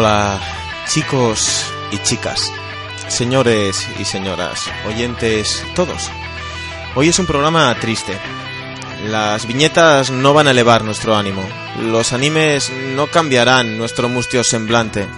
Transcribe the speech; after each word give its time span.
Hola, 0.00 0.40
chicos 0.86 1.66
y 1.90 1.98
chicas, 2.04 2.52
señores 3.08 3.84
y 3.98 4.04
señoras, 4.04 4.70
oyentes, 4.86 5.64
todos. 5.74 6.08
Hoy 6.94 7.08
es 7.08 7.18
un 7.18 7.26
programa 7.26 7.76
triste. 7.80 8.16
Las 9.08 9.48
viñetas 9.48 10.12
no 10.12 10.32
van 10.34 10.46
a 10.46 10.52
elevar 10.52 10.84
nuestro 10.84 11.16
ánimo. 11.16 11.42
Los 11.82 12.12
animes 12.12 12.70
no 12.94 13.08
cambiarán 13.08 13.76
nuestro 13.76 14.08
mustio 14.08 14.44
semblante. 14.44 15.08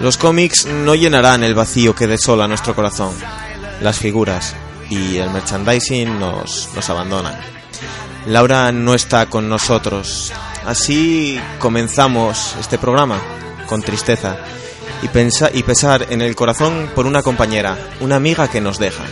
Los 0.00 0.18
cómics 0.18 0.66
no 0.66 0.96
llenarán 0.96 1.44
el 1.44 1.54
vacío 1.54 1.94
que 1.94 2.08
desola 2.08 2.48
nuestro 2.48 2.74
corazón. 2.74 3.14
Las 3.80 4.00
figuras 4.00 4.56
y 4.88 5.18
el 5.18 5.30
merchandising 5.30 6.18
nos, 6.18 6.70
nos 6.74 6.90
abandonan. 6.90 7.38
Laura 8.26 8.72
no 8.72 8.92
está 8.92 9.26
con 9.26 9.48
nosotros. 9.48 10.32
Así 10.66 11.40
comenzamos 11.60 12.56
este 12.58 12.76
programa, 12.76 13.20
con 13.70 13.82
tristeza 13.82 14.36
y, 15.00 15.08
pensa 15.08 15.48
y 15.54 15.62
pesar 15.62 16.08
en 16.10 16.22
el 16.22 16.34
corazón 16.34 16.90
por 16.92 17.06
una 17.06 17.22
compañera, 17.22 17.78
una 18.00 18.16
amiga 18.16 18.48
que 18.48 18.60
nos 18.60 18.80
deja. 18.80 19.04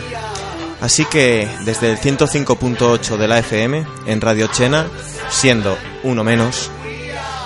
Así 0.81 1.05
que 1.05 1.49
desde 1.63 1.89
el 1.89 1.97
105.8 1.97 3.15
de 3.17 3.27
la 3.27 3.39
FM, 3.39 3.87
en 4.05 4.21
Radio 4.21 4.47
Chena, 4.47 4.87
siendo 5.29 5.77
uno 6.03 6.23
menos, 6.25 6.69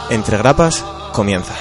Entre 0.09 0.37
Grapas 0.37 0.83
comienza. 1.13 1.53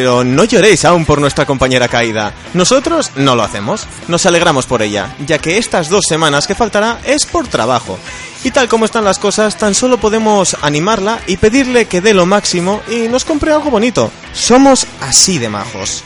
Pero 0.00 0.24
no 0.24 0.44
lloréis 0.44 0.86
aún 0.86 1.04
por 1.04 1.20
nuestra 1.20 1.44
compañera 1.44 1.86
caída. 1.86 2.32
Nosotros 2.54 3.10
no 3.16 3.36
lo 3.36 3.42
hacemos. 3.42 3.86
Nos 4.08 4.24
alegramos 4.24 4.64
por 4.64 4.80
ella, 4.80 5.14
ya 5.26 5.36
que 5.36 5.58
estas 5.58 5.90
dos 5.90 6.06
semanas 6.08 6.46
que 6.46 6.54
faltará 6.54 7.02
es 7.04 7.26
por 7.26 7.48
trabajo. 7.48 7.98
Y 8.42 8.50
tal 8.50 8.66
como 8.66 8.86
están 8.86 9.04
las 9.04 9.18
cosas, 9.18 9.58
tan 9.58 9.74
solo 9.74 9.98
podemos 9.98 10.56
animarla 10.62 11.20
y 11.26 11.36
pedirle 11.36 11.84
que 11.84 12.00
dé 12.00 12.14
lo 12.14 12.24
máximo 12.24 12.80
y 12.90 13.08
nos 13.08 13.26
compre 13.26 13.52
algo 13.52 13.70
bonito. 13.70 14.10
Somos 14.32 14.86
así 15.02 15.36
de 15.36 15.50
majos. 15.50 16.02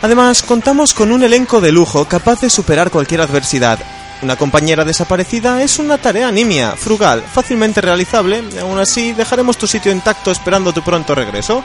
Además, 0.00 0.40
contamos 0.40 0.94
con 0.94 1.12
un 1.12 1.22
elenco 1.22 1.60
de 1.60 1.70
lujo 1.70 2.06
capaz 2.06 2.40
de 2.40 2.48
superar 2.48 2.90
cualquier 2.90 3.20
adversidad. 3.20 3.78
Una 4.22 4.36
compañera 4.36 4.86
desaparecida 4.86 5.62
es 5.62 5.78
una 5.78 5.98
tarea 5.98 6.32
nimia, 6.32 6.76
frugal, 6.76 7.22
fácilmente 7.30 7.82
realizable, 7.82 8.42
aún 8.60 8.78
así 8.78 9.12
dejaremos 9.12 9.58
tu 9.58 9.66
sitio 9.66 9.92
intacto 9.92 10.30
esperando 10.30 10.72
tu 10.72 10.82
pronto 10.82 11.14
regreso. 11.14 11.62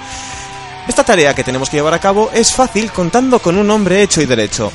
Esta 0.88 1.04
tarea 1.04 1.34
que 1.34 1.44
tenemos 1.44 1.70
que 1.70 1.78
llevar 1.78 1.94
a 1.94 2.00
cabo 2.00 2.30
es 2.34 2.54
fácil 2.54 2.92
contando 2.92 3.40
con 3.40 3.58
un 3.58 3.70
hombre 3.70 4.04
hecho 4.04 4.22
y 4.22 4.26
derecho. 4.26 4.72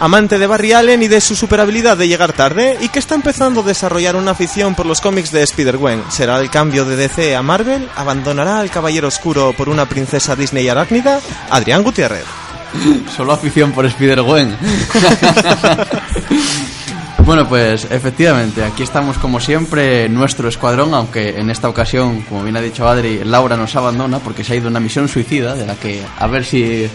Amante 0.00 0.38
de 0.38 0.46
Barry 0.46 0.72
Allen 0.72 1.02
y 1.02 1.08
de 1.08 1.20
su 1.20 1.36
superabilidad 1.36 1.96
de 1.96 2.08
llegar 2.08 2.32
tarde, 2.32 2.76
y 2.80 2.88
que 2.88 2.98
está 2.98 3.14
empezando 3.14 3.60
a 3.60 3.64
desarrollar 3.64 4.16
una 4.16 4.32
afición 4.32 4.74
por 4.74 4.86
los 4.86 5.00
cómics 5.00 5.30
de 5.30 5.42
Spider-Gwen. 5.42 6.04
¿Será 6.08 6.40
el 6.40 6.50
cambio 6.50 6.84
de 6.84 6.96
DC 6.96 7.36
a 7.36 7.42
Marvel? 7.42 7.88
¿Abandonará 7.94 8.58
al 8.58 8.70
Caballero 8.70 9.08
Oscuro 9.08 9.54
por 9.56 9.68
una 9.68 9.88
princesa 9.88 10.34
Disney 10.34 10.68
arácnida? 10.68 11.20
Adrián 11.50 11.84
Gutiérrez. 11.84 12.24
Solo 13.16 13.32
afición 13.32 13.72
por 13.72 13.86
Spider-Gwen. 13.86 14.56
Bueno, 17.24 17.48
pues 17.48 17.86
efectivamente, 17.90 18.62
aquí 18.62 18.82
estamos 18.82 19.16
como 19.16 19.40
siempre, 19.40 20.08
nuestro 20.10 20.46
escuadrón, 20.48 20.92
aunque 20.92 21.30
en 21.40 21.48
esta 21.48 21.70
ocasión, 21.70 22.20
como 22.22 22.42
bien 22.42 22.56
ha 22.56 22.60
dicho 22.60 22.86
Adri, 22.86 23.24
Laura 23.24 23.56
nos 23.56 23.74
abandona 23.76 24.18
porque 24.18 24.44
se 24.44 24.52
ha 24.52 24.56
ido 24.56 24.66
a 24.66 24.70
una 24.70 24.78
misión 24.80 25.08
suicida, 25.08 25.54
de 25.54 25.64
la 25.66 25.74
que 25.74 26.02
a 26.18 26.26
ver 26.26 26.44
si 26.44 26.86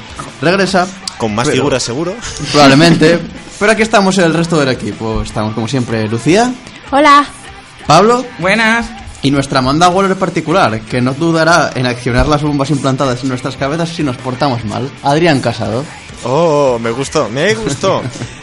regresa. 0.42 0.88
Con 1.18 1.34
más 1.36 1.48
Pero- 1.48 1.58
figuras 1.58 1.84
seguro. 1.84 2.14
Probablemente. 2.52 3.20
Pero 3.59 3.72
aquí 3.72 3.81
estamos 3.81 4.18
el 4.20 4.34
resto 4.34 4.58
del 4.58 4.70
equipo. 4.70 5.22
Estamos 5.24 5.53
como 5.53 5.68
siempre 5.68 6.08
Lucía, 6.08 6.53
Hola. 6.92 7.26
Pablo 7.88 8.24
Buenas. 8.38 8.86
y 9.24 9.32
nuestra 9.32 9.59
Amanda 9.59 9.90
Waller 9.90 10.16
particular, 10.16 10.80
que 10.82 11.02
no 11.02 11.14
dudará 11.14 11.72
en 11.76 11.86
accionar 11.88 12.28
las 12.28 12.44
bombas 12.44 12.70
implantadas 12.70 13.22
en 13.24 13.30
nuestras 13.30 13.58
cabezas 13.58 13.90
si 13.90 14.03
nos 14.03 14.16
portamos 14.18 14.64
mal. 14.64 14.90
Adrián 15.03 15.42
Casado. 15.42 15.84
Oh, 16.24 16.80
me 16.80 16.91
gustó, 16.91 17.28
me 17.30 17.53
gustó. 17.56 18.02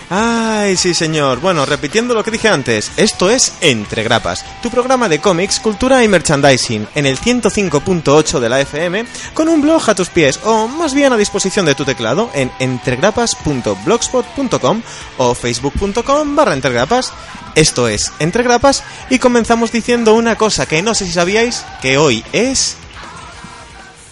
Ay, 0.09 0.76
sí, 0.76 0.94
señor. 0.94 1.41
Bueno, 1.41 1.66
repitiendo 1.66 2.14
lo 2.14 2.22
que 2.22 2.31
dije 2.31 2.48
antes, 2.48 2.92
esto 2.97 3.28
es 3.28 3.54
Entre 3.60 4.04
Grapas, 4.04 4.44
tu 4.62 4.70
programa 4.70 5.09
de 5.09 5.19
cómics, 5.19 5.59
cultura 5.59 6.04
y 6.04 6.09
merchandising, 6.09 6.86
en 6.94 7.06
el 7.06 7.19
105.8 7.19 8.38
de 8.38 8.48
la 8.48 8.60
FM, 8.60 9.04
con 9.34 9.48
un 9.48 9.62
blog 9.62 9.91
a 9.91 9.97
tus 9.97 10.09
pies, 10.09 10.38
o 10.44 10.69
más 10.69 10.94
bien 10.94 11.12
a 11.12 11.16
disposición 11.16 11.66
de 11.66 11.75
tu 11.75 11.84
teclado, 11.84 12.31
en 12.34 12.53
entregrapas.blogspot.com 12.60 14.82
o 15.19 15.34
facebook.com 15.34 16.36
barra 16.36 16.54
entregrapas. 16.54 17.12
Esto 17.56 17.88
es 17.88 18.12
Entre 18.20 18.44
Grapas, 18.44 18.84
y 19.10 19.19
comenzamos 19.19 19.72
diciendo 19.72 20.15
una 20.15 20.36
cosa 20.36 20.66
que 20.66 20.82
no 20.82 20.94
sé 20.94 21.04
si 21.06 21.12
sabíais, 21.12 21.65
que 21.82 21.98
hoy 21.98 22.25
es... 22.32 22.76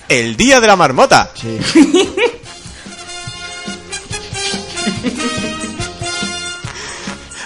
El 0.07 0.37
Día 0.37 0.61
de 0.61 0.67
la 0.67 0.77
Marmota. 0.77 1.31
Sí. 1.35 1.59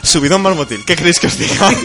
Subidón 0.08 0.42
marmotil, 0.42 0.84
¿qué 0.84 0.96
queréis 0.96 1.18
que 1.20 1.26
os 1.26 1.38
diga? 1.38 1.70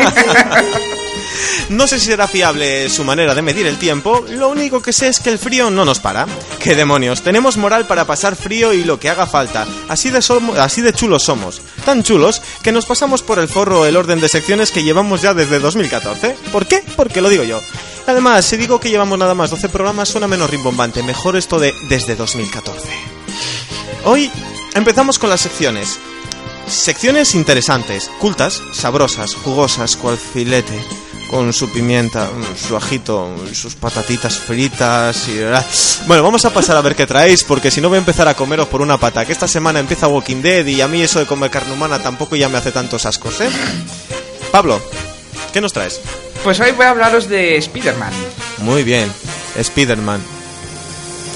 No 1.69 1.87
sé 1.87 1.99
si 1.99 2.07
será 2.07 2.27
fiable 2.27 2.89
su 2.89 3.03
manera 3.03 3.33
de 3.33 3.41
medir 3.41 3.65
el 3.65 3.77
tiempo, 3.77 4.23
lo 4.29 4.49
único 4.49 4.81
que 4.81 4.91
sé 4.93 5.07
es 5.07 5.19
que 5.19 5.29
el 5.29 5.39
frío 5.39 5.69
no 5.71 5.85
nos 5.85 5.99
para. 5.99 6.27
¡Qué 6.59 6.75
demonios! 6.75 7.21
Tenemos 7.21 7.57
moral 7.57 7.87
para 7.87 8.05
pasar 8.05 8.35
frío 8.35 8.73
y 8.73 8.83
lo 8.83 8.99
que 8.99 9.09
haga 9.09 9.25
falta. 9.25 9.65
Así 9.87 10.09
de, 10.09 10.19
somo- 10.19 10.55
así 10.57 10.81
de 10.81 10.93
chulos 10.93 11.23
somos. 11.23 11.61
Tan 11.85 12.03
chulos 12.03 12.41
que 12.61 12.71
nos 12.71 12.85
pasamos 12.85 13.23
por 13.23 13.39
el 13.39 13.47
forro 13.47 13.85
el 13.85 13.95
orden 13.95 14.19
de 14.19 14.29
secciones 14.29 14.71
que 14.71 14.83
llevamos 14.83 15.21
ya 15.21 15.33
desde 15.33 15.59
2014. 15.59 16.35
¿Por 16.51 16.65
qué? 16.67 16.83
Porque 16.95 17.21
lo 17.21 17.29
digo 17.29 17.43
yo. 17.43 17.61
Además, 18.07 18.45
si 18.45 18.57
digo 18.57 18.79
que 18.79 18.89
llevamos 18.89 19.17
nada 19.17 19.33
más 19.33 19.49
12 19.49 19.69
programas, 19.69 20.09
suena 20.09 20.27
menos 20.27 20.49
rimbombante. 20.49 21.01
Mejor 21.01 21.37
esto 21.37 21.59
de 21.59 21.73
desde 21.89 22.15
2014. 22.15 22.87
Hoy 24.05 24.29
empezamos 24.75 25.17
con 25.17 25.29
las 25.29 25.41
secciones. 25.41 25.97
Secciones 26.67 27.35
interesantes, 27.35 28.09
cultas, 28.19 28.61
sabrosas, 28.73 29.35
jugosas, 29.35 29.95
cual 29.95 30.17
filete, 30.17 30.79
con 31.29 31.51
su 31.53 31.69
pimienta, 31.71 32.25
mm, 32.25 32.67
su 32.67 32.75
ajito, 32.75 33.29
sus 33.53 33.75
patatitas 33.75 34.37
fritas 34.39 35.27
y... 35.27 35.41
ah. 35.43 35.63
Bueno, 36.07 36.23
vamos 36.23 36.45
a 36.45 36.53
pasar 36.53 36.77
a 36.77 36.81
ver 36.81 36.95
qué 36.95 37.05
traéis, 37.05 37.43
porque 37.43 37.69
si 37.69 37.81
no 37.81 37.89
voy 37.89 37.97
a 37.97 37.99
empezar 37.99 38.27
a 38.27 38.33
comeros 38.33 38.67
por 38.67 38.81
una 38.81 38.97
pata, 38.97 39.25
que 39.25 39.31
esta 39.33 39.47
semana 39.47 39.79
empieza 39.79 40.07
Walking 40.07 40.41
Dead 40.41 40.65
y 40.65 40.81
a 40.81 40.87
mí 40.87 41.01
eso 41.01 41.19
de 41.19 41.25
comer 41.25 41.51
carne 41.51 41.73
humana 41.73 41.99
tampoco 41.99 42.35
ya 42.35 42.49
me 42.49 42.57
hace 42.57 42.71
tantos 42.71 43.05
ascos, 43.05 43.41
¿eh? 43.41 43.49
Pablo, 44.51 44.81
¿qué 45.51 45.61
nos 45.61 45.73
traes? 45.73 45.99
Pues 46.43 46.59
hoy 46.59 46.71
voy 46.71 46.85
a 46.85 46.91
hablaros 46.91 47.27
de 47.29 47.57
Spider-Man. 47.57 48.13
Muy 48.59 48.83
bien, 48.83 49.11
Spider-Man. 49.57 50.21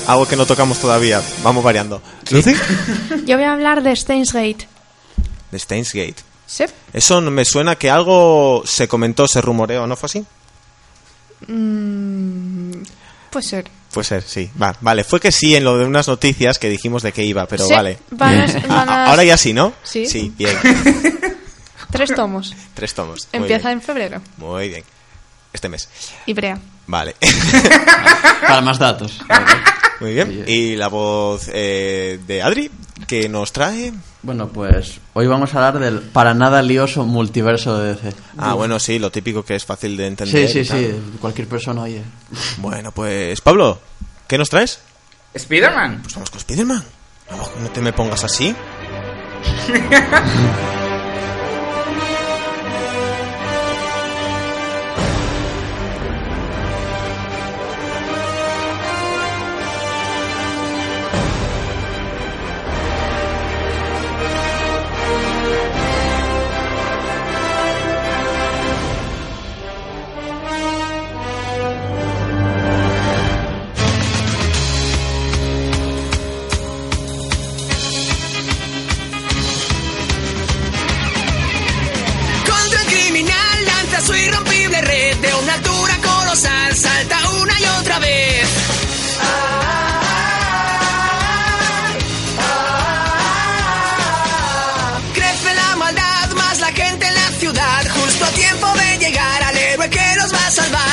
Algo 0.07 0.25
que 0.27 0.35
no 0.37 0.45
tocamos 0.45 0.79
todavía, 0.79 1.21
vamos 1.43 1.63
variando. 1.63 2.01
¿Lucy? 2.31 2.55
Yo 3.25 3.35
voy 3.35 3.45
a 3.45 3.53
hablar 3.53 3.83
de 3.83 3.95
Steins 3.95 4.31
Gate. 4.33 4.67
De 5.51 5.59
Steins 5.59 5.93
Gate. 5.93 6.15
¿Sí? 6.45 6.65
Eso 6.93 7.19
no 7.21 7.29
me 7.31 7.43
suena 7.45 7.75
que 7.75 7.89
algo 7.89 8.63
se 8.65 8.87
comentó, 8.87 9.27
se 9.27 9.41
rumoreó, 9.41 9.85
¿no 9.87 9.95
fue 9.95 10.07
así? 10.07 10.25
Mm, 11.47 12.83
puede 13.29 13.45
ser. 13.45 13.69
Puede 13.93 14.05
ser, 14.05 14.23
sí. 14.23 14.49
Va, 14.61 14.75
vale, 14.81 15.03
fue 15.03 15.19
que 15.19 15.31
sí 15.31 15.55
en 15.55 15.63
lo 15.63 15.77
de 15.77 15.85
unas 15.85 16.07
noticias 16.07 16.59
que 16.59 16.69
dijimos 16.69 17.03
de 17.03 17.11
qué 17.11 17.23
iba, 17.23 17.45
pero 17.47 17.67
Sí, 17.67 17.73
vale. 17.73 17.99
van 18.11 18.39
a- 18.41 18.45
van 18.67 18.89
a- 18.89 19.05
Ahora 19.07 19.23
ya 19.23 19.37
sí, 19.37 19.53
¿no? 19.53 19.73
Sí. 19.83 20.05
Sí, 20.05 20.33
bien. 20.37 20.55
Tres 21.91 22.13
tomos. 22.13 22.53
Tres 22.73 22.93
tomos. 22.93 23.27
Muy 23.33 23.41
Empieza 23.43 23.69
bien. 23.69 23.77
en 23.79 23.81
febrero. 23.81 24.21
Muy 24.37 24.67
bien. 24.69 24.83
Este 25.53 25.69
mes. 25.69 25.87
Y 26.25 26.33
Brea. 26.33 26.59
Vale. 26.87 27.15
Para 28.47 28.61
más 28.61 28.77
datos. 28.77 29.19
Muy 29.99 30.13
bien. 30.13 30.43
Y 30.47 30.75
la 30.75 30.87
voz 30.89 31.49
eh, 31.51 32.19
de 32.25 32.41
Adri, 32.41 32.69
que 33.07 33.27
nos 33.29 33.51
trae... 33.51 33.93
Bueno, 34.21 34.49
pues 34.49 34.99
hoy 35.13 35.27
vamos 35.27 35.53
a 35.53 35.57
hablar 35.67 35.81
del 35.81 36.01
para 36.01 36.33
nada 36.33 36.61
lioso 36.61 37.05
multiverso 37.05 37.79
de 37.79 37.95
DC. 37.95 38.13
Ah, 38.37 38.53
bueno, 38.53 38.79
sí, 38.79 38.99
lo 38.99 39.11
típico 39.11 39.43
que 39.43 39.55
es 39.55 39.65
fácil 39.65 39.95
de 39.95 40.07
entender. 40.07 40.47
Sí, 40.49 40.65
sí, 40.65 40.65
sí. 40.65 40.91
Cualquier 41.19 41.47
persona, 41.47 41.83
oye. 41.83 42.01
Bueno, 42.57 42.91
pues 42.91 43.39
Pablo, 43.41 43.79
¿qué 44.27 44.37
nos 44.37 44.49
traes? 44.49 44.79
Spider-Man. 45.33 46.01
Pues 46.01 46.15
vamos 46.15 46.29
con 46.29 46.39
Spiderman. 46.39 46.83
No, 47.31 47.61
no 47.61 47.69
te 47.71 47.81
me 47.81 47.93
pongas 47.93 48.23
así. 48.23 48.55
salvar. 100.49 100.86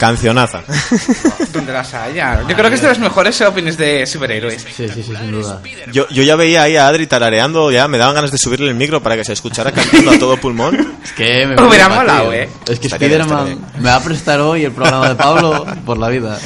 Cancionaza. 0.00 0.62
¿Dónde 1.52 1.74
las 1.74 1.92
haya? 1.92 2.40
Yo 2.48 2.56
creo 2.56 2.70
que 2.70 2.76
es 2.76 2.80
de 2.80 2.88
los 2.88 2.98
mejores 2.98 3.38
openings 3.42 3.76
de 3.76 4.06
superhéroes. 4.06 4.62
Sí, 4.62 4.88
sí, 4.88 5.02
sí, 5.02 5.14
sin 5.14 5.30
duda. 5.30 5.60
Yo, 5.92 6.08
yo 6.08 6.22
ya 6.22 6.36
veía 6.36 6.62
ahí 6.62 6.76
a 6.76 6.88
Adri 6.88 7.06
tarareando, 7.06 7.70
ya 7.70 7.86
me 7.86 7.98
daban 7.98 8.14
ganas 8.14 8.30
de 8.30 8.38
subirle 8.38 8.70
el 8.70 8.76
micro 8.76 9.02
para 9.02 9.14
que 9.14 9.26
se 9.26 9.34
escuchara 9.34 9.72
cantando 9.72 10.12
a 10.12 10.18
todo 10.18 10.38
pulmón. 10.38 10.94
Es 11.04 11.12
que 11.12 11.46
me 11.46 11.62
Hubiera 11.62 11.90
molado, 11.90 12.32
eh. 12.32 12.48
Es 12.66 12.80
que 12.80 12.86
Estaría 12.86 13.08
bien, 13.08 13.22
Spiderman 13.24 13.58
me 13.76 13.90
va 13.90 13.96
a 13.96 14.02
prestar 14.02 14.40
hoy 14.40 14.64
el 14.64 14.72
programa 14.72 15.10
de 15.10 15.14
Pablo 15.16 15.66
por 15.84 15.98
la 15.98 16.08
vida. 16.08 16.38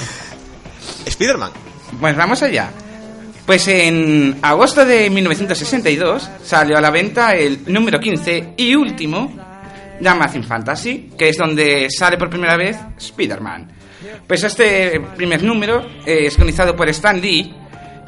Spiderman. 1.09 1.53
Pues 2.01 2.17
vamos 2.17 2.43
allá. 2.43 2.73
Pues 3.47 3.69
en 3.69 4.37
agosto 4.43 4.85
de 4.85 5.09
1962 5.11 6.29
salió 6.43 6.77
a 6.77 6.81
la 6.81 6.91
venta 6.91 7.37
el 7.37 7.61
número 7.67 8.01
15 8.01 8.55
y 8.57 8.75
último 8.75 9.54
Amazing 10.05 10.45
Fantasy, 10.45 11.11
que 11.17 11.29
es 11.29 11.37
donde 11.37 11.89
sale 11.91 12.17
por 12.17 12.31
primera 12.31 12.57
vez 12.57 12.77
Spider-Man. 12.99 13.73
Pues 14.27 14.43
este 14.45 15.01
primer 15.17 15.43
número 15.43 15.87
es 16.05 16.37
guionizado 16.37 16.77
por 16.77 16.89
Stan 16.89 17.21
Lee 17.21 17.55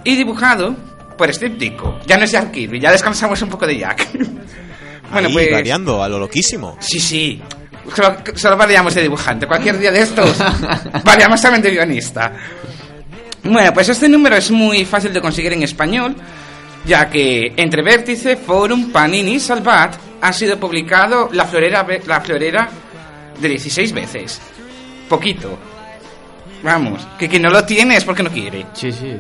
y 0.04 0.16
dibujado 0.16 0.74
por 1.16 1.32
Steve 1.32 1.56
Ditko. 1.56 2.00
Ya 2.06 2.16
no 2.16 2.24
es 2.24 2.32
Jack 2.32 2.52
Kirby, 2.52 2.80
ya 2.80 2.92
descansamos 2.92 3.40
un 3.42 3.48
poco 3.48 3.66
de 3.66 3.78
Jack. 3.78 4.08
bueno, 5.12 5.28
ahí, 5.28 5.34
pues... 5.34 5.52
variando 5.52 6.02
a 6.02 6.08
lo 6.08 6.18
loquísimo. 6.18 6.76
Sí, 6.80 7.00
sí. 7.00 7.42
Solo, 7.94 8.16
solo 8.34 8.56
variamos 8.56 8.94
de 8.94 9.02
dibujante. 9.02 9.46
Cualquier 9.46 9.78
día 9.78 9.92
de 9.92 10.00
estos 10.00 10.36
variamos 11.04 11.40
también 11.40 11.62
de 11.62 11.70
guionista. 11.70 12.32
Bueno, 13.44 13.72
pues 13.72 13.88
este 13.88 14.08
número 14.08 14.36
es 14.36 14.50
muy 14.50 14.84
fácil 14.84 15.12
de 15.12 15.20
conseguir 15.20 15.52
en 15.52 15.62
español, 15.62 16.16
ya 16.84 17.08
que 17.08 17.52
entre 17.56 17.82
Vértice, 17.82 18.36
Forum, 18.36 18.90
Panini 18.90 19.34
y 19.34 19.40
Salvat 19.40 19.94
ha 20.20 20.32
sido 20.32 20.58
publicado 20.58 21.28
la 21.32 21.44
florera, 21.44 21.86
la 22.06 22.20
florera 22.20 22.68
de 23.40 23.48
16 23.48 23.92
veces. 23.92 24.40
Poquito. 25.08 25.58
Vamos, 26.62 27.06
que 27.18 27.28
quien 27.28 27.42
no 27.42 27.50
lo 27.50 27.64
tiene 27.64 27.96
es 27.96 28.04
porque 28.04 28.22
no 28.22 28.30
quiere. 28.30 28.66
Sí, 28.72 28.90
sí. 28.92 29.16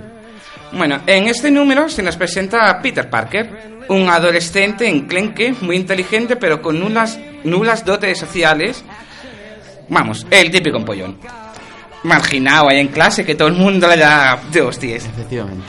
Bueno, 0.72 1.00
en 1.06 1.28
este 1.28 1.50
número 1.50 1.88
se 1.88 2.02
nos 2.02 2.16
presenta 2.16 2.68
a 2.68 2.82
Peter 2.82 3.08
Parker, 3.08 3.76
un 3.88 4.08
adolescente 4.08 4.88
enclenque, 4.88 5.54
muy 5.60 5.76
inteligente, 5.76 6.36
pero 6.36 6.60
con 6.60 6.80
nulas, 6.80 7.18
nulas 7.44 7.84
dotes 7.84 8.18
sociales. 8.18 8.84
Vamos, 9.88 10.26
el 10.30 10.50
típico 10.50 10.76
empollón. 10.76 11.18
Marginado 12.02 12.68
ahí 12.68 12.80
en 12.80 12.88
clase, 12.88 13.24
que 13.24 13.34
todo 13.34 13.48
el 13.48 13.54
mundo 13.54 13.88
le 13.88 13.96
da 13.96 14.40
de 14.50 14.60
hostias. 14.60 15.06
Efectivamente. 15.06 15.64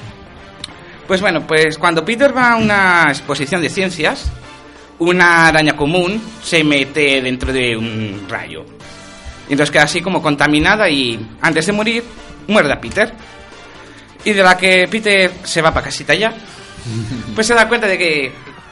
Pues 1.07 1.21
bueno, 1.21 1.45
pues 1.47 1.77
cuando 1.77 2.03
Peter 2.03 2.35
va 2.35 2.53
a 2.53 2.55
una 2.57 3.05
exposición 3.07 3.61
de 3.61 3.69
ciencias, 3.69 4.29
una 4.99 5.47
araña 5.47 5.75
común 5.75 6.21
se 6.41 6.63
mete 6.63 7.21
dentro 7.21 7.53
de 7.53 7.75
un 7.77 8.25
rayo. 8.29 8.65
Y 9.47 9.53
entonces 9.53 9.71
queda 9.71 9.83
así 9.83 10.01
como 10.01 10.21
contaminada 10.21 10.89
y 10.89 11.19
antes 11.41 11.65
de 11.65 11.71
morir, 11.71 12.03
muerde 12.47 12.73
a 12.73 12.81
Peter. 12.81 13.13
Y 14.25 14.33
de 14.33 14.43
la 14.43 14.57
que 14.57 14.87
Peter 14.89 15.31
se 15.43 15.61
va 15.61 15.73
para 15.73 15.85
casita 15.85 16.13
ya, 16.13 16.33
pues 17.35 17.47
se 17.47 17.53
da 17.53 17.67
cuenta 17.67 17.87
de 17.87 17.97
que 17.97 18.31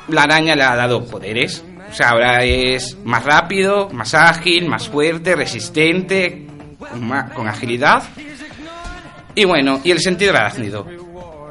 la 0.10 0.24
araña 0.24 0.56
le 0.56 0.64
ha 0.64 0.76
dado 0.76 1.06
poderes. 1.06 1.64
O 1.90 1.94
sea, 1.94 2.10
ahora 2.10 2.44
es 2.44 2.98
más 3.06 3.24
rápido, 3.24 3.90
más 3.92 4.14
ágil, 4.16 4.68
más 4.68 4.90
fuerte, 4.90 5.36
resistente, 5.36 6.46
con, 7.34 7.48
agilidad. 7.48 8.04
Y 9.34 9.46
bueno, 9.46 9.80
y 9.84 9.92
el 9.92 10.00
sentido 10.02 10.32
arácnido, 10.36 10.86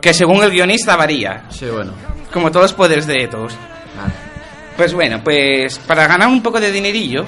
que 0.02 0.12
según 0.12 0.42
el 0.42 0.50
guionista 0.50 0.96
varía, 0.96 1.44
Sí, 1.50 1.66
bueno. 1.66 1.92
como 2.32 2.50
todos 2.50 2.64
los 2.64 2.72
poderes 2.74 3.06
de 3.06 3.26
todos. 3.28 3.54
Pues 4.76 4.92
bueno, 4.92 5.22
pues 5.22 5.78
para 5.78 6.06
ganar 6.06 6.28
un 6.28 6.42
poco 6.42 6.60
de 6.60 6.72
dinerillo, 6.72 7.24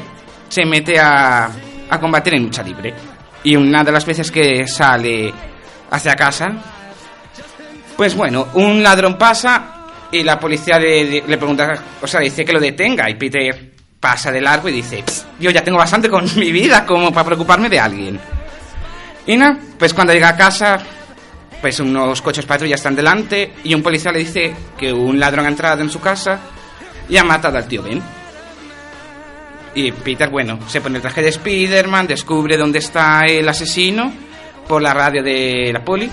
se 0.49 0.65
mete 0.65 0.99
a, 0.99 1.49
a 1.89 2.01
combatir 2.01 2.35
en 2.35 2.45
lucha 2.45 2.63
libre. 2.63 2.95
Y 3.45 3.55
una 3.57 3.85
de 3.85 3.93
las 3.93 4.05
veces 4.05 4.31
que 4.31 4.67
sale 4.67 5.33
hacia 5.91 6.17
casa, 6.17 6.49
pues 7.97 8.15
bueno, 8.15 8.49
un 8.55 8.83
ladrón 8.83 9.17
pasa 9.17 9.77
y 10.11 10.23
la 10.23 10.39
policía 10.39 10.79
le, 10.79 11.23
pregunta, 11.23 11.75
o 12.01 12.07
sea, 12.07 12.21
dice 12.21 12.45
que 12.45 12.53
lo 12.53 12.61
detenga. 12.61 13.09
Y 13.09 13.15
Peter 13.15 13.73
pasa 14.01 14.31
de 14.31 14.41
largo 14.41 14.69
y 14.69 14.73
dice, 14.73 15.03
"Pss, 15.03 15.27
yo 15.41 15.51
ya 15.51 15.63
tengo 15.63 15.79
bastante 15.79 16.09
con 16.09 16.25
mi 16.37 16.53
vida 16.53 16.85
como 16.85 17.13
para 17.13 17.27
preocuparme 17.27 17.69
de 17.69 17.81
alguien. 17.81 18.21
Y 19.27 19.37
nada, 19.37 19.59
pues 19.79 19.95
cuando 19.95 20.13
llega 20.13 20.29
a 20.31 20.37
casa, 20.37 20.79
pues 21.61 21.81
unos 21.81 22.23
coches 22.23 22.45
patrulla 22.45 22.77
están 22.77 22.95
delante 22.95 23.55
y 23.65 23.75
un 23.75 23.83
policía 23.83 24.13
le 24.13 24.21
dice 24.21 24.55
que 24.79 24.93
un 24.93 25.19
ladrón 25.19 25.47
ha 25.47 25.49
entrado 25.49 25.83
en 25.83 25.91
su 25.91 26.01
casa 26.01 26.39
y 27.09 27.17
ha 27.17 27.25
matado 27.25 27.59
al 27.59 27.67
tío 27.67 27.83
Ben. 27.83 28.03
Y 29.75 29.93
Peter, 29.93 30.31
bueno, 30.31 30.59
se 30.69 30.81
pone 30.81 30.97
el 30.97 31.03
traje 31.03 31.21
de 31.21 31.29
Spider-Man, 31.29 32.07
descubre 32.07 32.57
dónde 32.57 32.79
está 32.79 33.25
el 33.27 33.47
asesino 33.49 34.11
por 34.67 34.81
la 34.81 34.95
radio 34.95 35.23
de 35.23 35.71
la 35.73 35.85
poli. 35.85 36.11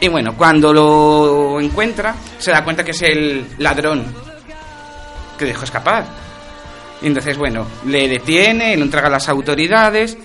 Y 0.00 0.08
bueno, 0.08 0.34
cuando 0.36 0.72
lo 0.72 1.60
encuentra, 1.60 2.14
se 2.38 2.50
da 2.50 2.64
cuenta 2.64 2.84
que 2.84 2.92
es 2.92 3.02
el 3.02 3.46
ladrón 3.58 4.04
que 5.38 5.44
dejó 5.44 5.64
escapar. 5.64 6.06
Y 7.02 7.06
entonces, 7.06 7.36
bueno, 7.36 7.66
le 7.86 8.08
detiene, 8.08 8.76
lo 8.76 8.84
entrega 8.84 9.08
a 9.08 9.10
las 9.10 9.28
autoridades. 9.28 10.16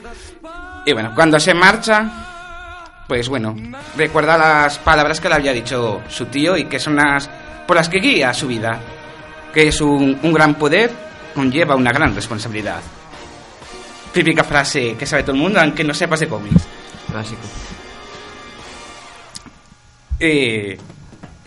Y 0.86 0.94
bueno, 0.94 1.12
cuando 1.14 1.40
se 1.40 1.54
marcha, 1.54 3.04
pues 3.08 3.28
bueno, 3.28 3.56
recuerda 3.98 4.38
las 4.38 4.78
palabras 4.80 5.20
que 5.20 5.28
le 5.30 5.36
había 5.36 5.52
dicho 5.52 6.02
su 6.08 6.28
tío 6.28 6.56
y 6.56 6.66
que 6.66 6.80
son 6.80 6.96
las 6.96 7.30
por 7.68 7.76
las 7.76 7.90
que 7.90 8.00
guía 8.00 8.34
su 8.34 8.48
vida. 8.48 8.80
Que 9.54 9.68
es 9.68 9.82
un, 9.82 10.20
un 10.22 10.34
gran 10.34 10.56
poder 10.56 10.92
conlleva 11.34 11.76
una 11.76 11.92
gran 11.92 12.16
responsabilidad. 12.16 12.82
Típica 14.14 14.44
frase 14.44 14.96
que 14.98 15.06
sabe 15.06 15.24
todo 15.24 15.34
el 15.34 15.42
mundo, 15.42 15.60
aunque 15.60 15.84
no 15.84 15.94
sepas 15.94 16.20
de 16.20 16.28
cómics. 16.28 16.64
Clásico. 17.08 17.42
Eh, 20.20 20.78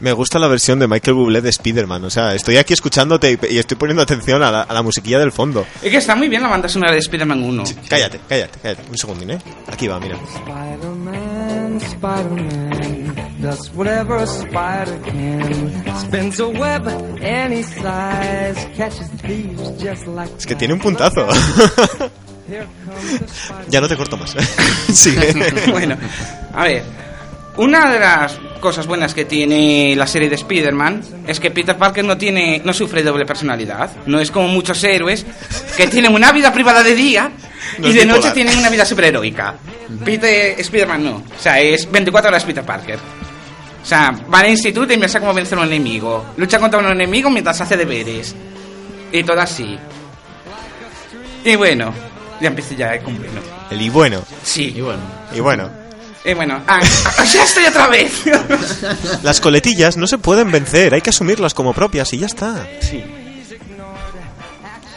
Me 0.03 0.13
gusta 0.13 0.41
la 0.41 0.49
versión 0.49 0.81
de 0.81 0.89
Michael 0.89 1.15
Bublé 1.15 1.41
de 1.41 1.49
Spider-Man. 1.51 2.05
O 2.05 2.11
sea, 2.11 2.35
estoy 2.35 2.57
aquí 2.57 2.73
escuchándote 2.73 3.31
y 3.31 3.55
y 3.55 3.59
estoy 3.59 3.77
poniendo 3.77 4.03
atención 4.03 4.43
a 4.43 4.51
la, 4.51 4.63
a 4.63 4.75
la 4.75 4.83
musiquilla 4.83 5.21
del 5.21 5.31
fondo. 5.31 5.65
es 5.81 5.91
que 5.91 5.97
está 5.97 6.17
muy 6.17 6.29
bien 6.29 6.43
la 6.43 6.49
banda 6.49 6.69
sonora 6.69 6.91
de 6.91 6.99
Spider-Man 6.99 7.41
1. 7.41 7.65
Cállate, 7.89 8.21
cállate, 8.29 8.59
cállate. 8.61 8.83
Un 8.91 8.99
segundín, 8.99 9.31
¿eh? 9.31 9.39
Aquí 9.69 9.87
va, 9.87 10.01
mira. 10.01 10.17
Spider-Man, 10.35 11.81
Spider-Man 11.81 13.15
does 13.39 13.71
whatever 13.75 14.17
a 14.17 14.27
spider 14.27 14.99
can. 15.05 15.97
Spins 16.01 16.41
a 16.41 16.49
web 16.49 16.89
any 17.23 17.63
size, 17.63 18.69
catches 18.77 19.09
thieves 19.21 19.71
just 19.81 20.07
like 20.09 20.33
Es 20.37 20.47
que 20.47 20.57
tiene 20.57 20.75
un 20.75 20.81
puntazo. 20.81 21.29
Ya 23.69 23.81
no 23.81 23.89
te 23.89 23.97
corto 23.97 24.17
más. 24.17 24.35
Sigue. 24.93 25.33
bueno, 25.71 25.97
a 26.53 26.65
ver. 26.65 26.83
Una 27.57 27.93
de 27.93 28.01
las 28.01 28.39
cosas 28.61 28.87
buenas 28.87 29.13
que 29.13 29.27
tiene 29.27 29.95
la 29.95 30.07
serie 30.07 30.31
de 30.31 30.37
Spider-Man 30.37 31.03
es 31.27 31.39
que 31.39 31.51
Peter 31.51 31.77
Parker 31.77 32.03
no 32.03 32.17
tiene 32.17 32.63
no 32.65 32.73
sufre 32.73 33.03
doble 33.03 33.27
personalidad. 33.27 33.91
No 34.07 34.21
es 34.21 34.31
como 34.31 34.49
muchos 34.49 34.83
héroes 34.85 35.27
que 35.77 35.87
tienen 35.87 36.15
una 36.15 36.33
vida 36.33 36.53
privada 36.53 36.83
de 36.83 36.95
día 36.95 37.31
No 37.79 37.89
y 37.89 37.93
de 37.93 38.07
noche 38.07 38.31
tienen 38.31 38.59
una 38.59 38.71
vida 38.71 38.87
superheroica. 38.87 39.55
Peter 40.03 40.59
Spider-Man 40.61 41.05
no. 41.05 41.17
O 41.17 41.43
sea, 41.43 41.61
es 41.61 41.91
24 41.91 42.31
horas 42.31 42.45
Peter 42.45 42.65
Parker. 42.65 42.99
O 43.83 43.85
sea, 43.85 44.15
va 44.33 44.39
al 44.39 44.49
instituto 44.49 44.95
y 44.95 44.97
piensa 44.97 45.21
cómo 45.21 45.35
vencer 45.35 45.59
a 45.59 45.63
un 45.63 45.67
enemigo. 45.67 46.25
Lucha 46.39 46.59
contra 46.59 46.81
un 46.81 46.87
enemigo 46.87 47.29
mientras 47.29 47.61
hace 47.61 47.77
deberes. 47.77 48.35
Y 49.11 49.23
todo 49.25 49.41
así. 49.41 49.77
Y 51.45 51.57
bueno, 51.57 51.93
ya 52.41 52.49
empecé 52.49 52.77
ya 52.77 52.99
con 53.03 53.19
bueno. 53.19 53.41
El 53.71 53.83
y 53.83 53.91
bueno. 53.91 54.23
Sí. 54.43 54.73
Y 54.75 54.81
bueno. 54.81 55.03
Y 55.35 55.41
bueno. 55.41 55.82
Y 56.25 56.35
bueno, 56.35 56.62
ah, 56.67 56.81
ya 57.33 57.43
estoy 57.45 57.64
otra 57.64 57.88
vez. 57.88 58.25
Las 59.23 59.41
coletillas 59.41 59.97
no 59.97 60.07
se 60.07 60.19
pueden 60.19 60.50
vencer, 60.50 60.95
hay 60.95 61.00
que 61.00 61.11
asumirlas 61.11 61.55
como 61.55 61.73
propias 61.73 62.12
y 62.12 62.19
ya 62.19 62.26
está. 62.26 62.67
sí. 62.81 63.02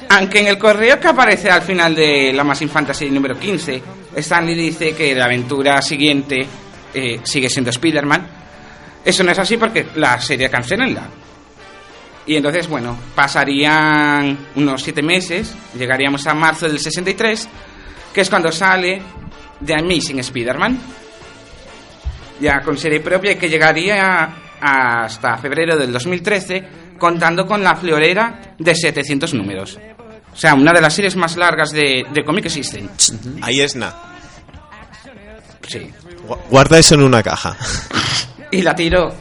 Aunque 0.07 0.39
en 0.39 0.47
el 0.47 0.57
correo 0.57 0.99
que 0.99 1.07
aparece 1.07 1.49
al 1.49 1.63
final 1.63 1.95
de 1.95 2.31
la 2.31 2.43
Amazing 2.43 2.69
Fantasy 2.69 3.09
número 3.09 3.39
15, 3.39 3.81
Stanley 4.15 4.55
dice 4.55 4.93
que 4.93 5.15
la 5.15 5.25
aventura 5.25 5.81
siguiente 5.81 6.45
eh, 6.93 7.19
sigue 7.23 7.49
siendo 7.49 7.71
Spider-Man. 7.71 8.27
Eso 9.03 9.23
no 9.23 9.31
es 9.31 9.39
así 9.39 9.57
porque 9.57 9.87
la 9.95 10.19
serie 10.21 10.49
cancelenla. 10.49 11.07
Y 12.27 12.35
entonces, 12.35 12.67
bueno, 12.67 12.97
pasarían 13.13 14.47
unos 14.55 14.81
siete 14.81 15.01
meses, 15.01 15.53
llegaríamos 15.77 16.25
a 16.27 16.33
marzo 16.33 16.67
del 16.67 16.79
63, 16.79 17.47
que 18.13 18.21
es 18.21 18.29
cuando 18.29 18.51
sale 18.51 19.01
The 19.63 19.73
Amazing 19.75 20.19
Spider-Man, 20.19 20.79
ya 22.39 22.61
con 22.61 22.77
serie 22.77 22.99
propia 22.99 23.31
y 23.33 23.35
que 23.35 23.49
llegaría 23.49 24.29
hasta 24.61 25.37
febrero 25.37 25.75
del 25.77 25.91
2013, 25.91 26.63
contando 26.97 27.45
con 27.45 27.63
la 27.63 27.75
florera 27.75 28.53
de 28.57 28.73
700 28.75 29.33
números. 29.33 29.77
O 30.33 30.37
sea, 30.37 30.53
una 30.53 30.73
de 30.73 30.81
las 30.81 30.93
series 30.93 31.15
más 31.15 31.37
largas 31.37 31.71
de, 31.71 32.05
de 32.11 32.23
cómic 32.25 32.43
que 32.43 32.47
existen. 32.49 32.89
Ahí 33.41 33.61
es 33.61 33.75
na. 33.75 33.93
Sí. 35.67 35.91
Gu- 36.27 36.37
Guarda 36.49 36.77
eso 36.79 36.95
en 36.95 37.03
una 37.03 37.23
caja. 37.23 37.55
Y 38.51 38.61
la 38.61 38.75
tiro 38.75 39.13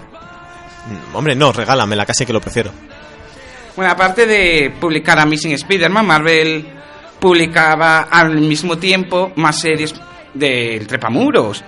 Mm, 0.87 1.17
Hombre, 1.17 1.35
no, 1.35 1.51
regálamela, 1.51 2.05
casi 2.05 2.27
que 2.27 2.33
lo 2.35 2.43
prefiero. 2.43 2.71
Bueno, 3.75 3.91
aparte 3.91 4.27
de 4.27 4.71
publicar 4.79 5.19
Amazing 5.19 5.53
Spider-Man, 5.53 6.05
Marvel 6.07 6.67
publicaba 7.19 8.01
al 8.03 8.39
mismo 8.43 8.77
tiempo 8.77 9.33
más 9.37 9.59
series 9.61 9.95
del 10.35 10.87
Trepamuros. 10.87 11.65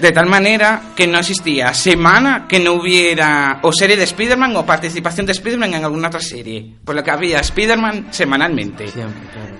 De 0.00 0.12
tal 0.12 0.26
manera 0.26 0.80
que 0.94 1.06
no 1.08 1.18
existía 1.18 1.74
semana 1.74 2.46
que 2.48 2.60
no 2.60 2.74
hubiera 2.74 3.58
o 3.62 3.72
serie 3.72 3.96
de 3.96 4.04
Spider-Man 4.04 4.54
o 4.56 4.64
participación 4.64 5.26
de 5.26 5.32
Spider-Man 5.32 5.74
en 5.74 5.84
alguna 5.84 6.06
otra 6.08 6.20
serie. 6.20 6.72
Por 6.84 6.94
lo 6.94 7.02
que 7.02 7.10
había 7.10 7.40
Spider-Man 7.40 8.06
semanalmente. 8.10 8.86
Siempre, 8.88 9.28
claro. 9.32 9.56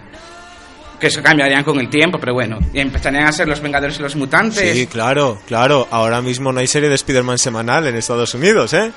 Que 1.01 1.09
eso 1.09 1.23
cambiarían 1.23 1.65
con 1.65 1.79
el 1.81 1.89
tiempo, 1.91 2.19
pero 2.21 2.35
bueno. 2.35 2.59
Y 2.73 2.79
empezarían 2.81 3.27
a 3.27 3.33
ser 3.33 3.49
los 3.49 3.61
Vengadores 3.61 3.99
y 3.99 4.03
los 4.03 4.15
Mutantes. 4.17 4.77
Sí, 4.77 4.87
claro, 4.87 5.41
claro. 5.47 5.89
Ahora 5.91 6.21
mismo 6.21 6.53
no 6.53 6.61
hay 6.61 6.67
serie 6.69 6.89
de 6.89 6.95
Spider-Man 6.97 7.39
semanal 7.39 7.87
en 7.89 7.97
Estados 7.97 8.33
Unidos, 8.35 8.73
¿eh? 8.75 8.93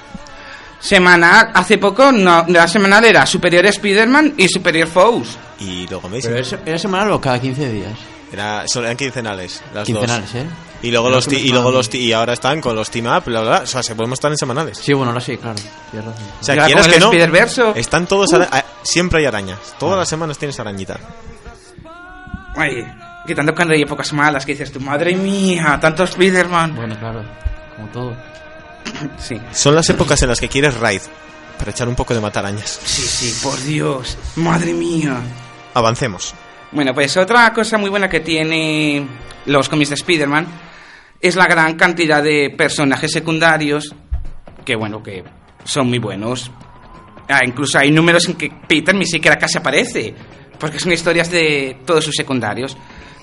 Semanal, 0.80 1.52
hace 1.54 1.78
poco 1.78 2.12
no, 2.12 2.44
la 2.48 2.68
semanal 2.68 3.06
era 3.06 3.26
Superior 3.28 3.66
Spider-Man 3.68 4.34
y 4.38 4.48
Superior 4.48 4.88
Foes. 4.88 5.38
Y 5.60 5.88
luego 5.88 6.10
me 6.10 6.20
Pero 6.20 6.38
¿era 6.66 6.78
semanal 6.80 7.12
o 7.12 7.22
cada 7.22 7.40
15 7.40 7.72
días? 7.72 7.94
Era, 8.34 8.68
son- 8.68 8.86
eran 8.86 8.98
quincenales, 8.98 9.62
las 9.76 9.86
Quincenales, 9.86 10.34
dos. 10.34 10.42
¿eh? 10.42 10.46
Y 10.84 10.90
luego 10.92 11.10
los 11.10 11.28
que 11.28 11.40
y 11.40 11.50
luego 11.50 11.72
los 11.72 11.94
y 11.94 12.12
ahora 12.14 12.34
están 12.34 12.60
con 12.62 12.76
los 12.76 12.90
team 12.90 13.06
up, 13.06 13.24
bla, 13.26 13.42
bla, 13.42 13.50
bla. 13.50 13.60
O 13.62 13.68
sea, 13.68 13.84
se 13.84 13.96
podemos 13.96 14.18
estar 14.18 14.32
en 14.32 14.38
semanales. 14.38 14.78
Sí, 14.80 14.94
bueno, 14.94 15.12
ahora 15.12 15.22
sí, 15.22 15.38
claro. 15.38 15.56
Razón. 15.94 16.14
O 16.40 16.44
sea, 16.44 16.66
quieras 16.66 16.88
que 16.88 17.00
no, 17.00 17.12
están 17.76 18.08
todos 18.08 18.34
a- 18.34 18.66
siempre 18.84 19.20
hay 19.20 19.26
arañas. 19.26 19.60
Todas 19.78 19.98
las 20.00 20.10
semanas 20.10 20.38
tienes 20.38 20.60
arañita. 20.60 21.00
Ay, 22.56 22.86
quitando 23.26 23.54
cuando 23.56 23.74
hay 23.74 23.82
épocas 23.84 24.12
malas 24.14 24.46
que 24.46 24.54
dices, 24.54 24.72
tu 24.72 24.80
madre 24.80 25.16
mía, 25.16 25.78
tanto 25.82 26.04
Spider-Man. 26.04 26.76
Bueno, 26.76 26.98
claro, 27.00 27.24
como 27.76 27.88
todo. 27.90 28.16
Sí, 29.20 29.40
Son 29.52 29.76
las 29.76 29.90
épocas 29.90 30.22
en 30.24 30.30
las 30.30 30.40
que 30.40 30.48
quieres 30.50 30.76
raid 30.80 31.02
para 31.58 31.72
echar 31.72 31.88
un 31.88 31.96
poco 31.96 32.14
de 32.16 32.20
matarañas. 32.20 32.80
sí, 32.84 33.04
sí, 33.04 33.40
por 33.44 33.60
Dios, 33.64 34.18
madre 34.36 34.74
mía. 34.74 35.18
Avancemos. 35.76 36.34
Bueno, 36.72 36.94
pues 36.94 37.16
otra 37.18 37.54
cosa 37.54 37.78
muy 37.78 37.90
buena 37.90 38.10
que 38.10 38.20
tiene 38.22 39.08
los 39.46 39.70
cómics 39.70 39.90
de 39.90 39.96
Spider-Man 39.96 40.48
es 41.22 41.36
la 41.36 41.46
gran 41.46 41.76
cantidad 41.76 42.24
de 42.24 42.50
personajes 42.50 43.12
secundarios 43.12 43.96
que, 44.66 44.76
bueno, 44.76 45.04
que 45.04 45.24
son 45.64 45.88
muy 45.88 46.00
buenos. 46.00 46.52
Ah, 47.30 47.42
incluso 47.46 47.78
hay 47.78 47.92
números 47.92 48.28
en 48.28 48.36
que 48.36 48.52
Peter 48.68 48.94
ni 48.96 49.06
siquiera 49.06 49.38
casi 49.38 49.58
aparece, 49.58 50.14
porque 50.60 50.80
son 50.80 50.92
historias 50.92 51.32
de 51.32 51.78
todos 51.86 52.04
sus 52.04 52.16
secundarios. 52.16 52.76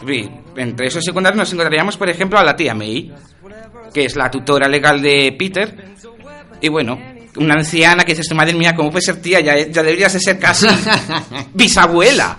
Y 0.06 0.28
entre 0.56 0.86
esos 0.86 1.04
secundarios 1.04 1.38
nos 1.38 1.52
encontraríamos, 1.52 1.96
por 1.96 2.08
ejemplo, 2.08 2.38
a 2.38 2.44
la 2.44 2.54
tía 2.54 2.74
May, 2.74 3.12
que 3.92 4.04
es 4.04 4.16
la 4.16 4.30
tutora 4.30 4.68
legal 4.68 5.02
de 5.02 5.34
Peter. 5.36 5.74
Y 6.60 6.68
bueno, 6.68 6.98
una 7.36 7.54
anciana 7.54 8.04
que 8.04 8.14
dices, 8.14 8.32
madre 8.34 8.54
mía, 8.54 8.74
¿cómo 8.74 8.90
puede 8.90 9.02
ser 9.02 9.20
tía? 9.20 9.40
Ya, 9.40 9.56
ya 9.58 9.82
deberías 9.82 10.12
de 10.12 10.20
ser 10.20 10.38
casi 10.38 10.66
bisabuela. 11.54 12.36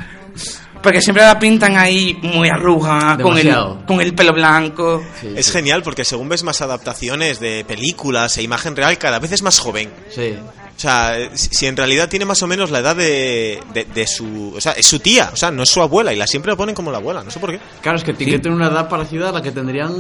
Porque 0.82 1.02
siempre 1.02 1.24
la 1.24 1.38
pintan 1.38 1.76
ahí 1.78 2.18
muy 2.22 2.50
arruga, 2.50 3.18
con 3.22 3.38
el, 3.38 3.54
con 3.86 4.00
el 4.00 4.14
pelo 4.14 4.34
blanco. 4.34 5.04
Sí, 5.20 5.34
Es 5.36 5.48
sí. 5.48 5.52
genial 5.52 5.84
porque 5.84 6.06
según 6.06 6.30
ves 6.30 6.44
más 6.44 6.62
adaptaciones 6.62 7.40
de 7.40 7.66
películas 7.68 8.38
e 8.38 8.44
imagen 8.44 8.76
real, 8.76 8.98
cada 8.98 9.20
vez 9.20 9.34
es 9.34 9.42
más 9.42 9.60
joven. 9.60 9.92
Sí. 10.10 10.36
O 10.80 10.82
sea, 10.82 11.14
si 11.34 11.66
en 11.66 11.76
realidad 11.76 12.08
tiene 12.08 12.24
más 12.24 12.42
o 12.42 12.48
menos 12.48 12.72
la 12.72 12.80
edad 12.80 12.96
de, 12.96 13.62
de, 13.74 13.84
de 13.84 14.08
su... 14.08 14.54
O 14.56 14.62
sea, 14.62 14.72
es 14.72 14.88
su 14.88 15.00
tía, 15.00 15.30
o 15.34 15.36
sea, 15.36 15.52
no 15.52 15.64
es 15.64 15.70
su 15.70 15.82
abuela 15.82 16.14
y 16.14 16.16
la 16.16 16.26
siempre 16.26 16.54
la 16.54 16.56
ponen 16.56 16.74
como 16.74 16.90
la 16.90 17.00
abuela, 17.00 17.22
no 17.22 17.30
sé 17.30 17.40
por 17.42 17.52
qué. 17.52 17.60
Claro, 17.82 17.98
es 17.98 18.04
que 18.06 18.14
tiene 18.14 18.32
que 18.34 18.40
tener 18.40 18.56
una 18.56 18.68
edad 18.68 18.88
parecida 18.88 19.28
a 19.28 19.32
la 19.34 19.42
que 19.42 19.52
tendrían. 19.52 19.92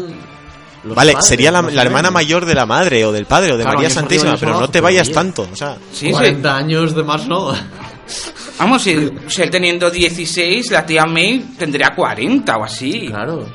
Los 0.85 0.95
vale, 0.95 1.11
padres, 1.11 1.27
sería 1.27 1.51
la, 1.51 1.59
hermana 1.81 2.09
mayor 2.11 2.45
de 2.45 2.55
la 2.55 2.65
madre 2.65 3.03
o 3.03 3.11
del 3.11 3.25
padre 3.25 3.51
o 3.51 3.57
de 3.57 3.63
Claro, 3.63 3.79
María 3.79 3.89
Santísima, 3.89 4.37
pero 4.39 4.57
no 4.57 4.69
te 4.69 4.79
vayas 4.79 5.11
tanto, 5.11 5.49
o 5.51 5.55
sea... 5.57 5.75
Sí, 5.91 6.07
sí. 6.07 6.11
40 6.13 6.55
años 6.55 6.95
de 6.95 7.03
más, 7.03 7.27
¿no? 7.27 7.53
Vamos, 8.57 8.81
si, 8.83 9.09
si 9.27 9.41
él 9.41 9.49
teniendo 9.49 9.89
16, 9.89 10.71
la 10.71 10.85
tía 10.85 11.05
May 11.05 11.39
tendría 11.57 11.89
40 11.95 12.57
o 12.57 12.63
así. 12.63 13.07
Claro. 13.07 13.47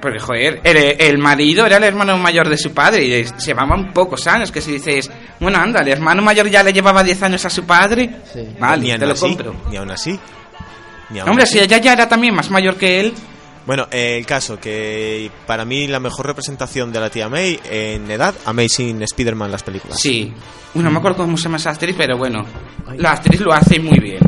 Porque, 0.00 0.18
joder, 0.18 0.60
el, 0.64 0.76
el 0.98 1.18
marido 1.18 1.66
era 1.66 1.76
el 1.76 1.84
hermano 1.84 2.16
mayor 2.16 2.48
de 2.48 2.56
su 2.56 2.72
padre 2.72 3.04
y 3.04 3.24
se 3.26 3.34
llevaban 3.48 3.92
pocos 3.92 4.26
años. 4.26 4.50
Que 4.50 4.60
si 4.62 4.72
dices, 4.72 5.10
bueno, 5.38 5.58
anda, 5.58 5.80
el 5.80 5.88
hermano 5.88 6.22
mayor 6.22 6.48
ya 6.48 6.62
le 6.62 6.72
llevaba 6.72 7.02
10 7.04 7.22
años 7.24 7.44
a 7.44 7.50
su 7.50 7.64
padre, 7.64 8.10
Sí. 8.32 8.48
vale, 8.58 8.82
ni 8.92 8.98
te 8.98 9.04
lo 9.06 9.12
así, 9.12 9.20
compro. 9.20 9.54
Ni 9.70 9.76
aún 9.76 9.90
así. 9.90 10.18
Ni 11.10 11.18
aún 11.20 11.28
Hombre, 11.30 11.44
así. 11.44 11.58
si 11.58 11.64
ella 11.64 11.76
ya 11.78 11.92
era 11.92 12.08
también 12.08 12.34
más 12.34 12.50
mayor 12.50 12.76
que 12.76 13.00
él, 13.00 13.12
Bueno, 13.66 13.86
eh, 13.90 14.16
el 14.18 14.26
caso 14.26 14.58
que 14.58 15.30
para 15.46 15.64
mí 15.64 15.86
la 15.86 16.00
mejor 16.00 16.26
representación 16.26 16.92
de 16.92 17.00
la 17.00 17.10
tía 17.10 17.28
May 17.28 17.60
en 17.70 18.10
edad, 18.10 18.34
Amazing 18.46 19.02
Spider-Man 19.02 19.50
las 19.50 19.62
películas. 19.62 19.98
sí. 20.00 20.32
Bueno, 20.72 20.88
no 20.88 20.94
me 20.94 20.98
acuerdo 20.98 21.24
cómo 21.24 21.36
se 21.36 21.44
llama 21.44 21.56
esa 21.56 21.70
actriz, 21.70 21.96
pero 21.98 22.16
bueno, 22.16 22.46
la 22.96 23.10
actriz 23.10 23.40
lo 23.40 23.52
hace 23.52 23.80
muy 23.80 23.98
bien. 23.98 24.20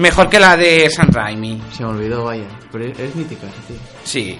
Mejor 0.00 0.28
que 0.28 0.40
la 0.40 0.56
de 0.56 0.90
San 0.90 1.06
Raimi. 1.12 1.62
Se 1.72 1.84
me 1.84 1.90
olvidó, 1.90 2.24
vaya. 2.24 2.48
Pero 2.72 2.86
es, 2.86 2.98
es 2.98 3.14
mítica, 3.14 3.46
esa 3.46 3.60
tía. 3.68 3.76
Sí. 4.02 4.36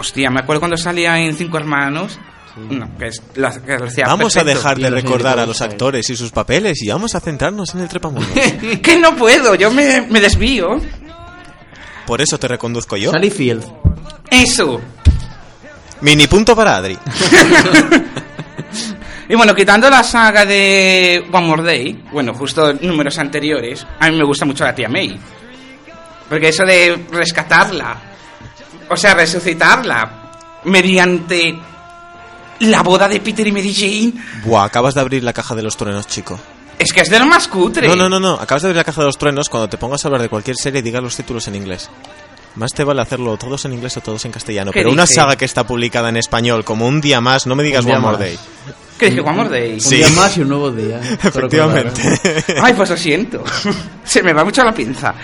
Hostia, 0.00 0.30
me 0.30 0.40
acuerdo 0.40 0.60
cuando 0.60 0.76
salía 0.76 1.16
en 1.18 1.36
Cinco 1.36 1.58
Hermanos. 1.58 2.18
Sí. 2.54 2.74
No, 2.74 2.90
que 2.98 3.06
es 3.06 3.22
la, 3.36 3.52
que 3.62 3.74
hacía 3.74 4.06
Vamos 4.06 4.36
a 4.36 4.42
dejar 4.42 4.78
de 4.78 4.90
recordar 4.90 5.38
a 5.38 5.46
los 5.46 5.60
actores 5.60 6.10
y 6.10 6.16
sus 6.16 6.32
papeles 6.32 6.82
y 6.82 6.88
vamos 6.88 7.14
a 7.14 7.20
centrarnos 7.20 7.72
en 7.76 7.82
el 7.82 7.88
trepamuros. 7.88 8.28
que 8.82 8.98
no 8.98 9.14
puedo, 9.14 9.54
yo 9.54 9.70
me, 9.70 10.00
me 10.10 10.20
desvío. 10.20 10.80
Por 12.10 12.20
eso 12.20 12.40
te 12.40 12.48
reconduzco 12.48 12.96
yo. 12.96 13.12
Sally 13.12 13.30
Field. 13.30 13.64
Eso. 14.28 14.80
Mini 16.00 16.26
punto 16.26 16.56
para 16.56 16.74
Adri. 16.74 16.98
Y 19.28 19.36
bueno, 19.36 19.54
quitando 19.54 19.88
la 19.88 20.02
saga 20.02 20.44
de 20.44 21.24
One 21.30 21.46
More 21.46 21.62
Day, 21.62 22.02
bueno, 22.10 22.34
justo 22.34 22.72
números 22.72 23.16
anteriores, 23.16 23.86
a 24.00 24.10
mí 24.10 24.16
me 24.16 24.24
gusta 24.24 24.44
mucho 24.44 24.64
la 24.64 24.74
tía 24.74 24.88
May. 24.88 25.16
Porque 26.28 26.48
eso 26.48 26.64
de 26.64 27.06
rescatarla, 27.12 27.96
o 28.88 28.96
sea, 28.96 29.14
resucitarla, 29.14 30.32
mediante 30.64 31.56
la 32.58 32.82
boda 32.82 33.08
de 33.08 33.20
Peter 33.20 33.46
y 33.46 33.52
Mary 33.52 33.72
Jane, 33.72 34.14
Buah, 34.44 34.64
acabas 34.64 34.94
de 34.94 35.00
abrir 35.00 35.22
la 35.22 35.32
caja 35.32 35.54
de 35.54 35.62
los 35.62 35.76
truenos, 35.76 36.08
chico. 36.08 36.40
Es 36.80 36.92
que 36.92 37.00
es 37.02 37.10
de 37.10 37.18
lo 37.18 37.26
más 37.26 37.46
cutre. 37.48 37.86
No, 37.88 37.94
no, 37.94 38.08
no, 38.08 38.18
no. 38.18 38.34
Acabas 38.34 38.62
de 38.62 38.68
abrir 38.68 38.76
la 38.78 38.84
caja 38.84 39.00
de 39.02 39.06
los 39.06 39.18
truenos 39.18 39.48
cuando 39.48 39.68
te 39.68 39.76
pongas 39.78 40.04
a 40.04 40.08
hablar 40.08 40.22
de 40.22 40.28
cualquier 40.28 40.56
serie 40.56 40.82
digas 40.82 41.02
los 41.02 41.14
títulos 41.16 41.46
en 41.48 41.54
inglés. 41.56 41.90
Más 42.56 42.72
te 42.72 42.82
vale 42.82 43.00
hacerlo 43.02 43.36
todos 43.36 43.64
en 43.66 43.74
inglés 43.74 43.96
o 43.96 44.00
todos 44.00 44.24
en 44.24 44.32
castellano. 44.32 44.72
¿Qué 44.72 44.80
Pero 44.80 44.90
una 44.90 45.02
dice? 45.02 45.14
saga 45.14 45.36
que 45.36 45.44
está 45.44 45.64
publicada 45.66 46.08
en 46.08 46.16
español, 46.16 46.64
como 46.64 46.86
un 46.86 47.00
día 47.00 47.20
más, 47.20 47.46
no 47.46 47.54
me 47.54 47.62
digas 47.62 47.84
One 47.84 47.98
More 48.00 48.12
más. 48.12 48.18
Day. 48.18 48.38
¿Qué 48.98 49.06
dije 49.10 49.20
One 49.20 49.32
More 49.36 49.48
Day? 49.50 49.80
Sí. 49.80 49.96
Un 49.96 50.00
día 50.00 50.20
más 50.20 50.36
y 50.36 50.40
un 50.40 50.48
nuevo 50.48 50.70
día. 50.72 51.00
Efectivamente. 51.22 52.02
Ay, 52.62 52.72
pues 52.74 52.90
lo 52.90 52.96
siento. 52.96 53.44
Se 54.04 54.22
me 54.22 54.32
va 54.32 54.44
mucho 54.44 54.64
la 54.64 54.72
pinza. 54.72 55.14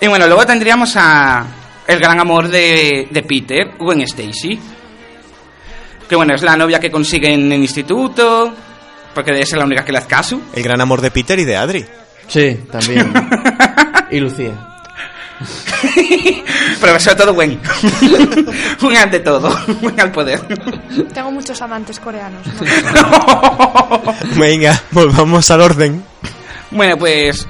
Y 0.00 0.06
bueno, 0.06 0.26
luego 0.26 0.46
tendríamos 0.46 0.94
a 0.96 1.44
el 1.86 1.98
gran 1.98 2.18
amor 2.20 2.48
de, 2.48 3.08
de 3.10 3.22
Peter, 3.22 3.74
Gwen 3.78 4.00
Stacy. 4.02 4.58
Que 6.08 6.16
bueno, 6.16 6.34
es 6.34 6.42
la 6.42 6.56
novia 6.56 6.78
que 6.80 6.90
consigue 6.90 7.32
en 7.34 7.50
el 7.52 7.60
instituto, 7.60 8.52
porque 9.16 9.32
debe 9.32 9.46
ser 9.46 9.58
la 9.58 9.64
única 9.64 9.82
que 9.82 9.92
le 9.92 9.98
hace 9.98 10.08
caso. 10.08 10.42
El 10.52 10.62
gran 10.62 10.78
amor 10.78 11.00
de 11.00 11.10
Peter 11.10 11.38
y 11.38 11.46
de 11.46 11.56
Adri. 11.56 11.86
Sí, 12.28 12.60
también. 12.70 13.10
y 14.10 14.20
Lucía. 14.20 14.52
Pero 16.82 17.00
sobre 17.00 17.16
todo 17.16 17.32
Gwen. 17.32 17.58
Gwen 18.80 18.96
ante 18.98 19.20
todo. 19.20 19.58
Gwen 19.80 19.98
al 19.98 20.12
poder. 20.12 20.40
Tengo 21.14 21.32
muchos 21.32 21.62
amantes 21.62 21.98
coreanos. 21.98 22.46
¿no? 22.46 24.02
Venga, 24.36 24.82
volvamos 24.90 25.50
al 25.50 25.62
orden. 25.62 26.04
bueno, 26.70 26.98
pues... 26.98 27.48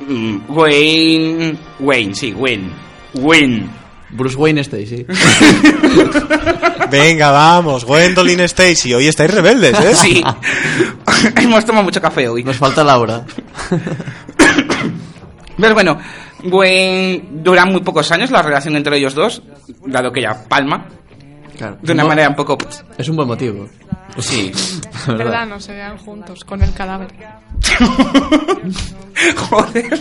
mm, 0.00 0.40
Gwen... 0.46 1.58
Gwen, 1.78 2.14
sí, 2.14 2.32
Gwen. 2.32 2.70
Gwen. 3.14 3.77
Bruce 4.10 4.36
Wayne 4.36 4.60
Stacy. 4.62 5.04
Venga, 6.90 7.30
vamos. 7.30 7.84
Gwendolyn 7.84 8.40
Stacy. 8.40 8.94
Hoy 8.94 9.06
estáis 9.08 9.30
rebeldes, 9.32 9.78
¿eh? 9.80 9.94
Sí. 9.94 10.24
Hemos 11.36 11.64
tomado 11.64 11.84
mucho 11.84 12.00
café 12.00 12.28
hoy. 12.28 12.42
Nos 12.44 12.56
falta 12.56 12.82
Laura. 12.84 13.24
Pero 15.58 15.74
bueno, 15.74 15.98
Gwen 16.44 17.42
dura 17.42 17.64
muy 17.66 17.80
pocos 17.82 18.10
años 18.12 18.30
la 18.30 18.42
relación 18.42 18.76
entre 18.76 18.96
ellos 18.96 19.14
dos, 19.14 19.42
dado 19.86 20.12
que 20.12 20.20
ella 20.20 20.44
palma, 20.48 20.86
Claro. 21.56 21.76
de 21.82 21.92
una 21.92 22.04
No, 22.04 22.08
manera 22.10 22.28
un 22.28 22.36
poco... 22.36 22.56
Es 22.96 23.08
un 23.08 23.16
buen 23.16 23.26
motivo. 23.26 23.68
Sí. 24.18 24.52
¿Verdad? 25.08 25.46
No 25.46 25.58
se 25.58 25.72
vean 25.72 25.98
juntos 25.98 26.44
con 26.44 26.62
el 26.62 26.72
cadáver. 26.72 27.08
Joder. 29.50 29.98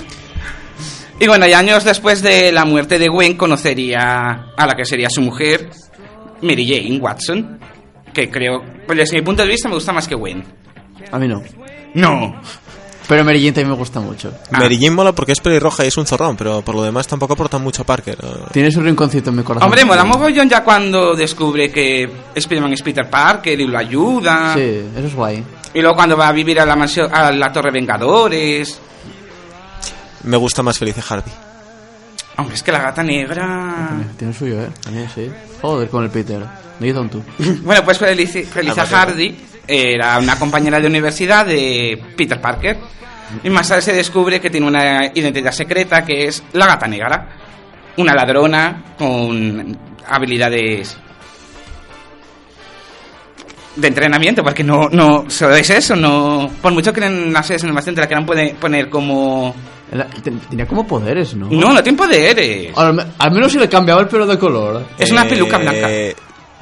Y 1.19 1.27
bueno, 1.27 1.47
y 1.47 1.53
años 1.53 1.83
después 1.83 2.21
de 2.21 2.51
la 2.51 2.63
muerte 2.63 2.99
de 2.99 3.07
Gwen, 3.07 3.35
conocería 3.35 4.51
a 4.55 4.67
la 4.67 4.75
que 4.75 4.85
sería 4.85 5.09
su 5.09 5.21
mujer, 5.21 5.69
Mary 6.41 6.67
Jane 6.67 6.99
Watson, 6.99 7.59
que 8.13 8.29
creo, 8.29 8.63
pues 8.85 8.99
desde 8.99 9.17
mi 9.17 9.23
punto 9.23 9.41
de 9.41 9.49
vista 9.49 9.67
me 9.67 9.75
gusta 9.75 9.91
más 9.91 10.07
que 10.07 10.13
Gwen. 10.13 10.43
A 11.11 11.17
mí 11.17 11.27
no. 11.27 11.41
No. 11.95 12.39
Pero 13.07 13.23
Mary 13.23 13.39
Jane 13.39 13.53
también 13.53 13.69
me 13.69 13.77
gusta 13.77 13.99
mucho. 13.99 14.31
Ah. 14.51 14.59
Mary 14.59 14.75
Jane 14.75 14.91
mola 14.91 15.13
porque 15.13 15.31
es 15.31 15.39
pelirroja 15.39 15.85
y 15.85 15.87
es 15.87 15.97
un 15.97 16.05
zorrón, 16.05 16.35
pero 16.35 16.61
por 16.61 16.75
lo 16.75 16.83
demás 16.83 17.07
tampoco 17.07 17.33
aporta 17.33 17.57
mucho 17.57 17.81
a 17.81 17.85
Parker. 17.85 18.17
Tiene 18.51 18.69
su 18.69 18.81
rinconcito 18.81 19.31
en 19.31 19.37
mi 19.37 19.43
corazón. 19.43 19.65
Hombre, 19.65 19.85
mola 19.85 20.03
mogollón 20.03 20.47
ya 20.47 20.63
cuando 20.63 21.15
descubre 21.15 21.71
que 21.71 22.07
Spider-Man 22.35 22.73
es 22.73 22.81
Peter 22.83 23.09
Parker 23.09 23.59
y 23.59 23.65
lo 23.65 23.79
ayuda. 23.79 24.53
Sí, 24.53 24.83
eso 24.95 25.07
es 25.07 25.15
guay. 25.15 25.43
Y 25.73 25.81
luego 25.81 25.95
cuando 25.95 26.15
va 26.15 26.27
a 26.27 26.31
vivir 26.31 26.59
a 26.59 26.65
la 26.65 26.75
mansión, 26.75 27.09
a 27.11 27.31
la 27.31 27.51
Torre 27.51 27.71
Vengadores. 27.71 28.81
Me 30.23 30.37
gusta 30.37 30.63
más 30.63 30.77
Felice 30.77 31.01
Harvey. 31.07 31.33
Hombre, 32.37 32.55
es 32.55 32.63
que 32.63 32.71
la 32.71 32.79
gata 32.79 33.03
negra. 33.03 33.89
Tiene 34.17 34.31
el 34.33 34.37
suyo, 34.37 34.61
¿eh? 34.61 34.69
También, 34.83 35.09
sí. 35.13 35.29
Joder, 35.61 35.89
con 35.89 36.03
el 36.03 36.09
Peter. 36.11 36.43
No 36.79 36.85
hizo 36.85 37.03
tú. 37.05 37.23
Bueno, 37.63 37.83
pues 37.83 37.99
Felici- 37.99 38.45
Felisa 38.45 38.83
Ah, 38.83 38.85
vale. 38.91 38.95
Hardy 39.11 39.37
era 39.67 40.17
una 40.19 40.37
compañera 40.37 40.79
de 40.79 40.87
universidad 40.87 41.45
de 41.45 42.01
Peter 42.15 42.39
Parker. 42.39 42.77
Y 43.43 43.49
más 43.49 43.67
tarde 43.67 43.81
se 43.81 43.93
descubre 43.93 44.39
que 44.39 44.49
tiene 44.49 44.67
una 44.67 45.07
identidad 45.13 45.51
secreta 45.51 46.05
que 46.05 46.27
es 46.27 46.43
la 46.53 46.67
gata 46.67 46.87
negra. 46.87 47.27
Una 47.97 48.13
ladrona 48.13 48.83
con 48.97 49.77
habilidades 50.07 50.97
de 53.75 53.87
entrenamiento, 53.87 54.43
porque 54.43 54.63
no, 54.63 54.89
no 54.89 55.25
solo 55.29 55.55
es 55.55 55.69
eso, 55.69 55.95
no. 55.95 56.49
Por 56.61 56.71
mucho 56.73 56.93
que 56.93 57.05
en 57.05 57.31
la 57.33 57.43
serie 57.43 57.59
de 57.61 57.67
animación 57.67 57.95
te 57.95 58.01
la 58.01 58.07
quieran 58.07 58.25
pone- 58.25 58.55
poner 58.59 58.89
como. 58.89 59.53
Era- 59.91 60.07
ten- 60.23 60.39
Tenía 60.49 60.65
como 60.67 60.85
poderes, 60.85 61.33
¿no? 61.35 61.47
No, 61.49 61.73
no 61.73 61.81
tiene 61.83 61.97
poderes. 61.97 62.77
Al, 62.77 63.13
al 63.17 63.31
menos 63.31 63.51
si 63.51 63.57
le 63.59 63.69
cambiaba 63.69 64.01
el 64.01 64.07
pelo 64.07 64.25
de 64.25 64.37
color. 64.37 64.85
Es 64.97 65.11
una 65.11 65.25
Eh, 65.25 65.29
peluca 65.29 65.57
blanca. 65.57 65.87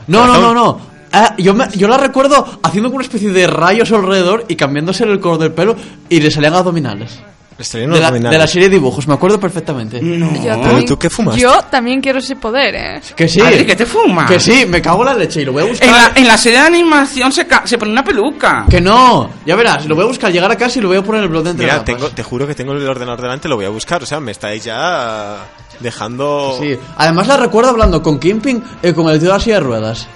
No, 0.07 0.27
no, 0.27 0.39
no, 0.39 0.53
no. 0.53 0.81
Ah, 1.11 1.33
yo, 1.37 1.53
me- 1.53 1.69
yo 1.75 1.87
la 1.87 1.97
recuerdo 1.97 2.45
haciendo 2.61 2.89
como 2.89 2.97
una 2.97 3.05
especie 3.05 3.29
de 3.31 3.47
rayos 3.47 3.91
alrededor 3.91 4.45
y 4.49 4.55
cambiándose 4.55 5.05
el 5.05 5.19
color 5.19 5.37
del 5.39 5.53
pelo 5.53 5.75
y 6.09 6.19
le 6.19 6.29
salían 6.29 6.53
abdominales. 6.55 7.21
De 7.57 7.87
la, 8.01 8.11
de 8.11 8.37
la 8.37 8.47
serie 8.47 8.67
de 8.67 8.75
dibujos, 8.75 9.07
me 9.07 9.13
acuerdo 9.13 9.39
perfectamente. 9.39 10.01
No. 10.01 10.25
Yo 10.35 10.41
Pero 10.43 10.59
también- 10.61 10.85
¿tú 10.85 10.99
qué 10.99 11.09
fumaste? 11.09 11.39
Yo 11.39 11.61
también 11.71 12.01
quiero 12.01 12.19
ese 12.19 12.35
poder, 12.35 12.75
¿eh? 12.75 13.01
Que 13.15 13.29
sí. 13.29 13.39
Adri, 13.39 13.65
¿qué 13.65 13.75
te 13.77 13.85
fumas? 13.85 14.29
Que 14.29 14.39
sí, 14.41 14.65
me 14.67 14.81
cago 14.81 15.03
en 15.03 15.05
la 15.05 15.13
leche 15.13 15.41
y 15.41 15.45
lo 15.45 15.53
voy 15.53 15.63
a 15.63 15.65
buscar. 15.67 15.87
En 15.87 15.93
la, 15.93 16.11
en 16.15 16.27
la 16.27 16.37
serie 16.37 16.59
de 16.59 16.65
animación 16.67 17.31
se, 17.31 17.47
ca- 17.47 17.65
se 17.65 17.77
pone 17.77 17.91
una 17.93 18.03
peluca. 18.03 18.65
Que 18.69 18.81
no, 18.81 19.29
ya 19.45 19.55
verás, 19.55 19.85
lo 19.85 19.95
voy 19.95 20.03
a 20.03 20.07
buscar, 20.07 20.31
llegar 20.33 20.51
a 20.51 20.57
casa 20.57 20.79
y 20.79 20.81
lo 20.81 20.89
voy 20.89 20.97
a 20.97 21.01
poner 21.01 21.19
en 21.19 21.23
el 21.23 21.29
blog 21.29 21.43
de 21.45 21.49
entre 21.51 21.65
Mira, 21.65 21.83
tengo, 21.85 22.09
te 22.09 22.23
juro 22.23 22.45
que 22.45 22.55
tengo 22.55 22.73
el 22.73 22.85
ordenador 22.87 23.21
delante, 23.21 23.47
lo 23.47 23.55
voy 23.55 23.65
a 23.65 23.69
buscar. 23.69 24.03
O 24.03 24.05
sea, 24.05 24.19
me 24.19 24.31
estáis 24.33 24.63
ya 24.65 25.37
dejando... 25.79 26.57
Sí, 26.59 26.77
además 26.97 27.27
la 27.27 27.37
recuerdo 27.37 27.69
hablando 27.69 28.01
con 28.03 28.19
Kimping 28.19 28.61
y 28.83 28.91
con 28.91 29.07
el 29.09 29.17
tío 29.19 29.29
de 29.29 29.33
la 29.33 29.39
silla 29.39 29.55
de 29.55 29.61
ruedas. 29.61 30.07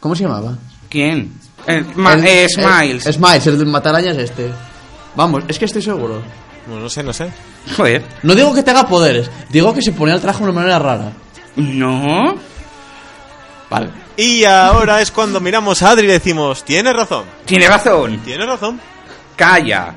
¿Cómo 0.00 0.16
se 0.16 0.24
llamaba? 0.24 0.54
¿Quién? 0.90 1.32
El, 1.66 1.86
ma- 1.94 2.14
El- 2.14 2.24
eh, 2.26 2.42
el- 2.44 2.50
Smiles. 2.50 3.04
Smiles, 3.04 3.46
el 3.46 3.58
de 3.58 3.64
matarañas 3.64 4.16
este. 4.16 4.50
Vamos, 5.16 5.44
es 5.48 5.58
que 5.58 5.64
estoy 5.66 5.82
seguro. 5.82 6.22
No, 6.66 6.80
no 6.80 6.88
sé, 6.88 7.02
no 7.02 7.12
sé. 7.12 7.28
Joder. 7.76 8.02
No 8.22 8.34
digo 8.34 8.54
que 8.54 8.62
tenga 8.62 8.86
poderes, 8.86 9.30
digo 9.50 9.74
que 9.74 9.82
se 9.82 9.92
ponía 9.92 10.14
el 10.14 10.20
traje 10.20 10.38
de 10.38 10.44
una 10.44 10.52
manera 10.52 10.78
rara. 10.78 11.12
No. 11.56 12.34
Vale. 13.70 13.90
Y 14.16 14.44
ahora 14.44 15.00
es 15.00 15.10
cuando 15.10 15.40
miramos 15.40 15.82
a 15.82 15.90
Adri 15.90 16.04
y 16.06 16.10
decimos, 16.10 16.64
tienes 16.64 16.94
razón, 16.94 17.24
Tiene 17.44 17.66
razón. 17.68 18.18
tienes 18.24 18.46
razón. 18.46 18.80
Calla. 19.36 19.94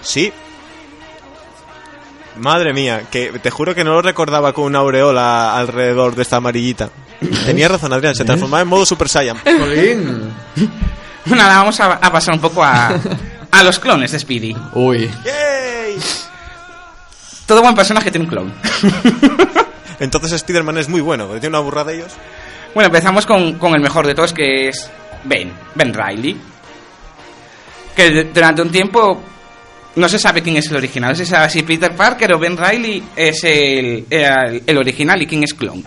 Sí. 0.00 0.32
Madre 2.36 2.72
mía, 2.72 3.02
que 3.10 3.32
te 3.42 3.50
juro 3.50 3.74
que 3.74 3.82
no 3.84 3.92
lo 3.94 4.02
recordaba 4.02 4.52
con 4.52 4.64
una 4.64 4.78
aureola 4.78 5.56
alrededor 5.56 6.14
de 6.14 6.22
esta 6.22 6.36
amarillita. 6.36 6.88
Tenías 7.46 7.70
razón, 7.70 7.92
Adrián, 7.92 8.14
se 8.14 8.24
transformaba 8.24 8.62
en 8.62 8.68
modo 8.68 8.86
Super 8.86 9.08
Saiyan. 9.08 9.38
Nada, 11.26 11.58
vamos 11.58 11.78
a, 11.80 11.94
a 11.94 12.12
pasar 12.12 12.34
un 12.34 12.40
poco 12.40 12.62
a, 12.62 12.90
a 13.50 13.62
los 13.62 13.78
clones 13.78 14.12
de 14.12 14.18
Speedy. 14.18 14.54
Uy. 14.74 15.10
¡Yay! 15.24 15.96
Todo 17.46 17.62
buen 17.62 17.74
personaje 17.74 18.10
tiene 18.10 18.24
un 18.24 18.30
clon. 18.30 18.54
Entonces 20.00 20.32
Spider-Man 20.32 20.78
es 20.78 20.88
muy 20.88 21.00
bueno, 21.00 21.26
porque 21.26 21.40
tiene 21.40 21.56
una 21.56 21.64
burrada 21.64 21.90
de 21.90 21.96
ellos. 21.98 22.12
bueno, 22.74 22.86
empezamos 22.88 23.26
con, 23.26 23.54
con 23.54 23.74
el 23.74 23.80
mejor 23.80 24.06
de 24.06 24.14
todos, 24.14 24.32
que 24.32 24.68
es 24.68 24.90
Ben. 25.24 25.52
Ben 25.74 25.92
Riley. 25.94 26.36
Que 27.96 28.24
durante 28.24 28.62
un 28.62 28.70
tiempo 28.70 29.20
no 29.96 30.08
se 30.08 30.18
sabe 30.18 30.42
quién 30.42 30.56
es 30.56 30.70
el 30.70 30.76
original. 30.76 31.10
No 31.10 31.16
se 31.16 31.26
sabe 31.26 31.50
si 31.50 31.62
Peter 31.62 31.96
Parker 31.96 32.32
o 32.34 32.38
Ben 32.38 32.56
Riley 32.56 33.02
es 33.16 33.42
el, 33.44 34.06
el, 34.08 34.62
el 34.66 34.78
original 34.78 35.20
y 35.22 35.26
quién 35.26 35.42
es 35.42 35.54
clon. 35.54 35.82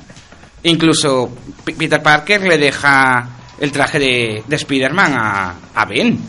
Incluso 0.63 1.29
P- 1.63 1.73
Peter 1.73 2.01
Parker 2.03 2.41
le 2.41 2.57
deja 2.57 3.29
el 3.59 3.71
traje 3.71 3.99
de, 3.99 4.43
de 4.45 4.55
Spider-Man 4.57 5.13
a, 5.17 5.55
a 5.73 5.85
Ben. 5.85 6.19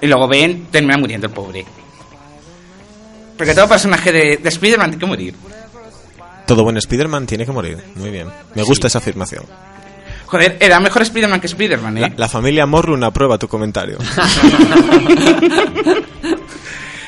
Y 0.00 0.06
luego 0.06 0.26
Ben 0.28 0.66
termina 0.70 0.96
muriendo 0.96 1.26
el 1.26 1.32
pobre. 1.32 1.64
Porque 3.36 3.54
todo 3.54 3.68
personaje 3.68 4.12
de, 4.12 4.36
de 4.38 4.48
Spider-Man 4.48 4.90
tiene 4.90 5.00
que 5.00 5.06
morir. 5.06 5.34
Todo 6.46 6.64
buen 6.64 6.76
Spider-Man 6.76 7.26
tiene 7.26 7.46
que 7.46 7.52
morir. 7.52 7.78
Muy 7.96 8.10
bien. 8.10 8.28
Me 8.54 8.62
gusta 8.62 8.86
esa 8.88 8.98
afirmación. 8.98 9.44
Joder, 10.26 10.56
era 10.60 10.78
mejor 10.80 11.02
Spider-Man 11.02 11.40
que 11.40 11.46
Spider-Man, 11.46 11.98
¿eh? 11.98 12.00
La, 12.02 12.12
la 12.16 12.28
familia 12.28 12.66
Morrun 12.66 13.02
aprueba 13.04 13.36
tu 13.38 13.48
comentario. 13.48 13.98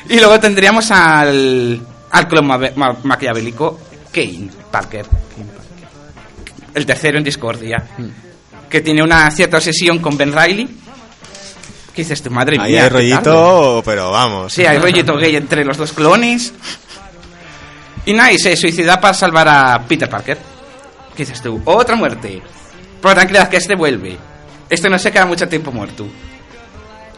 Y 0.09 0.17
luego 0.17 0.39
tendríamos 0.39 0.91
al, 0.91 1.79
al 2.11 2.27
clon 2.27 2.45
ma- 2.45 2.59
ma- 2.75 2.97
maquiavélico 3.03 3.79
Kane 4.11 4.49
Parker. 4.69 5.05
El 6.73 6.85
tercero 6.85 7.17
en 7.17 7.23
discordia. 7.23 7.83
Que 8.69 8.81
tiene 8.81 9.01
una 9.01 9.29
cierta 9.31 9.57
obsesión 9.57 9.99
con 9.99 10.17
Ben 10.17 10.33
Riley. 10.33 10.67
¿Qué 11.93 12.01
dices 12.01 12.23
tu 12.23 12.31
madre 12.31 12.57
Ahí 12.59 12.71
mía? 12.71 12.83
hay 12.83 12.89
rollito, 12.89 13.81
pero 13.85 14.11
vamos. 14.11 14.51
Sí, 14.51 14.65
hay 14.65 14.79
rollito 14.79 15.15
gay 15.17 15.35
entre 15.35 15.63
los 15.63 15.77
dos 15.77 15.93
clones. 15.93 16.53
Y 18.05 18.13
nada, 18.13 18.31
y 18.31 18.37
se 18.39 18.55
suicida 18.57 18.99
para 18.99 19.13
salvar 19.13 19.47
a 19.47 19.83
Peter 19.87 20.09
Parker. 20.09 20.37
¿Qué 21.15 21.23
dices 21.23 21.41
tú? 21.41 21.61
Otra 21.65 21.95
muerte. 21.95 22.41
Pero 23.01 23.13
tranquilidad, 23.13 23.47
que 23.49 23.57
este 23.57 23.75
vuelve. 23.75 24.17
Este 24.69 24.89
no 24.89 24.97
se 24.97 25.11
queda 25.11 25.25
mucho 25.25 25.47
tiempo 25.47 25.71
muerto. 25.71 26.07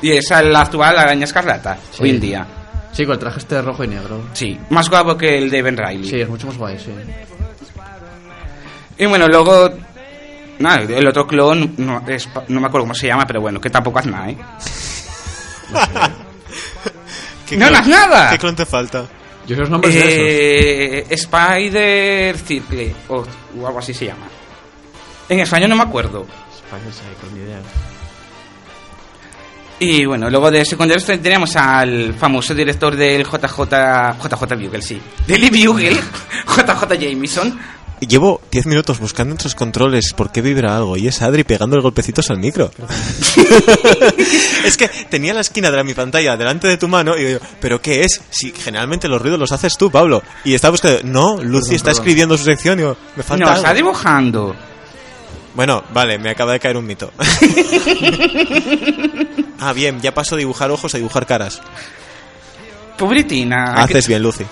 Y 0.02 0.12
es 0.12 0.30
el 0.32 0.54
actual 0.56 0.98
araña 1.00 1.24
escarlata, 1.24 1.78
Sí. 1.92 2.04
hoy 2.04 2.10
en 2.10 2.20
día. 2.20 2.46
Sí, 2.92 3.06
con 3.06 3.14
el 3.14 3.20
traje 3.20 3.40
este 3.40 3.56
de 3.56 3.62
rojo 3.62 3.84
y 3.84 3.88
negro. 3.88 4.26
Sí, 4.34 4.60
más 4.70 4.90
guapo 4.90 5.18
que 5.18 5.38
el 5.38 5.50
de 5.50 5.62
Ben 5.62 5.78
Riley. 5.78 6.10
Sí, 6.10 6.20
es 6.22 6.28
mucho 6.30 6.48
más 6.48 6.58
guay, 6.58 6.78
sí. 6.78 6.92
Y 8.98 9.06
bueno, 9.06 9.28
luego. 9.28 9.70
Nada, 10.60 10.82
el 10.82 11.08
otro 11.08 11.28
clon, 11.28 11.74
no, 11.78 12.02
es- 12.08 12.30
no 12.48 12.62
me 12.62 12.68
acuerdo 12.68 12.86
cómo 12.86 12.94
se 12.96 13.08
llama, 13.08 13.26
pero 13.28 13.41
bueno, 13.41 13.60
que 13.60 13.70
tampoco 13.70 14.00
hace 14.00 14.10
nada, 14.10 14.30
¿eh? 14.30 14.38
¿Qué 17.48 17.58
¡No, 17.58 17.65
has 17.68 17.88
nada! 17.88 18.32
¿Qué 18.32 18.38
clon 18.39 18.56
te 18.56 18.65
falta? 18.65 19.06
Yo 19.46 19.56
sé 19.56 19.62
los 19.62 19.70
nombres 19.70 19.94
de 19.94 20.00
esos. 20.00 21.12
Eh, 21.12 21.13
Spider 21.13 22.38
Circle, 22.38 22.96
o, 23.10 23.24
o 23.60 23.68
algo 23.68 23.80
así 23.80 23.94
se 23.94 24.06
llama. 24.06 24.28
En 25.30 25.39
español 25.39 25.70
no 25.70 25.76
me 25.76 25.84
acuerdo. 25.84 26.26
Spider 26.56 27.34
ni 27.34 27.39
idea. 27.41 27.60
Y 29.78 30.06
bueno, 30.06 30.30
luego 30.30 30.50
de 30.50 30.63
secundarios 30.65 31.06
tendríamos 31.06 31.56
al 31.58 32.13
famoso 32.15 32.56
director 32.56 32.96
del 32.96 33.24
JJ. 33.26 34.15
JJ 34.24 34.56
Bugle, 34.56 34.82
sí. 34.82 35.00
Daily 35.28 35.65
Bugle, 35.68 35.91
JJ 36.48 36.98
Jameson. 37.00 37.60
Llevo 38.01 38.41
10 38.51 38.65
minutos 38.67 38.99
buscando 38.99 39.31
entre 39.31 39.45
los 39.45 39.55
controles 39.55 40.12
por 40.13 40.29
qué 40.31 40.41
vibra 40.41 40.75
algo 40.75 40.97
y 40.97 41.08
es 41.08 41.21
Adri 41.21 41.43
pegando 41.45 41.81
golpecitos 41.81 42.29
al 42.29 42.38
micro. 42.39 42.69
es 44.65 44.75
que 44.77 44.89
tenía 45.10 45.34
la 45.34 45.39
esquina 45.41 45.71
de 45.71 45.77
la, 45.77 45.84
mi 45.84 45.93
pantalla 45.93 46.36
delante 46.36 46.67
de 46.67 46.75
tu 46.77 46.89
mano 46.89 47.15
y 47.17 47.23
digo, 47.23 47.39
¿pero 47.62 47.81
qué 47.81 48.03
es? 48.03 48.21
Si 48.29 48.51
generalmente 48.51 49.08
los 49.08 49.21
ruidos 49.21 49.39
los 49.39 49.51
haces 49.53 49.77
tú, 49.77 49.89
Pablo. 49.89 50.21
Y 50.43 50.53
estaba 50.53 50.71
buscando, 50.71 50.99
no, 51.03 51.41
Lucy 51.41 51.75
está 51.75 51.91
perdón. 51.91 52.01
escribiendo 52.01 52.38
su 52.38 52.43
sección 52.43 52.79
y 52.79 52.81
digo, 52.81 52.97
me 53.15 53.23
falta 53.23 53.45
No, 53.45 53.51
algo". 53.51 53.62
está 53.62 53.73
dibujando. 53.73 54.55
Bueno, 55.55 55.81
vale, 55.93 56.19
me 56.19 56.31
acaba 56.31 56.51
de 56.51 56.60
caer 56.60 56.75
un 56.75 56.86
mito. 56.86 57.13
ah, 59.60 59.71
bien, 59.73 60.01
ya 60.01 60.13
paso 60.13 60.36
de 60.36 60.41
dibujar 60.41 60.69
ojos 60.69 60.93
a 60.93 60.97
dibujar 60.97 61.25
caras. 61.25 61.62
Pobritina. 62.97 63.73
Haces 63.75 64.05
bien, 64.08 64.21
Lucy. 64.21 64.43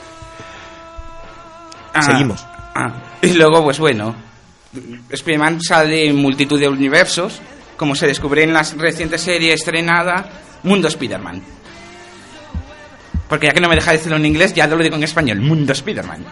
Ah, 1.94 2.02
Seguimos. 2.04 2.46
ah. 2.76 2.94
Y 3.30 3.34
luego, 3.34 3.64
pues 3.64 3.80
bueno, 3.80 4.16
Spider-Man 5.10 5.62
sale 5.62 6.08
en 6.08 6.16
multitud 6.18 6.60
de 6.60 6.68
universos, 6.68 7.40
como 7.78 7.96
se 7.96 8.08
descubre 8.08 8.44
en 8.44 8.54
la 8.54 8.64
reciente 8.78 9.18
serie 9.18 9.54
estrenada 9.54 10.30
Mundo 10.64 10.88
Spider-Man. 10.88 11.42
Porque 13.30 13.48
ya 13.48 13.54
que 13.54 13.62
no 13.62 13.70
me 13.70 13.76
deja 13.76 13.92
decirlo 13.92 14.18
en 14.18 14.26
inglés, 14.26 14.54
ya 14.54 14.68
lo 14.68 14.78
digo 14.78 14.96
en 14.96 15.04
español, 15.04 15.40
Mundo 15.42 15.74
Spider-Man. 15.74 16.26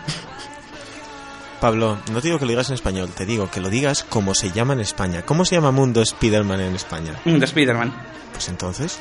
Pablo, 1.60 2.00
no 2.12 2.20
te 2.22 2.28
digo 2.28 2.40
que 2.40 2.46
lo 2.46 2.50
digas 2.52 2.70
en 2.70 2.76
español, 2.76 3.10
te 3.16 3.26
digo 3.26 3.50
que 3.50 3.60
lo 3.60 3.70
digas 3.70 4.04
como 4.04 4.34
se 4.34 4.52
llama 4.52 4.74
en 4.74 4.80
España. 4.80 5.22
¿Cómo 5.24 5.46
se 5.46 5.56
llama 5.56 5.72
Mundo 5.72 6.02
Spider-Man 6.02 6.60
en 6.60 6.76
España? 6.76 7.14
Mundo 7.26 7.46
Spider-Man. 7.46 7.94
Pues 8.34 8.50
entonces, 8.50 9.00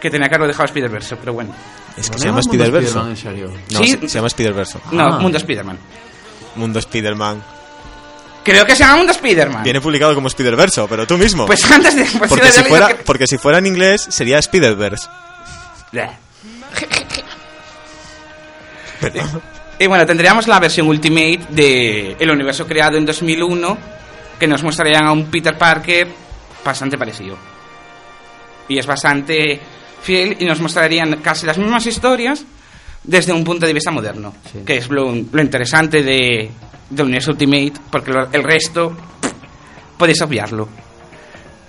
Que 0.00 0.10
tenía 0.10 0.28
que 0.28 0.34
haberlo 0.34 0.48
dejado 0.48 0.64
Spider-Verse, 0.66 1.14
pero 1.16 1.32
bueno. 1.32 1.54
es 1.96 2.06
que 2.10 2.16
¿No 2.16 2.18
se 2.18 2.26
llama 2.26 2.40
Spider-Verse. 2.40 2.94
No, 2.98 3.14
Sí. 3.14 3.86
se, 3.92 4.08
se 4.08 4.14
llama 4.18 4.26
Spider-Verse. 4.26 4.78
No, 4.90 5.04
Ah. 5.14 5.18
Mundo 5.20 5.38
Spider-Man. 5.38 5.78
Mundo 6.56 6.78
Spider-Man. 6.78 7.42
Creo 8.44 8.66
que 8.66 8.74
se 8.74 8.80
llama 8.82 8.96
Mundo 8.96 9.12
Spider-Man. 9.12 9.62
Viene 9.62 9.80
publicado 9.80 10.14
como 10.14 10.28
Spider-Verse, 10.28 10.84
pero 10.88 11.06
tú 11.06 11.16
mismo. 11.16 11.46
Pues 11.46 11.70
antes 11.70 11.94
de... 11.94 12.04
pues 12.18 12.28
porque, 12.28 12.50
si 12.52 12.62
fuera, 12.64 12.88
que- 12.88 12.94
porque 12.96 13.26
si 13.26 13.38
fuera 13.38 13.58
en 13.58 13.66
inglés 13.66 14.04
sería 14.10 14.38
Spider-Verse. 14.38 15.06
Y 19.78 19.86
bueno, 19.88 20.06
tendríamos 20.06 20.46
la 20.46 20.60
versión 20.60 20.86
Ultimate 20.86 21.40
de 21.48 22.16
el 22.20 22.30
universo 22.30 22.66
creado 22.68 22.96
en 22.98 23.04
2001 23.06 23.78
que 24.38 24.46
nos 24.46 24.62
mostrarían 24.62 25.06
a 25.06 25.12
un 25.12 25.26
Peter 25.26 25.56
Parker 25.58 26.06
bastante 26.64 26.96
parecido. 26.96 27.36
Y 28.68 28.78
es 28.78 28.86
bastante 28.86 29.60
fiel 30.02 30.36
y 30.38 30.44
nos 30.44 30.60
mostrarían 30.60 31.16
casi 31.16 31.46
las 31.46 31.58
mismas 31.58 31.84
historias 31.86 32.44
desde 33.04 33.32
un 33.32 33.44
punto 33.44 33.66
de 33.66 33.72
vista 33.72 33.90
moderno, 33.90 34.34
Sí. 34.52 34.60
que 34.64 34.76
es 34.76 34.88
lo, 34.88 35.12
lo 35.12 35.42
interesante 35.42 36.02
de, 36.02 36.50
del 36.90 37.06
universo 37.06 37.32
Ultimate, 37.32 37.72
porque 37.90 38.12
lo- 38.12 38.30
el 38.32 38.42
resto 38.42 38.90
pff, 38.90 39.32
podéis 39.98 40.20
obviarlo. 40.22 40.68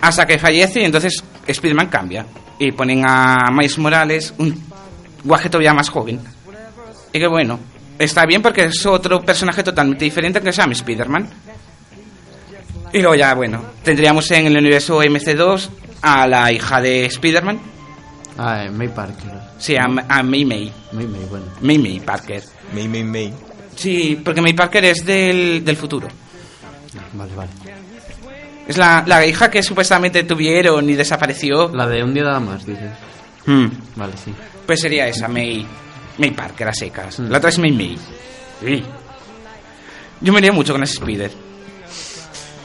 Hasta 0.00 0.26
que 0.26 0.38
fallece 0.38 0.80
y 0.80 0.84
entonces 0.84 1.22
Spider-Man 1.46 1.88
cambia. 1.88 2.26
Y 2.58 2.70
ponen 2.72 3.02
a 3.06 3.50
Miles 3.52 3.78
Morales, 3.78 4.32
un 4.38 4.62
guaje 5.24 5.48
todavía 5.48 5.74
más 5.74 5.88
joven. 5.88 6.20
Y 7.12 7.18
que 7.18 7.26
bueno, 7.26 7.58
está 7.98 8.24
bien 8.26 8.42
porque 8.42 8.64
es 8.66 8.86
otro 8.86 9.22
personaje 9.22 9.62
totalmente 9.62 10.04
diferente 10.04 10.40
que 10.40 10.52
se 10.52 10.60
llama 10.60 10.72
Spider-Man. 10.74 11.28
Y 12.92 12.98
luego 13.00 13.14
ya, 13.16 13.34
bueno, 13.34 13.60
tendríamos 13.82 14.30
en 14.30 14.46
el 14.46 14.56
universo 14.56 15.02
MC2 15.02 15.68
a 16.02 16.26
la 16.28 16.52
hija 16.52 16.80
de 16.80 17.06
Spider-Man, 17.06 17.58
Ah, 18.36 18.64
eh, 18.64 18.70
May 18.70 18.88
Parker. 18.88 19.30
sí, 19.58 19.76
a, 19.76 19.84
a 19.84 20.22
May 20.22 20.44
May. 20.44 20.72
May 20.92 21.06
May, 21.06 21.24
bueno. 21.30 21.46
May 21.60 21.78
May 21.78 22.00
Parker. 22.00 22.42
May, 22.72 22.88
may, 22.88 23.04
may. 23.04 23.32
Sí, 23.76 24.20
porque 24.24 24.40
May 24.40 24.52
Parker 24.54 24.84
es 24.84 25.04
del, 25.04 25.64
del 25.64 25.76
futuro. 25.76 26.08
Vale, 27.12 27.34
vale. 27.34 27.50
Es 28.66 28.76
la, 28.78 29.04
la 29.06 29.24
hija 29.26 29.50
que 29.50 29.62
supuestamente 29.62 30.24
tuvieron 30.24 30.88
y 30.88 30.94
desapareció. 30.94 31.68
La 31.68 31.86
de 31.86 32.02
un 32.02 32.14
día 32.14 32.24
nada 32.24 32.40
más, 32.40 32.64
dices. 32.64 32.90
Hmm. 33.46 33.66
Vale, 33.96 34.14
sí. 34.16 34.32
Pues 34.66 34.80
sería 34.80 35.06
esa, 35.06 35.28
May, 35.28 35.66
May 36.18 36.30
Parker 36.30 36.68
a 36.68 36.72
secas. 36.72 37.18
Mm. 37.20 37.30
La 37.30 37.38
otra 37.38 37.50
es 37.50 37.58
May 37.58 37.72
May. 37.72 37.98
Sí. 38.60 38.82
Yo 40.20 40.32
me 40.32 40.38
iría 40.38 40.52
mucho 40.52 40.72
con 40.72 40.82
ese 40.82 40.94
Spider. 40.94 41.30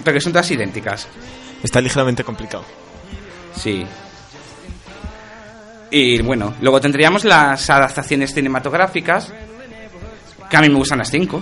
Porque 0.03 0.21
son 0.21 0.31
todas 0.31 0.49
idénticas. 0.51 1.07
Está 1.61 1.81
ligeramente 1.81 2.23
complicado. 2.23 2.63
Sí. 3.55 3.85
Y 5.91 6.21
bueno, 6.21 6.55
luego 6.61 6.79
tendríamos 6.79 7.23
las 7.25 7.69
adaptaciones 7.69 8.33
cinematográficas. 8.33 9.33
Que 10.49 10.57
a 10.57 10.61
mí 10.61 10.69
me 10.69 10.75
gustan 10.75 10.99
las 10.99 11.09
cinco. 11.11 11.41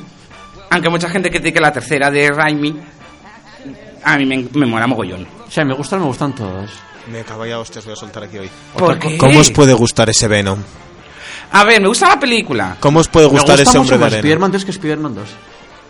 Aunque 0.70 0.90
mucha 0.90 1.10
gente 1.10 1.30
critique 1.30 1.60
la 1.60 1.72
tercera 1.72 2.12
de 2.12 2.30
Raimi. 2.30 2.80
A 4.04 4.18
mí 4.18 4.26
me, 4.26 4.48
me 4.54 4.66
mola 4.66 4.88
mogollón. 4.88 5.28
O 5.48 5.52
sea, 5.52 5.66
me 5.66 5.74
gustan, 5.74 6.00
me 6.00 6.06
gustan 6.06 6.34
todas. 6.36 6.70
Me 7.12 7.24
ya, 7.48 7.60
hostias, 7.60 7.86
voy 7.86 7.94
a 7.94 7.96
soltar 7.96 8.24
aquí 8.24 8.38
hoy. 8.38 8.50
¿Por 8.78 9.00
qué? 9.00 9.18
¿Cómo 9.18 9.40
os 9.40 9.50
puede 9.52 9.74
gustar 9.74 10.10
ese 10.10 10.28
Venom? 10.28 10.60
A 11.52 11.64
ver, 11.64 11.82
me 11.82 11.88
gusta 11.88 12.10
la 12.10 12.20
película. 12.20 12.76
¿Cómo 12.80 13.00
os 13.00 13.08
puede 13.08 13.28
Me 13.28 13.32
gustar 13.32 13.58
gusta 13.58 13.70
ese 13.70 13.80
mucho 13.80 13.80
hombre 13.80 13.98
de 13.98 14.00
más 14.00 14.08
arena? 14.08 14.20
Spider-Man 14.20 14.52
3 14.52 14.66
que 14.66 14.72
Spider-Man 14.72 15.16
2. 15.16 15.30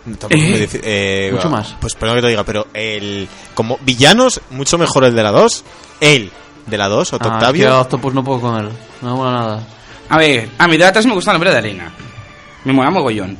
Tampoco 0.04 0.34
es 0.34 0.40
muy 0.40 0.60
¿Eh? 0.60 0.68
eh, 0.84 1.30
Mucho 1.32 1.50
más. 1.50 1.74
Pues 1.80 1.94
perdón 1.94 2.16
que 2.16 2.22
te 2.22 2.28
diga, 2.28 2.44
pero 2.44 2.68
el 2.72 3.28
como 3.54 3.78
villanos, 3.82 4.40
mucho 4.50 4.78
mejor 4.78 5.04
el 5.04 5.14
de 5.14 5.22
la 5.22 5.32
2. 5.32 5.64
Él, 6.00 6.30
de 6.68 6.78
la 6.78 6.88
2, 6.88 7.12
Otto 7.14 7.28
Ah, 7.30 7.34
Octavio. 7.34 7.66
que 7.66 7.72
Octopus 7.72 8.14
no 8.14 8.22
puedo 8.24 8.58
él. 8.58 8.68
No 9.02 9.10
me 9.10 9.16
mola 9.16 9.32
nada. 9.32 9.62
A 10.08 10.16
ver, 10.18 10.48
a 10.58 10.66
mí 10.68 10.76
de 10.76 10.84
atrás 10.84 11.04
me 11.06 11.14
gusta 11.14 11.30
el 11.32 11.36
hombre 11.36 11.50
de 11.50 11.58
arena. 11.58 11.92
Me 12.64 12.72
mola 12.72 12.90
mogollón. 12.90 13.36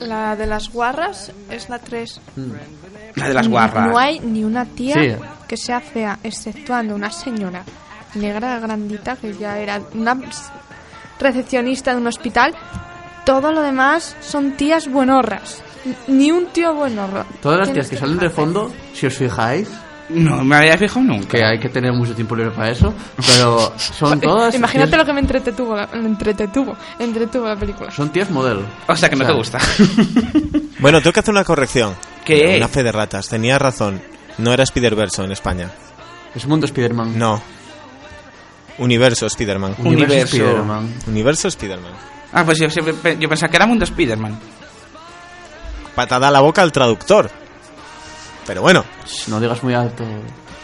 La 0.00 0.36
de 0.36 0.46
las 0.46 0.68
guarras 0.72 1.32
es 1.50 1.68
la 1.68 1.78
3. 1.78 2.20
La 3.16 3.28
de 3.28 3.34
las 3.34 3.48
guarras. 3.48 3.88
No 3.88 3.98
hay 3.98 4.20
ni 4.20 4.44
una 4.44 4.64
tía 4.64 4.94
Sí. 4.94 5.14
que 5.48 5.56
sea 5.56 5.80
fea, 5.80 6.18
exceptuando 6.22 6.94
una 6.94 7.10
señora 7.10 7.64
negra 8.14 8.58
grandita 8.60 9.16
que 9.16 9.34
ya 9.34 9.58
era 9.58 9.80
una 9.94 10.16
recepcionista 11.18 11.92
de 11.92 11.96
un 12.00 12.06
hospital. 12.06 12.54
Todo 13.24 13.52
lo 13.52 13.60
demás 13.62 14.16
son 14.20 14.52
tías 14.52 14.88
buenorras. 14.88 15.62
Ni 16.06 16.30
un 16.30 16.46
tío 16.46 16.74
buenorro. 16.74 17.24
Todas 17.42 17.58
las 17.60 17.72
tías 17.72 17.88
que 17.88 17.96
salen 17.96 18.18
de 18.18 18.30
fondo, 18.30 18.70
si 18.94 19.06
os 19.06 19.14
fijáis, 19.14 19.68
No 20.10 20.42
me 20.42 20.56
había 20.56 20.78
fijado 20.78 21.00
nunca. 21.02 21.28
que 21.28 21.44
hay 21.44 21.58
que 21.58 21.68
tener 21.68 21.92
mucho 21.92 22.14
tiempo 22.14 22.34
libre 22.34 22.50
para 22.52 22.70
eso, 22.70 22.94
pero 23.26 23.72
son 23.78 24.18
todas. 24.22 24.54
Imagínate 24.54 24.90
tías- 24.92 24.98
lo 25.00 25.04
que 25.04 25.12
me 25.12 25.20
entretuvo, 25.20 25.76
la, 25.76 25.88
entretuvo, 25.92 26.76
entretuvo 26.98 27.46
la 27.46 27.56
película. 27.56 27.90
Son 27.90 28.08
tías 28.10 28.30
modelo. 28.30 28.62
O 28.86 28.96
sea 28.96 29.10
que 29.10 29.16
no 29.16 29.24
O 29.24 29.26
sea, 29.26 29.34
te 29.34 29.38
gusta. 29.38 29.58
Bueno, 30.80 31.00
tengo 31.00 31.12
que 31.12 31.20
hacer 31.20 31.32
una 31.34 31.42
corrección. 31.44 31.94
¿Qué? 32.24 32.54
Una 32.56 32.68
fe 32.68 32.82
de 32.84 32.92
ratas. 32.92 33.28
Tenía 33.28 33.58
razón. 33.58 34.00
No 34.38 34.52
era 34.52 34.62
Spider-Verse 34.62 35.24
en 35.24 35.32
España. 35.32 35.70
Es 36.34 36.46
mundo 36.46 36.66
Spider-Man. 36.66 37.18
No. 37.18 37.42
Universo 38.78 39.26
Spider-Man. 39.26 39.74
Universo. 39.78 40.36
Spider-Man. 40.36 40.94
Universo 41.08 41.48
Spider-Man. 41.48 41.92
Ah, 42.32 42.44
pues 42.44 42.58
yo, 42.58 42.68
yo 42.68 43.28
pensaba 43.28 43.50
que 43.50 43.56
era 43.56 43.66
Mundo 43.66 43.82
Spider-Man. 43.84 44.38
Patada 45.96 46.28
a 46.28 46.30
la 46.30 46.40
boca 46.40 46.62
al 46.62 46.70
traductor. 46.70 47.28
Pero 48.48 48.62
bueno, 48.62 48.84
No 49.28 49.38
digas 49.38 49.62
muy 49.62 49.74
alto. 49.74 50.02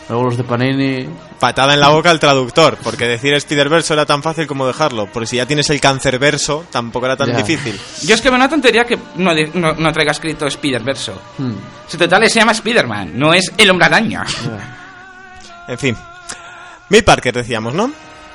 Luego 0.08 0.24
los 0.24 0.36
de 0.36 0.44
Panini. 0.44 1.08
patada 1.38 1.72
en 1.74 1.80
la 1.80 1.88
boca 1.90 2.10
al 2.10 2.18
traductor. 2.18 2.76
Porque 2.82 3.06
decir 3.06 3.32
Spider-Verse 3.34 3.92
era 3.94 4.04
tan 4.06 4.22
fácil 4.22 4.46
como 4.46 4.66
dejarlo. 4.66 5.06
Porque 5.12 5.26
si 5.26 5.36
ya 5.36 5.46
tienes 5.46 5.70
el 5.70 5.80
cancerverso, 5.80 6.64
tampoco 6.70 7.06
era 7.06 7.16
tan 7.16 7.28
Ya. 7.28 7.36
difícil. 7.38 7.78
Yo 8.06 8.14
es 8.14 8.20
que 8.20 8.28
veo 8.28 8.36
una 8.36 8.48
tontería 8.48 8.84
que 8.84 8.98
no, 9.16 9.32
no, 9.54 9.72
no 9.74 9.92
traiga 9.92 10.12
escrito 10.12 10.46
Spider-Verso. 10.46 11.20
Hmm, 11.38 11.52
Si 11.86 11.96
total 11.96 12.28
se 12.28 12.38
llama 12.40 12.52
Spider-Man, 12.52 13.12
no 13.18 13.32
es 13.32 13.50
el 13.56 13.70
hombre 13.70 13.86
araña. 13.86 14.24
En 15.68 15.78
fin. 15.78 15.96
May 16.90 17.02
Parker 17.02 17.34
decíamos, 17.34 17.72
¿no? 17.74 17.90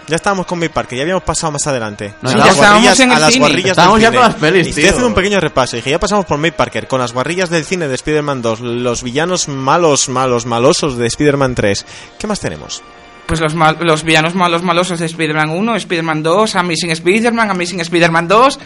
Ya 0.10 0.16
estábamos 0.16 0.46
con 0.46 0.60
May 0.60 0.70
Parker, 0.70 0.98
ya 0.98 1.04
habíamos 1.04 1.24
pasado 1.24 1.52
más 1.52 1.66
adelante. 1.68 2.14
No, 2.22 2.30
a 2.30 2.34
ya 2.34 2.38
las 2.40 2.50
estábamos 2.56 2.82
guarrillas, 2.84 3.00
en 3.00 3.12
el 3.12 3.16
a 3.16 3.20
las 3.20 3.34
cine. 3.34 3.46
guarrillas 3.46 3.70
Estábamos 3.72 3.96
del 3.98 4.02
ya 4.04 4.10
cine. 4.10 4.22
con 4.22 4.32
las 4.32 4.42
pelis, 4.42 4.66
Y 4.66 4.70
Estoy 4.70 4.84
tío. 4.84 4.90
haciendo 4.90 5.08
un 5.08 5.14
pequeño 5.14 5.40
repaso. 5.40 5.76
Dije, 5.76 5.90
ya 5.92 6.00
pasamos 6.00 6.26
por 6.26 6.38
May 6.40 6.52
Parker, 6.52 6.88
con 6.88 7.00
las 7.00 7.14
guarrillas 7.14 7.50
del 7.50 7.64
cine 7.64 7.88
de 7.88 7.96
Spider-Man 7.96 8.42
2, 8.42 8.60
los 8.62 9.04
villanos 9.04 9.48
malos, 9.48 10.10
malos, 10.10 10.46
malosos 10.46 10.98
de 10.98 11.08
Spider-Man 11.08 11.56
3. 11.56 11.86
¿Qué 12.18 12.28
más 12.28 12.40
tenemos? 12.40 12.82
Pues 13.28 13.40
los, 13.40 13.54
mal- 13.54 13.78
los 13.82 14.04
villanos 14.04 14.34
malos 14.34 14.64
malosos 14.64 15.00
de 15.00 15.06
Spider-Man 15.06 15.52
1, 15.52 15.76
Spider-Man 15.76 16.24
2, 16.24 16.56
Amazing 16.56 16.90
Spider-Man, 16.92 17.52
Amazing 17.52 17.80
Spider-Man 17.82 18.28
2, 18.28 18.60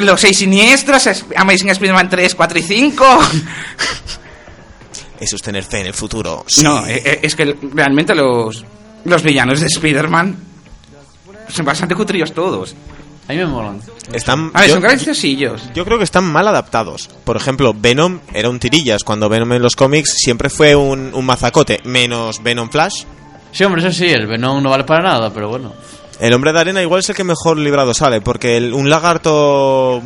los 0.00 0.20
seis 0.20 0.38
siniestros, 0.38 1.06
es- 1.06 1.26
Amazing 1.36 1.68
Spider-Man 1.70 2.08
3, 2.08 2.34
4 2.34 2.58
y 2.58 2.62
5. 2.62 3.04
Eso 5.20 5.36
es 5.36 5.42
tener 5.42 5.64
fe 5.64 5.80
en 5.80 5.86
el 5.86 5.94
futuro. 5.94 6.44
Sí. 6.46 6.62
No, 6.62 6.86
eh, 6.86 7.02
eh, 7.04 7.20
es 7.22 7.34
que 7.34 7.56
realmente 7.72 8.14
los, 8.14 8.64
los 9.06 9.22
villanos 9.22 9.60
de 9.60 9.66
Spider-Man 9.66 10.36
son 11.48 11.64
bastante 11.66 11.94
cutrillos 11.94 12.32
todos. 12.32 12.74
A 13.28 13.32
mí 13.32 13.38
me 13.38 13.46
molan. 13.46 13.80
Están, 14.12 14.50
A 14.54 14.60
ver, 14.60 14.68
yo, 14.68 14.74
son 14.74 14.82
graciosillos. 14.84 15.62
yo 15.74 15.84
creo 15.84 15.98
que 15.98 16.04
están 16.04 16.24
mal 16.24 16.46
adaptados. 16.46 17.08
Por 17.24 17.36
ejemplo, 17.36 17.74
Venom 17.76 18.20
era 18.32 18.48
un 18.50 18.60
tirillas. 18.60 19.02
Cuando 19.02 19.28
Venom 19.28 19.52
en 19.54 19.62
los 19.62 19.74
cómics 19.74 20.14
siempre 20.16 20.48
fue 20.48 20.76
un, 20.76 21.10
un 21.12 21.24
mazacote, 21.26 21.80
menos 21.84 22.40
Venom 22.42 22.70
Flash. 22.70 23.02
Sí, 23.50 23.64
hombre, 23.64 23.82
eso 23.82 23.90
sí, 23.96 24.06
el 24.06 24.26
Venom 24.28 24.62
no 24.62 24.70
vale 24.70 24.84
para 24.84 25.02
nada, 25.02 25.32
pero 25.32 25.48
bueno. 25.48 25.72
El 26.20 26.32
hombre 26.34 26.52
de 26.52 26.60
arena 26.60 26.82
igual 26.82 27.00
es 27.00 27.08
el 27.10 27.16
que 27.16 27.24
mejor 27.24 27.58
librado 27.58 27.92
sale, 27.94 28.20
porque 28.20 28.56
el- 28.56 28.72
un 28.74 28.88
lagarto 28.88 30.00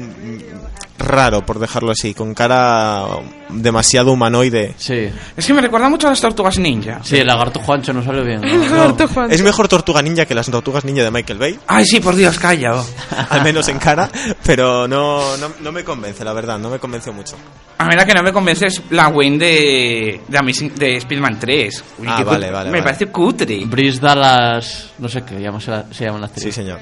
raro, 1.01 1.45
por 1.45 1.59
dejarlo 1.59 1.91
así, 1.91 2.15
con 2.15 2.35
cara 2.35 3.05
demasiado 3.49 4.13
humanoide. 4.13 4.75
Sí. 4.77 5.09
Es 5.37 5.47
que 5.47 5.53
me 5.55 5.61
recuerda 5.61 5.89
mucho 5.89 6.07
a 6.07 6.11
las 6.11 6.21
tortugas 6.21 6.59
ninja. 6.59 7.01
Sí, 7.03 7.17
el 7.17 7.27
lagarto 7.27 7.59
Juancho 7.61 7.93
no 7.93 8.03
sale 8.05 8.23
bien. 8.23 8.41
¿no? 8.41 8.47
El 8.65 8.71
lagarto 8.71 9.09
Juan. 9.09 9.31
Es 9.33 9.43
mejor 9.43 9.67
Tortuga 9.69 10.03
Ninja 10.03 10.27
que 10.27 10.35
las 10.35 10.49
Tortugas 10.51 10.85
Ninja 10.85 11.03
de 11.03 11.11
Michael 11.11 11.39
Bay, 11.39 11.59
Ay, 11.67 11.85
sí, 11.85 12.01
por 12.01 12.15
Dios, 12.15 12.39
calla. 12.39 12.73
al 13.31 13.43
menos 13.43 13.67
en 13.69 13.79
cara, 13.79 14.09
pero 14.45 14.87
no, 14.87 15.37
no, 15.37 15.51
no 15.61 15.73
me 15.73 15.83
convence, 15.85 16.25
la 16.25 16.33
verdad, 16.33 16.59
no 16.59 16.71
me 16.71 16.79
convence 16.79 17.11
mucho. 17.11 17.37
A 17.79 17.87
mí 17.87 17.95
la 17.97 18.05
que 18.05 18.13
no 18.13 18.23
me 18.23 18.33
convence 18.33 18.67
es 18.67 18.83
la 18.91 19.09
Wayne 19.09 19.39
de, 19.39 20.21
de, 20.29 20.71
de 20.77 20.97
Spider-Man 20.99 21.39
3. 21.41 21.85
Uy, 21.99 22.07
Ah, 22.09 22.23
vale, 22.23 22.51
vale, 22.51 22.67
Me 22.71 22.79
vale. 22.79 22.83
parece 22.83 23.07
cutre. 23.07 23.65
Brice 23.65 24.01
Dallas. 24.01 24.91
No 24.99 25.09
sé 25.09 25.23
qué 25.23 25.41
llama- 25.41 25.61
se, 25.61 25.71
la- 25.71 25.87
se 25.91 26.05
llaman 26.05 26.21
las 26.21 26.31
Sí, 26.33 26.41
tres. 26.43 26.55
señor. 26.55 26.79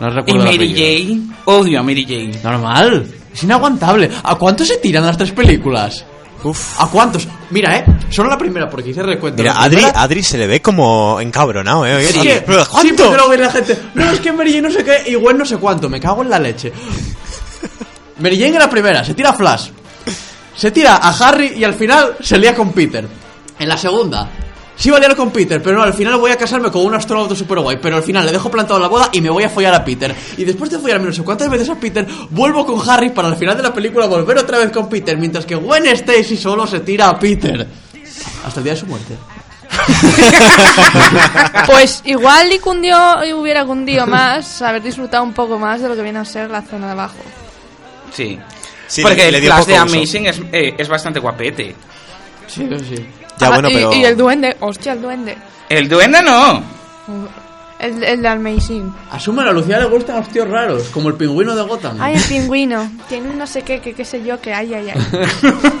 No 0.00 0.08
Y 0.08 0.10
recuerdo. 0.10 0.44
Mary. 0.44 0.72
Jane. 0.74 1.20
Odio 1.46 1.80
a 1.80 1.82
Mary 1.82 2.04
Jane. 2.08 2.40
Normal. 2.42 3.06
Es 3.32 3.42
inaguantable. 3.42 4.10
¿A 4.22 4.34
cuánto 4.36 4.64
se 4.64 4.76
tiran 4.78 5.04
las 5.06 5.16
tres 5.16 5.32
películas? 5.32 6.04
Uf. 6.44 6.80
¿A 6.80 6.86
cuántos? 6.86 7.26
Mira, 7.50 7.76
eh. 7.78 7.84
Solo 8.10 8.28
la 8.30 8.38
primera, 8.38 8.68
porque 8.70 8.90
hice 8.90 9.02
recuento. 9.02 9.42
Mira, 9.42 9.54
La 9.54 9.60
Adri, 9.62 9.76
primera- 9.76 10.00
Adri 10.02 10.22
se 10.22 10.38
le 10.38 10.46
ve 10.46 10.62
como 10.62 11.20
encabronado, 11.20 11.84
¿eh? 11.84 12.00
Es 12.08 12.16
Oye, 12.16 12.34
que 12.34 12.40
¿pero 12.42 12.64
sí, 12.64 12.68
¿cuánto? 12.70 12.94
porque 12.96 13.16
luego 13.16 13.28
viene 13.30 13.44
la 13.44 13.50
gente. 13.52 13.78
No, 13.94 14.10
es 14.12 14.20
que 14.20 14.32
Mary 14.32 14.50
Jane 14.52 14.68
no 14.68 14.70
sé 14.70 14.84
qué, 14.84 15.16
Gwen 15.16 15.36
no 15.38 15.44
sé 15.44 15.56
cuánto. 15.56 15.88
Me 15.88 15.98
cago 16.00 16.22
en 16.22 16.30
la 16.30 16.38
leche. 16.38 16.72
Mary 18.20 18.36
Jane 18.38 18.52
en 18.54 18.58
la 18.58 18.70
primera, 18.70 19.04
se 19.04 19.14
tira 19.14 19.30
a 19.30 19.34
Flash. 19.34 19.68
Se 20.56 20.70
tira 20.72 20.96
a 20.96 21.10
Harry 21.10 21.54
y 21.56 21.64
al 21.64 21.74
final 21.74 22.16
se 22.20 22.36
lía 22.38 22.54
con 22.54 22.72
Peter. 22.72 23.06
En 23.58 23.68
la 23.68 23.76
segunda, 23.76 24.28
sí 24.78 24.90
a 24.94 24.98
liar 24.98 25.14
con 25.16 25.30
Peter, 25.30 25.60
pero 25.62 25.76
no, 25.76 25.82
al 25.82 25.92
final 25.92 26.16
voy 26.18 26.30
a 26.30 26.36
casarme 26.36 26.70
con 26.70 26.86
un 26.86 26.94
astronauta 26.94 27.34
super 27.34 27.58
guay. 27.58 27.78
Pero 27.82 27.96
al 27.96 28.02
final 28.02 28.24
le 28.24 28.32
dejo 28.32 28.50
plantado 28.50 28.78
la 28.80 28.88
boda 28.88 29.08
y 29.12 29.20
me 29.20 29.28
voy 29.28 29.42
a 29.44 29.50
follar 29.50 29.74
a 29.74 29.84
Peter. 29.84 30.14
Y 30.36 30.44
después 30.44 30.70
de 30.70 30.78
follarme 30.78 31.06
no 31.08 31.12
sé 31.12 31.22
cuántas 31.22 31.50
veces 31.50 31.68
a 31.68 31.74
Peter, 31.74 32.06
vuelvo 32.30 32.64
con 32.64 32.88
Harry 32.88 33.10
para 33.10 33.28
al 33.28 33.36
final 33.36 33.56
de 33.56 33.62
la 33.64 33.74
película 33.74 34.06
volver 34.06 34.38
otra 34.38 34.58
vez 34.58 34.70
con 34.70 34.88
Peter. 34.88 35.18
Mientras 35.18 35.44
que 35.44 35.56
Gwen 35.56 35.86
Stacy 35.86 36.36
solo 36.36 36.66
se 36.66 36.80
tira 36.80 37.08
a 37.08 37.18
Peter. 37.18 37.66
Hasta 38.46 38.60
el 38.60 38.64
día 38.64 38.72
de 38.74 38.80
su 38.80 38.86
muerte. 38.86 39.14
Pues 41.66 42.02
igual 42.04 42.52
y 42.52 42.58
cundió, 42.58 43.24
y 43.24 43.32
hubiera 43.32 43.64
cundido 43.64 44.06
más, 44.06 44.62
haber 44.62 44.82
disfrutado 44.82 45.22
un 45.24 45.32
poco 45.32 45.58
más 45.58 45.80
de 45.80 45.88
lo 45.88 45.96
que 45.96 46.02
viene 46.02 46.18
a 46.18 46.24
ser 46.24 46.50
la 46.50 46.62
zona 46.62 46.86
de 46.86 46.92
abajo. 46.92 47.16
Sí. 48.12 48.38
Sí, 48.86 49.02
Porque 49.02 49.16
le- 49.24 49.32
le 49.32 49.38
el 49.38 49.42
dio 49.44 49.52
Flash 49.54 49.66
de. 49.66 49.76
Amazing 49.76 50.26
es, 50.26 50.40
eh, 50.52 50.74
es 50.78 50.88
bastante 50.88 51.20
guapete. 51.20 51.74
Sí, 52.46 52.66
sí. 52.88 53.06
Ya, 53.38 53.46
Ah, 53.46 53.50
bueno, 53.50 53.70
y, 53.70 53.74
pero... 53.74 53.92
y 53.94 54.04
el 54.04 54.16
duende, 54.16 54.56
hostia, 54.60 54.92
el 54.92 55.02
duende. 55.02 55.36
El 55.68 55.88
duende 55.88 56.22
no. 56.22 56.62
El, 57.78 58.02
el 58.02 58.20
de 58.22 58.28
Amazing. 58.28 58.92
Asumen 59.12 59.46
a 59.46 59.52
Lucía 59.52 59.78
le 59.78 59.84
gustan 59.86 60.16
los 60.16 60.28
tíos 60.30 60.48
raros, 60.48 60.84
como 60.92 61.08
el 61.10 61.14
pingüino 61.14 61.54
de 61.54 61.62
Gotham. 61.62 61.96
Ay, 62.00 62.16
el 62.16 62.22
pingüino. 62.22 62.90
Tiene 63.08 63.30
un 63.30 63.38
no 63.38 63.46
sé 63.46 63.62
qué, 63.62 63.80
que 63.80 63.94
qué 63.94 64.04
sé 64.04 64.24
yo, 64.24 64.40
que 64.40 64.52
ay, 64.52 64.74
ay, 64.74 64.90
ay. 64.90 65.00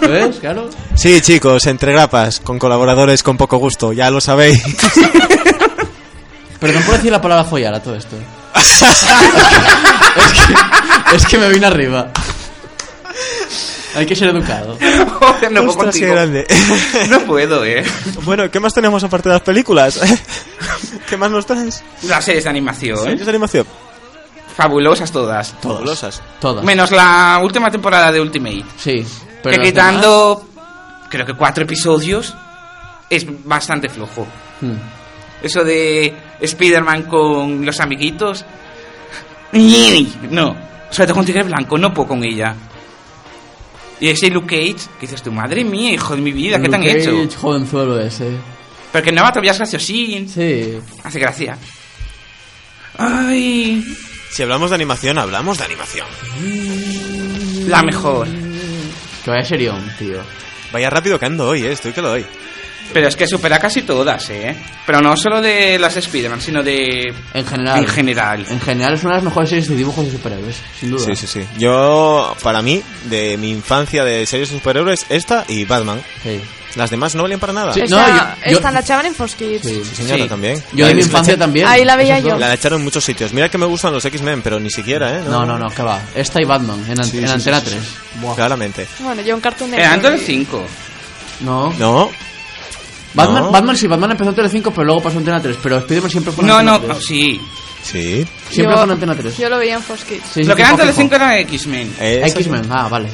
¿Ves? 0.08 0.36
Claro. 0.38 0.70
Sí, 0.94 1.20
chicos, 1.20 1.66
entre 1.66 1.92
grapas, 1.92 2.38
con 2.40 2.58
colaboradores 2.58 3.22
con 3.24 3.36
poco 3.36 3.56
gusto, 3.58 3.92
ya 3.92 4.10
lo 4.10 4.20
sabéis. 4.20 4.62
Pero 6.60 6.72
no 6.72 6.80
puedo 6.80 6.96
decir 6.96 7.10
la 7.12 7.20
palabra 7.20 7.44
follar 7.44 7.74
a 7.74 7.82
todo 7.82 7.94
esto. 7.96 8.16
es, 8.56 8.82
que, 10.46 11.16
es 11.16 11.26
que 11.26 11.38
me 11.38 11.48
vine 11.50 11.66
arriba. 11.66 12.10
Hay 13.98 14.06
que 14.06 14.14
ser 14.16 14.28
educado. 14.28 14.76
Joder, 15.18 15.52
no 15.52 15.60
puedo 15.64 15.70
Ostras, 15.70 15.94
qué 15.96 16.06
contigo. 16.06 16.12
grande. 16.14 16.46
No 17.10 17.20
puedo, 17.20 17.64
eh. 17.64 17.84
bueno, 18.24 18.50
¿qué 18.50 18.60
más 18.60 18.72
tenemos 18.72 19.02
aparte 19.04 19.28
de 19.28 19.34
las 19.34 19.42
películas? 19.42 20.00
¿Qué 21.08 21.16
más 21.16 21.30
nos 21.30 21.46
traes? 21.46 21.82
Las 22.02 22.24
series 22.24 22.44
de 22.44 22.50
animación. 22.50 22.98
¿Series 22.98 23.24
de 23.24 23.30
animación? 23.30 23.66
Fabulosas 24.56 25.10
todas. 25.12 25.54
Fabulosas. 25.60 26.22
Todas. 26.40 26.64
Menos 26.64 26.90
la 26.90 27.40
última 27.42 27.70
temporada 27.70 28.10
de 28.12 28.20
Ultimate. 28.20 28.64
Sí. 28.76 29.06
Pero 29.42 29.52
que 29.54 29.58
las 29.58 29.68
quitando, 29.68 30.48
creo 31.08 31.24
que 31.26 31.34
cuatro 31.34 31.64
episodios, 31.64 32.34
es 33.10 33.24
bastante 33.44 33.88
flojo. 33.88 34.26
hmm. 34.60 34.76
Eso 35.42 35.62
de 35.62 36.12
Spider-Man 36.40 37.04
con 37.04 37.64
los 37.64 37.78
amiguitos. 37.80 38.44
No. 39.52 40.56
Sobre 40.90 41.06
todo 41.06 41.14
con 41.16 41.24
Tigre 41.24 41.44
Blanco, 41.44 41.78
no 41.78 41.92
puedo 41.94 42.08
con 42.08 42.24
ella. 42.24 42.54
Y 44.00 44.08
ese 44.08 44.30
Luke 44.30 44.46
Cage, 44.46 44.86
que 45.00 45.06
dices 45.06 45.22
tu 45.22 45.32
madre 45.32 45.64
mía, 45.64 45.92
hijo 45.92 46.14
de 46.14 46.22
mi 46.22 46.32
vida, 46.32 46.60
¿qué 46.60 46.68
te 46.68 46.74
han 46.76 46.82
Luke 46.82 46.98
hecho? 47.00 47.10
Cage, 47.24 47.36
jovenzuelo 47.36 48.00
ese. 48.00 48.30
Pero 48.92 49.04
que 49.04 49.12
no 49.12 49.22
todavía 49.28 49.50
es 49.52 49.58
graciosín. 49.58 50.28
Sí. 50.28 50.78
Hace 51.04 51.18
gracia. 51.18 51.58
Ay, 52.96 53.84
Si 54.30 54.42
hablamos 54.42 54.70
de 54.70 54.74
animación, 54.76 55.18
hablamos 55.18 55.58
de 55.58 55.64
animación. 55.64 56.06
la 57.68 57.82
mejor. 57.82 58.26
Que 59.24 59.30
vaya 59.30 59.44
serión, 59.44 59.92
tío. 59.98 60.20
Vaya 60.72 60.90
rápido 60.90 61.18
que 61.18 61.26
ando 61.26 61.48
hoy, 61.48 61.64
eh, 61.64 61.72
estoy 61.72 61.92
que 61.92 62.02
lo 62.02 62.08
doy. 62.10 62.26
Pero 62.92 63.08
es 63.08 63.16
que 63.16 63.26
supera 63.26 63.58
casi 63.58 63.82
todas, 63.82 64.30
¿eh? 64.30 64.56
Pero 64.86 65.00
no 65.00 65.16
solo 65.16 65.40
de 65.40 65.78
las 65.78 65.96
Spider-Man, 65.96 66.40
sino 66.40 66.62
de... 66.62 67.12
En 67.34 67.46
general. 67.46 67.78
En 67.80 67.86
general. 67.86 68.46
En 68.48 68.60
general 68.60 68.94
es 68.94 69.02
una 69.02 69.10
de 69.12 69.16
las 69.18 69.24
mejores 69.24 69.50
series 69.50 69.68
de 69.68 69.76
dibujos 69.76 70.06
de 70.06 70.12
superhéroes, 70.12 70.56
sin 70.80 70.90
duda. 70.90 71.04
Sí, 71.04 71.14
sí, 71.14 71.26
sí. 71.26 71.46
Yo, 71.58 72.34
para 72.42 72.62
mí, 72.62 72.82
de 73.04 73.36
mi 73.36 73.50
infancia 73.50 74.04
de 74.04 74.24
series 74.26 74.50
de 74.50 74.56
superhéroes, 74.58 75.06
esta 75.10 75.44
y 75.48 75.64
Batman. 75.64 76.02
Sí. 76.22 76.40
Las 76.76 76.90
demás 76.90 77.14
no 77.14 77.22
valían 77.22 77.40
para 77.40 77.52
nada. 77.52 77.72
Sí. 77.72 77.80
Esta, 77.80 77.96
No, 78.46 78.50
yo- 78.52 78.60
la 78.70 78.80
echaban 78.80 79.06
en 79.06 79.14
Fox 79.14 79.34
Kids. 79.34 79.62
Sí. 79.62 79.82
Sí, 79.84 79.94
señora, 79.96 80.22
Sí. 80.24 80.28
también. 80.28 80.62
Yo 80.72 80.86
de 80.86 80.94
mi 80.94 81.00
infancia 81.02 81.36
también. 81.36 81.66
Ahí 81.66 81.84
la 81.84 81.96
veía 81.96 82.18
yo. 82.20 82.38
La 82.38 82.52
echaron 82.54 82.78
en 82.80 82.84
muchos 82.84 83.02
sitios. 83.04 83.32
Mira 83.32 83.48
que 83.48 83.58
me 83.58 83.66
gustan 83.66 83.92
los 83.92 84.04
X-Men, 84.04 84.42
pero 84.42 84.60
ni 84.60 84.70
siquiera, 84.70 85.18
¿eh? 85.18 85.22
No, 85.26 85.44
no, 85.46 85.58
no, 85.58 85.68
que 85.70 85.82
va. 85.82 86.00
Esta 86.14 86.40
y 86.40 86.44
Batman, 86.44 86.84
en, 86.88 87.00
an- 87.00 87.04
Sí, 87.06 87.18
en 87.18 87.26
sí, 87.26 87.32
Antena 87.32 87.60
sí, 87.60 87.66
3. 87.70 87.82
Claramente. 88.36 88.86
Bueno, 89.00 89.22
yo 89.22 89.34
un 89.34 89.40
cartoon 89.40 89.70
Network. 89.72 90.02
del 90.02 90.20
5. 90.20 90.66
No. 91.40 91.72
No. 91.78 92.10
Batman, 93.18 93.42
No. 93.44 93.50
Batman 93.50 93.76
sí, 93.76 93.86
Batman 93.86 94.10
empezó 94.12 94.30
en 94.30 94.36
Tele 94.36 94.48
5, 94.48 94.70
pero 94.70 94.84
luego 94.84 95.02
pasó 95.02 95.14
en 95.14 95.18
Antena 95.20 95.40
3. 95.42 95.56
Pero 95.62 95.78
Spider-Man 95.78 96.10
siempre 96.10 96.32
fue 96.32 96.42
en 96.44 96.48
No, 96.48 96.56
Antena 96.56 96.72
no, 96.72 96.78
3. 96.84 96.88
no, 96.96 97.00
sí. 97.02 97.40
Sí. 97.82 98.26
Siempre 98.50 98.64
Yo- 98.64 98.72
fue 98.74 98.82
en 98.84 98.90
Antena 98.90 99.14
3. 99.14 99.36
Yo 99.38 99.48
lo 99.48 99.58
veía 99.58 99.74
en 99.74 99.82
Fox 99.82 100.04
Kids. 100.04 100.22
Sí, 100.32 100.42
sí, 100.42 100.44
Lo 100.44 100.56
que 100.56 100.62
era 100.62 100.76
fijo. 100.76 100.92
5 100.92 101.14
era 101.14 101.38
X-Men. 101.40 101.94
Esa- 102.00 102.26
X-Men, 102.38 102.66
ah, 102.70 102.88
vale. 102.88 103.08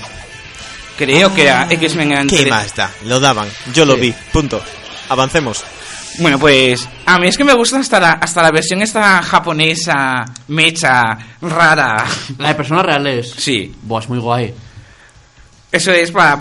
Creo 0.97 1.35
que 1.35 1.43
era 1.43 1.67
X-Men 1.71 2.13
era 2.13 2.21
en 2.23 2.29
¿Qué 2.29 2.47
más 2.47 2.75
da? 2.75 2.91
Lo 3.05 3.19
daban. 3.19 3.49
Yo 3.73 3.85
lo 3.85 3.97
vi. 3.97 4.15
Punto. 4.33 4.63
Avancemos. 5.09 5.65
Bueno, 6.19 6.39
pues 6.39 6.89
a 7.07 7.19
mí 7.19 7.27
es 7.27 7.37
que 7.37 7.43
me 7.43 7.55
gusta 7.55 7.79
hasta 7.81 7.99
la, 7.99 8.13
hasta 8.13 8.41
la 8.43 8.53
versión 8.53 8.81
esta 8.83 9.21
japonesa, 9.21 10.25
mecha, 10.47 11.03
rara. 11.43 12.05
La 12.39 12.49
de 12.49 12.55
personas 12.55 12.87
reales. 12.87 13.35
Sí, 13.37 13.75
Buah, 13.83 14.01
es 14.03 14.09
muy 14.09 14.19
guay. 14.21 14.55
eso 15.73 15.91
es 15.91 16.13
para... 16.13 16.39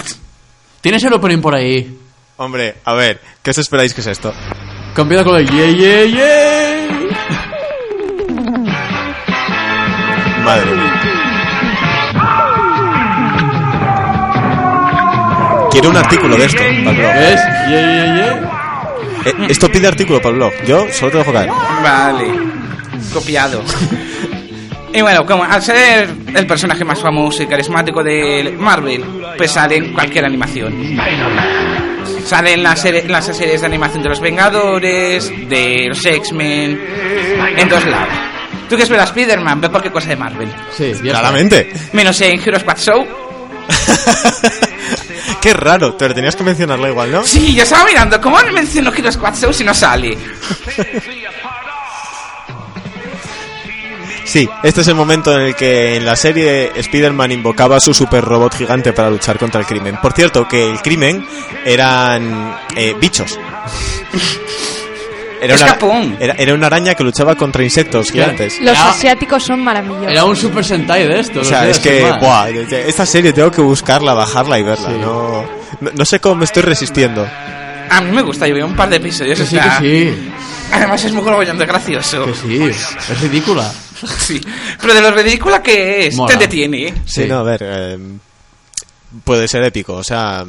¿Tienes 0.79 1.03
el 1.03 1.13
opening 1.13 1.41
por 1.41 1.55
ahí? 1.55 1.97
Hombre, 2.43 2.75
a 2.83 2.93
ver, 2.93 3.21
¿qué 3.41 3.51
os 3.51 3.57
esperáis 3.57 3.93
que 3.93 4.01
es 4.01 4.07
esto? 4.07 4.33
Cambiado 4.93 5.23
con 5.23 5.37
el 5.37 5.49
yeah, 5.49 5.71
yeah, 5.71 6.03
yeah. 6.03 6.89
Madre 10.43 10.71
mía. 10.71 11.01
Quiero 15.71 15.89
un 15.89 15.95
artículo 15.95 16.35
de 16.35 16.45
esto 16.45 16.57
para 16.57 16.69
el 16.69 16.97
blog. 16.97 17.13
¿Ves? 17.13 17.41
Yeah, 17.69 17.79
yeah, 17.79 18.15
yeah. 18.15 18.51
Eh, 19.25 19.47
esto 19.47 19.69
pide 19.69 19.87
artículo 19.87 20.19
para 20.19 20.31
el 20.31 20.35
blog. 20.35 20.53
Yo 20.67 20.85
solo 20.91 21.11
te 21.13 21.17
dejo 21.19 21.31
caer. 21.31 21.49
Vale, 21.49 22.27
copiado. 23.13 23.63
Y 24.93 25.01
bueno, 25.01 25.25
como 25.25 25.45
al 25.45 25.61
ser 25.61 26.09
el 26.35 26.45
personaje 26.45 26.83
más 26.83 26.99
famoso 27.01 27.41
y 27.41 27.47
carismático 27.47 28.03
de 28.03 28.53
Marvel, 28.59 29.03
pues 29.37 29.49
sale 29.49 29.77
en 29.77 29.93
cualquier 29.93 30.25
animación. 30.25 30.73
Sale 32.25 32.53
en, 32.53 32.63
la 32.63 32.75
serie- 32.75 33.01
en 33.01 33.11
las 33.11 33.25
series 33.25 33.61
de 33.61 33.67
animación 33.67 34.03
de 34.03 34.09
los 34.09 34.19
Vengadores, 34.19 35.29
de 35.49 35.85
los 35.89 36.05
X-Men, 36.05 36.79
en 37.57 37.69
todos 37.69 37.85
lados. 37.85 38.13
¿Tú 38.69 38.77
que 38.77 38.83
esperas 38.83 39.09
Spider-Man? 39.09 39.61
Ve 39.61 39.69
cualquier 39.69 39.93
cosa 39.93 40.09
de 40.09 40.15
Marvel. 40.15 40.49
Sí. 40.75 40.93
Claramente. 41.01 41.71
Menos 41.93 42.19
en 42.21 42.39
Heroes 42.39 42.61
Squad 42.61 42.77
Show. 42.77 43.05
Qué 45.41 45.53
raro, 45.53 45.97
pero 45.97 46.13
tenías 46.13 46.35
que 46.35 46.43
mencionarlo 46.43 46.87
igual, 46.87 47.11
¿no? 47.11 47.23
Sí, 47.23 47.53
yo 47.53 47.63
estaba 47.63 47.83
mirando, 47.85 48.19
¿cómo 48.21 48.37
menciono 48.53 48.91
Heroes 48.93 49.15
Squad 49.15 49.35
Show 49.35 49.51
si 49.53 49.63
no 49.63 49.73
sale? 49.73 50.17
Sí, 54.33 54.49
este 54.63 54.81
es 54.81 54.87
el 54.87 54.95
momento 54.95 55.31
en 55.35 55.41
el 55.41 55.55
que 55.55 55.95
en 55.95 56.07
la 56.07 56.15
serie 56.15 56.71
Spider-Man 56.75 57.31
invocaba 57.31 57.75
a 57.75 57.79
su 57.79 57.93
super 57.93 58.25
robot 58.25 58.55
gigante 58.55 58.91
para 58.91 59.11
luchar 59.11 59.37
contra 59.37 59.61
el 59.61 59.67
crimen. 59.67 59.99
Por 60.01 60.13
cierto, 60.13 60.47
que 60.47 60.71
el 60.71 60.81
crimen 60.81 61.23
eran 61.63 62.57
eh, 62.75 62.95
bichos. 62.99 63.37
Era 65.39 65.55
una, 65.55 65.67
Japón. 65.67 66.17
era, 66.21 66.35
era 66.35 66.53
una 66.53 66.67
araña 66.67 66.95
que 66.95 67.03
luchaba 67.03 67.35
contra 67.35 67.61
insectos 67.65 68.11
gigantes. 68.11 68.61
Los 68.61 68.79
asiáticos 68.79 69.43
son 69.43 69.61
maravillosos. 69.61 70.09
Era 70.09 70.23
un 70.23 70.37
Super 70.37 70.63
Sentai 70.63 71.05
de 71.05 71.19
esto. 71.19 71.41
O 71.41 71.43
sea, 71.43 71.67
es 71.67 71.79
que, 71.79 72.01
buah, 72.21 72.47
esta 72.47 73.05
serie 73.05 73.33
tengo 73.33 73.51
que 73.51 73.59
buscarla, 73.59 74.13
bajarla 74.13 74.57
y 74.57 74.63
verla. 74.63 74.87
Sí. 74.87 74.95
No, 75.01 75.45
no, 75.81 75.91
no 75.93 76.05
sé 76.05 76.21
cómo 76.21 76.35
me 76.35 76.45
estoy 76.45 76.63
resistiendo. 76.63 77.27
A 77.89 77.99
mí 77.99 78.11
me 78.11 78.21
gusta, 78.21 78.47
yo 78.47 78.55
veo 78.55 78.65
un 78.65 78.75
par 78.75 78.89
de 78.89 78.95
episodios. 78.95 79.37
Que 79.37 79.45
sí, 79.45 79.57
que 79.57 79.79
sí. 79.79 80.31
Además 80.71 81.03
es 81.03 81.11
muy 81.11 81.45
de 81.45 81.65
gracioso. 81.65 82.25
Que 82.25 82.33
sí. 82.33 82.63
Es 82.63 83.21
ridícula. 83.21 83.69
Sí. 84.19 84.41
Pero 84.81 84.93
de 84.93 85.01
lo 85.01 85.11
ridícula 85.11 85.61
que 85.61 86.07
es, 86.07 86.15
Mola. 86.15 86.33
te 86.33 86.39
detiene. 86.39 86.93
Sí, 87.05 87.23
Sí. 87.23 87.25
no, 87.27 87.39
a 87.39 87.43
ver, 87.43 87.61
eh, 87.63 87.97
puede 89.23 89.47
ser 89.47 89.63
épico, 89.63 89.93
o 89.95 90.03
sea, 90.03 90.45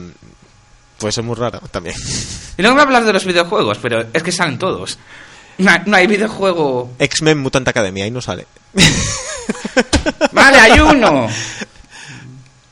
puede 0.98 1.12
ser 1.12 1.24
muy 1.24 1.34
raro 1.36 1.60
también. 1.70 1.96
Y 2.56 2.62
luego 2.62 2.74
voy 2.76 2.82
a 2.82 2.86
hablar 2.86 3.04
de 3.04 3.12
los 3.12 3.24
videojuegos, 3.24 3.78
pero 3.80 4.04
es 4.12 4.22
que 4.22 4.32
salen 4.32 4.58
todos. 4.58 4.98
No, 5.58 5.70
hay- 5.70 5.80
no 5.86 5.96
hay 5.96 6.06
videojuego. 6.06 6.92
X-Men 6.98 7.38
Mutant 7.38 7.68
Academy, 7.68 8.02
ahí 8.02 8.10
no 8.10 8.20
sale. 8.20 8.46
Vale, 10.32 10.58
hay 10.58 10.80
uno. 10.80 11.28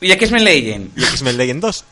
Y 0.01 0.11
X-Men 0.11 0.43
Legend. 0.43 0.91
y 0.97 1.03
X-Men 1.05 1.37
Legend 1.37 1.61
2. 1.61 1.85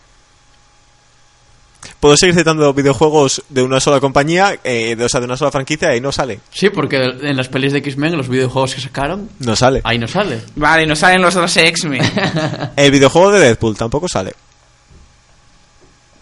Puedo 2.01 2.17
seguir 2.17 2.35
citando 2.35 2.73
videojuegos 2.73 3.43
de 3.47 3.61
una 3.61 3.79
sola 3.79 3.99
compañía, 4.01 4.57
eh, 4.63 4.95
de, 4.97 5.05
o 5.05 5.07
sea, 5.07 5.19
de 5.21 5.27
una 5.27 5.37
sola 5.37 5.51
franquicia, 5.51 5.95
y 5.95 6.01
no 6.01 6.11
sale. 6.11 6.39
Sí, 6.51 6.69
porque 6.71 6.97
en 6.97 7.37
las 7.37 7.47
pelis 7.47 7.71
de 7.71 7.77
X-Men, 7.79 8.11
en 8.13 8.17
los 8.17 8.27
videojuegos 8.27 8.75
que 8.75 8.81
sacaron, 8.81 9.29
No 9.39 9.55
sale. 9.55 9.81
ahí 9.83 9.97
no 9.99 10.07
sale. 10.07 10.41
Vale, 10.55 10.85
no 10.87 10.95
salen 10.95 11.21
los 11.21 11.35
dos 11.35 11.55
X-Men. 11.55 12.01
El 12.75 12.91
videojuego 12.91 13.31
de 13.31 13.39
Deadpool 13.39 13.77
tampoco 13.77 14.09
sale. 14.09 14.33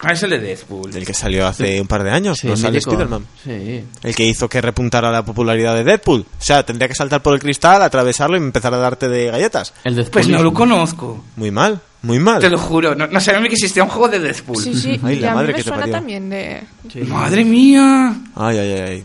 Pues 0.00 0.10
Ah, 0.12 0.12
es 0.14 0.22
el 0.22 0.30
de 0.30 0.38
Deadpool. 0.38 0.96
El 0.96 1.04
que 1.04 1.12
salió 1.12 1.46
hace 1.46 1.78
un 1.80 1.86
par 1.86 2.02
de 2.02 2.10
años, 2.10 2.38
Sí, 2.38 2.46
no 2.46 2.56
sale. 2.56 2.78
Spider-Man. 2.78 3.26
Sí. 3.44 3.84
El 4.02 4.14
que 4.14 4.24
hizo 4.24 4.48
que 4.48 4.60
repuntara 4.62 5.10
la 5.12 5.22
popularidad 5.24 5.74
de 5.74 5.84
Deadpool. 5.84 6.20
O 6.22 6.42
sea, 6.42 6.64
tendría 6.64 6.88
que 6.88 6.94
saltar 6.94 7.22
por 7.22 7.34
el 7.34 7.40
cristal, 7.40 7.82
atravesarlo 7.82 8.36
y 8.36 8.40
empezar 8.40 8.72
a 8.72 8.78
darte 8.78 9.08
de 9.10 9.26
galletas. 9.30 9.74
El 9.84 9.96
de 9.96 10.04
Pues 10.04 10.26
no 10.28 10.42
lo 10.42 10.54
conozco. 10.54 11.22
Muy 11.36 11.50
mal, 11.50 11.80
muy 12.00 12.18
mal. 12.18 12.40
Te 12.40 12.48
lo 12.48 12.56
juro. 12.56 12.94
No, 12.94 13.06
no 13.08 13.20
sabía 13.20 13.42
que 13.42 13.54
existía 13.54 13.82
un 13.84 13.90
juego 13.90 14.08
de 14.08 14.20
Deadpool. 14.20 14.56
Sí, 14.62 14.74
sí, 14.74 14.98
Ay, 15.04 15.16
y 15.16 15.20
la 15.20 15.32
a 15.32 15.34
madre 15.34 15.48
mí 15.48 15.52
que 15.54 15.58
me 15.58 15.62
te 15.64 15.68
suena 15.68 15.80
parió. 15.82 15.94
también 15.94 16.30
de... 16.30 16.62
Madre 17.06 17.44
mía. 17.44 18.14
Ay, 18.36 18.56
ay, 18.58 18.72
ay, 18.72 18.80
ay. 18.80 19.04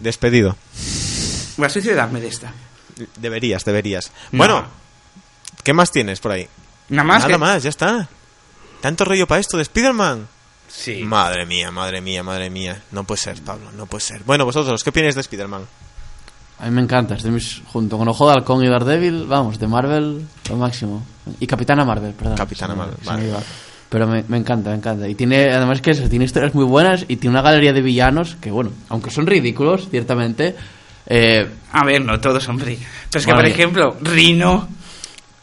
Despedido. 0.00 0.56
Voy 1.56 1.66
a 1.66 1.70
suicidarme 1.70 2.20
de 2.20 2.26
esta. 2.26 2.52
Deberías, 3.16 3.64
deberías. 3.64 4.10
No. 4.32 4.38
Bueno, 4.38 4.64
¿qué 5.62 5.72
más 5.72 5.92
tienes 5.92 6.18
por 6.18 6.32
ahí? 6.32 6.48
Nada 6.88 7.04
más 7.06 7.18
Nada 7.22 7.32
que... 7.32 7.38
más, 7.38 7.62
ya 7.62 7.70
está. 7.70 8.08
Tanto 8.82 9.04
rollo 9.06 9.26
para 9.26 9.40
esto 9.40 9.56
de 9.56 9.62
Spider-Man. 9.62 10.26
Sí. 10.68 11.02
Madre 11.04 11.46
mía, 11.46 11.70
madre 11.70 12.00
mía, 12.00 12.22
madre 12.22 12.50
mía. 12.50 12.82
No 12.90 13.04
puede 13.04 13.20
ser, 13.20 13.40
Pablo, 13.42 13.70
no 13.76 13.86
puede 13.86 14.02
ser. 14.02 14.22
Bueno, 14.24 14.44
vosotros, 14.44 14.82
¿qué 14.82 14.90
opináis 14.90 15.14
de 15.14 15.20
Spider-Man? 15.20 15.62
A 16.58 16.64
mí 16.66 16.70
me 16.72 16.82
encanta. 16.82 17.14
Es 17.14 17.22
de 17.22 17.30
mis, 17.30 17.62
junto 17.72 17.96
con 17.96 18.08
Ojo 18.08 18.26
de 18.28 18.34
Halcón 18.34 18.64
y 18.64 18.68
Daredevil, 18.68 19.26
vamos, 19.26 19.58
de 19.58 19.66
Marvel, 19.68 20.26
lo 20.50 20.56
máximo. 20.56 21.06
Y 21.40 21.46
Capitana 21.46 21.84
Marvel, 21.84 22.12
perdón. 22.12 22.36
Capitana 22.36 22.74
Marvel, 22.74 22.96
me 23.04 23.30
vale. 23.30 23.46
Pero 23.88 24.06
me, 24.06 24.24
me 24.26 24.38
encanta, 24.38 24.70
me 24.70 24.76
encanta. 24.76 25.08
Y 25.08 25.14
tiene, 25.14 25.52
además 25.52 25.80
que 25.80 25.92
eso, 25.92 26.08
tiene 26.08 26.24
historias 26.24 26.54
muy 26.54 26.64
buenas 26.64 27.04
y 27.06 27.16
tiene 27.16 27.34
una 27.34 27.42
galería 27.42 27.72
de 27.72 27.82
villanos 27.82 28.36
que, 28.40 28.50
bueno, 28.50 28.72
aunque 28.88 29.10
son 29.10 29.26
ridículos, 29.26 29.88
ciertamente, 29.90 30.56
eh, 31.06 31.48
A 31.72 31.84
ver, 31.84 32.04
no 32.04 32.18
todos, 32.20 32.48
hombre. 32.48 32.78
Pero 33.10 33.20
es 33.20 33.26
que, 33.26 33.32
Vale. 33.32 33.44
por 33.44 33.52
ejemplo, 33.52 33.96
Rino... 34.00 34.68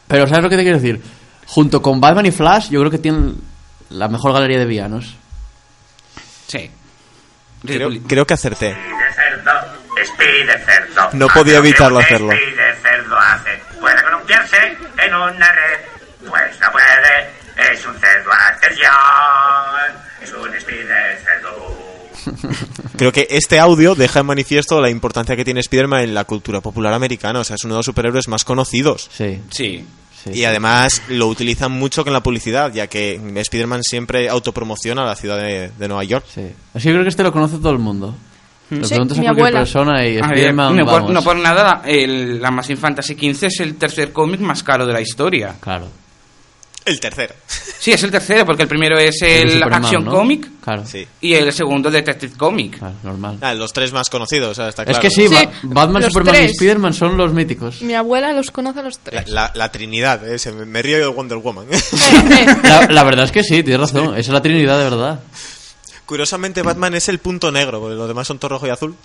Pero 0.08 0.26
¿sabes 0.26 0.42
lo 0.42 0.50
que 0.50 0.56
te 0.56 0.62
quiero 0.62 0.78
decir? 0.78 1.00
Junto 1.50 1.82
con 1.82 2.00
Batman 2.00 2.26
y 2.26 2.30
Flash, 2.30 2.70
yo 2.70 2.78
creo 2.80 2.90
que 2.92 2.98
tienen 2.98 3.36
la 3.90 4.06
mejor 4.08 4.32
galería 4.32 4.58
de 4.60 4.66
villanos. 4.66 5.16
Sí. 6.46 6.70
Creo, 7.66 7.90
creo 8.06 8.24
que 8.26 8.34
acerté. 8.34 8.66
de 8.68 8.74
cerdo, 9.14 9.50
espí 10.00 10.46
de 10.46 10.58
cerdo. 10.64 11.10
No 11.14 11.26
podía 11.28 11.58
evitarlo 11.58 11.98
hacerlo. 11.98 12.32
espí 12.32 12.50
de 12.52 12.74
cerdo 12.82 13.16
hace. 13.18 13.50
Puede 13.80 14.02
columpiarse 14.02 14.56
en 15.04 15.14
una 15.14 15.52
red, 15.52 15.80
pues 16.28 16.60
no 16.60 16.72
puede. 16.72 17.72
Es 17.72 17.84
un 17.84 17.98
cerdo 17.98 18.30
artesión. 18.32 18.92
Es 20.22 20.32
un 20.32 20.54
espí 20.54 20.76
de 20.76 21.18
cerdo. 21.24 22.56
Creo 22.96 23.12
que 23.12 23.26
este 23.30 23.58
audio 23.58 23.94
deja 23.94 24.20
en 24.20 24.26
manifiesto 24.26 24.80
la 24.80 24.88
importancia 24.90 25.34
que 25.36 25.44
tiene 25.44 25.60
Spider-Man 25.60 26.02
en 26.02 26.14
la 26.14 26.24
cultura 26.24 26.60
popular 26.60 26.94
americana. 26.94 27.40
O 27.40 27.44
sea, 27.44 27.56
es 27.56 27.64
uno 27.64 27.74
de 27.74 27.78
los 27.80 27.86
superhéroes 27.86 28.28
más 28.28 28.44
conocidos. 28.44 29.10
Sí, 29.12 29.42
Sí. 29.50 29.86
Sí. 30.24 30.30
Y 30.32 30.44
además 30.44 31.02
lo 31.08 31.26
utilizan 31.28 31.72
mucho 31.72 32.04
con 32.04 32.12
la 32.12 32.22
publicidad, 32.22 32.72
ya 32.72 32.86
que 32.86 33.20
Spider-Man 33.36 33.82
siempre 33.82 34.28
autopromociona 34.28 35.04
la 35.04 35.16
ciudad 35.16 35.36
de, 35.38 35.70
de 35.78 35.88
Nueva 35.88 36.04
York. 36.04 36.24
Sí. 36.32 36.42
Así 36.74 36.84
que 36.88 36.92
creo 36.92 37.02
que 37.02 37.08
este 37.08 37.22
lo 37.22 37.32
conoce 37.32 37.56
todo 37.58 37.72
el 37.72 37.78
mundo. 37.78 38.14
Le 38.70 38.84
Sí, 38.84 38.90
preguntas 38.90 39.18
a 39.18 39.22
cualquier 39.22 39.38
abuela. 39.46 39.58
persona 39.60 40.06
y 40.06 40.16
Spider-Man, 40.18 40.76
no, 40.76 40.86
por, 40.86 41.10
no 41.10 41.22
por 41.22 41.36
nada, 41.36 41.82
el, 41.84 42.40
la 42.40 42.50
Machine 42.52 42.76
Fantasy 42.78 43.14
XV 43.14 43.46
es 43.46 43.60
el 43.60 43.74
tercer 43.74 44.12
cómic 44.12 44.40
más 44.40 44.62
caro 44.62 44.86
de 44.86 44.92
la 44.92 45.00
historia. 45.00 45.56
Claro. 45.60 45.86
El 46.90 47.00
tercero. 47.00 47.34
Sí, 47.78 47.92
es 47.92 48.02
el 48.02 48.10
tercero, 48.10 48.44
porque 48.44 48.62
el 48.64 48.68
primero 48.68 48.98
es 48.98 49.22
El 49.22 49.30
el 49.48 49.52
Superman, 49.54 49.84
Action 49.84 50.04
¿no? 50.04 50.10
Comic 50.10 50.48
Claro. 50.62 50.84
Sí. 50.84 51.06
y 51.20 51.32
el 51.34 51.52
segundo 51.52 51.90
Detective 51.90 52.34
Comic. 52.36 52.78
Claro, 52.78 52.94
normal. 53.02 53.38
Ah, 53.40 53.54
los 53.54 53.72
tres 53.72 53.92
más 53.92 54.10
conocidos, 54.10 54.58
está 54.58 54.82
Es 54.82 54.88
claro. 54.88 55.00
que 55.00 55.10
sí, 55.10 55.28
Sí, 55.28 55.34
Ba- 55.34 55.50
Batman, 55.62 56.02
los 56.02 56.12
Superman 56.12 56.42
y. 56.42 56.46
Spider-Man 56.46 56.92
son 56.94 57.16
los 57.16 57.32
míticos. 57.32 57.80
Mi 57.82 57.94
abuela 57.94 58.32
los 58.32 58.50
conoce 58.50 58.80
a 58.80 58.82
los 58.82 58.98
tres. 58.98 59.28
la- 59.30 59.52
la 59.54 59.70
Trinidad, 59.72 60.28
eh, 60.28 60.38
se 60.38 60.52
me, 60.52 60.82
río 60.82 60.98
de 60.98 61.06
Wonder 61.06 61.38
Woman. 61.38 61.66
La, 62.64 62.86
la 62.88 63.04
verdad 63.04 63.24
es 63.26 63.32
que 63.32 63.42
sí, 63.42 63.62
tienes 63.62 63.80
razón. 63.80 64.08
Esa 64.10 64.18
es 64.18 64.28
la 64.28 64.42
Trinidad 64.42 64.78
de 64.78 64.84
verdad. 64.84 65.20
Curiosamente, 66.06 66.62
Batman 66.62 66.94
es 66.94 67.08
el 67.08 67.18
punto 67.20 67.52
negro, 67.52 67.78
porque 67.80 67.94
los 67.94 68.08
demás 68.08 68.26
son 68.26 68.38
todo 68.38 68.48
rojo 68.50 68.66
y 68.66 68.70
azul. 68.70 68.96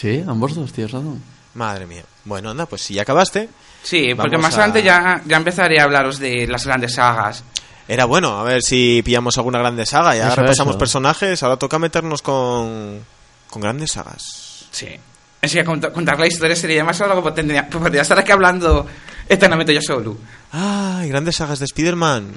Sí, 0.00 0.22
ambos 0.26 0.54
dos, 0.54 0.72
tienes 0.72 0.92
razón. 0.92 1.22
Madre 1.54 1.86
mía. 1.86 2.02
Bueno, 2.24 2.50
anda, 2.50 2.66
pues 2.66 2.82
si 2.82 2.94
ya 2.94 3.02
acabaste, 3.02 3.48
Sí, 3.82 4.14
porque 4.16 4.38
más 4.38 4.54
a- 4.54 4.58
adelante 4.58 4.82
ya, 4.82 5.22
ya 5.24 5.36
empezaré 5.36 5.78
a 5.80 5.84
hablaros 5.84 6.18
de 6.18 6.46
las 6.46 6.66
grandes 6.66 6.94
sagas. 6.94 7.44
era 7.86 8.06
bueno. 8.06 8.38
A 8.40 8.42
ver 8.44 8.62
si 8.62 9.02
pillamos 9.04 9.36
alguna 9.38 9.58
grande 9.58 9.84
saga. 9.86 10.16
Ya 10.16 10.28
Eso, 10.28 10.40
repasamos 10.40 10.72
eso. 10.72 10.78
personajes, 10.78 11.42
ahora 11.42 11.56
toca 11.58 11.78
meternos 11.78 12.22
con, 12.22 13.04
con 13.50 13.62
grandes 13.62 13.92
sagas. 13.92 14.66
Sí. 14.70 14.88
Es 15.44 15.52
que 15.52 15.64
cont- 15.64 15.92
contar 15.92 16.18
la 16.18 16.26
historia 16.26 16.56
sería 16.56 16.84
más 16.84 16.98
largo, 17.00 17.22
porque 17.22 17.36
tendría, 17.36 17.68
podría 17.68 18.02
estar 18.02 18.18
aquí 18.18 18.32
hablando 18.32 18.86
eternamente 19.28 19.74
yo 19.74 19.80
solo. 19.82 20.16
Ay, 20.52 21.08
grandes 21.08 21.36
sagas 21.36 21.58
de 21.58 21.64
Spider-Man. 21.66 22.28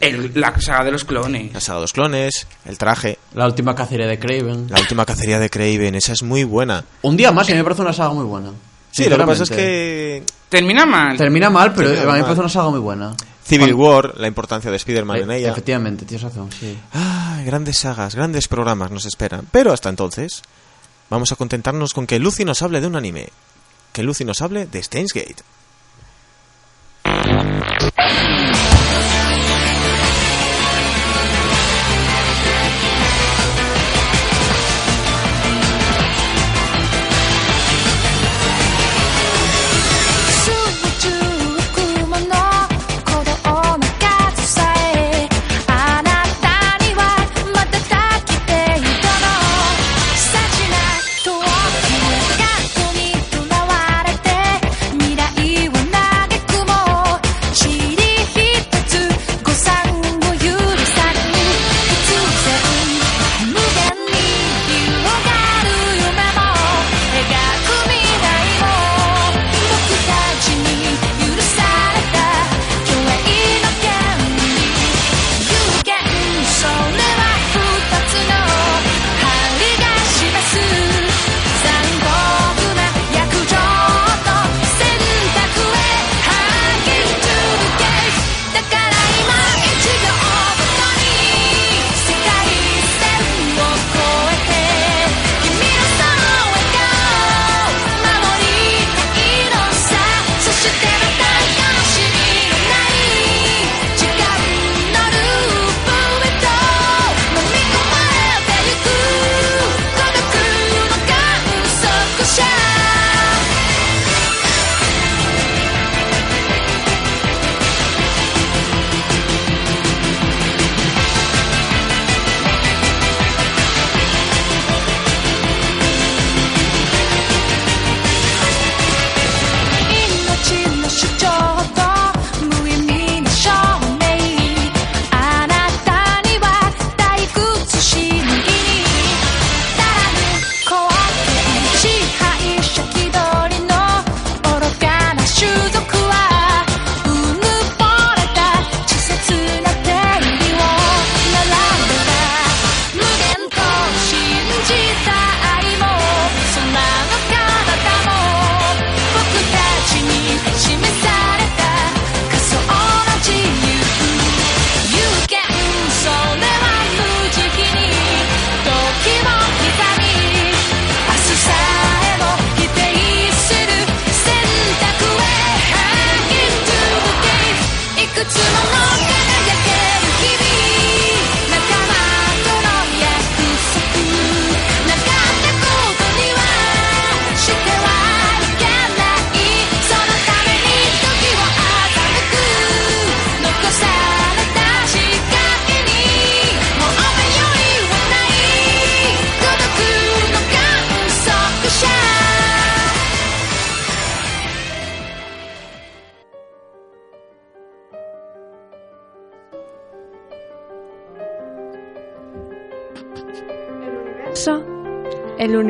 El- 0.00 0.32
la 0.34 0.58
saga 0.60 0.84
de 0.84 0.90
los 0.92 1.04
clones. 1.04 1.52
La 1.52 1.60
saga 1.60 1.76
de 1.78 1.82
los 1.82 1.92
clones, 1.92 2.46
el 2.64 2.78
traje, 2.78 3.18
La 3.34 3.46
última 3.46 3.74
cacería 3.74 4.06
de 4.06 4.18
Craven. 4.18 4.66
la 4.70 4.80
última 4.80 5.04
cacería 5.04 5.38
de 5.38 5.48
Craven, 5.50 5.94
esa 5.94 6.12
es 6.12 6.22
muy 6.22 6.44
buena. 6.44 6.84
Un 7.02 7.16
día 7.16 7.32
más 7.32 7.48
y 7.48 7.52
a 7.52 7.54
mí 7.54 7.58
me 7.58 7.64
parece 7.64 7.82
una 7.82 7.92
saga 7.92 8.12
muy 8.12 8.24
buena. 8.24 8.50
Sí, 8.92 9.08
lo 9.08 9.16
que 9.16 9.24
pasa 9.24 9.44
es 9.44 9.50
que 9.50 10.22
Termina 10.48 10.84
mal. 10.84 11.16
Termina 11.16 11.48
mal, 11.48 11.72
pero 11.72 11.88
Termina 11.90 12.10
a 12.10 12.14
mí 12.14 12.18
me 12.18 12.24
parece 12.24 12.40
una 12.40 12.48
saga 12.48 12.70
muy 12.70 12.80
buena. 12.80 13.14
Civil 13.44 13.74
War, 13.74 14.14
la 14.18 14.26
importancia 14.26 14.70
de 14.70 14.76
Spider-Man 14.76 15.18
en 15.22 15.30
Eh, 15.30 15.36
ella. 15.38 15.50
Efectivamente, 15.52 16.04
tienes 16.04 16.22
razón, 16.22 16.50
sí. 16.52 16.76
Ay, 16.92 17.44
grandes 17.44 17.78
sagas, 17.78 18.14
grandes 18.16 18.48
programas 18.48 18.90
nos 18.90 19.06
esperan. 19.06 19.46
Pero 19.50 19.72
hasta 19.72 19.88
entonces, 19.88 20.42
vamos 21.10 21.32
a 21.32 21.36
contentarnos 21.36 21.92
con 21.92 22.06
que 22.06 22.18
Lucy 22.18 22.44
nos 22.44 22.62
hable 22.62 22.80
de 22.80 22.86
un 22.86 22.96
anime. 22.96 23.28
Que 23.92 24.02
Lucy 24.02 24.24
nos 24.24 24.40
hable 24.40 24.66
de 24.66 24.82
Steins 24.82 25.12
Gate.「 25.12 25.44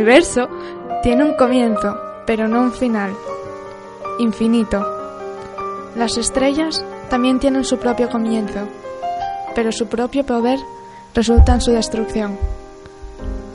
universo 0.00 0.48
tiene 1.02 1.24
un 1.24 1.34
comienzo, 1.34 1.94
pero 2.24 2.48
no 2.48 2.62
un 2.62 2.72
final. 2.72 3.14
Infinito. 4.18 4.82
Las 5.94 6.16
estrellas 6.16 6.82
también 7.10 7.38
tienen 7.38 7.64
su 7.64 7.76
propio 7.76 8.08
comienzo, 8.08 8.60
pero 9.54 9.70
su 9.72 9.88
propio 9.88 10.24
poder 10.24 10.58
resulta 11.14 11.52
en 11.52 11.60
su 11.60 11.72
destrucción. 11.72 12.38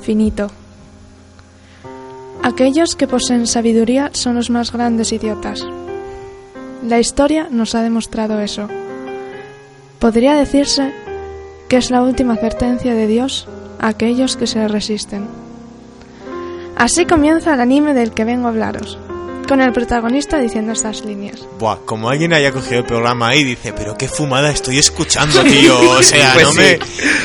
Finito. 0.02 0.52
Aquellos 2.44 2.96
que 2.96 3.08
poseen 3.08 3.48
sabiduría 3.48 4.12
son 4.14 4.36
los 4.36 4.52
más 4.52 4.72
grandes 4.72 5.12
idiotas. 5.14 5.66
La 6.88 7.00
historia 7.00 7.48
nos 7.50 7.74
ha 7.74 7.82
demostrado 7.82 8.40
eso. 8.40 8.68
Podría 9.98 10.36
decirse 10.36 10.94
que 11.70 11.78
es 11.78 11.90
la 11.90 12.04
última 12.04 12.36
advertencia 12.36 12.94
de 12.94 13.08
Dios 13.08 13.48
a 13.80 13.88
aquellos 13.88 14.38
que 14.38 14.46
se 14.46 14.68
resisten. 14.68 15.45
Así 16.76 17.06
comienza 17.06 17.54
el 17.54 17.62
anime 17.62 17.94
del 17.94 18.12
que 18.12 18.26
vengo 18.26 18.48
a 18.48 18.50
hablaros, 18.50 18.98
con 19.48 19.62
el 19.62 19.72
protagonista 19.72 20.40
diciendo 20.40 20.74
estas 20.74 21.06
líneas. 21.06 21.48
Buah, 21.58 21.78
como 21.86 22.10
alguien 22.10 22.34
haya 22.34 22.52
cogido 22.52 22.80
el 22.80 22.86
programa 22.86 23.30
ahí 23.30 23.40
y 23.40 23.44
dice, 23.46 23.72
pero 23.74 23.98
qué 23.98 24.08
fumada 24.10 24.52
estoy 24.52 24.78
escuchando, 24.80 25.42
tío. 25.44 25.78
O 25.92 26.04
sea, 26.04 26.32
Pues 26.34 26.46
no 26.46 26.52
sí. 26.52 26.60
me... 26.60 26.80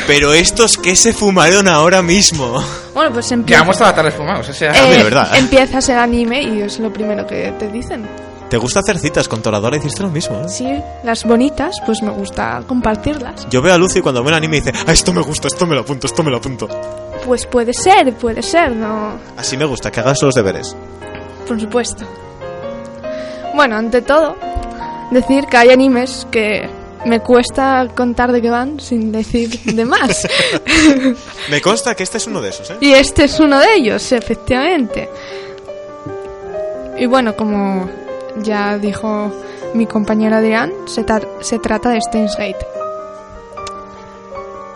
Pero 0.07 0.33
estos 0.33 0.77
que 0.79 0.95
se 0.95 1.13
fumaron 1.13 1.67
ahora 1.67 2.01
mismo. 2.03 2.63
Bueno, 2.95 3.13
pues 3.13 3.31
empieza, 3.33 3.59
Llevamos 3.61 3.79
toda 3.79 3.91
la 3.91 3.97
tarde 3.97 4.11
fumados, 4.13 4.49
o 4.49 4.53
sea... 4.53 4.73
Eh, 4.73 4.97
de 4.99 5.03
verdad, 5.05 5.35
¿eh? 5.35 5.39
empiezas 5.39 5.89
el 5.89 5.99
anime 5.99 6.43
y 6.43 6.61
es 6.63 6.79
lo 6.79 6.93
primero 6.93 7.27
que 7.27 7.53
te 7.59 7.69
dicen. 7.69 8.07
¿Te 8.49 8.57
gusta 8.57 8.81
hacer 8.81 8.99
citas 8.99 9.29
con 9.29 9.43
Toradora? 9.43 9.77
Hiciste 9.77 10.03
lo 10.03 10.11
mismo, 10.11 10.41
¿eh? 10.41 10.49
Sí, 10.49 10.69
las 11.05 11.25
bonitas, 11.25 11.77
pues 11.87 12.03
me 12.03 12.11
gusta 12.11 12.63
compartirlas. 12.67 13.47
Yo 13.49 13.63
veo 13.63 13.73
a 13.75 13.79
Lucy 13.79 14.01
cuando 14.01 14.23
ve 14.23 14.29
un 14.29 14.35
anime 14.35 14.57
y 14.57 14.61
dice, 14.61 14.73
ah, 14.87 14.93
esto 14.93 15.13
me 15.13 15.23
gusta, 15.23 15.47
esto 15.49 15.67
me 15.67 15.75
lo 15.77 15.83
apunto, 15.83 16.07
esto 16.09 16.23
me 16.25 16.31
lo 16.33 16.39
apunto. 16.39 16.69
Pues 17.27 17.47
puede 17.47 17.73
ser, 17.75 18.13
puede 18.15 18.43
ser, 18.43 18.73
no, 18.75 19.13
Así 19.37 19.57
me 19.57 19.65
gusta, 19.65 19.91
que 19.91 20.01
hagas 20.01 20.21
los 20.23 20.35
deberes. 20.35 20.75
por 21.47 21.61
supuesto. 21.61 22.05
Bueno, 23.55 23.77
ante 23.77 24.03
todo, 24.03 24.37
decir 25.11 25.47
que 25.47 25.57
hay 25.57 25.71
animes 25.71 26.27
que 26.31 26.69
me 27.05 27.21
cuesta 27.21 27.87
contar 27.95 28.31
de 28.33 28.41
qué 28.43 28.51
van 28.51 28.79
sin 28.81 29.11
decir 29.13 29.51
de 29.65 29.85
más. 29.85 30.27
Me 31.51 31.61
consta 31.61 31.95
que 31.95 32.03
este 32.05 32.19
es 32.19 32.27
uno 32.27 32.41
de 32.43 32.51
esos, 32.51 32.71
¿eh? 32.71 32.77
y 32.81 32.93
este 32.93 33.25
es 33.25 33.41
uno 33.41 33.59
de 33.59 33.75
ellos, 33.75 34.13
efectivamente. 34.13 35.09
Y 36.99 37.07
bueno, 37.07 37.35
como 37.35 37.89
ya 38.43 38.77
dijo 38.79 39.33
mi 39.75 39.87
compañero 39.87 40.37
Adrián, 40.37 40.73
se, 40.87 41.05
tra- 41.05 41.27
se 41.41 41.59
trata 41.59 41.89
de 41.91 42.01
Steins 42.03 42.37
Gate. 42.37 42.59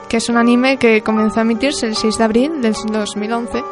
Que 0.09 0.19
es 0.19 0.29
un 0.29 0.37
anime 0.37 0.77
que 0.77 1.03
comenzó 1.03 1.41
a 1.41 1.43
emitirse 1.43 1.87
el 1.87 1.97
6 1.97 2.19
de 2.19 2.25
abril 2.25 2.63
del 2.63 2.75
2011 2.75 3.65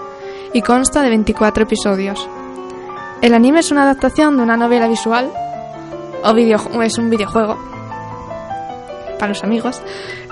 y 0.52 0.62
consta 0.62 1.02
de 1.02 1.10
24 1.10 1.64
episodios. 1.64 2.28
El 3.20 3.34
anime 3.34 3.60
es 3.60 3.70
una 3.70 3.84
adaptación 3.84 4.36
de 4.36 4.42
una 4.42 4.56
novela 4.56 4.88
visual 4.88 5.30
o 6.24 6.34
video, 6.34 6.82
es 6.82 6.98
un 6.98 7.10
videojuego 7.10 7.56
para 9.18 9.28
los 9.28 9.44
amigos. 9.44 9.80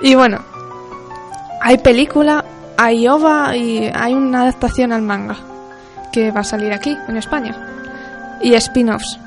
Y 0.02 0.14
bueno, 0.14 0.44
hay 1.60 1.78
película, 1.78 2.44
hay 2.76 3.06
OVA 3.06 3.56
y 3.56 3.90
hay 3.94 4.14
una 4.14 4.42
adaptación 4.42 4.92
al 4.92 5.02
manga 5.02 5.36
que 6.12 6.32
va 6.32 6.40
a 6.40 6.44
salir 6.44 6.72
aquí, 6.72 6.96
en 7.08 7.16
España. 7.16 8.38
Y 8.42 8.54
spin-offs. 8.54 9.18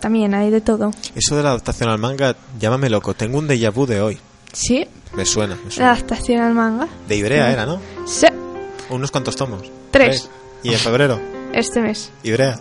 También 0.00 0.34
hay 0.34 0.50
de 0.50 0.60
todo. 0.60 0.90
Eso 1.14 1.36
de 1.36 1.42
la 1.42 1.50
adaptación 1.50 1.88
al 1.88 1.98
manga, 1.98 2.36
llámame 2.58 2.90
loco. 2.90 3.14
Tengo 3.14 3.38
un 3.38 3.48
déjà 3.48 3.72
vu 3.72 3.86
de 3.86 4.00
hoy. 4.00 4.18
Sí, 4.52 4.86
Me 5.14 5.24
suena, 5.26 5.56
me 5.56 5.64
la 5.64 5.70
suena. 5.70 5.92
adaptación 5.92 6.40
al 6.42 6.54
manga. 6.54 6.88
De 7.08 7.16
Ibrea 7.16 7.52
era, 7.52 7.66
¿no? 7.66 7.80
Sí, 8.06 8.26
Unos 8.90 9.10
cuantos 9.10 9.36
tomos. 9.36 9.62
Tres. 9.90 10.28
Y 10.62 10.72
en 10.72 10.78
febrero, 10.78 11.20
este 11.52 11.80
mes. 11.80 12.10
Ibrea. 12.22 12.58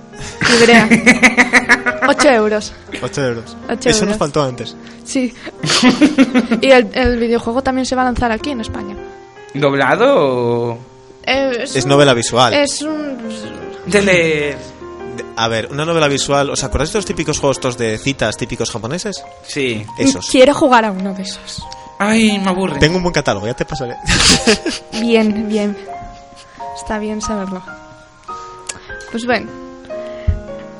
Ibrea. 0.61 0.89
8 2.07 2.29
euros. 2.29 2.73
8 3.01 3.25
euros. 3.25 3.57
Ocho 3.69 3.89
Eso 3.89 3.99
nos 3.99 4.01
euros. 4.01 4.17
faltó 4.17 4.43
antes. 4.43 4.75
Sí. 5.05 5.33
y 6.61 6.71
el, 6.71 6.89
el 6.93 7.17
videojuego 7.19 7.61
también 7.61 7.85
se 7.85 7.95
va 7.95 8.01
a 8.01 8.05
lanzar 8.05 8.31
aquí 8.31 8.49
en 8.51 8.61
España. 8.61 8.95
¿Doblado 9.53 10.05
o...? 10.17 10.77
Eh, 11.23 11.63
Es 11.73 11.85
novela 11.85 12.13
visual. 12.13 12.53
Es 12.53 12.81
un... 12.81 13.17
De- 13.87 14.57
A 15.35 15.47
ver, 15.47 15.67
una 15.71 15.85
novela 15.85 16.07
visual. 16.07 16.49
¿Os 16.49 16.63
acordáis 16.63 16.91
de 16.93 16.97
los 16.99 17.05
típicos 17.05 17.39
juegos 17.39 17.57
estos 17.57 17.77
de 17.77 17.97
citas 17.97 18.35
típicos 18.37 18.71
japoneses? 18.71 19.23
Sí. 19.43 19.85
Esos. 19.97 20.27
Quiero 20.29 20.53
jugar 20.53 20.85
a 20.85 20.91
uno 20.91 21.13
de 21.13 21.21
esos. 21.23 21.61
Ay, 22.03 22.39
me 22.39 22.49
aburre. 22.49 22.79
Tengo 22.79 22.97
un 22.97 23.03
buen 23.03 23.13
catálogo, 23.13 23.45
ya 23.45 23.53
te 23.53 23.63
pasaré. 23.63 23.95
Bien, 25.01 25.47
bien. 25.47 25.77
Está 26.75 26.97
bien 26.97 27.21
saberlo. 27.21 27.61
Pues 29.11 29.23
bueno. 29.27 29.51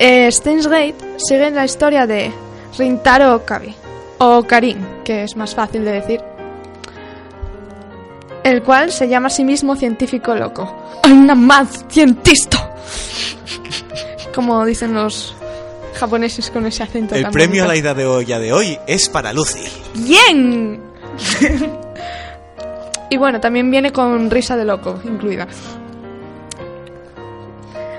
Eh, 0.00 0.28
Steins 0.32 0.66
Gate 0.66 0.96
sigue 1.18 1.52
la 1.52 1.64
historia 1.64 2.08
de 2.08 2.32
Rintaro 2.76 3.36
Okabe, 3.36 3.72
o 4.18 4.42
Karin, 4.42 4.84
que 5.04 5.22
es 5.22 5.36
más 5.36 5.54
fácil 5.54 5.84
de 5.84 5.92
decir. 5.92 6.20
El 8.42 8.64
cual 8.64 8.90
se 8.90 9.06
llama 9.08 9.28
a 9.28 9.30
sí 9.30 9.44
mismo 9.44 9.76
científico 9.76 10.34
loco. 10.34 10.74
¡I'm 11.04 11.30
a 11.30 11.36
mad 11.36 11.68
scientist! 11.88 12.52
Como 14.34 14.64
dicen 14.64 14.92
los 14.92 15.36
japoneses 15.94 16.50
con 16.50 16.66
ese 16.66 16.82
acento 16.82 17.14
El 17.14 17.22
tan 17.22 17.32
premio 17.32 17.62
a 17.62 17.68
la 17.68 17.76
ida 17.76 17.94
de 17.94 18.06
olla 18.06 18.40
de 18.40 18.52
hoy 18.52 18.76
es 18.88 19.08
para 19.08 19.32
Lucy. 19.32 19.62
¡Bien! 19.94 20.91
y 23.10 23.16
bueno, 23.16 23.40
también 23.40 23.70
viene 23.70 23.92
con 23.92 24.30
risa 24.30 24.56
de 24.56 24.64
loco 24.64 24.98
incluida. 25.04 25.46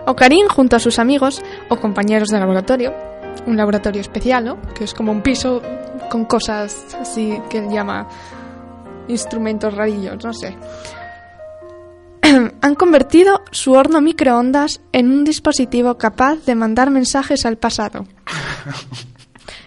Ocarín, 0.06 0.48
junto 0.48 0.76
a 0.76 0.80
sus 0.80 1.00
amigos 1.00 1.42
o 1.70 1.78
compañeros 1.78 2.30
de 2.30 2.40
laboratorio, 2.40 2.94
un 3.46 3.56
laboratorio 3.56 4.02
especial, 4.02 4.46
¿no? 4.46 4.62
Que 4.74 4.84
es 4.84 4.94
como 4.94 5.12
un 5.12 5.22
piso 5.22 5.62
con 6.10 6.26
cosas 6.26 6.96
así 7.00 7.40
que 7.50 7.60
él 7.60 7.70
llama 7.70 8.08
instrumentos 9.08 9.74
rarillos, 9.74 10.24
no 10.24 10.34
sé. 10.34 10.56
Han 12.62 12.76
convertido 12.76 13.44
su 13.52 13.74
horno 13.74 14.02
microondas 14.02 14.82
en 14.92 15.12
un 15.12 15.24
dispositivo 15.24 15.98
capaz 15.98 16.46
de 16.46 16.56
mandar 16.56 16.90
mensajes 16.90 17.46
al 17.46 17.58
pasado. 17.58 18.06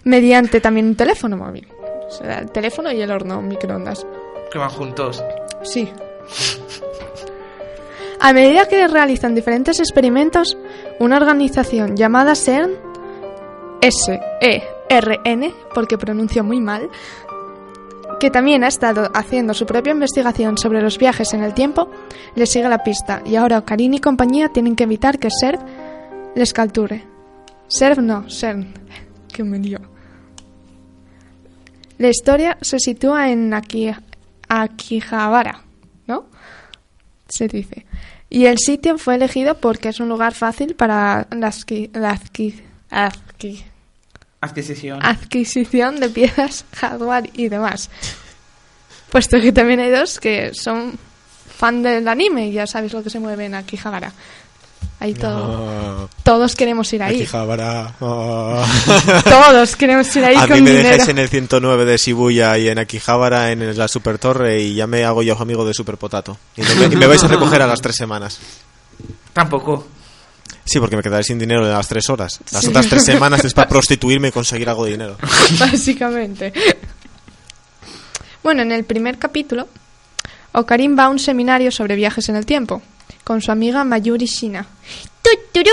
mediante 0.06 0.60
también 0.60 0.86
un 0.86 0.94
teléfono 0.94 1.36
móvil. 1.36 1.66
O 2.08 2.10
sea, 2.10 2.38
el 2.38 2.50
teléfono 2.50 2.92
y 2.92 3.00
el 3.00 3.10
horno 3.10 3.42
microondas. 3.42 4.06
Que 4.50 4.58
van 4.58 4.70
juntos. 4.70 5.22
Sí. 5.62 5.90
A 8.20 8.32
medida 8.32 8.66
que 8.66 8.88
realizan 8.88 9.34
diferentes 9.34 9.78
experimentos, 9.78 10.56
una 10.98 11.16
organización 11.16 11.96
llamada 11.96 12.34
CERN, 12.34 12.72
S-E-R-N, 13.80 15.54
porque 15.74 15.98
pronuncio 15.98 16.42
muy 16.42 16.60
mal, 16.60 16.88
que 18.18 18.30
también 18.30 18.64
ha 18.64 18.68
estado 18.68 19.10
haciendo 19.14 19.52
su 19.52 19.66
propia 19.66 19.92
investigación 19.92 20.56
sobre 20.56 20.80
los 20.80 20.98
viajes 20.98 21.34
en 21.34 21.42
el 21.42 21.52
tiempo, 21.52 21.90
le 22.34 22.46
sigue 22.46 22.68
la 22.68 22.82
pista 22.82 23.22
y 23.24 23.36
ahora 23.36 23.58
Ocarín 23.58 23.94
y 23.94 24.00
compañía 24.00 24.48
tienen 24.48 24.76
que 24.76 24.84
evitar 24.84 25.18
que 25.18 25.28
SERV 25.30 25.60
les 26.34 26.52
capture. 26.52 27.04
SERV 27.68 28.00
no, 28.00 28.30
CERN. 28.30 28.72
Que 29.32 29.44
me 29.44 29.58
lío. 29.58 29.95
La 31.98 32.08
historia 32.08 32.58
se 32.60 32.78
sitúa 32.78 33.30
en 33.30 33.52
Aki, 33.54 33.92
Akihabara, 34.48 35.62
¿no? 36.06 36.26
Se 37.28 37.48
dice. 37.48 37.86
Y 38.28 38.46
el 38.46 38.58
sitio 38.58 38.98
fue 38.98 39.14
elegido 39.14 39.58
porque 39.58 39.88
es 39.88 40.00
un 40.00 40.08
lugar 40.08 40.34
fácil 40.34 40.74
para 40.74 41.26
la, 41.30 41.48
adqui- 41.50 41.90
la 41.96 42.14
adqui- 42.18 42.62
adqui- 42.90 43.64
Adquisición. 44.40 44.98
adquisición 45.04 45.98
de 46.00 46.08
piezas, 46.10 46.64
hardware 46.74 47.30
y 47.32 47.48
demás. 47.48 47.88
Puesto 49.10 49.40
que 49.40 49.52
también 49.52 49.80
hay 49.80 49.90
dos 49.90 50.20
que 50.20 50.52
son 50.54 50.98
fan 51.56 51.82
del 51.82 52.06
anime 52.06 52.48
y 52.48 52.52
ya 52.52 52.66
sabéis 52.66 52.92
lo 52.92 53.02
que 53.02 53.10
se 53.10 53.18
mueve 53.20 53.46
en 53.46 53.54
Akihabara. 53.54 54.12
Ahí 54.98 55.12
todo, 55.14 56.08
todos 56.22 56.54
queremos 56.56 56.90
ir 56.92 57.02
ahí. 57.02 57.22
Akihabara. 57.22 57.94
Ah. 58.00 58.66
Todos 59.24 59.76
queremos 59.76 60.14
ir 60.16 60.24
ahí 60.24 60.36
A 60.36 60.46
con 60.46 60.56
mí 60.56 60.62
me 60.62 60.70
dinero. 60.70 60.88
dejáis 60.88 61.08
en 61.10 61.18
el 61.18 61.28
109 61.28 61.84
de 61.84 61.96
Shibuya 61.98 62.56
y 62.58 62.68
en 62.68 62.78
Akihabara 62.78 63.52
en 63.52 63.76
la 63.76 63.88
Super 63.88 64.18
Torre 64.18 64.60
y 64.60 64.74
ya 64.74 64.86
me 64.86 65.04
hago 65.04 65.22
yo 65.22 65.36
amigo 65.38 65.66
de 65.66 65.74
Super 65.74 65.98
Potato. 65.98 66.38
Y, 66.56 66.62
me, 66.62 66.86
y 66.86 66.96
me 66.96 67.06
vais 67.06 67.22
a 67.22 67.28
recoger 67.28 67.60
a 67.62 67.66
las 67.66 67.80
tres 67.82 67.94
semanas. 67.96 68.38
Tampoco. 69.32 69.86
Sí, 70.64 70.80
porque 70.80 70.96
me 70.96 71.02
quedaré 71.02 71.22
sin 71.22 71.38
dinero 71.38 71.64
en 71.64 71.72
las 71.72 71.86
tres 71.86 72.08
horas. 72.08 72.40
Las 72.50 72.66
otras 72.66 72.88
tres 72.88 73.04
semanas 73.04 73.44
es 73.44 73.52
para 73.54 73.68
prostituirme 73.68 74.28
y 74.28 74.32
conseguir 74.32 74.68
algo 74.68 74.84
de 74.86 74.92
dinero. 74.92 75.16
Básicamente. 75.60 76.52
Bueno, 78.42 78.62
en 78.62 78.72
el 78.72 78.84
primer 78.84 79.18
capítulo, 79.18 79.68
Ocarín 80.52 80.96
va 80.98 81.04
a 81.04 81.08
un 81.08 81.18
seminario 81.18 81.70
sobre 81.70 81.96
viajes 81.96 82.28
en 82.28 82.36
el 82.36 82.46
tiempo 82.46 82.82
con 83.26 83.42
su 83.42 83.50
amiga 83.50 83.82
Mayuri 83.82 84.26
Shina. 84.26 84.64
¡Tuturú! 85.20 85.72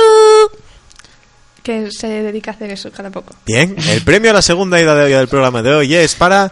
Que 1.61 1.91
se 1.91 2.07
dedica 2.07 2.49
a 2.49 2.55
hacer 2.55 2.71
eso 2.71 2.91
cada 2.91 3.11
poco. 3.11 3.35
Bien, 3.45 3.75
el 3.89 4.01
premio 4.01 4.31
a 4.31 4.33
la 4.33 4.41
segunda 4.41 4.81
ida 4.81 4.95
de 4.95 5.03
hoy 5.03 5.11
del 5.11 5.27
programa 5.27 5.61
de 5.61 5.71
hoy 5.75 5.93
es 5.93 6.15
para. 6.15 6.51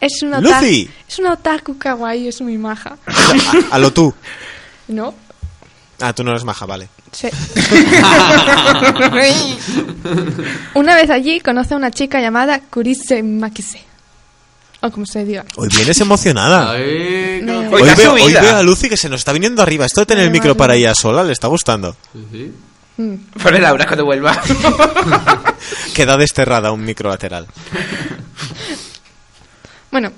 Es 0.00 0.22
¡Lucy! 0.22 0.90
Es 1.06 1.18
una 1.18 1.34
otaku 1.34 1.76
kawaii, 1.76 2.28
es 2.28 2.40
muy 2.40 2.56
maja. 2.56 2.96
A, 3.06 3.74
a 3.74 3.78
lo 3.78 3.92
tú. 3.92 4.14
No. 4.88 5.14
Ah, 6.00 6.14
tú 6.14 6.24
no 6.24 6.30
eres 6.30 6.44
maja, 6.44 6.64
vale. 6.64 6.88
Sí. 7.12 7.28
una 10.74 10.96
vez 10.96 11.10
allí 11.10 11.40
conoce 11.40 11.74
a 11.74 11.76
una 11.76 11.90
chica 11.90 12.20
llamada 12.22 12.60
Kurise 12.60 13.22
Makise, 13.22 13.82
o 14.80 14.90
como 14.90 15.06
se 15.06 15.24
diga. 15.24 15.44
Hoy 15.56 15.68
vienes 15.74 16.00
emocionada. 16.00 16.72
Ay, 16.72 17.40
Me- 17.42 17.42
no. 17.42 17.70
Hoy 17.70 17.82
veo, 17.96 18.12
hoy 18.12 18.22
subida. 18.22 18.40
veo 18.42 18.56
a 18.56 18.62
Lucy 18.62 18.88
que 18.88 18.96
se 18.96 19.08
nos 19.08 19.20
está 19.20 19.32
viniendo 19.32 19.62
arriba. 19.62 19.86
Esto 19.86 20.00
de 20.00 20.06
tener 20.06 20.24
el 20.24 20.30
micro 20.30 20.56
para 20.56 20.74
ella 20.74 20.94
sola 20.94 21.24
le 21.24 21.32
está 21.32 21.48
gustando. 21.48 21.96
Sí, 22.12 22.26
sí. 22.30 22.52
Por 23.42 23.60
Laura 23.60 23.86
cuando 23.86 24.04
vuelva. 24.04 24.40
Queda 25.94 26.16
desterrada 26.16 26.72
un 26.72 26.82
micro 26.84 27.10
lateral. 27.10 27.46
Bueno, 29.90 30.12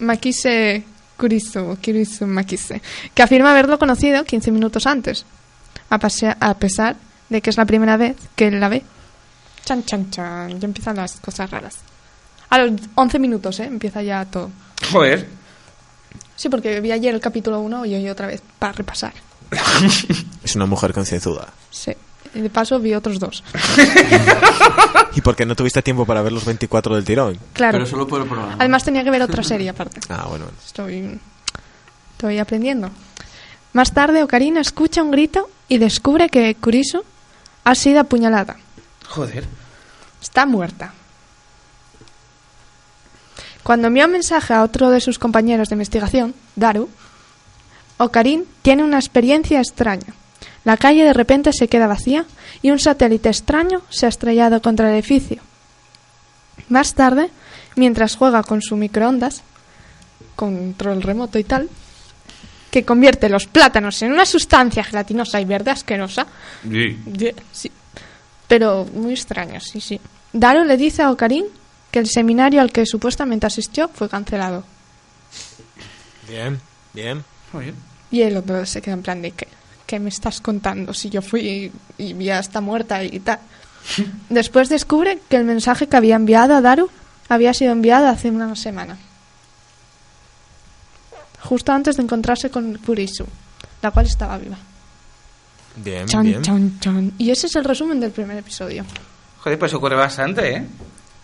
Makise 0.00 0.84
Kurisu, 1.16 1.78
Kurisu 1.82 2.26
Makise, 2.26 2.82
que 3.14 3.22
afirma 3.22 3.52
haberlo 3.52 3.78
conocido 3.78 4.24
15 4.24 4.50
minutos 4.50 4.86
antes, 4.86 5.24
a, 5.88 5.98
pesar 6.58 6.96
de 7.28 7.40
que 7.40 7.50
es 7.50 7.56
la 7.56 7.64
primera 7.64 7.96
vez 7.96 8.16
que 8.34 8.48
él 8.48 8.60
la 8.60 8.68
ve. 8.68 8.82
Chan, 9.64 9.84
chan, 9.84 10.10
chan, 10.10 10.60
ya 10.60 10.66
empiezan 10.66 10.96
las 10.96 11.12
cosas 11.20 11.50
raras. 11.50 11.76
A 12.50 12.58
los 12.58 12.80
11 12.94 13.18
minutos, 13.18 13.60
¿eh? 13.60 13.64
Empieza 13.64 14.02
ya 14.02 14.24
todo. 14.24 14.50
Joder. 14.92 15.28
Sí, 16.36 16.48
porque 16.48 16.80
vi 16.80 16.92
ayer 16.92 17.14
el 17.14 17.20
capítulo 17.20 17.60
1 17.60 17.86
y 17.86 17.94
hoy 17.94 18.08
otra 18.08 18.26
vez 18.26 18.42
para 18.58 18.72
repasar. 18.72 19.12
Es 20.44 20.54
una 20.54 20.66
mujer 20.66 20.92
concienzuda. 20.92 21.48
Sí. 21.70 21.92
Y 22.34 22.40
de 22.40 22.50
paso 22.50 22.78
vi 22.78 22.94
otros 22.94 23.18
dos. 23.18 23.42
¿Y 25.14 25.20
por 25.22 25.34
qué 25.34 25.46
no 25.46 25.56
tuviste 25.56 25.80
tiempo 25.82 26.04
para 26.04 26.22
ver 26.22 26.32
los 26.32 26.44
24 26.44 26.94
del 26.94 27.04
tirón? 27.04 27.38
Claro. 27.52 27.72
Pero 27.72 27.86
solo 27.86 28.06
por 28.06 28.20
el 28.20 28.28
programa. 28.28 28.54
Además 28.58 28.84
tenía 28.84 29.02
que 29.02 29.10
ver 29.10 29.22
otra 29.22 29.42
serie 29.42 29.70
aparte. 29.70 30.00
Ah, 30.08 30.26
bueno. 30.28 30.44
bueno. 30.44 30.58
Estoy, 30.64 31.18
estoy 32.12 32.38
aprendiendo. 32.38 32.90
Más 33.72 33.92
tarde, 33.92 34.22
Ocarina 34.22 34.60
escucha 34.60 35.02
un 35.02 35.10
grito 35.10 35.48
y 35.68 35.78
descubre 35.78 36.28
que 36.28 36.54
Kurisu 36.54 37.02
ha 37.64 37.74
sido 37.74 38.00
apuñalada. 38.00 38.56
Joder. 39.08 39.46
Está 40.22 40.46
muerta. 40.46 40.92
Cuando 43.66 43.88
envía 43.88 44.06
un 44.06 44.12
mensaje 44.12 44.54
a 44.54 44.62
otro 44.62 44.90
de 44.90 45.00
sus 45.00 45.18
compañeros 45.18 45.68
de 45.68 45.74
investigación, 45.74 46.36
Daru, 46.54 46.88
Ocarin 47.98 48.44
tiene 48.62 48.84
una 48.84 49.00
experiencia 49.00 49.58
extraña. 49.58 50.14
La 50.62 50.76
calle 50.76 51.02
de 51.02 51.12
repente 51.12 51.52
se 51.52 51.66
queda 51.66 51.88
vacía 51.88 52.26
y 52.62 52.70
un 52.70 52.78
satélite 52.78 53.28
extraño 53.28 53.82
se 53.90 54.06
ha 54.06 54.08
estrellado 54.08 54.62
contra 54.62 54.88
el 54.88 54.94
edificio. 54.94 55.42
Más 56.68 56.94
tarde, 56.94 57.28
mientras 57.74 58.14
juega 58.14 58.44
con 58.44 58.62
su 58.62 58.76
microondas, 58.76 59.42
control 60.36 61.02
remoto 61.02 61.36
y 61.36 61.42
tal, 61.42 61.68
que 62.70 62.84
convierte 62.84 63.28
los 63.28 63.48
plátanos 63.48 64.00
en 64.02 64.12
una 64.12 64.26
sustancia 64.26 64.84
gelatinosa 64.84 65.40
y 65.40 65.44
verde 65.44 65.72
asquerosa, 65.72 66.28
Sí. 66.62 67.00
Sí. 67.50 67.72
Pero 68.46 68.86
muy 68.94 69.14
extraño, 69.14 69.58
sí, 69.58 69.80
sí. 69.80 70.00
Daru 70.32 70.62
le 70.62 70.76
dice 70.76 71.02
a 71.02 71.10
Ocarin 71.10 71.46
que 71.96 72.00
el 72.00 72.10
seminario 72.10 72.60
al 72.60 72.72
que 72.72 72.84
supuestamente 72.84 73.46
asistió 73.46 73.88
fue 73.88 74.06
cancelado. 74.10 74.64
Bien, 76.28 76.60
bien. 76.92 77.24
Joder. 77.50 77.72
Y 78.10 78.20
el 78.20 78.36
otro 78.36 78.66
se 78.66 78.82
queda 78.82 78.92
en 78.92 79.02
plan 79.02 79.22
de 79.22 79.30
que 79.30 79.48
¿qué 79.86 79.98
me 79.98 80.10
estás 80.10 80.42
contando? 80.42 80.92
Si 80.92 81.08
yo 81.08 81.22
fui 81.22 81.72
y, 81.96 82.04
y 82.04 82.22
ya 82.22 82.38
está 82.38 82.60
muerta 82.60 83.02
y 83.02 83.18
tal. 83.20 83.38
Después 84.28 84.68
descubre 84.68 85.20
que 85.30 85.36
el 85.36 85.44
mensaje 85.44 85.86
que 85.86 85.96
había 85.96 86.16
enviado 86.16 86.54
a 86.54 86.60
Daru 86.60 86.90
había 87.30 87.54
sido 87.54 87.72
enviado 87.72 88.08
hace 88.08 88.28
una 88.28 88.54
semana. 88.56 88.98
Justo 91.44 91.72
antes 91.72 91.96
de 91.96 92.02
encontrarse 92.02 92.50
con 92.50 92.76
Kurisu, 92.76 93.24
la 93.80 93.90
cual 93.90 94.04
estaba 94.04 94.36
viva. 94.36 94.58
Bien, 95.76 96.06
Chan, 96.06 96.24
bien. 96.24 96.42
chan, 96.42 96.78
chan. 96.78 97.12
Y 97.16 97.30
ese 97.30 97.46
es 97.46 97.56
el 97.56 97.64
resumen 97.64 98.00
del 98.00 98.10
primer 98.10 98.36
episodio. 98.36 98.84
Joder, 99.38 99.58
pues 99.58 99.72
ocurre 99.72 99.96
bastante, 99.96 100.56
¿eh? 100.56 100.66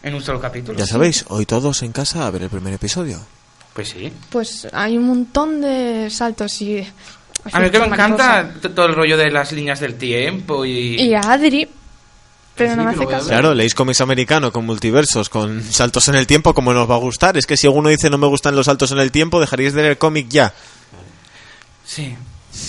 En 0.02 0.14
un 0.14 0.22
solo 0.22 0.40
capítulo. 0.40 0.78
Ya 0.78 0.86
sabéis, 0.86 1.24
hoy 1.28 1.46
todos 1.46 1.82
en 1.82 1.92
casa 1.92 2.26
a 2.26 2.30
ver 2.30 2.42
el 2.42 2.50
primer 2.50 2.74
episodio. 2.74 3.20
Pues 3.72 3.90
sí. 3.90 4.12
Pues 4.30 4.68
hay 4.72 4.96
un 4.96 5.06
montón 5.06 5.60
de 5.60 6.08
saltos 6.10 6.60
y... 6.60 6.86
A 7.52 7.60
mí 7.60 7.70
que 7.70 7.78
me 7.78 7.86
encanta 7.86 8.52
todo 8.74 8.86
el 8.86 8.94
rollo 8.94 9.16
de 9.16 9.30
las 9.30 9.52
líneas 9.52 9.80
del 9.80 9.94
tiempo 9.94 10.64
y... 10.64 11.00
Y 11.00 11.14
a 11.14 11.20
Adri, 11.20 11.68
pero 12.54 12.70
Sí, 12.70 12.76
no 12.76 12.84
me 12.84 12.90
hace 12.90 13.04
a 13.04 13.06
caso. 13.06 13.28
Claro, 13.28 13.54
leéis 13.54 13.74
cómics 13.74 14.00
americano 14.00 14.52
con 14.52 14.66
multiversos, 14.66 15.28
con 15.28 15.62
saltos 15.62 16.08
en 16.08 16.16
el 16.16 16.26
tiempo, 16.26 16.52
como 16.52 16.72
nos 16.72 16.88
va 16.88 16.96
a 16.96 16.98
gustar. 16.98 17.36
Es 17.36 17.46
que 17.46 17.56
si 17.56 17.66
alguno 17.66 17.88
dice 17.88 18.10
no 18.10 18.18
me 18.18 18.26
gustan 18.26 18.54
los 18.54 18.66
saltos 18.66 18.92
en 18.92 18.98
el 18.98 19.10
tiempo, 19.10 19.40
dejaríais 19.40 19.72
de 19.72 19.82
leer 19.82 19.98
cómic 19.98 20.28
ya. 20.28 20.52
Sí. 21.84 22.14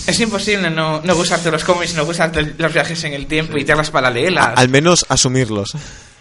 Es 0.06 0.18
imposible 0.20 0.70
no, 0.70 1.02
no 1.02 1.14
gustarte 1.14 1.50
los 1.50 1.62
cómics, 1.62 1.94
no 1.94 2.06
gustarte 2.06 2.54
los 2.56 2.72
viajes 2.72 3.04
en 3.04 3.12
el 3.12 3.26
tiempo 3.26 3.58
y 3.58 3.64
tierras 3.64 3.90
paralelas. 3.90 4.54
Al 4.56 4.70
menos 4.70 5.04
asumirlos. 5.08 5.76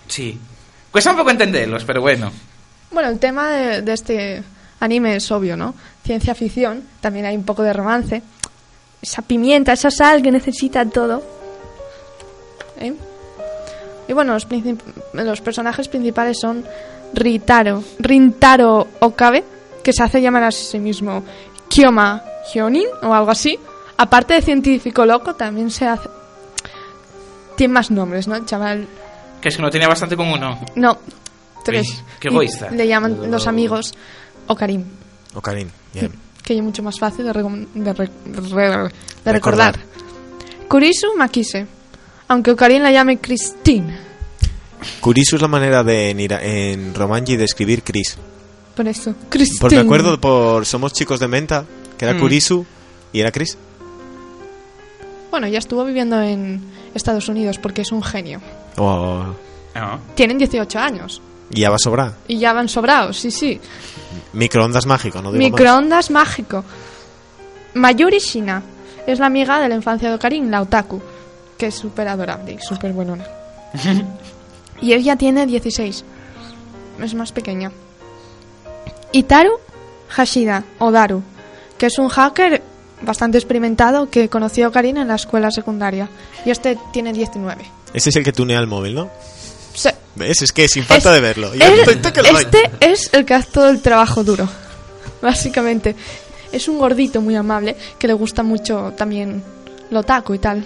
Sí. 0.07 0.38
Cuesta 0.94 1.10
un 1.10 1.18
poco 1.18 1.32
entenderlos, 1.32 1.84
pero 1.86 2.02
bueno. 2.02 2.32
Bueno, 2.91 3.10
el 3.10 3.18
tema 3.18 3.50
de, 3.50 3.91
este 3.91 4.44
anime 4.80 5.16
es 5.16 5.32
obvio, 5.32 5.58
¿no? 5.58 5.74
Ciencia 6.06 6.36
ficción, 6.36 6.84
también 7.02 7.26
hay 7.26 7.36
un 7.36 7.46
poco 7.46 7.64
de 7.64 7.74
romance. 7.74 8.22
Esa 9.02 9.24
pimienta, 9.24 9.74
esa 9.74 9.89
sal 9.89 10.22
que 10.22 10.32
necesita 10.32 10.86
todo. 10.86 11.24
¿Eh? 12.80 12.94
Y 14.08 14.14
bueno, 14.14 14.38
los 15.14 15.41
personajes 15.41 15.88
principales 15.88 16.38
son 16.39 16.64
Ritaro, 17.16 17.84
Rintaro 17.98 18.88
Okabe, 19.00 19.44
que 19.84 19.94
se 19.94 20.04
hace 20.04 20.22
llamar 20.22 20.44
a 20.44 20.52
sí 20.52 20.78
mismo 20.78 21.24
Kyoma 21.70 22.24
Hyonin 22.54 22.86
o 23.02 23.12
algo 23.16 23.32
así. 23.32 23.58
Aparte 23.98 24.36
de 24.36 24.44
científico 24.44 25.08
loco, 25.08 25.34
también 25.34 25.72
se 25.72 25.88
hace... 25.88 26.08
Tiene 27.56 27.74
más 27.74 27.89
nombres, 27.89 28.28
¿no? 28.28 28.36
El 28.36 28.46
chaval 28.46 28.88
Que 29.44 29.50
es 29.50 29.56
que 29.58 29.62
no 29.62 29.70
tenía 29.70 29.88
bastante 29.89 30.16
con 30.16 30.30
uno. 30.30 30.58
no, 30.76 30.98
tres. 31.66 31.88
Uy, 31.89 31.96
qué 32.20 32.28
egoísta. 32.30 32.70
Y 32.72 32.78
Le 32.78 32.88
llaman 32.88 33.30
los 33.30 33.46
amigos 33.46 33.94
Ocarim, 34.48 34.84
Ocarín, 35.36 35.70
bien. 35.94 36.14
que 36.41 36.56
es 36.58 36.64
mucho 36.64 36.82
más 36.82 36.98
fácil 36.98 37.26
de, 37.26 37.34
recom- 37.34 37.68
de 37.74 37.94
re- 37.94 38.10
re- 38.26 38.89
de 39.26 39.32
Recordar. 39.32 39.76
recordar. 39.76 39.80
Kurisu 40.70 41.08
Makise, 41.18 41.68
aunque 42.30 42.52
Ocarim 42.52 42.82
la 42.82 42.91
llame 42.91 43.18
Christine. 43.20 43.98
Kurisu 45.02 45.36
es 45.36 45.41
la 45.41 45.48
manera 45.50 45.84
de 45.84 46.10
en, 46.10 46.20
ira- 46.20 46.41
en 46.41 46.94
Romanji 46.96 47.36
de 47.38 47.44
escribir 47.46 47.84
Chris. 47.84 48.18
Por 48.76 48.88
eso, 48.88 49.14
Christine. 49.30 49.60
Por 49.60 49.72
me 49.74 49.80
acuerdo 49.80 50.20
por 50.20 50.66
Somos 50.66 50.94
chicos 50.94 51.20
de 51.20 51.28
Menta, 51.28 51.66
que 51.98 52.06
era 52.06 52.14
Mm. 52.16 52.20
Kurisu 52.20 52.66
y 53.12 53.20
era 53.20 53.32
Chris. 53.32 53.58
Bueno, 55.32 55.48
ya 55.48 55.60
estuvo 55.60 55.84
viviendo 55.86 56.22
en 56.22 56.62
Estados 56.94 57.28
Unidos 57.28 57.58
porque 57.60 57.82
es 57.82 57.91
un 57.91 58.04
genio. 58.04 58.39
Oh, 58.78 59.26
No. 59.76 59.99
Tienen 60.15 60.38
18 60.38 60.80
años 60.80 61.21
y 61.49 61.61
ya 61.61 61.69
va 61.69 61.76
a 61.76 61.80
sobrar. 61.80 62.13
y 62.28 62.38
ya 62.38 62.53
van 62.53 62.69
sobrados, 62.69 63.17
sí, 63.17 63.32
sí. 63.32 63.59
Microondas 64.34 64.86
mágico, 64.86 65.21
no 65.21 65.32
digo 65.32 65.41
más. 65.43 65.51
Microondas 65.51 66.11
mágico. 66.11 66.63
Mayuri 67.76 68.19
Shina 68.19 68.61
es 69.07 69.19
la 69.19 69.26
amiga 69.28 69.59
de 69.59 69.69
la 69.69 69.76
infancia 69.76 70.09
de 70.09 70.15
Ocarin, 70.15 70.49
la 70.51 70.61
Otaku, 70.61 71.01
que 71.57 71.67
es 71.67 71.76
súper 71.76 72.07
adorable 72.07 72.53
y 72.53 72.59
súper 72.59 72.93
buenona. 72.93 73.26
y 74.82 74.93
ella 74.93 75.15
tiene 75.15 75.45
16. 75.45 76.05
Es 77.01 77.13
más 77.15 77.32
pequeña. 77.32 77.71
Itaru 79.11 79.53
Hashida, 80.09 80.63
o 80.80 80.91
Daru, 80.91 81.24
que 81.78 81.88
es 81.88 81.97
un 81.97 82.09
hacker 82.09 82.61
bastante 83.01 83.38
experimentado 83.38 84.09
que 84.09 84.30
conoció 84.30 84.65
a 84.65 84.69
Ocarin 84.69 84.97
en 84.97 85.07
la 85.07 85.15
escuela 85.15 85.49
secundaria. 85.51 86.07
Y 86.45 86.51
este 86.51 86.78
tiene 86.91 87.11
19. 87.13 87.65
Ese 87.94 88.10
es 88.10 88.16
el 88.16 88.24
que 88.24 88.32
tunea 88.34 88.60
el 88.60 88.68
móvil, 88.68 88.96
¿no? 88.96 89.10
Sí. 89.74 89.89
¿Ves? 90.16 90.41
Es 90.41 90.52
que 90.52 90.68
sin 90.68 90.84
falta 90.84 91.10
Es- 91.10 91.16
de 91.16 91.22
verlo. 91.22 91.54
Ya 91.56 91.68
él- 91.68 91.80
estoy- 91.80 91.96
estoy 91.96 92.12
que 92.12 92.22
lo 92.24 92.32
doy. 92.34 92.41
este 92.44 92.72
es 92.80 93.10
el 93.14 93.26
que 93.26 93.34
hace 93.34 93.52
todo 93.52 93.70
el 93.70 93.82
trabajo 93.82 94.24
duro, 94.24 94.48
básicamente. 95.22 95.96
Es 96.52 96.68
un 96.68 96.78
gordito 96.78 97.20
muy 97.22 97.36
amable 97.36 97.76
que 97.98 98.08
le 98.08 98.14
gusta 98.14 98.44
mucho 98.44 98.94
también 98.98 99.44
lo 99.89 100.04
taco 100.04 100.34
y 100.36 100.39
tal. 100.39 100.64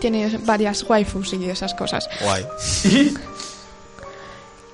Tiene 0.00 0.38
varias 0.44 0.82
waifus 0.88 1.32
y 1.34 1.48
esas 1.48 1.74
cosas. 1.74 2.08
Guay. 2.22 2.44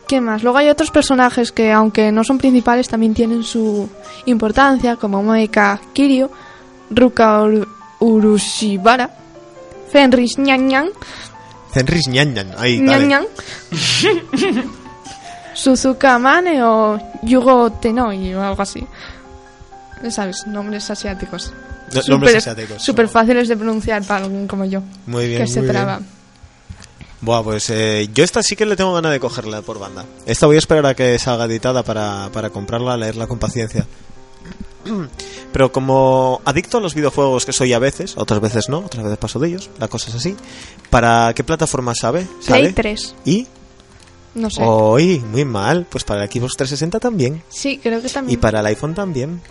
¿Qué 0.08 0.20
más? 0.20 0.42
Luego 0.42 0.58
hay 0.58 0.68
otros 0.68 0.90
personajes 0.90 1.52
que, 1.52 1.72
aunque 1.72 2.12
no 2.12 2.22
son 2.24 2.38
principales, 2.38 2.88
también 2.88 3.14
tienen 3.14 3.42
su 3.44 3.88
importancia, 4.26 4.96
como 4.96 5.22
Moeka 5.22 5.80
Kiryu, 5.94 6.28
Ruka 6.90 7.40
Uru- 7.42 7.68
Urushibara, 8.00 9.10
Fenris 9.92 10.38
Ñan 10.38 10.66
Ñan, 10.68 10.88
Zenris 11.72 12.06
ñan 12.08 12.34
ñan. 12.34 12.52
Ahí, 12.58 12.80
Ñan 12.80 12.86
dale. 12.86 13.06
Ñan, 13.06 13.24
Suzuka 15.54 16.18
Mane 16.18 16.62
o 16.62 16.98
Yugo 17.22 17.72
Tenoi 17.72 18.34
o 18.34 18.42
algo 18.42 18.62
así. 18.62 18.86
¿Sabes? 20.10 20.46
Nombres 20.46 20.90
asiáticos. 20.90 21.52
Los 21.92 22.08
hombres 22.08 22.36
asiáticos. 22.36 22.82
Súper 22.82 23.08
fáciles 23.08 23.48
de 23.48 23.56
pronunciar 23.56 24.02
para 24.04 24.24
alguien 24.24 24.48
como 24.48 24.64
yo. 24.64 24.80
Muy 25.06 25.28
bien, 25.28 25.42
Que 25.42 25.46
se 25.46 25.60
muy 25.60 25.68
bien. 25.68 25.76
traba. 25.76 26.00
Buah, 27.20 27.42
pues 27.44 27.70
eh, 27.70 28.08
yo 28.12 28.24
esta 28.24 28.42
sí 28.42 28.56
que 28.56 28.66
le 28.66 28.74
tengo 28.74 28.92
ganas 28.94 29.12
de 29.12 29.20
cogerla 29.20 29.62
por 29.62 29.78
banda. 29.78 30.04
Esta 30.26 30.46
voy 30.46 30.56
a 30.56 30.58
esperar 30.58 30.84
a 30.86 30.94
que 30.94 31.18
salga 31.18 31.44
editada 31.44 31.82
para, 31.84 32.30
para 32.32 32.50
comprarla, 32.50 32.96
leerla 32.96 33.26
con 33.28 33.38
paciencia. 33.38 33.86
Pero 35.52 35.70
como 35.72 36.40
adicto 36.44 36.78
a 36.78 36.80
los 36.80 36.94
videojuegos 36.94 37.44
que 37.44 37.52
soy 37.52 37.72
a 37.72 37.78
veces, 37.78 38.14
otras 38.16 38.40
veces 38.40 38.68
no, 38.68 38.78
otras 38.78 39.04
veces 39.04 39.18
paso 39.18 39.38
de 39.38 39.48
ellos, 39.48 39.70
la 39.78 39.88
cosa 39.88 40.08
es 40.10 40.16
así. 40.16 40.34
¿Para 40.90 41.32
qué 41.34 41.44
plataforma 41.44 41.94
sabe? 41.94 42.20
Play 42.46 42.62
¿Sale? 42.64 42.72
3. 42.72 43.14
¿Y? 43.24 43.46
No 44.34 44.48
sé. 44.48 44.62
Hoy, 44.64 45.18
muy 45.18 45.44
mal. 45.44 45.86
Pues 45.90 46.04
para 46.04 46.24
el 46.24 46.30
Xbox 46.30 46.56
360 46.56 46.98
también. 47.00 47.42
Sí, 47.50 47.78
creo 47.82 48.00
que 48.00 48.06
Y 48.06 48.10
también. 48.10 48.40
para 48.40 48.60
el 48.60 48.66
iPhone 48.66 48.94
también. 48.94 49.42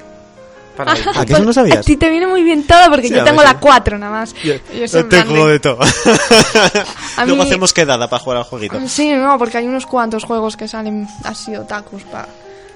Para 0.75 0.93
el- 0.93 1.07
¿A 1.15 1.25
que 1.25 1.33
eso 1.33 1.43
no 1.43 1.51
A 1.51 1.53
sabías? 1.53 1.85
ti 1.85 1.97
te 1.97 2.09
viene 2.09 2.25
muy 2.25 2.41
bien 2.43 2.65
todo 2.65 2.89
porque 2.89 3.07
Sí, 3.09 3.13
yo 3.13 3.21
a 3.21 3.25
tengo 3.25 3.43
la 3.43 3.51
sí. 3.51 3.57
4 3.59 3.99
nada 3.99 4.11
más. 4.11 4.33
Yo 4.43 4.53
soy 4.87 5.01
Yo 5.03 5.07
tengo 5.07 5.33
grande. 5.33 5.51
de 5.51 5.59
todo. 5.59 5.79
A 7.17 7.25
Luego 7.25 7.43
mí- 7.43 7.47
hacemos 7.49 7.73
quedada 7.73 8.09
para 8.09 8.23
jugar 8.23 8.37
al 8.39 8.43
jueguito. 8.45 8.79
Sí, 8.87 9.11
no, 9.13 9.37
porque 9.37 9.57
hay 9.57 9.67
unos 9.67 9.85
cuantos 9.85 10.23
juegos 10.23 10.57
que 10.57 10.67
salen 10.67 11.07
así 11.25 11.55
otakus 11.55 12.03
para 12.03 12.27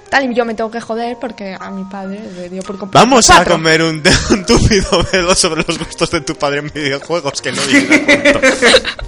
tal 0.10 0.32
y 0.32 0.36
yo 0.36 0.46
me 0.46 0.54
tengo 0.54 0.70
que 0.72 0.82
joder 0.82 1.18
porque 1.20 1.56
a 1.60 1.70
mi 1.72 1.84
padre 1.86 2.20
le 2.36 2.50
dio 2.50 2.62
por 2.64 2.78
comprar 2.78 3.04
Vamos 3.04 3.30
a 3.30 3.44
comer 3.46 3.82
un, 3.84 4.02
un 4.32 4.46
túpido 4.46 5.06
velo 5.12 5.36
sobre 5.36 5.64
los 5.68 5.78
gustos 5.80 6.10
de 6.12 6.22
tu 6.22 6.36
padre 6.36 6.60
en 6.60 6.72
videojuegos 6.74 7.42
que 7.42 7.52
no. 7.52 7.62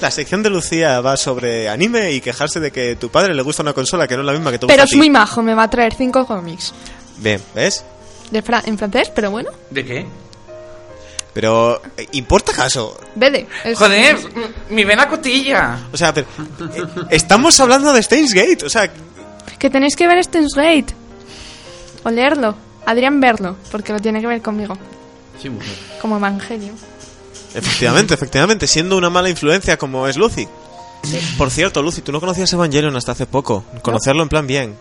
La 0.00 0.10
sección 0.10 0.42
de 0.42 0.50
Lucía 0.50 1.00
va 1.00 1.16
sobre 1.16 1.68
anime 1.68 2.12
y 2.12 2.20
quejarse 2.20 2.60
de 2.60 2.70
que 2.70 2.96
tu 2.96 3.08
padre 3.10 3.34
le 3.34 3.42
gusta 3.42 3.62
una 3.62 3.72
consola 3.72 4.06
que 4.06 4.14
no 4.14 4.20
es 4.20 4.26
la 4.26 4.32
misma 4.32 4.50
que 4.50 4.58
gusta 4.58 4.66
Pero 4.68 4.82
a 4.82 4.84
es 4.84 4.90
ti. 4.90 4.96
muy 4.96 5.10
majo, 5.10 5.42
me 5.42 5.54
va 5.54 5.64
a 5.64 5.70
traer 5.70 5.94
cinco 5.94 6.26
cómics 6.26 6.72
Bien, 7.18 7.40
¿ves? 7.54 7.84
de 8.30 8.42
fra- 8.42 8.62
en 8.66 8.76
francés, 8.76 9.10
pero 9.14 9.30
bueno, 9.30 9.50
¿De 9.70 9.84
qué? 9.84 10.06
Pero, 11.32 11.82
eh, 11.96 12.06
¿importa 12.12 12.52
acaso? 12.52 12.98
vede. 13.14 13.46
es- 13.64 13.78
Joder, 13.78 14.16
mi 14.70 14.84
vena 14.84 15.06
cotilla. 15.08 15.80
O 15.92 15.96
sea, 15.96 16.12
pero, 16.14 16.26
eh, 16.74 16.82
estamos 17.10 17.58
hablando 17.60 17.92
de 17.92 18.02
Steins 18.02 18.32
Gate, 18.32 18.64
o 18.64 18.70
sea, 18.70 18.90
Que 19.58 19.70
tenéis 19.70 19.96
que 19.96 20.06
ver 20.06 20.22
Steins 20.24 20.52
Gate 20.54 20.94
o 22.04 22.10
leerlo. 22.10 22.54
Adrián 22.86 23.20
verlo, 23.20 23.56
porque 23.72 23.92
lo 23.92 23.98
tiene 23.98 24.20
que 24.20 24.26
ver 24.28 24.40
conmigo, 24.42 24.78
Sí, 25.42 25.50
mujer. 25.50 25.74
como 26.00 26.16
Evangelio. 26.18 26.72
efectivamente, 27.54 28.14
efectivamente, 28.14 28.66
siendo 28.68 28.96
una 28.96 29.10
mala 29.10 29.28
influencia 29.28 29.76
como 29.76 30.06
es 30.06 30.16
Lucy. 30.16 30.46
Por 31.36 31.50
cierto, 31.50 31.82
Lucy, 31.82 32.02
tú 32.02 32.12
no 32.12 32.20
conocías 32.20 32.52
Evangelion 32.52 32.94
hasta 32.96 33.12
hace 33.12 33.26
poco. 33.26 33.64
Conocerlo 33.82 34.22
en 34.22 34.28
plan 34.28 34.46
bien. 34.46 34.76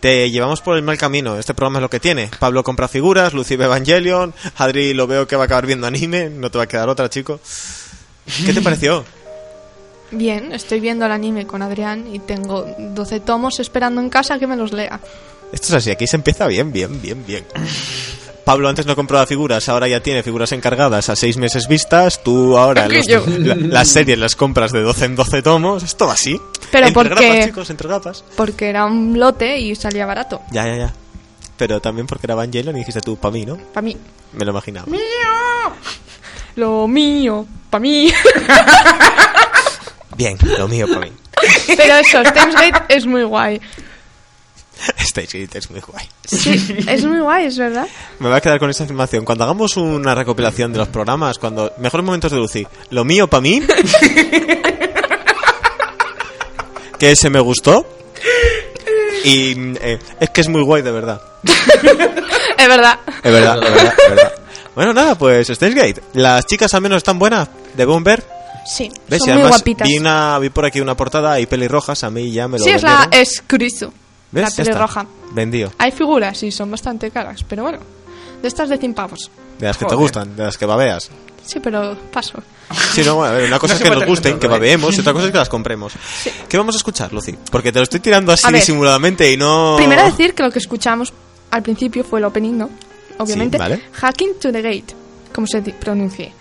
Te 0.00 0.30
llevamos 0.30 0.60
por 0.60 0.76
el 0.76 0.82
mal 0.82 0.98
camino. 0.98 1.38
Este 1.38 1.54
programa 1.54 1.78
es 1.78 1.82
lo 1.82 1.90
que 1.90 2.00
tiene. 2.00 2.30
Pablo 2.38 2.62
compra 2.62 2.88
figuras, 2.88 3.32
Lucy 3.32 3.56
ve 3.56 3.64
Evangelion, 3.64 4.34
Adri 4.56 4.92
lo 4.94 5.06
veo 5.06 5.26
que 5.26 5.36
va 5.36 5.44
a 5.44 5.46
acabar 5.46 5.66
viendo 5.66 5.86
anime. 5.86 6.28
No 6.30 6.50
te 6.50 6.58
va 6.58 6.64
a 6.64 6.68
quedar 6.68 6.88
otra, 6.90 7.08
chico. 7.08 7.40
¿Qué 8.44 8.52
te 8.52 8.60
pareció? 8.60 9.04
Bien, 10.10 10.52
estoy 10.52 10.80
viendo 10.80 11.04
el 11.06 11.12
anime 11.12 11.46
con 11.46 11.62
Adrián 11.62 12.06
y 12.14 12.18
tengo 12.20 12.66
12 12.78 13.20
tomos 13.20 13.58
esperando 13.60 14.00
en 14.00 14.08
casa 14.10 14.38
que 14.38 14.46
me 14.46 14.56
los 14.56 14.72
lea. 14.72 15.00
Esto 15.52 15.68
es 15.68 15.72
así, 15.74 15.90
aquí 15.90 16.06
se 16.06 16.16
empieza 16.16 16.46
bien, 16.46 16.72
bien, 16.72 17.00
bien, 17.02 17.24
bien. 17.26 17.44
Pablo 18.44 18.68
antes 18.68 18.86
no 18.86 18.94
compraba 18.94 19.26
figuras, 19.26 19.68
ahora 19.68 19.88
ya 19.88 20.00
tiene 20.00 20.22
figuras 20.22 20.52
encargadas 20.52 21.08
a 21.08 21.16
seis 21.16 21.36
meses 21.36 21.66
vistas. 21.66 22.22
Tú 22.22 22.56
ahora 22.56 22.86
los- 22.88 23.06
la- 23.38 23.56
las 23.56 23.88
series 23.88 24.16
las 24.18 24.36
compras 24.36 24.70
de 24.70 24.82
12 24.82 25.04
en 25.06 25.16
12 25.16 25.42
tomos. 25.42 25.82
Esto 25.82 26.06
va 26.06 26.12
así. 26.12 26.40
Pero 26.70 26.86
entre 26.86 27.08
porque- 27.10 27.26
grapas, 27.28 27.46
chicos, 27.46 27.70
entre 27.70 27.88
grapas. 27.88 28.24
Porque 28.36 28.68
era 28.68 28.84
un 28.86 29.18
lote 29.18 29.58
y 29.58 29.74
salía 29.74 30.06
barato. 30.06 30.42
Ya, 30.52 30.64
ya, 30.66 30.76
ya. 30.76 30.94
Pero 31.56 31.80
también 31.80 32.06
porque 32.06 32.26
era 32.26 32.34
Evangelion 32.34 32.76
y 32.76 32.80
dijiste 32.80 33.00
tú, 33.00 33.16
pa' 33.16 33.30
mí, 33.32 33.44
¿no? 33.44 33.56
Para 33.56 33.82
mí. 33.84 33.96
Me 34.34 34.44
lo 34.44 34.52
imaginaba. 34.52 34.86
Lo 36.54 36.86
mío, 36.86 37.46
para 37.70 37.80
mí. 37.82 38.12
Bien, 40.16 40.38
lo 40.58 40.68
mío 40.68 40.86
para 40.88 41.00
mí. 41.00 41.12
Pero 41.76 41.96
eso, 41.96 42.24
Steins 42.24 42.54
Gate 42.54 42.84
es 42.88 43.06
muy 43.06 43.24
guay. 43.24 43.60
Steins 44.98 45.32
Gate 45.32 45.58
es 45.58 45.70
muy 45.70 45.80
guay. 45.80 46.08
Sí, 46.24 46.76
es 46.86 47.04
muy 47.04 47.20
guay, 47.20 47.46
es 47.46 47.58
verdad. 47.58 47.86
Me 48.18 48.28
voy 48.28 48.36
a 48.36 48.40
quedar 48.40 48.58
con 48.58 48.70
esta 48.70 48.84
afirmación. 48.84 49.24
Cuando 49.24 49.44
hagamos 49.44 49.76
una 49.76 50.14
recopilación 50.14 50.72
de 50.72 50.78
los 50.78 50.88
programas, 50.88 51.38
cuando 51.38 51.72
mejores 51.78 52.04
momentos 52.04 52.32
de 52.32 52.38
Lucy, 52.38 52.66
lo 52.90 53.04
mío 53.04 53.28
para 53.28 53.40
mí, 53.42 53.62
que 56.98 57.10
ese 57.10 57.30
me 57.30 57.40
gustó 57.40 57.86
y 59.24 59.74
eh, 59.80 59.98
es 60.20 60.30
que 60.30 60.40
es 60.40 60.48
muy 60.48 60.62
guay 60.62 60.82
de 60.82 60.92
verdad. 60.92 61.20
Es 61.44 62.68
verdad. 62.68 62.98
Es 63.22 63.32
verdad, 63.32 63.62
es 63.62 63.70
verdad, 63.70 63.94
es 63.98 64.10
verdad. 64.10 64.32
Bueno, 64.74 64.92
nada, 64.92 65.16
pues 65.16 65.48
Steins 65.48 65.74
Gate. 65.74 66.02
Las 66.14 66.46
chicas 66.46 66.72
al 66.74 66.80
menos 66.80 66.98
están 66.98 67.18
buenas, 67.18 67.48
de 67.74 67.86
ver. 67.86 68.35
Sí, 68.66 68.90
¿Ves? 69.08 69.20
son 69.20 69.28
y 69.28 69.32
muy 69.32 69.40
además 69.42 69.50
guapitas. 69.60 69.88
vi, 69.88 69.98
una- 69.98 70.38
vi 70.38 70.50
por 70.50 70.64
aquí 70.64 70.80
una 70.80 70.96
portada 70.96 71.38
y 71.40 71.46
pelirrojas, 71.46 72.02
a 72.04 72.10
mí 72.10 72.32
ya 72.32 72.48
me 72.48 72.58
lo 72.58 72.64
Sí, 72.64 72.70
es 72.70 72.82
la 72.82 72.90
vendieron. 72.90 73.12
La 74.32 74.40
Ya 74.42 74.48
está. 74.48 74.62
pelirroja. 74.64 75.06
Vendido. 75.32 75.72
Hay 75.78 75.92
figuras 75.92 76.42
y 76.42 76.50
son 76.50 76.70
bastante 76.70 77.10
caras, 77.10 77.44
pero 77.48 77.62
bueno. 77.62 77.78
De 78.42 78.48
estas 78.48 78.68
de 78.68 78.76
100 78.76 78.92
pavos. 78.94 79.30
De 79.58 79.66
las 79.66 79.76
que 79.76 79.84
te 79.84 79.94
Joder. 79.94 79.98
gustan, 80.00 80.36
de 80.36 80.42
las 80.42 80.58
que 80.58 80.66
babeas. 80.66 81.10
Sí, 81.46 81.60
pero 81.60 81.96
paso. 82.12 82.42
Sí, 82.92 83.02
no, 83.04 83.14
bueno, 83.14 83.32
a 83.32 83.36
ver, 83.38 83.46
una 83.48 83.58
cosa 83.60 83.74
No 83.74 83.76
es 83.76 83.78
se 83.78 83.84
que 83.84 83.88
puede 83.90 84.00
nos 84.00 84.08
gusten, 84.08 84.32
hacer 84.32 84.40
que 84.40 84.46
todo, 84.48 84.56
¿eh? 84.56 84.58
babeemos, 84.58 84.96
y 84.96 85.00
otra 85.00 85.12
cosa 85.12 85.26
es 85.26 85.32
que 85.32 85.38
las 85.38 85.48
compremos. 85.48 85.92
¿Qué 86.48 86.58
vamos 86.58 86.74
a 86.74 86.78
escuchar, 86.78 87.12
Lucy? 87.12 87.36
Porque 87.50 87.70
te 87.72 87.78
lo 87.78 87.84
estoy 87.84 88.00
tirando 88.00 88.32
así 88.32 88.46
A 88.46 88.50
ver. 88.50 88.60
disimuladamente 88.60 89.32
y 89.32 89.36
no... 89.36 89.74
Primero 89.78 90.04
decir 90.04 90.34
que 90.34 90.42
lo 90.42 90.50
que 90.50 90.58
escuchamos 90.58 91.12
al 91.50 91.62
principio 91.62 92.02
fue 92.04 92.18
el 92.18 92.24
opening, 92.24 92.54
¿no? 92.58 92.70
Obviamente. 93.18 93.56
Sí, 93.56 93.60
vale. 93.62 93.80
Hacking 93.92 94.38
to 94.40 94.50
the 94.52 94.60
Gate, 94.60 94.94
como 95.32 95.46
se 95.46 95.60
di- 95.62 95.72
pronuncie. 95.72 96.32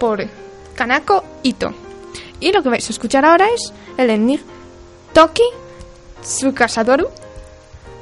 Por 0.00 0.26
Kanako 0.78 1.24
Ito. 1.42 1.74
Y 2.38 2.52
lo 2.52 2.62
que 2.62 2.68
vais 2.68 2.88
a 2.88 2.92
escuchar 2.92 3.24
ahora 3.24 3.48
es 3.52 3.72
el 3.96 4.10
ending 4.10 4.40
Toki 5.12 5.42
Tsukasadoru 6.22 7.08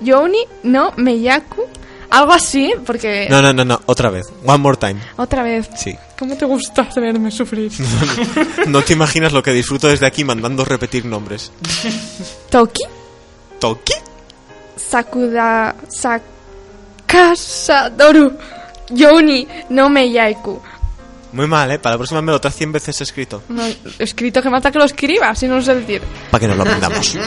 Youni 0.02 0.44
no 0.64 0.92
Meyaku. 0.98 1.62
Algo 2.10 2.32
así, 2.34 2.72
porque... 2.84 3.26
No, 3.30 3.40
no, 3.42 3.52
no, 3.54 3.64
no, 3.64 3.80
otra 3.86 4.10
vez. 4.10 4.26
One 4.44 4.58
more 4.58 4.76
time. 4.76 5.00
Otra 5.16 5.42
vez. 5.42 5.68
Sí. 5.76 5.96
¿Cómo 6.18 6.36
te 6.36 6.44
gusta 6.44 6.86
verme 6.94 7.30
sufrir? 7.30 7.72
No 8.68 8.82
te 8.82 8.92
imaginas 8.92 9.32
lo 9.32 9.42
que 9.42 9.52
disfruto 9.52 9.88
desde 9.88 10.04
aquí 10.06 10.22
mandando 10.22 10.64
repetir 10.66 11.06
nombres. 11.06 11.50
Toki 12.50 12.84
¿Toki? 13.58 13.94
Sakuda 14.76 15.74
Sakasadoru 17.08 18.36
Youni 18.90 19.48
no 19.70 19.88
Meyaku. 19.88 20.60
Muy 21.32 21.46
mal, 21.46 21.70
¿eh? 21.70 21.78
Para 21.78 21.94
la 21.94 21.98
próxima 21.98 22.22
me 22.22 22.32
lo 22.32 22.40
traes 22.40 22.56
100 22.56 22.72
veces 22.72 23.00
escrito. 23.00 23.42
No, 23.48 23.62
escrito 23.98 24.42
que 24.42 24.50
mata 24.50 24.70
que 24.70 24.78
lo 24.78 24.84
escriba, 24.84 25.34
si 25.34 25.48
no 25.48 25.56
lo 25.56 25.62
sé 25.62 25.74
decir. 25.74 26.02
Para 26.30 26.40
que 26.40 26.48
nos 26.48 26.56
lo 26.56 26.62
aprendamos. 26.62 27.16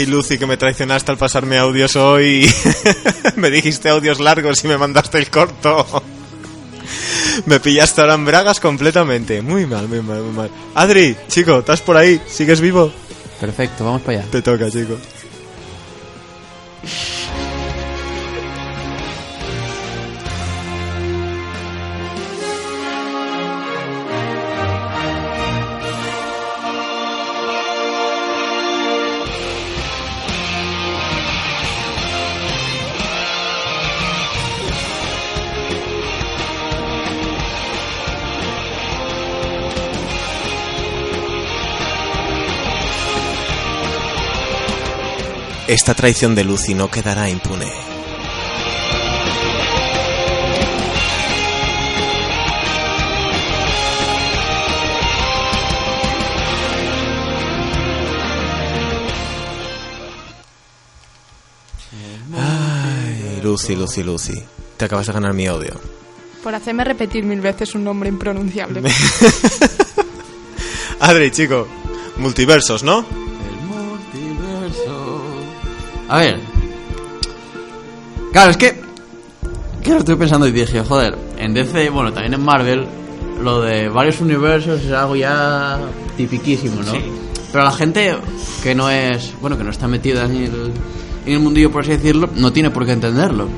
Ay, 0.00 0.06
Lucy, 0.06 0.38
que 0.38 0.46
me 0.46 0.56
traicionaste 0.56 1.10
al 1.12 1.18
pasarme 1.18 1.58
audios 1.58 1.94
hoy. 1.94 2.50
me 3.36 3.50
dijiste 3.50 3.90
audios 3.90 4.18
largos 4.18 4.64
y 4.64 4.68
me 4.68 4.78
mandaste 4.78 5.18
el 5.18 5.28
corto. 5.28 6.02
me 7.44 7.60
pillaste 7.60 8.00
ahora 8.00 8.14
en 8.14 8.24
bragas 8.24 8.60
completamente. 8.60 9.42
Muy 9.42 9.66
mal, 9.66 9.88
muy 9.88 10.00
mal, 10.00 10.22
muy 10.22 10.32
mal. 10.32 10.50
Adri, 10.74 11.14
chico, 11.28 11.58
¿estás 11.58 11.82
por 11.82 11.98
ahí? 11.98 12.18
¿Sigues 12.26 12.62
vivo? 12.62 12.90
Perfecto, 13.38 13.84
vamos 13.84 14.00
para 14.00 14.20
allá. 14.20 14.30
Te 14.30 14.40
toca, 14.40 14.70
chico. 14.70 14.96
Esta 45.70 45.94
traición 45.94 46.34
de 46.34 46.42
Lucy 46.42 46.74
no 46.74 46.90
quedará 46.90 47.30
impune. 47.30 47.70
Ay, 62.36 63.40
Lucy, 63.44 63.76
Lucy, 63.76 64.02
Lucy. 64.02 64.42
Te 64.76 64.86
acabas 64.86 65.06
de 65.06 65.12
ganar 65.12 65.34
mi 65.34 65.48
odio. 65.48 65.80
Por 66.42 66.52
hacerme 66.52 66.82
repetir 66.82 67.22
mil 67.22 67.40
veces 67.40 67.76
un 67.76 67.84
nombre 67.84 68.08
impronunciable. 68.08 68.82
Adri, 70.98 71.30
chico. 71.30 71.68
Multiversos, 72.16 72.82
¿no? 72.82 73.19
A 76.10 76.18
ver. 76.18 76.40
Claro, 78.32 78.50
es 78.50 78.56
que. 78.56 78.80
Que 79.80 79.92
lo 79.92 79.98
estoy 79.98 80.16
pensando 80.16 80.46
y 80.46 80.50
dije, 80.50 80.82
joder, 80.82 81.16
en 81.38 81.54
DC, 81.54 81.88
bueno, 81.88 82.12
también 82.12 82.34
en 82.34 82.42
Marvel, 82.42 82.86
lo 83.42 83.62
de 83.62 83.88
varios 83.88 84.20
universos 84.20 84.82
es 84.82 84.92
algo 84.92 85.16
ya 85.16 85.78
tipiquísimo, 86.16 86.82
¿no? 86.82 86.92
Sí. 86.92 87.00
Pero 87.52 87.64
la 87.64 87.72
gente 87.72 88.16
que 88.62 88.74
no 88.74 88.90
es. 88.90 89.32
Bueno, 89.40 89.56
que 89.56 89.64
no 89.64 89.70
está 89.70 89.86
metida 89.86 90.24
en 90.24 90.36
el, 90.36 90.72
en 91.26 91.32
el 91.32 91.38
mundillo, 91.38 91.70
por 91.70 91.82
así 91.82 91.92
decirlo, 91.92 92.28
no 92.34 92.52
tiene 92.52 92.70
por 92.70 92.84
qué 92.84 92.92
entenderlo. 92.92 93.48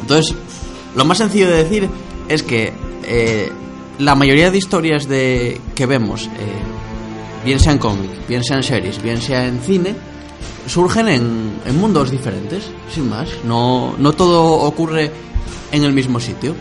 Entonces, 0.00 0.34
lo 0.94 1.04
más 1.04 1.18
sencillo 1.18 1.48
de 1.50 1.64
decir 1.64 1.90
es 2.28 2.44
que 2.44 2.72
eh, 3.04 3.50
la 3.98 4.14
mayoría 4.14 4.52
de 4.52 4.58
historias 4.58 5.08
de 5.08 5.60
que 5.74 5.86
vemos, 5.86 6.26
eh, 6.26 7.44
bien 7.44 7.58
sea 7.58 7.72
en 7.72 7.78
cómic, 7.78 8.10
bien 8.28 8.44
sea 8.44 8.56
en 8.56 8.62
series, 8.62 9.02
bien 9.02 9.20
sea 9.20 9.46
en 9.46 9.60
cine, 9.60 9.96
surgen 10.66 11.08
en, 11.08 11.60
en 11.64 11.80
mundos 11.80 12.10
diferentes, 12.10 12.64
sin 12.92 13.08
más. 13.08 13.28
No, 13.44 13.94
no 13.98 14.12
todo 14.12 14.42
ocurre 14.62 15.12
en 15.72 15.84
el 15.84 15.92
mismo 15.92 16.20
sitio. 16.20 16.54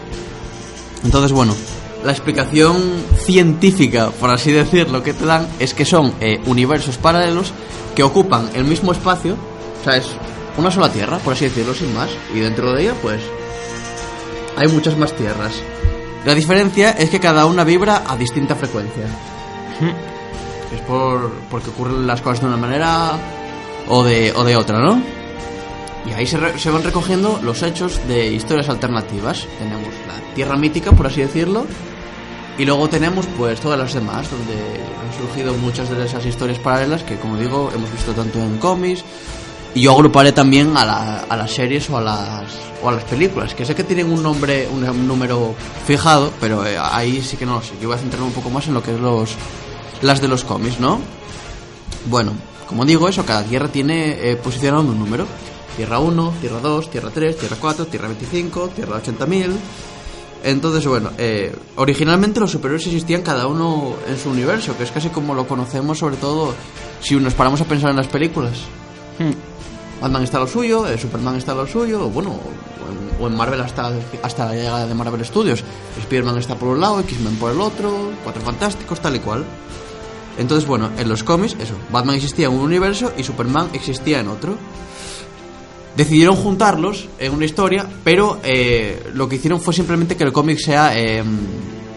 Entonces, 1.04 1.32
bueno, 1.32 1.56
la 2.04 2.12
explicación 2.12 2.82
científica, 3.18 4.10
por 4.12 4.32
así 4.32 4.52
decirlo, 4.52 5.04
que 5.04 5.14
te 5.14 5.26
dan 5.26 5.48
es 5.60 5.74
que 5.74 5.86
son 5.86 6.14
eh, 6.20 6.42
universos 6.46 6.98
paralelos 6.98 7.54
que 7.96 8.04
ocupan 8.04 8.50
el 8.54 8.64
mismo 8.64 8.92
espacio, 8.92 9.36
o 9.82 9.84
sea, 9.84 9.98
es 9.98 10.08
una 10.58 10.72
sola 10.72 10.92
tierra, 10.92 11.18
por 11.20 11.34
así 11.34 11.46
decirlo, 11.46 11.74
sin 11.74 11.94
más, 11.94 12.10
y 12.34 12.40
dentro 12.40 12.74
de 12.74 12.84
ella, 12.84 12.94
pues, 13.02 13.22
hay 14.58 14.68
muchas 14.68 14.98
más 14.98 15.14
tierras. 15.14 15.54
La 16.26 16.36
diferencia 16.36 16.92
es 16.92 17.10
que 17.10 17.20
cada 17.20 17.46
una 17.46 17.64
vibra 17.64 18.04
a 18.08 18.16
distinta 18.16 18.56
frecuencia. 18.56 19.06
Es 20.74 20.82
por, 20.82 21.32
porque 21.50 21.70
ocurren 21.70 22.06
las 22.06 22.22
cosas 22.22 22.42
de 22.42 22.48
una 22.48 22.58
manera 22.58 23.18
o 23.88 24.04
de, 24.04 24.32
o 24.36 24.44
de 24.44 24.56
otra, 24.56 24.80
¿no? 24.80 25.02
Y 26.10 26.14
ahí 26.14 26.26
se, 26.26 26.38
re- 26.38 26.58
se 26.58 26.70
van 26.72 26.84
recogiendo 26.84 27.40
los 27.44 27.62
hechos 27.64 28.00
de 28.08 28.28
historias 28.34 28.70
alternativas. 28.70 29.46
Tenemos 29.60 29.88
la 30.08 30.34
tierra 30.34 30.58
mítica, 30.58 30.92
por 30.94 31.08
así 31.08 31.22
decirlo, 31.22 31.66
y 32.58 32.66
luego 32.66 32.90
tenemos 32.90 33.26
pues 33.38 33.60
todas 33.60 33.78
las 33.78 33.94
demás, 33.94 34.30
donde 34.32 34.54
han 34.54 35.18
surgido 35.28 35.54
muchas 35.56 35.90
de 35.90 36.04
esas 36.06 36.26
historias 36.26 36.58
paralelas 36.60 37.04
que, 37.04 37.18
como 37.18 37.38
digo, 37.38 37.72
hemos 37.76 37.92
visto 37.92 38.12
tanto 38.14 38.40
en 38.40 38.58
cómics. 38.58 39.04
Y 39.74 39.82
yo 39.84 39.94
agruparé 39.94 40.32
también 40.34 40.76
a, 40.76 40.84
la- 40.86 41.20
a 41.30 41.38
las 41.38 41.52
series 41.52 41.90
o 41.90 41.98
a 41.98 42.02
las, 42.02 42.44
o 42.84 42.90
a 42.90 42.92
las 42.94 43.04
películas, 43.06 43.54
que 43.54 43.64
sé 43.66 43.74
que 43.76 43.84
tienen 43.86 44.12
un 44.12 44.22
nombre, 44.24 44.68
un, 44.68 45.08
número 45.08 45.54
fijado, 45.86 46.32
pero 46.42 46.66
eh, 46.66 46.78
ahí 46.78 47.22
sí 47.22 47.38
que 47.38 47.46
no 47.46 47.56
lo 47.56 47.62
sé. 47.62 47.74
Yo 47.82 47.88
voy 47.88 47.96
a 47.98 48.00
centrarme 48.02 48.26
un 48.28 48.34
poco 48.34 48.50
más 48.50 48.68
en 48.68 48.74
lo 48.74 48.82
que 48.84 48.94
es 48.94 49.00
los, 49.00 49.30
las 50.02 50.20
de 50.20 50.28
los 50.28 50.44
cómics, 50.44 50.80
¿no? 50.80 51.00
Bueno, 52.08 52.34
como 52.72 52.86
digo, 52.86 53.10
eso, 53.10 53.26
cada 53.26 53.44
tierra 53.44 53.68
tiene 53.68 54.32
eh, 54.32 54.38
posicionado 54.38 54.84
un 54.84 54.98
número. 54.98 55.28
Tierra 55.76 56.00
1, 56.00 56.36
Tierra 56.40 56.60
2, 56.62 56.90
Tierra 56.90 57.10
3, 57.14 57.38
Tierra 57.38 57.58
4, 57.60 57.86
Tierra 57.88 58.08
25, 58.08 58.70
Tierra 58.70 59.02
80.000. 59.04 59.52
Entonces, 60.46 60.88
bueno, 60.88 61.12
eh, 61.18 61.54
originalmente 61.76 62.40
los 62.40 62.50
superhéroes 62.50 62.88
existían 62.88 63.24
cada 63.24 63.48
uno 63.48 63.96
en 64.08 64.18
su 64.18 64.30
universo, 64.30 64.78
que 64.78 64.84
es 64.84 64.92
casi 64.92 65.10
como 65.10 65.36
lo 65.36 65.46
conocemos, 65.50 66.00
sobre 66.00 66.16
todo 66.16 66.54
si 67.02 67.18
nos 67.18 67.34
paramos 67.34 67.60
a 67.60 67.66
pensar 67.66 67.90
en 67.90 67.98
las 67.98 68.08
películas. 68.08 68.54
Batman 70.02 70.24
está 70.24 70.40
lo 70.40 70.48
suyo, 70.48 70.88
eh, 70.88 70.98
Superman 70.98 71.36
está 71.36 71.54
lo 71.54 71.68
suyo, 71.68 72.06
o 72.06 72.10
bueno, 72.10 72.30
o 72.30 73.20
en, 73.20 73.24
o 73.24 73.28
en 73.28 73.36
Marvel 73.36 73.60
hasta, 73.60 73.92
hasta 74.24 74.46
la 74.46 74.54
llegada 74.54 74.88
de 74.88 74.94
Marvel 74.94 75.26
Studios. 75.26 75.62
Spider-Man 76.00 76.38
está 76.38 76.56
por 76.56 76.70
un 76.70 76.80
lado, 76.80 77.02
X-Men 77.02 77.36
por 77.36 77.52
el 77.52 77.60
otro, 77.60 78.12
Cuatro 78.24 78.42
Fantásticos, 78.42 79.02
tal 79.02 79.18
y 79.18 79.20
cual. 79.20 79.44
Entonces, 80.42 80.68
bueno, 80.68 80.90
en 80.98 81.08
los 81.08 81.24
cómics, 81.24 81.56
eso, 81.60 81.76
Batman 81.92 82.16
existía 82.16 82.48
en 82.48 82.54
un 82.54 82.62
universo 82.62 83.14
y 83.16 83.24
Superman 83.24 83.70
existía 83.74 84.20
en 84.20 84.28
otro. 84.28 84.58
Decidieron 85.96 86.36
juntarlos 86.36 87.08
en 87.20 87.34
una 87.34 87.46
historia, 87.46 87.88
pero 88.04 88.40
eh, 88.44 89.12
lo 89.14 89.30
que 89.30 89.36
hicieron 89.36 89.62
fue 89.62 89.74
simplemente 89.74 90.16
que 90.18 90.24
el 90.24 90.32
cómic 90.32 90.58
sea 90.58 90.98
eh, 90.98 91.24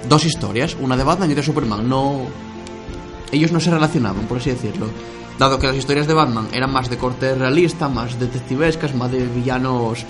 dos 0.08 0.26
historias, 0.26 0.76
una 0.78 0.96
de 0.96 1.04
Batman 1.04 1.30
y 1.30 1.32
otra 1.32 1.42
de 1.42 1.46
Superman. 1.46 1.88
No, 1.88 2.26
ellos 3.32 3.50
no 3.50 3.60
se 3.60 3.70
relacionaban, 3.70 4.26
por 4.26 4.38
así 4.38 4.50
decirlo. 4.50 4.88
Dado 5.38 5.58
que 5.58 5.66
las 5.66 5.76
historias 5.76 6.06
de 6.06 6.14
Batman 6.14 6.48
eran 6.52 6.70
más 6.70 6.90
de 6.90 6.98
corte 6.98 7.34
realista, 7.34 7.88
más 7.88 8.20
detectivescas, 8.20 8.94
más 8.94 9.10
de 9.10 9.26
villanos. 9.26 10.04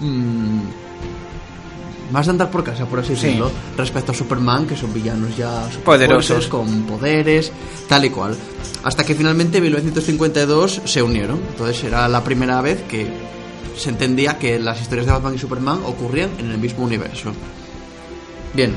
mm, 0.00 0.60
más 2.12 2.26
de 2.26 2.30
andar 2.30 2.50
por 2.50 2.62
casa, 2.62 2.86
por 2.86 3.00
así 3.00 3.16
Sí. 3.16 3.26
decirlo, 3.26 3.50
respecto 3.76 4.12
a 4.12 4.14
Superman, 4.14 4.66
que 4.66 4.76
son 4.76 4.92
villanos 4.94 5.36
ya 5.36 5.68
Poderosos. 5.84 6.46
con 6.48 6.82
poderes, 6.82 7.50
tal 7.88 8.04
y 8.04 8.10
cual. 8.10 8.36
Hasta 8.84 9.04
que 9.04 9.14
finalmente 9.14 9.58
en 9.58 9.64
1952 9.64 10.82
se 10.84 11.02
unieron. 11.02 11.40
Entonces 11.50 11.82
era 11.84 12.08
la 12.08 12.22
primera 12.22 12.60
vez 12.60 12.82
que 12.88 13.06
se 13.76 13.88
entendía 13.88 14.38
que 14.38 14.58
las 14.58 14.80
historias 14.80 15.06
de 15.06 15.12
Batman 15.12 15.34
y 15.34 15.38
Superman 15.38 15.80
ocurrían 15.86 16.30
en 16.38 16.50
el 16.50 16.58
mismo 16.58 16.84
universo. 16.84 17.32
Bien, 18.54 18.74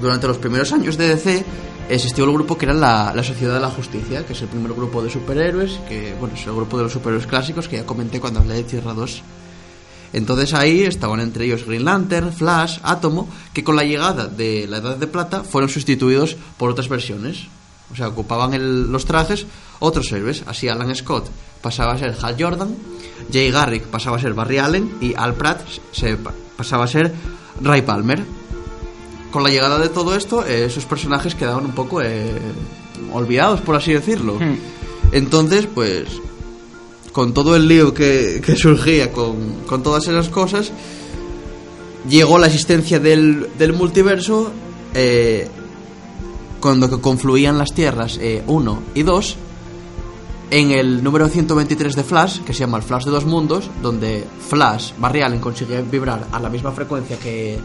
durante 0.00 0.26
los 0.28 0.38
primeros 0.38 0.72
años 0.72 0.96
de 0.96 1.08
DC 1.08 1.44
existió 1.88 2.24
el 2.24 2.32
grupo 2.32 2.56
que 2.56 2.66
era 2.66 2.74
la, 2.74 3.12
la 3.14 3.24
Sociedad 3.24 3.54
de 3.54 3.60
la 3.60 3.70
Justicia, 3.70 4.24
que 4.26 4.34
es 4.34 4.42
el 4.42 4.48
primer 4.48 4.72
grupo 4.74 5.02
de 5.02 5.10
superhéroes, 5.10 5.80
que 5.88 6.14
bueno, 6.20 6.34
es 6.36 6.46
el 6.46 6.52
grupo 6.54 6.76
de 6.76 6.84
los 6.84 6.92
superhéroes 6.92 7.26
clásicos 7.26 7.66
que 7.66 7.76
ya 7.78 7.86
comenté 7.86 8.20
cuando 8.20 8.40
hablé 8.40 8.54
de 8.54 8.62
Tierra 8.64 8.92
2. 8.94 9.22
Entonces 10.12 10.54
ahí 10.54 10.82
estaban 10.82 11.20
entre 11.20 11.44
ellos 11.44 11.64
Green 11.66 11.84
Lantern, 11.84 12.32
Flash, 12.32 12.78
Átomo, 12.82 13.28
que 13.52 13.62
con 13.64 13.76
la 13.76 13.84
llegada 13.84 14.26
de 14.26 14.66
la 14.68 14.78
Edad 14.78 14.96
de 14.96 15.06
Plata 15.06 15.44
fueron 15.44 15.68
sustituidos 15.70 16.36
por 16.56 16.70
otras 16.70 16.88
versiones. 16.88 17.46
O 17.92 17.96
sea, 17.96 18.08
ocupaban 18.08 18.54
el- 18.54 18.90
los 18.92 19.04
trajes 19.04 19.46
otros 19.80 20.10
héroes. 20.12 20.42
Así 20.46 20.68
Alan 20.68 20.94
Scott 20.94 21.26
pasaba 21.62 21.92
a 21.94 21.98
ser 21.98 22.14
Hal 22.22 22.36
Jordan, 22.38 22.74
Jay 23.32 23.50
Garrick 23.50 23.84
pasaba 23.84 24.16
a 24.16 24.20
ser 24.20 24.34
Barry 24.34 24.58
Allen 24.58 24.92
y 25.00 25.14
Al 25.14 25.34
Pratt 25.34 25.60
se 25.92 26.16
pa- 26.16 26.32
pasaba 26.56 26.84
a 26.84 26.88
ser 26.88 27.12
Ray 27.62 27.82
Palmer 27.82 28.22
con 29.30 29.42
la 29.42 29.50
llegada 29.50 29.78
de 29.78 29.88
todo 29.90 30.14
esto, 30.14 30.46
eh, 30.46 30.64
esos 30.64 30.86
personajes 30.86 31.34
quedaban 31.34 31.66
un 31.66 31.72
poco 31.72 32.00
eh, 32.00 32.32
olvidados, 33.12 33.60
por 33.60 33.76
así 33.76 33.92
decirlo. 33.92 34.38
Entonces, 35.12 35.66
pues, 35.74 36.06
con 37.18 37.34
todo 37.34 37.56
el 37.56 37.66
lío 37.66 37.92
que, 37.92 38.40
que 38.46 38.54
surgía 38.54 39.10
con, 39.10 39.64
con 39.66 39.82
todas 39.82 40.06
esas 40.06 40.28
cosas, 40.28 40.70
llegó 42.08 42.38
la 42.38 42.46
existencia 42.46 43.00
del, 43.00 43.48
del 43.58 43.72
multiverso 43.72 44.52
eh, 44.94 45.48
cuando 46.60 47.02
confluían 47.02 47.58
las 47.58 47.74
tierras 47.74 48.20
1 48.46 48.82
y 48.94 49.02
2 49.02 49.36
en 50.52 50.70
el 50.70 51.02
número 51.02 51.26
123 51.26 51.96
de 51.96 52.04
Flash, 52.04 52.38
que 52.42 52.52
se 52.52 52.60
llama 52.60 52.76
el 52.76 52.84
Flash 52.84 53.06
de 53.06 53.10
dos 53.10 53.24
mundos, 53.24 53.68
donde 53.82 54.24
Flash, 54.48 54.92
Barry 54.98 55.22
Allen, 55.22 55.40
consigue 55.40 55.82
vibrar 55.82 56.24
a 56.30 56.38
la 56.38 56.48
misma 56.48 56.70
frecuencia 56.70 57.18
que, 57.18 57.58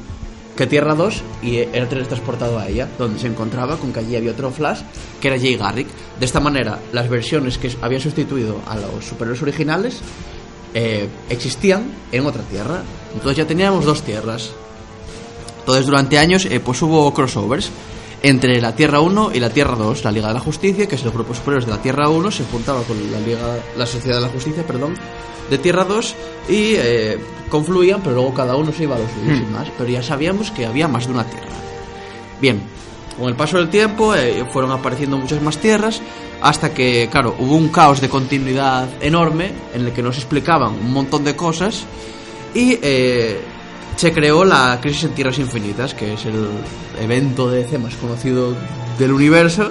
que 0.56 0.68
Tierra 0.68 0.94
2 0.96 1.24
y 1.42 1.58
era 1.58 1.90
teletransportado 1.90 2.60
a 2.60 2.68
ella, 2.68 2.88
donde 2.98 3.20
se 3.20 3.28
encontraba 3.28 3.78
con 3.78 3.92
que 3.92 4.00
allí 4.00 4.16
había 4.16 4.32
otro 4.32 4.52
Flash, 4.52 4.82
que 5.20 5.28
era 5.28 5.40
Jay 5.40 5.56
Garrick. 5.58 5.88
De 6.20 6.26
esta 6.26 6.40
manera, 6.40 6.80
las 6.92 7.10
versiones 7.10 7.58
que 7.58 7.72
habían 7.82 8.02
sustituido 8.02 8.62
a 8.68 8.76
los 8.76 9.06
superhéroes 9.06 9.42
originales 9.42 10.02
eh, 10.74 11.08
existían 11.30 11.86
en 12.12 12.26
otra 12.26 12.44
Tierra. 12.44 12.84
Entonces 13.14 13.38
ya 13.38 13.48
teníamos 13.48 13.86
dos 13.86 14.04
Tierras. 14.04 14.52
Entonces 15.60 15.86
durante 15.86 16.18
años 16.18 16.46
eh, 16.46 16.60
pues 16.60 16.82
hubo 16.82 17.14
crossovers 17.14 17.72
entre 18.24 18.62
la 18.62 18.74
Tierra 18.74 19.02
1 19.02 19.32
y 19.34 19.40
la 19.40 19.50
Tierra 19.50 19.76
2, 19.76 20.06
la 20.06 20.12
Liga 20.12 20.30
de 20.30 20.34
la 20.34 20.40
Justicia, 20.40 20.88
que 20.88 20.96
es 20.96 21.04
el 21.04 21.12
grupo 21.12 21.34
superior 21.36 21.66
de 21.66 21.72
la 21.72 21.82
Tierra 21.82 22.10
1, 22.10 22.32
se 22.32 22.46
juntaba 22.46 22.82
con 22.84 22.98
la 23.12 23.20
Liga, 23.20 23.60
la 23.78 23.86
Sociedad 23.86 24.16
de 24.16 24.24
la 24.24 24.30
Justicia, 24.30 24.66
perdón, 24.66 24.96
de 25.50 25.58
Tierra 25.58 25.84
2 25.84 26.16
y 26.48 26.76
eh, 26.78 27.18
confluían, 27.50 28.02
pero 28.02 28.16
luego 28.16 28.34
cada 28.34 28.56
uno 28.56 28.72
se 28.72 28.84
iba 28.84 28.96
a 28.96 29.00
los 29.00 29.12
suyos 29.12 29.40
y 29.40 29.52
más. 29.52 29.68
Pero 29.78 29.90
ya 29.90 30.02
sabíamos 30.02 30.52
que 30.52 30.66
había 30.66 30.88
más 30.88 31.06
de 31.06 31.14
una 31.14 31.26
Tierra. 31.26 31.48
Bien, 32.40 32.62
con 33.20 33.28
el 33.28 33.36
paso 33.36 33.58
del 33.58 33.70
tiempo 33.70 34.16
eh, 34.16 34.46
fueron 34.52 34.72
apareciendo 34.72 35.18
muchas 35.18 35.42
más 35.42 35.58
tierras 35.58 36.02
hasta 36.42 36.74
que, 36.74 37.10
claro, 37.12 37.36
hubo 37.40 37.56
un 37.56 37.70
caos 37.70 38.02
de 38.02 38.10
continuidad 38.10 38.88
enorme 39.02 39.52
en 39.74 39.86
el 39.86 39.92
que 39.92 40.02
nos 40.02 40.18
explicaban 40.18 40.74
un 40.74 40.92
montón 40.92 41.24
de 41.24 41.36
cosas 41.36 41.86
y 42.54 42.80
eh, 42.82 43.40
se 43.96 44.14
creó 44.14 44.44
la 44.44 44.80
Crisis 44.82 45.06
en 45.06 45.16
Tierras 45.16 45.40
Infinitas, 45.40 45.94
que 45.94 46.14
es 46.14 46.26
el 46.26 46.48
evento 47.00 47.50
de 47.50 47.64
DC 47.64 47.78
más 47.78 47.96
conocido 47.96 48.56
del 48.98 49.12
universo, 49.12 49.70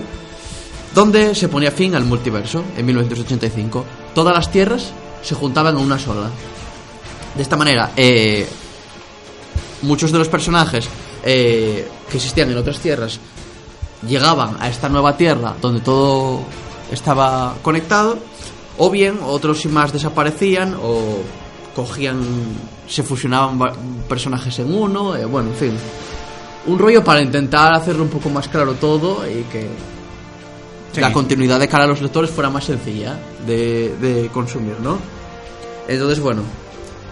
donde 0.95 1.35
se 1.35 1.49
ponía 1.49 1.71
fin 1.71 1.95
al 1.95 2.05
multiverso 2.05 2.65
en 2.77 2.87
1985. 2.87 3.85
Todas 4.15 4.35
las 4.35 4.51
tierras 4.51 4.93
se 5.23 5.35
juntaban 5.35 5.77
en 5.77 5.83
una 5.83 5.99
sola. 5.99 6.31
De 7.35 7.43
esta 7.43 7.57
manera, 7.57 7.93
eh, 7.97 8.47
muchos 9.83 10.13
de 10.13 10.19
los 10.19 10.29
personajes 10.29 10.89
eh, 11.25 11.89
que 12.11 12.17
existían 12.17 12.51
en 12.51 12.59
otras 12.59 12.79
tierras 12.79 13.19
llegaban 14.07 14.57
a 14.61 14.69
esta 14.69 14.89
nueva 14.89 15.17
tierra 15.17 15.55
donde 15.61 15.81
todo 15.81 16.43
estaba 16.91 17.55
conectado, 17.63 18.19
o 18.79 18.91
bien 18.91 19.21
otros 19.23 19.61
sin 19.61 19.73
más 19.73 19.93
desaparecían 19.93 20.77
o 20.83 21.23
cogían, 21.75 22.21
se 22.89 23.03
fusionaban 23.03 23.59
personajes 24.09 24.59
en 24.59 24.73
uno, 24.75 25.17
eh, 25.17 25.25
bueno, 25.25 25.51
en 25.51 25.57
fin. 25.57 25.73
Un 26.67 26.79
rollo 26.79 27.03
para 27.03 27.21
intentar 27.21 27.73
hacerlo 27.75 28.03
un 28.05 28.09
poco 28.11 28.29
más 28.31 28.49
claro 28.49 28.75
todo 28.75 29.29
y 29.29 29.43
que 29.45 29.67
Sí. 30.93 31.01
la 31.01 31.11
continuidad 31.11 31.59
de 31.59 31.69
cara 31.69 31.85
a 31.85 31.87
los 31.87 32.03
lectores 32.03 32.31
fuera 32.31 32.51
más 32.51 32.65
sencilla 32.65 33.19
de, 33.47 33.95
de 33.99 34.29
consumir, 34.29 34.79
¿no? 34.81 34.99
Entonces, 35.89 36.21
bueno, 36.21 36.43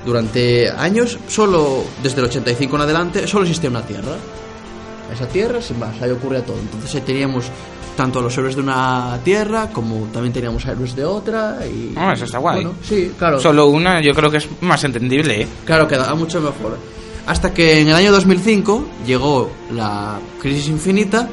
durante 0.04 0.68
años, 0.70 1.18
solo 1.28 1.82
desde 2.02 2.20
el 2.20 2.26
85 2.26 2.76
en 2.76 2.82
adelante, 2.82 3.26
solo 3.26 3.44
existía 3.44 3.70
una 3.70 3.82
tierra. 3.82 4.16
Esa 5.12 5.26
tierra, 5.28 5.60
sin 5.60 5.78
más, 5.78 6.00
ahí 6.00 6.10
ocurría 6.10 6.44
todo. 6.44 6.58
Entonces 6.58 6.94
ahí 6.94 7.00
teníamos 7.02 7.46
tanto 7.96 8.20
a 8.20 8.22
los 8.22 8.36
héroes 8.38 8.54
de 8.56 8.62
una 8.62 9.18
tierra 9.24 9.68
como 9.72 10.06
también 10.12 10.32
teníamos 10.32 10.64
a 10.66 10.72
héroes 10.72 10.94
de 10.96 11.04
otra. 11.04 11.58
Y, 11.66 11.92
Ah, 11.96 12.12
eso 12.14 12.24
está 12.24 12.38
guay. 12.38 12.56
Bueno, 12.64 12.78
sí, 12.82 13.12
claro. 13.18 13.38
Solo 13.40 13.66
una 13.66 14.00
yo 14.00 14.14
creo 14.14 14.30
que 14.30 14.38
es 14.38 14.48
más 14.62 14.82
entendible, 14.84 15.42
¿eh? 15.42 15.48
Claro, 15.64 15.86
quedaba 15.88 16.14
mucho 16.14 16.40
mejor. 16.40 16.78
Hasta 17.26 17.52
que 17.52 17.80
en 17.80 17.88
el 17.88 17.94
año 17.94 18.12
2005 18.12 18.86
llegó 19.06 19.50
la 19.72 20.18
crisis 20.40 20.68
infinita 20.68 21.28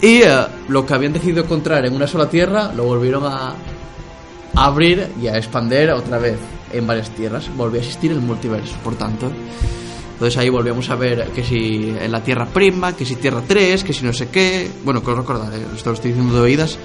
y 0.00 0.22
eh, 0.22 0.46
lo 0.68 0.84
que 0.86 0.94
habían 0.94 1.12
decidido 1.12 1.42
encontrar 1.44 1.84
en 1.84 1.94
una 1.94 2.06
sola 2.06 2.28
tierra 2.28 2.72
lo 2.74 2.84
volvieron 2.84 3.24
a, 3.26 3.54
a 4.54 4.64
abrir 4.64 5.08
y 5.20 5.26
a 5.28 5.36
expandir 5.36 5.90
otra 5.90 6.18
vez 6.18 6.36
en 6.72 6.86
varias 6.86 7.10
tierras. 7.10 7.48
Volvió 7.56 7.78
a 7.78 7.82
existir 7.82 8.10
el 8.12 8.20
multiverso, 8.20 8.74
por 8.82 8.94
tanto. 8.96 9.30
Entonces 10.16 10.38
ahí 10.38 10.48
volvíamos 10.48 10.88
a 10.88 10.94
ver 10.94 11.28
que 11.34 11.44
si 11.44 11.94
en 12.00 12.10
la 12.10 12.22
Tierra 12.22 12.46
Prima, 12.46 12.96
que 12.96 13.04
si 13.04 13.16
Tierra 13.16 13.42
3, 13.46 13.84
que 13.84 13.92
si 13.92 14.02
no 14.02 14.14
sé 14.14 14.30
qué. 14.30 14.70
Bueno, 14.82 15.02
que 15.02 15.10
os 15.10 15.18
recordaré, 15.18 15.58
esto 15.76 15.90
lo 15.90 15.94
estoy 15.94 16.12
diciendo 16.12 16.34
de 16.34 16.40
oídas 16.40 16.78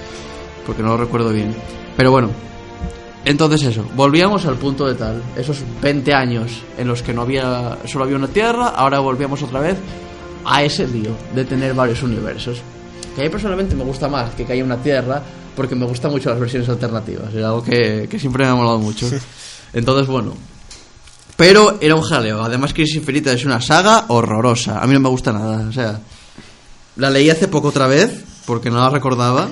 porque 0.66 0.82
no 0.82 0.90
lo 0.90 0.98
recuerdo 0.98 1.30
bien. 1.30 1.54
Pero 1.96 2.10
bueno, 2.10 2.28
entonces 3.24 3.62
eso, 3.62 3.86
volvíamos 3.96 4.44
al 4.44 4.56
punto 4.56 4.86
de 4.86 4.96
tal. 4.96 5.22
Esos 5.34 5.62
20 5.80 6.12
años 6.12 6.62
en 6.76 6.86
los 6.86 7.02
que 7.02 7.14
no 7.14 7.22
había, 7.22 7.78
solo 7.86 8.04
había 8.04 8.16
una 8.16 8.28
Tierra, 8.28 8.68
ahora 8.68 8.98
volvíamos 8.98 9.42
otra 9.42 9.60
vez 9.60 9.78
a 10.44 10.62
ese 10.62 10.86
lío 10.86 11.16
de 11.34 11.46
tener 11.46 11.72
varios 11.72 12.02
universos. 12.02 12.60
Que 13.14 13.22
a 13.22 13.24
mí 13.24 13.30
personalmente 13.30 13.74
me 13.74 13.84
gusta 13.84 14.10
más 14.10 14.34
que 14.34 14.44
que 14.44 14.52
haya 14.52 14.62
una 14.62 14.76
Tierra 14.76 15.22
porque 15.56 15.74
me 15.74 15.86
gustan 15.86 16.10
mucho 16.10 16.28
las 16.28 16.38
versiones 16.38 16.68
alternativas. 16.68 17.32
Es 17.32 17.42
algo 17.42 17.64
que, 17.64 18.08
que 18.10 18.18
siempre 18.18 18.44
me 18.44 18.50
ha 18.50 18.54
molado 18.54 18.78
mucho. 18.78 19.08
Entonces, 19.72 20.06
bueno. 20.06 20.34
Pero 21.36 21.78
era 21.80 21.94
un 21.94 22.02
jaleo. 22.02 22.42
Además, 22.42 22.72
Crisis 22.72 22.96
Infinita 22.96 23.32
es 23.32 23.44
una 23.44 23.60
saga 23.60 24.04
horrorosa. 24.08 24.80
A 24.80 24.86
mí 24.86 24.94
no 24.94 25.00
me 25.00 25.08
gusta 25.08 25.32
nada. 25.32 25.66
O 25.68 25.72
sea, 25.72 26.00
la 26.96 27.10
leí 27.10 27.30
hace 27.30 27.48
poco 27.48 27.68
otra 27.68 27.86
vez 27.86 28.24
porque 28.46 28.70
no 28.70 28.78
la 28.78 28.90
recordaba. 28.90 29.48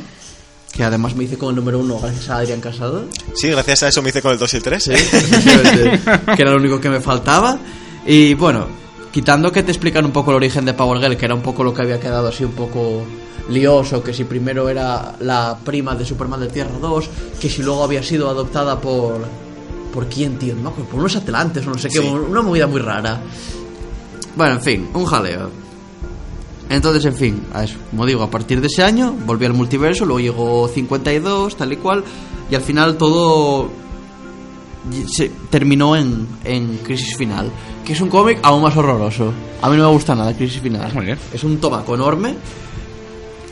Que 0.72 0.84
además 0.84 1.16
me 1.16 1.24
hice 1.24 1.36
con 1.36 1.50
el 1.50 1.56
número 1.56 1.80
uno 1.80 1.98
gracias 1.98 2.30
a 2.30 2.36
Adrián 2.36 2.60
Casado. 2.60 3.06
Sí, 3.34 3.48
gracias 3.48 3.82
a 3.82 3.88
eso 3.88 4.02
me 4.02 4.10
hice 4.10 4.22
con 4.22 4.32
el 4.32 4.38
2 4.38 4.54
y 4.54 4.56
el 4.56 4.62
3. 4.62 4.82
Sí, 4.82 4.92
que 6.36 6.42
era 6.42 6.52
lo 6.52 6.58
único 6.58 6.80
que 6.80 6.88
me 6.88 7.00
faltaba. 7.00 7.58
Y 8.06 8.34
bueno, 8.34 8.68
quitando 9.10 9.50
que 9.50 9.62
te 9.64 9.72
explican 9.72 10.04
un 10.04 10.12
poco 10.12 10.30
el 10.30 10.36
origen 10.36 10.64
de 10.64 10.74
Power 10.74 11.00
Girl, 11.00 11.16
que 11.16 11.24
era 11.24 11.34
un 11.34 11.42
poco 11.42 11.64
lo 11.64 11.74
que 11.74 11.82
había 11.82 11.98
quedado 11.98 12.28
así 12.28 12.44
un 12.44 12.52
poco 12.52 13.04
lioso, 13.48 14.02
que 14.02 14.14
si 14.14 14.24
primero 14.24 14.68
era 14.68 15.16
la 15.20 15.58
prima 15.64 15.94
de 15.96 16.04
Superman 16.04 16.40
de 16.40 16.48
Tierra 16.48 16.78
2, 16.80 17.10
que 17.40 17.50
si 17.50 17.62
luego 17.62 17.82
había 17.82 18.02
sido 18.02 18.30
adoptada 18.30 18.80
por... 18.80 19.49
¿Por 19.92 20.06
quién, 20.08 20.38
tío? 20.38 20.54
No 20.54 20.68
acuerdo, 20.70 20.90
por 20.90 21.00
unos 21.00 21.16
atlantes 21.16 21.66
o 21.66 21.70
no 21.70 21.78
sé 21.78 21.88
qué, 21.88 21.98
Sí. 22.00 22.06
una 22.08 22.42
movida 22.42 22.66
muy 22.66 22.80
rara. 22.80 23.20
Bueno, 24.36 24.54
en 24.54 24.60
fin, 24.60 24.88
un 24.94 25.04
jaleo. 25.04 25.50
Entonces, 26.68 27.04
en 27.06 27.14
fin, 27.14 27.42
eso. 27.62 27.76
Como 27.90 28.06
digo, 28.06 28.22
a 28.22 28.30
partir 28.30 28.60
de 28.60 28.68
ese 28.68 28.82
año 28.84 29.12
volví 29.26 29.44
al 29.44 29.54
multiverso, 29.54 30.04
luego 30.06 30.20
llegó 30.20 30.68
52, 30.68 31.56
tal 31.56 31.72
y 31.72 31.76
cual, 31.76 32.04
y 32.48 32.54
al 32.54 32.62
final 32.62 32.96
todo 32.96 33.68
se 35.08 35.30
terminó 35.50 35.96
en, 35.96 36.26
en 36.44 36.78
Crisis 36.78 37.16
Final, 37.16 37.50
que 37.84 37.92
es 37.92 38.00
un 38.00 38.08
cómic 38.08 38.38
aún 38.42 38.62
más 38.62 38.76
horroroso. 38.76 39.32
A 39.60 39.68
mí 39.68 39.76
no 39.76 39.82
me 39.88 39.90
gusta 39.92 40.14
nada 40.14 40.32
Crisis 40.34 40.60
Final. 40.62 40.92
Muy 40.94 41.06
bien. 41.06 41.18
Es 41.34 41.42
un 41.42 41.58
tomaco 41.58 41.94
enorme 41.96 42.34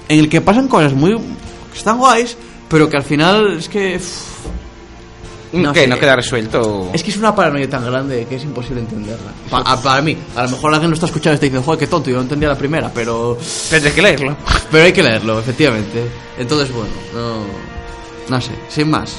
en 0.09 0.19
el 0.21 0.29
que 0.29 0.41
pasan 0.41 0.69
cosas 0.69 0.95
muy 0.95 1.17
que 1.17 1.77
están 1.79 1.99
guays, 1.99 2.37
pero 2.69 2.89
que 2.89 2.97
al 2.97 3.03
final 3.03 3.59
es 3.59 3.69
que 3.69 3.97
uff, 3.97 4.47
No 5.53 5.73
que 5.73 5.81
sé. 5.81 5.87
no 5.89 5.99
queda 5.99 6.15
resuelto. 6.17 6.91
es 6.93 7.03
que 7.03 7.11
es 7.11 7.17
una 7.17 7.35
paranoia 7.35 7.69
tan 7.71 7.85
grande 7.85 8.27
que 8.29 8.37
es 8.37 8.45
imposible 8.45 8.81
entenderla. 8.81 9.33
Pa- 9.49 9.61
a- 9.61 9.81
para 9.81 10.03
mí, 10.03 10.17
a 10.37 10.43
lo 10.45 10.51
mejor 10.51 10.73
alguien 10.75 10.91
no 10.91 10.95
está 10.95 11.07
escuchando 11.07 11.33
y 11.33 11.37
está 11.37 11.47
diciendo, 11.47 11.65
joder, 11.65 11.79
qué 11.81 11.87
tonto, 11.87 12.11
yo 12.11 12.17
no 12.17 12.23
entendía 12.23 12.49
la 12.51 12.59
primera, 12.59 12.91
pero 12.95 13.39
Pero 13.71 13.87
hay 13.87 13.93
que 13.93 14.03
leerlo. 14.03 14.37
pero 14.71 14.85
hay 14.85 14.93
que 14.93 15.03
leerlo, 15.03 15.39
efectivamente. 15.39 16.05
Entonces, 16.39 16.71
bueno, 16.75 16.91
no, 17.15 17.41
no 18.29 18.41
sé, 18.41 18.53
sin 18.69 18.91
más. 18.91 19.17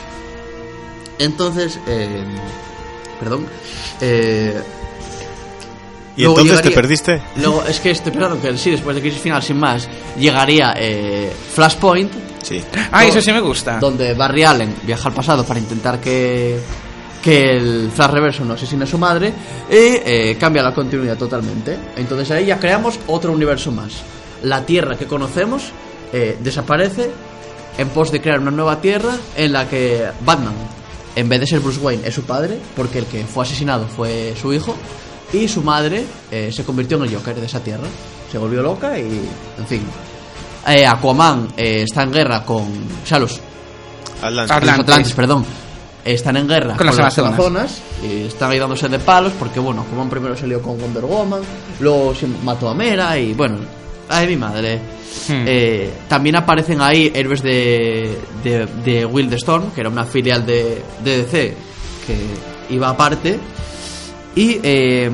Entonces, 1.17 1.79
eh, 1.87 2.23
perdón. 3.19 3.45
Eh, 4.01 4.61
¿Y 6.19 6.23
luego 6.23 6.41
entonces 6.41 6.65
te 6.65 6.71
perdiste? 6.71 7.21
Luego, 7.37 7.63
es 7.65 7.79
que 7.79 7.91
estoy 7.91 8.11
esperando 8.11 8.41
que 8.41 8.57
sí, 8.57 8.71
después 8.71 8.93
de 8.93 9.01
Crisis 9.01 9.21
Final, 9.21 9.41
sin 9.41 9.57
más, 9.57 9.87
llegaría 10.17 10.73
eh, 10.77 11.31
Flashpoint, 11.53 12.11
Sí. 12.43 12.61
Ah, 12.91 13.05
eso 13.05 13.21
sí 13.21 13.31
me 13.31 13.41
gusta. 13.41 13.79
donde 13.79 14.13
Barry 14.13 14.43
Allen 14.43 14.75
viaja 14.83 15.09
al 15.09 15.13
pasado 15.13 15.43
para 15.45 15.59
intentar 15.59 15.99
que, 15.99 16.59
que 17.21 17.57
el 17.57 17.91
Flash 17.93 18.11
Reverso 18.11 18.45
no 18.45 18.53
asesine 18.53 18.83
a 18.85 18.87
su 18.87 18.97
madre 18.97 19.33
y 19.69 19.73
eh, 19.73 20.37
cambia 20.39 20.63
la 20.63 20.73
continuidad 20.73 21.17
totalmente. 21.17 21.77
Entonces 21.95 22.31
ahí 22.31 22.47
ya 22.47 22.59
creamos 22.59 22.99
otro 23.07 23.31
universo 23.31 23.71
más. 23.71 23.93
La 24.43 24.65
Tierra 24.65 24.97
que 24.97 25.05
conocemos 25.05 25.71
eh, 26.13 26.37
desaparece 26.41 27.11
en 27.77 27.89
pos 27.89 28.11
de 28.11 28.21
crear 28.21 28.39
una 28.39 28.51
nueva 28.51 28.81
Tierra 28.81 29.15
en 29.35 29.53
la 29.53 29.67
que 29.67 30.05
Batman, 30.25 30.53
en 31.15 31.29
vez 31.29 31.41
de 31.41 31.47
ser 31.47 31.59
Bruce 31.59 31.79
Wayne, 31.79 32.07
es 32.07 32.13
su 32.13 32.23
padre, 32.23 32.57
porque 32.75 32.99
el 32.99 33.05
que 33.05 33.25
fue 33.25 33.43
asesinado 33.43 33.85
fue 33.87 34.33
su 34.39 34.53
hijo, 34.53 34.75
y 35.33 35.47
su 35.47 35.61
madre 35.61 36.05
eh, 36.31 36.51
se 36.51 36.63
convirtió 36.63 36.97
en 36.97 37.03
el 37.03 37.15
Joker 37.15 37.35
de 37.35 37.45
esa 37.45 37.59
Tierra. 37.59 37.87
Se 38.31 38.37
volvió 38.37 38.61
loca 38.61 38.97
y, 38.97 39.27
en 39.57 39.67
fin. 39.67 39.83
Eh, 40.67 40.85
Aquaman 40.85 41.47
eh, 41.57 41.83
está 41.83 42.03
en 42.03 42.11
guerra 42.11 42.43
con... 42.43 42.63
O 42.63 43.05
sea, 43.05 43.19
los, 43.19 43.39
Atlantis. 44.21 44.69
Atlantis. 44.69 45.13
perdón. 45.13 45.45
Están 46.03 46.37
en 46.37 46.47
guerra 46.47 46.75
Con 46.75 46.87
las 46.87 46.97
Amazonas. 46.97 47.33
Amazonas 47.33 47.81
y 48.03 48.27
están 48.27 48.51
ahí 48.51 48.59
dándose 48.59 48.87
de 48.87 48.99
palos 48.99 49.33
porque, 49.37 49.59
bueno, 49.59 49.81
Aquaman 49.81 50.09
primero 50.09 50.35
salió 50.35 50.61
con 50.61 50.79
Wonder 50.79 51.03
Woman, 51.03 51.41
luego 51.79 52.15
se 52.15 52.25
mató 52.25 52.69
a 52.69 52.73
Mera 52.73 53.17
y, 53.17 53.33
bueno, 53.33 53.57
ay 54.07 54.27
mi 54.27 54.37
madre. 54.37 54.79
Hmm. 55.27 55.43
Eh, 55.45 55.91
también 56.07 56.35
aparecen 56.35 56.81
ahí 56.81 57.11
héroes 57.13 57.43
de, 57.43 58.17
de, 58.43 58.65
de 58.83 59.05
Wild 59.05 59.33
Storm, 59.33 59.71
que 59.71 59.81
era 59.81 59.89
una 59.89 60.05
filial 60.05 60.45
de, 60.45 60.81
de 61.03 61.17
DC 61.17 61.53
que 62.07 62.73
iba 62.73 62.89
aparte. 62.89 63.39
Y, 64.35 64.59
eh, 64.63 65.09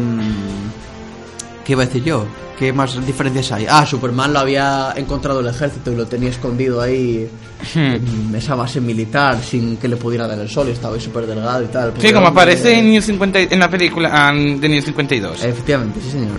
¿qué 1.66 1.72
iba 1.72 1.84
a 1.84 1.86
decir 1.86 2.04
yo? 2.04 2.26
¿Qué 2.60 2.72
más 2.72 3.06
diferencias 3.06 3.52
hay? 3.52 3.66
Ah, 3.70 3.86
Superman 3.86 4.32
lo 4.32 4.40
había 4.40 4.94
encontrado 4.96 5.42
el 5.42 5.48
ejército 5.48 5.92
y 5.92 5.96
lo 5.96 6.06
tenía 6.06 6.30
escondido 6.30 6.80
ahí 6.82 7.28
en 7.76 8.34
esa 8.36 8.56
base 8.56 8.80
militar 8.80 9.42
sin 9.44 9.76
que 9.78 9.88
le 9.90 9.98
pudiera 9.98 10.26
dar 10.28 10.40
el 10.40 10.50
sol 10.50 10.68
y 10.70 10.72
estaba 10.72 10.96
ahí 10.96 11.02
súper 11.02 11.26
delgado 11.28 11.64
y 11.64 11.68
tal. 11.68 11.94
Sí, 12.00 12.14
como 12.14 12.28
aparece 12.28 12.78
en, 12.80 12.90
New 12.92 13.02
50, 13.02 13.42
y- 13.42 13.48
en 13.52 13.60
la 13.60 13.70
película 13.70 14.10
ah, 14.14 14.32
de 14.34 14.70
New 14.70 14.82
52. 14.82 15.44
Efectivamente, 15.44 16.00
sí 16.02 16.12
señor. 16.12 16.38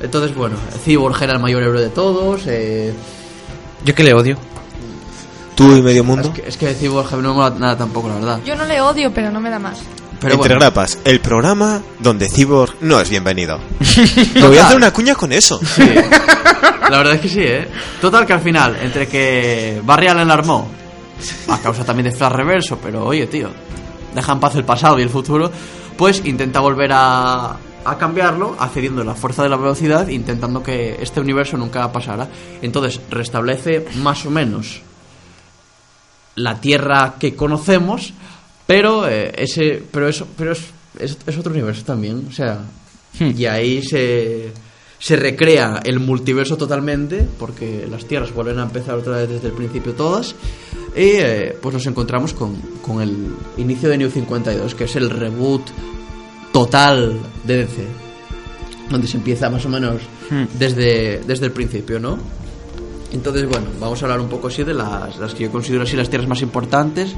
Entonces, 0.00 0.34
bueno, 0.36 0.56
Cyborg 0.84 1.20
era 1.22 1.32
el 1.32 1.40
mayor 1.40 1.62
héroe 1.62 1.80
de 1.80 1.88
todos. 1.88 2.42
eh, 2.46 2.92
Yo 3.84 3.94
que 3.94 4.04
le 4.04 4.14
odio. 4.14 4.36
Tú 5.56 5.74
y 5.76 5.82
medio 5.82 6.04
mundo. 6.04 6.28
es, 6.28 6.34
que, 6.42 6.48
es 6.48 6.56
que 6.56 6.74
Cyborg 6.74 7.10
no 7.12 7.18
me 7.30 7.34
mola 7.34 7.50
nada 7.58 7.78
tampoco, 7.78 8.08
la 8.08 8.16
verdad. 8.16 8.40
Yo 8.44 8.54
no 8.54 8.66
le 8.66 8.80
odio, 8.80 9.12
pero 9.14 9.30
no 9.32 9.40
me 9.40 9.50
da 9.50 9.58
más. 9.58 9.78
Pero 10.24 10.36
Entre 10.36 10.54
bueno, 10.54 10.60
grapas, 10.60 10.98
el 11.04 11.20
programa 11.20 11.82
donde 12.00 12.28
Cyborg 12.30 12.76
no 12.80 12.98
es 12.98 13.10
bienvenido. 13.10 13.58
Me 14.34 14.48
voy 14.48 14.56
a 14.56 14.64
hacer 14.64 14.76
una 14.76 14.90
cuña 14.92 15.14
con 15.14 15.32
eso. 15.32 15.60
sí. 15.62 15.82
La 16.90 16.98
verdad 16.98 17.14
es 17.14 17.20
que 17.20 17.28
sí, 17.28 17.40
¿eh? 17.40 17.68
Total 18.00 18.26
que 18.26 18.32
al 18.32 18.40
final, 18.40 18.76
entre 18.80 19.06
que 19.08 19.80
Barry 19.84 20.06
Allen 20.08 20.30
armó, 20.30 20.68
a 21.48 21.58
causa 21.58 21.84
también 21.84 22.10
de 22.10 22.16
Flash 22.16 22.32
Reverso, 22.32 22.78
pero 22.82 23.04
oye, 23.06 23.26
tío, 23.26 23.48
deja 24.14 24.32
en 24.32 24.40
paz 24.40 24.54
el 24.56 24.64
pasado 24.64 24.98
y 24.98 25.02
el 25.02 25.08
futuro, 25.10 25.50
pues 25.96 26.22
intenta 26.24 26.60
volver 26.60 26.90
a, 26.92 27.56
a 27.84 27.98
cambiarlo, 27.98 28.56
accediendo 28.58 29.02
a 29.02 29.04
la 29.04 29.14
fuerza 29.14 29.42
de 29.42 29.48
la 29.48 29.56
velocidad, 29.56 30.08
intentando 30.08 30.62
que 30.62 30.96
este 31.00 31.20
universo 31.20 31.56
nunca 31.56 31.90
pasara. 31.92 32.28
Entonces 32.62 33.00
restablece 33.10 33.86
más 33.96 34.24
o 34.26 34.30
menos 34.30 34.80
la 36.36 36.60
Tierra 36.60 37.14
que 37.18 37.34
conocemos, 37.34 38.12
pero 38.66 39.08
eh, 39.08 39.32
ese, 39.36 39.82
pero 39.90 40.08
eso, 40.08 40.26
pero 40.36 40.52
es, 40.52 40.64
es, 40.98 41.18
es 41.26 41.38
otro 41.38 41.52
universo 41.52 41.84
también, 41.84 42.26
o 42.28 42.32
sea, 42.32 42.60
y 43.20 43.44
ahí 43.46 43.82
se 43.82 44.52
se 45.04 45.16
recrea 45.16 45.82
el 45.84 46.00
multiverso 46.00 46.56
totalmente, 46.56 47.28
porque 47.38 47.86
las 47.90 48.06
tierras 48.06 48.32
vuelven 48.32 48.58
a 48.58 48.62
empezar 48.62 48.94
otra 48.94 49.18
vez 49.18 49.28
desde 49.28 49.48
el 49.48 49.52
principio 49.52 49.92
todas, 49.92 50.34
y 50.96 51.18
eh, 51.18 51.58
pues 51.60 51.74
nos 51.74 51.86
encontramos 51.86 52.32
con, 52.32 52.56
con 52.80 53.02
el 53.02 53.34
inicio 53.58 53.90
de 53.90 53.98
New 53.98 54.10
52, 54.10 54.74
que 54.74 54.84
es 54.84 54.96
el 54.96 55.10
reboot 55.10 55.60
total 56.54 57.20
de 57.44 57.66
DC, 57.66 57.84
donde 58.88 59.06
se 59.06 59.18
empieza 59.18 59.50
más 59.50 59.66
o 59.66 59.68
menos 59.68 60.00
desde, 60.58 61.20
desde 61.26 61.44
el 61.44 61.52
principio, 61.52 62.00
¿no? 62.00 62.18
Entonces, 63.14 63.48
bueno, 63.48 63.66
vamos 63.80 64.02
a 64.02 64.04
hablar 64.06 64.20
un 64.20 64.28
poco 64.28 64.48
así 64.48 64.64
de 64.64 64.74
las, 64.74 65.16
las 65.16 65.34
que 65.34 65.44
yo 65.44 65.50
considero 65.52 65.84
así 65.84 65.96
las 65.96 66.10
tierras 66.10 66.28
más 66.28 66.42
importantes. 66.42 67.14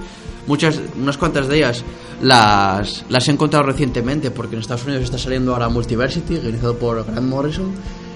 Muchas, 0.47 0.79
unas 0.97 1.17
cuantas 1.17 1.49
de 1.49 1.57
ellas 1.57 1.83
las, 2.23 3.05
las 3.09 3.27
he 3.29 3.33
encontrado 3.33 3.65
recientemente 3.67 4.31
porque 4.31 4.55
en 4.55 4.61
Estados 4.61 4.85
Unidos 4.85 5.03
está 5.05 5.19
saliendo 5.19 5.53
ahora 5.53 5.69
Multiversity, 5.69 6.37
organizado 6.37 6.77
por 6.77 7.05
Grant 7.05 7.27
Morrison, 7.27 7.73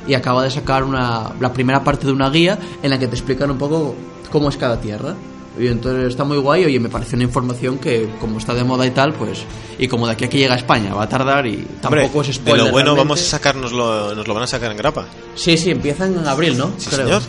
y 0.06 0.14
acaba 0.14 0.44
de 0.44 0.50
sacar 0.50 0.84
una, 0.84 1.30
la 1.40 1.52
primera 1.52 1.82
parte 1.82 2.06
de 2.06 2.12
una 2.12 2.30
guía 2.30 2.58
en 2.82 2.90
la 2.90 2.98
que 2.98 3.08
te 3.08 3.16
explican 3.16 3.50
un 3.50 3.58
poco 3.58 3.94
cómo 4.30 4.48
es 4.50 4.56
cada 4.56 4.80
tierra. 4.80 5.14
Y 5.58 5.66
entonces 5.66 6.06
está 6.08 6.22
muy 6.22 6.38
guay, 6.38 6.64
oye, 6.64 6.78
me 6.78 6.88
parece 6.88 7.16
una 7.16 7.24
información 7.24 7.78
que 7.78 8.08
como 8.20 8.38
está 8.38 8.54
de 8.54 8.62
moda 8.62 8.86
y 8.86 8.92
tal, 8.92 9.12
pues, 9.14 9.42
y 9.78 9.88
como 9.88 10.06
de 10.06 10.12
aquí 10.12 10.24
a 10.24 10.28
que 10.28 10.38
llega 10.38 10.54
a 10.54 10.58
España 10.58 10.94
va 10.94 11.02
a 11.04 11.08
tardar 11.08 11.44
y 11.46 11.66
Hombre, 11.82 12.02
tampoco 12.02 12.20
es 12.20 12.28
de 12.28 12.32
spoiler. 12.34 12.66
lo 12.66 12.70
bueno 12.70 12.94
realmente. 12.94 13.00
vamos 13.08 13.20
a 13.20 13.24
sacarnoslo, 13.24 14.14
nos 14.14 14.28
lo 14.28 14.34
van 14.34 14.44
a 14.44 14.46
sacar 14.46 14.70
en 14.70 14.76
grapa. 14.76 15.06
Sí, 15.34 15.56
sí, 15.56 15.70
empiezan 15.70 16.16
en 16.16 16.26
abril, 16.26 16.56
¿no? 16.56 16.70
Sí, 16.78 16.88
Creo. 16.88 17.04
señor. 17.04 17.22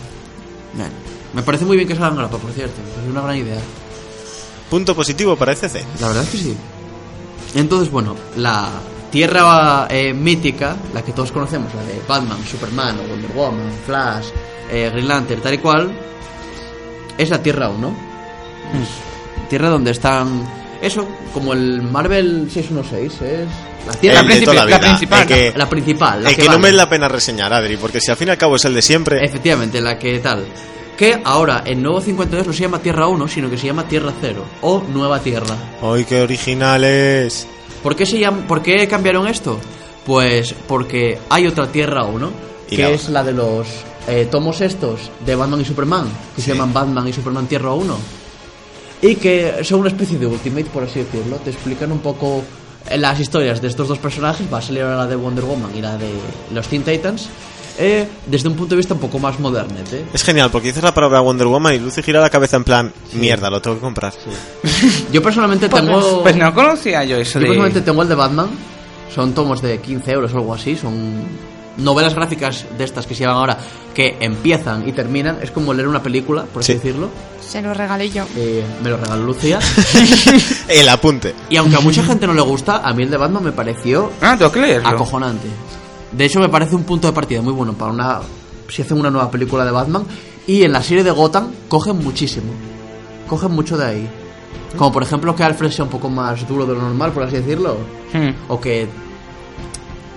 Me 1.34 1.42
parece 1.42 1.64
muy 1.64 1.76
bien 1.76 1.88
que 1.88 1.94
salgan 1.94 2.16
grapa, 2.16 2.38
por 2.38 2.52
cierto. 2.52 2.80
Es 3.02 3.10
una 3.10 3.22
gran 3.22 3.36
idea. 3.36 3.60
Punto 4.70 4.94
positivo 4.94 5.36
para 5.36 5.52
ECC. 5.52 5.84
La 6.00 6.08
verdad 6.08 6.22
es 6.24 6.30
que 6.30 6.38
sí. 6.38 6.56
Entonces, 7.54 7.90
bueno, 7.90 8.16
la 8.36 8.70
tierra 9.10 9.86
eh, 9.90 10.14
mítica, 10.14 10.76
la 10.94 11.02
que 11.02 11.12
todos 11.12 11.32
conocemos, 11.32 11.74
la 11.74 11.82
de 11.82 12.00
Batman, 12.08 12.38
Superman, 12.44 12.98
o 12.98 13.02
Wonder 13.08 13.30
Woman, 13.32 13.70
Flash, 13.84 14.28
eh, 14.70 14.88
Green 14.90 15.08
Lantern, 15.08 15.42
tal 15.42 15.54
y 15.54 15.58
cual, 15.58 15.92
es 17.18 17.28
la 17.28 17.42
Tierra 17.42 17.68
1. 17.68 17.88
Es 18.82 19.48
Tierra 19.50 19.68
donde 19.68 19.90
están. 19.90 20.61
Eso, 20.82 21.06
como 21.32 21.52
el 21.52 21.80
Marvel 21.82 22.50
616, 22.52 23.22
es. 23.22 23.48
La 23.86 23.92
Tierra 23.94 24.20
El 24.20 24.44
toda 24.44 24.54
la 24.54 24.64
vida, 24.66 24.80
principal, 24.80 25.22
el 25.22 25.26
que, 25.28 25.52
la 25.56 25.68
principal. 25.68 26.22
La 26.22 26.30
el 26.30 26.36
que 26.36 26.42
que 26.42 26.48
no 26.48 26.58
me 26.58 26.70
la 26.72 26.88
pena 26.88 27.08
reseñar, 27.08 27.52
Adri, 27.52 27.76
porque 27.76 28.00
si 28.00 28.10
al 28.10 28.16
fin 28.16 28.28
y 28.28 28.30
al 28.32 28.38
cabo 28.38 28.56
es 28.56 28.64
el 28.64 28.74
de 28.74 28.82
siempre. 28.82 29.24
Efectivamente, 29.24 29.80
la 29.80 29.98
que 29.98 30.18
tal. 30.20 30.44
Que 30.96 31.20
ahora 31.24 31.62
en 31.66 31.82
Nuevo 31.82 32.00
52 32.00 32.46
no 32.46 32.52
se 32.52 32.60
llama 32.60 32.78
Tierra 32.80 33.08
1, 33.08 33.26
sino 33.28 33.48
que 33.50 33.56
se 33.58 33.66
llama 33.66 33.88
Tierra 33.88 34.12
0 34.20 34.44
o 34.60 34.84
Nueva 34.92 35.18
Tierra. 35.20 35.56
¡Ay, 35.82 36.04
qué 36.04 36.20
originales! 36.20 37.46
¿Por 37.82 37.96
qué, 37.96 38.06
se 38.06 38.18
llama, 38.18 38.46
¿Por 38.46 38.62
qué 38.62 38.86
cambiaron 38.86 39.26
esto? 39.26 39.58
Pues 40.06 40.54
porque 40.68 41.18
hay 41.30 41.46
otra 41.46 41.66
Tierra 41.68 42.04
1, 42.04 42.30
Y 42.70 42.76
que 42.76 42.82
la- 42.82 42.90
es 42.90 43.08
la 43.08 43.24
de 43.24 43.32
los 43.32 43.66
eh, 44.06 44.28
tomos 44.30 44.60
estos 44.60 45.10
de 45.24 45.34
Batman 45.34 45.60
y 45.60 45.64
Superman, 45.64 46.06
que 46.36 46.42
se 46.42 46.52
llaman 46.52 46.72
Batman 46.72 47.08
y 47.08 47.12
Superman 47.12 47.46
Tierra 47.46 47.72
1. 47.72 47.96
Y 49.02 49.16
que 49.16 49.62
son 49.64 49.80
una 49.80 49.88
especie 49.88 50.18
de 50.18 50.26
Ultimate, 50.26 50.66
por 50.66 50.84
así 50.84 51.00
decirlo. 51.00 51.36
Te 51.36 51.50
explican 51.50 51.90
un 51.92 51.98
poco 51.98 52.42
eh, 52.88 52.96
las 52.96 53.18
historias 53.20 53.60
de 53.60 53.68
estos 53.68 53.88
dos 53.88 53.98
personajes. 53.98 54.46
Va 54.52 54.58
a 54.58 54.62
salir 54.62 54.82
ahora 54.82 54.96
la 54.96 55.06
de 55.06 55.16
Wonder 55.16 55.44
Woman 55.44 55.72
y 55.76 55.80
la 55.80 55.96
de 55.98 56.08
los 56.54 56.68
Teen 56.68 56.82
Titans. 56.84 57.28
eh, 57.78 58.06
desde 58.26 58.48
un 58.48 58.54
punto 58.54 58.74
de 58.74 58.76
vista 58.76 58.94
un 58.94 59.00
poco 59.00 59.18
más 59.18 59.40
modernete. 59.40 60.04
Es 60.12 60.22
genial, 60.22 60.50
porque 60.52 60.68
dices 60.68 60.82
la 60.84 60.92
palabra 60.94 61.20
Wonder 61.20 61.46
Woman 61.48 61.74
y 61.74 61.78
Lucy 61.78 62.02
gira 62.02 62.20
la 62.20 62.30
cabeza 62.30 62.56
en 62.58 62.64
plan, 62.64 62.92
mierda, 63.14 63.48
lo 63.50 63.60
tengo 63.62 63.76
que 63.76 63.82
comprar. 63.82 64.12
Yo 65.12 65.22
personalmente 65.22 65.68
Pues, 65.68 65.82
tengo... 65.84 66.22
pues 66.22 66.36
no 66.36 66.54
conocía 66.54 67.02
yo 67.04 67.16
eso 67.16 67.40
Yo 67.40 67.46
personalmente 67.46 67.80
de... 67.80 67.86
tengo 67.86 68.02
el 68.02 68.08
de 68.08 68.14
Batman. 68.14 68.50
Son 69.12 69.32
tomos 69.34 69.60
de 69.62 69.78
15 69.80 70.10
euros 70.12 70.32
o 70.34 70.38
algo 70.38 70.54
así. 70.54 70.76
Son 70.76 70.94
novelas 71.78 72.14
gráficas 72.14 72.66
de 72.76 72.84
estas 72.84 73.06
que 73.06 73.14
se 73.14 73.22
llaman 73.22 73.36
ahora 73.38 73.58
que 73.94 74.16
empiezan 74.20 74.88
y 74.88 74.92
terminan. 74.92 75.38
Es 75.42 75.50
como 75.50 75.72
leer 75.74 75.88
una 75.88 76.02
película, 76.02 76.44
por 76.44 76.62
así 76.62 76.72
Sí. 76.72 76.78
decirlo. 76.78 77.08
Se 77.40 77.60
lo 77.60 77.74
regalé 77.74 78.08
yo. 78.10 78.24
Eh, 78.36 78.64
me 78.82 78.88
lo 78.90 78.96
regaló 78.96 79.24
Lucía. 79.24 79.58
El 80.68 80.88
apunte. 80.88 81.34
y 81.50 81.56
aunque 81.56 81.76
a 81.76 81.80
mucha 81.80 82.02
gente 82.02 82.26
no 82.26 82.32
le 82.34 82.40
gusta, 82.42 82.78
a 82.78 82.92
mí 82.94 83.02
el 83.02 83.10
de 83.10 83.16
Batman 83.16 83.44
me 83.44 83.52
pareció 83.52 84.10
Ah, 84.20 84.34
tengo 84.38 84.50
que 84.52 84.60
leerlo. 84.60 84.88
acojonante. 84.88 85.48
De 86.12 86.24
hecho, 86.24 86.40
me 86.40 86.48
parece 86.48 86.74
un 86.74 86.84
punto 86.84 87.06
de 87.08 87.12
partida 87.12 87.40
muy 87.42 87.52
bueno 87.52 87.72
para 87.74 87.90
una. 87.92 88.20
Si 88.68 88.82
hacen 88.82 88.98
una 88.98 89.10
nueva 89.10 89.30
película 89.30 89.64
de 89.64 89.70
Batman. 89.70 90.04
Y 90.46 90.62
en 90.62 90.72
la 90.72 90.82
serie 90.82 91.04
de 91.04 91.10
Gotham 91.10 91.50
cogen 91.68 91.96
muchísimo. 91.98 92.52
Cogen 93.28 93.52
mucho 93.52 93.76
de 93.76 93.84
ahí. 93.86 94.10
Como 94.76 94.90
por 94.92 95.02
ejemplo 95.02 95.36
que 95.36 95.44
Alfred 95.44 95.70
sea 95.70 95.84
un 95.84 95.90
poco 95.90 96.08
más 96.08 96.46
duro 96.48 96.64
de 96.66 96.74
lo 96.74 96.80
normal, 96.82 97.12
por 97.12 97.22
así 97.22 97.36
decirlo. 97.36 97.76
Hmm. 98.12 98.30
O 98.48 98.58
que 98.60 98.88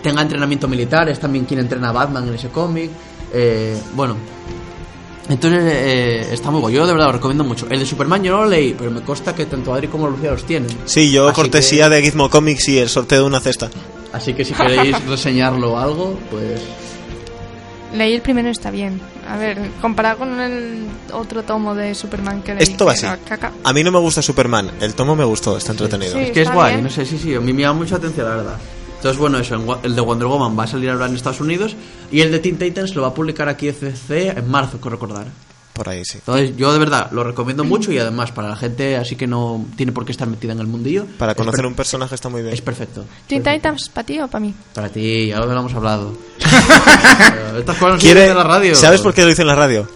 tenga 0.09 0.21
entrenamiento 0.21 0.67
militar, 0.67 1.09
es 1.09 1.19
también 1.19 1.45
quien 1.45 1.59
entrena 1.61 1.89
a 1.89 1.91
Batman 1.91 2.27
en 2.27 2.35
ese 2.35 2.49
cómic. 2.49 2.91
Eh, 3.33 3.75
bueno. 3.95 4.15
Entonces 5.27 5.63
eh, 5.65 6.27
está 6.31 6.51
muy 6.51 6.61
guay. 6.61 6.75
Yo 6.75 6.85
de 6.85 6.93
verdad 6.93 7.07
lo 7.07 7.13
recomiendo 7.13 7.43
mucho. 7.43 7.65
El 7.69 7.79
de 7.79 7.85
Superman 7.87 8.21
yo 8.23 8.31
no 8.33 8.43
lo 8.43 8.49
leí, 8.49 8.75
pero 8.77 8.91
me 8.91 9.01
consta 9.01 9.33
que 9.33 9.45
tanto 9.47 9.73
Adri 9.73 9.87
como 9.87 10.07
Lucía 10.07 10.31
los 10.31 10.43
tienen. 10.45 10.69
Sí, 10.85 11.11
yo 11.11 11.27
Así 11.27 11.35
cortesía 11.41 11.89
que- 11.89 11.95
de 11.95 12.01
Gizmo 12.03 12.29
Comics 12.29 12.67
y 12.69 12.77
el 12.77 12.89
sorteo 12.89 13.21
de 13.21 13.25
una 13.25 13.39
cesta. 13.39 13.69
Así 14.13 14.33
que 14.35 14.45
si 14.45 14.53
queréis 14.53 15.03
reseñarlo 15.07 15.73
o 15.73 15.77
algo, 15.79 16.19
pues 16.29 16.61
Leí 17.93 18.13
el 18.13 18.21
primero 18.21 18.49
y 18.49 18.51
está 18.51 18.69
bien. 18.71 18.99
A 19.27 19.37
ver, 19.37 19.57
comparado 19.81 20.19
con 20.19 20.39
el 20.41 20.85
otro 21.13 21.43
tomo 21.43 21.73
de 21.73 21.95
Superman 21.95 22.41
que 22.43 22.53
leí. 22.53 22.63
Esto 22.63 22.85
va 22.85 22.91
así. 22.91 23.05
A 23.63 23.73
mí 23.73 23.83
no 23.83 23.91
me 23.91 23.99
gusta 23.99 24.21
Superman, 24.21 24.69
el 24.81 24.93
tomo 24.93 25.15
me 25.15 25.23
gustó, 25.23 25.57
está 25.57 25.71
entretenido. 25.71 26.13
Sí. 26.13 26.19
Es 26.25 26.31
que 26.31 26.41
es 26.43 26.51
guay, 26.51 26.73
bien. 26.73 26.83
no 26.83 26.89
sé, 26.91 27.05
sí, 27.05 27.17
sí, 27.17 27.33
a 27.33 27.39
mí 27.39 27.51
me 27.53 27.61
llama 27.61 27.79
mucha 27.79 27.95
atención, 27.95 28.27
la 28.29 28.35
verdad. 28.35 28.55
Entonces, 29.05 29.19
bueno, 29.19 29.37
eso, 29.37 29.79
el 29.83 29.95
de 29.95 30.01
Wonder 30.01 30.27
Woman 30.27 30.57
va 30.57 30.63
a 30.63 30.67
salir 30.67 30.89
ahora 30.89 31.05
en 31.05 31.13
Estados 31.13 31.39
Unidos 31.39 31.75
y 32.11 32.21
el 32.21 32.31
de 32.31 32.39
Teen 32.39 32.57
Titans 32.57 32.95
lo 32.95 33.03
va 33.03 33.09
a 33.09 33.13
publicar 33.13 33.47
aquí 33.47 33.67
FC 33.67 34.29
en 34.29 34.49
marzo, 34.49 34.79
creo 34.79 34.93
recordar. 34.93 35.27
Por 35.73 35.87
ahí 35.87 36.03
sí. 36.03 36.17
Entonces, 36.17 36.57
yo 36.57 36.73
de 36.73 36.79
verdad 36.79 37.11
lo 37.11 37.23
recomiendo 37.23 37.63
mucho 37.63 37.91
y 37.91 37.99
además 37.99 38.31
para 38.31 38.49
la 38.49 38.55
gente 38.55 38.97
así 38.97 39.15
que 39.15 39.27
no 39.27 39.63
tiene 39.75 39.91
por 39.91 40.05
qué 40.05 40.11
estar 40.11 40.27
metida 40.27 40.53
en 40.53 40.59
el 40.59 40.65
mundillo. 40.65 41.05
Para 41.19 41.35
conocer 41.35 41.67
un 41.67 41.75
personaje 41.75 42.15
está 42.15 42.29
muy 42.29 42.41
bien. 42.41 42.51
Es 42.51 42.61
perfecto. 42.61 43.05
¿Teen. 43.27 43.43
Titans 43.43 43.89
para 43.89 44.07
ti 44.07 44.19
o 44.19 44.27
para 44.27 44.39
mí? 44.39 44.55
Para 44.73 44.89
ti, 44.89 45.27
ya 45.27 45.37
lo 45.37 45.51
hemos 45.51 45.73
hablado. 45.75 46.17
Estas 47.59 47.77
cosas 47.77 47.93
no 47.93 47.99
se 47.99 48.07
dicen 48.07 48.31
en 48.31 48.37
la 48.37 48.43
radio. 48.43 48.73
¿Sabes 48.73 49.01
por 49.01 49.13
qué 49.13 49.21
lo 49.21 49.27
dice 49.27 49.43
en 49.43 49.49
la 49.49 49.55
radio? 49.55 49.87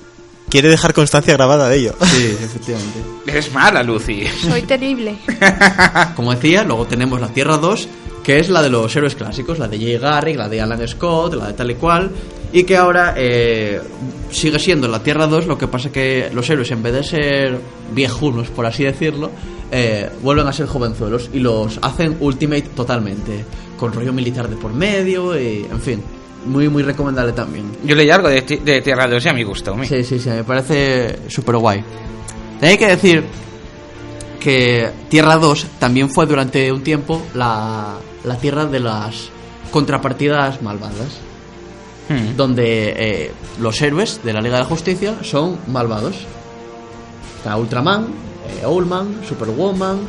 Quiere 0.49 0.67
dejar 0.67 0.93
constancia 0.93 1.33
grabada 1.33 1.69
de 1.69 1.77
ello. 1.77 1.95
Sí, 2.01 2.25
efectivamente. 2.43 2.99
Es 3.25 3.51
mala, 3.53 3.81
Lucy. 3.81 4.27
Soy 4.41 4.63
terrible. 4.63 5.17
Como 6.15 6.33
decía, 6.33 6.63
luego 6.63 6.85
tenemos 6.85 7.19
la 7.21 7.29
Tierra 7.29 7.57
2, 7.57 7.87
que 8.23 8.39
es 8.39 8.49
la 8.49 8.61
de 8.61 8.69
los 8.69 8.95
héroes 8.95 9.15
clásicos, 9.15 9.59
la 9.59 9.67
de 9.67 9.77
Jay 9.77 9.97
Garrick, 9.97 10.37
la 10.37 10.49
de 10.49 10.61
Alan 10.61 10.87
Scott, 10.87 11.35
la 11.35 11.47
de 11.47 11.53
tal 11.53 11.71
y 11.71 11.75
cual, 11.75 12.11
y 12.51 12.63
que 12.63 12.77
ahora 12.77 13.13
eh, 13.17 13.79
sigue 14.31 14.59
siendo 14.59 14.87
la 14.87 15.01
Tierra 15.01 15.27
2, 15.27 15.47
lo 15.47 15.57
que 15.57 15.67
pasa 15.67 15.91
que 15.91 16.29
los 16.33 16.49
héroes, 16.49 16.71
en 16.71 16.83
vez 16.83 16.93
de 16.93 17.03
ser 17.03 17.59
viejunos, 17.93 18.49
por 18.49 18.65
así 18.65 18.83
decirlo, 18.83 19.31
eh, 19.71 20.09
vuelven 20.21 20.47
a 20.47 20.53
ser 20.53 20.67
jovenzuelos 20.67 21.29
y 21.33 21.39
los 21.39 21.79
hacen 21.81 22.17
Ultimate 22.19 22.69
totalmente, 22.75 23.45
con 23.77 23.93
rollo 23.93 24.13
militar 24.13 24.49
de 24.49 24.55
por 24.55 24.73
medio, 24.73 25.39
y 25.39 25.65
en 25.69 25.79
fin, 25.79 26.03
muy, 26.45 26.69
muy 26.69 26.83
recomendable 26.83 27.33
también. 27.33 27.65
Yo 27.83 27.95
leí 27.95 28.09
algo 28.09 28.29
de, 28.29 28.41
de 28.41 28.81
Tierra 28.81 29.07
2 29.07 29.25
y 29.25 29.29
a 29.29 29.33
mí 29.33 29.43
gustó. 29.43 29.75
me. 29.75 29.87
Sí, 29.87 30.03
sí, 30.03 30.19
sí, 30.19 30.29
me 30.29 30.43
parece 30.43 31.19
súper 31.29 31.57
guay. 31.57 31.83
Hay 32.61 32.77
que 32.77 32.87
decir 32.87 33.23
que 34.39 34.89
Tierra 35.09 35.35
2 35.37 35.65
también 35.79 36.09
fue 36.09 36.25
durante 36.25 36.71
un 36.71 36.81
tiempo 36.81 37.21
la, 37.33 37.97
la 38.23 38.35
tierra 38.35 38.65
de 38.65 38.79
las 38.79 39.29
contrapartidas 39.71 40.61
malvadas, 40.61 41.19
Hmm. 42.09 42.35
donde 42.35 42.93
eh, 42.97 43.31
los 43.59 43.79
héroes 43.83 44.21
de 44.23 44.33
la 44.33 44.41
Liga 44.41 44.55
de 44.57 44.63
la 44.63 44.67
Justicia 44.69 45.13
son 45.21 45.59
malvados. 45.67 46.15
Está 47.37 47.55
Ultraman, 47.55 48.07
eh, 48.61 48.65
Owlman, 48.65 49.21
Superwoman, 49.27 49.99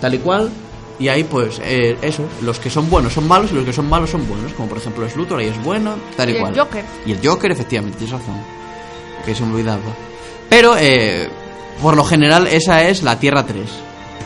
tal 0.00 0.12
y 0.14 0.18
cual. 0.18 0.50
Y 0.98 1.08
ahí, 1.08 1.24
pues, 1.24 1.58
eh, 1.64 1.96
eso, 2.02 2.24
los 2.42 2.58
que 2.58 2.68
son 2.68 2.90
buenos 2.90 3.14
son 3.14 3.26
malos 3.26 3.50
y 3.52 3.54
los 3.54 3.64
que 3.64 3.72
son 3.72 3.88
malos 3.88 4.10
son 4.10 4.28
buenos. 4.28 4.52
Como 4.52 4.68
por 4.68 4.76
ejemplo, 4.76 5.06
Luthor 5.16 5.38
ahí 5.40 5.46
es 5.46 5.64
bueno, 5.64 5.94
tal 6.18 6.28
y, 6.28 6.32
Y 6.32 6.36
el 6.36 6.42
cual. 6.42 6.58
Joker. 6.58 6.84
Y 7.06 7.12
el 7.12 7.26
Joker, 7.26 7.50
efectivamente, 7.50 7.96
tienes 7.98 8.18
razón. 8.20 8.36
Que 9.24 9.34
se 9.34 9.42
me 9.46 9.54
olvidaba. 9.54 9.80
Pero, 10.50 10.76
eh, 10.76 11.30
por 11.80 11.96
lo 11.96 12.04
general, 12.04 12.46
esa 12.46 12.82
es 12.82 13.02
la 13.02 13.18
Tierra 13.18 13.46
3. 13.46 13.70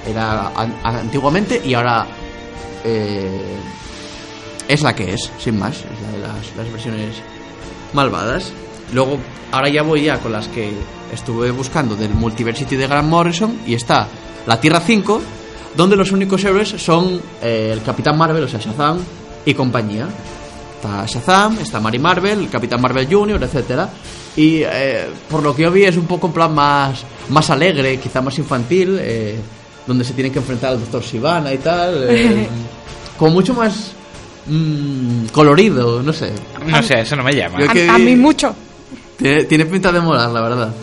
Era 0.08 0.48
an- 0.56 0.74
antiguamente 0.82 1.60
y 1.64 1.74
ahora 1.74 2.06
eh, 2.84 3.56
es 4.68 4.82
la 4.82 4.94
que 4.94 5.12
es, 5.12 5.30
sin 5.38 5.58
más. 5.58 5.78
Es 5.78 5.84
la 6.02 6.12
de 6.12 6.64
las, 6.64 6.72
versiones 6.72 7.16
malvadas. 7.92 8.52
Luego, 8.92 9.18
ahora 9.50 9.68
ya 9.68 9.82
voy 9.82 10.04
ya 10.04 10.18
con 10.18 10.32
las 10.32 10.48
que 10.48 10.72
estuve 11.12 11.50
buscando 11.50 11.96
del 11.96 12.14
Multiversity 12.14 12.76
de 12.76 12.86
Grant 12.86 13.08
Morrison 13.08 13.60
y 13.66 13.74
está 13.74 14.08
la 14.46 14.60
Tierra 14.60 14.80
5, 14.80 15.20
donde 15.76 15.96
los 15.96 16.12
únicos 16.12 16.42
héroes 16.44 16.68
son 16.68 17.20
eh, 17.42 17.70
el 17.72 17.82
Capitán 17.82 18.16
Marvel, 18.16 18.44
o 18.44 18.48
sea, 18.48 18.60
Shazam 18.60 18.98
y 19.44 19.54
compañía. 19.54 20.08
Está 20.76 21.06
Shazam, 21.06 21.58
está 21.60 21.80
Mary 21.80 21.98
Marvel, 21.98 22.40
el 22.40 22.48
Capitán 22.50 22.80
Marvel 22.80 23.06
Jr., 23.10 23.42
etcétera. 23.42 23.88
Y 24.34 24.62
eh, 24.62 25.08
por 25.30 25.42
lo 25.42 25.54
que 25.54 25.62
yo 25.62 25.70
vi 25.70 25.84
es 25.84 25.96
un 25.96 26.06
poco 26.06 26.26
en 26.28 26.32
plan 26.32 26.54
más, 26.54 27.04
más 27.28 27.50
alegre, 27.50 27.98
quizá 27.98 28.20
más 28.20 28.38
infantil, 28.38 28.98
donde 29.86 30.04
se 30.04 30.12
tienen 30.14 30.32
que 30.32 30.38
enfrentar 30.38 30.72
al 30.72 30.80
Doctor 30.80 31.02
Sivana 31.02 31.52
y 31.52 31.58
tal. 31.58 32.06
eh, 32.08 32.48
como 33.18 33.32
mucho 33.32 33.54
más 33.54 33.92
mm, 34.46 35.26
colorido, 35.26 36.02
no 36.02 36.12
sé. 36.12 36.32
No 36.66 36.82
sé, 36.82 37.00
eso 37.00 37.16
no 37.16 37.22
me 37.22 37.32
llama. 37.32 37.58
A, 37.90 37.98
mí 37.98 38.16
mucho. 38.16 38.54
Tiene, 39.16 39.44
tiene 39.44 39.66
pinta 39.66 39.92
de 39.92 40.00
molar, 40.00 40.30
la 40.30 40.40
verdad. 40.40 40.74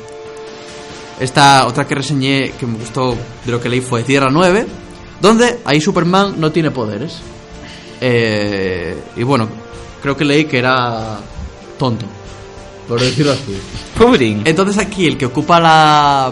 Esta 1.20 1.68
otra 1.68 1.86
que 1.86 1.96
reseñé 1.96 2.52
que 2.58 2.66
me 2.66 2.78
gustó 2.78 3.16
de 3.46 3.52
lo 3.52 3.60
que 3.60 3.68
leí 3.68 3.82
fue 3.82 4.04
Tierra 4.04 4.30
9, 4.32 4.66
donde 5.20 5.60
ahí 5.66 5.82
Superman 5.82 6.36
no 6.38 6.52
tiene 6.52 6.72
poderes. 6.72 7.20
Eh, 8.00 8.96
y 9.18 9.24
bueno, 9.24 9.50
creo 10.02 10.16
que 10.16 10.24
leí 10.24 10.46
que 10.46 10.60
era 10.60 11.20
tonto, 11.78 12.06
por 12.88 13.02
decirlo 13.02 13.34
así. 13.34 13.58
Pudding. 13.98 14.44
Entonces 14.46 14.78
aquí 14.78 15.08
el 15.08 15.18
que 15.18 15.26
ocupa 15.26 15.60
la, 15.60 16.32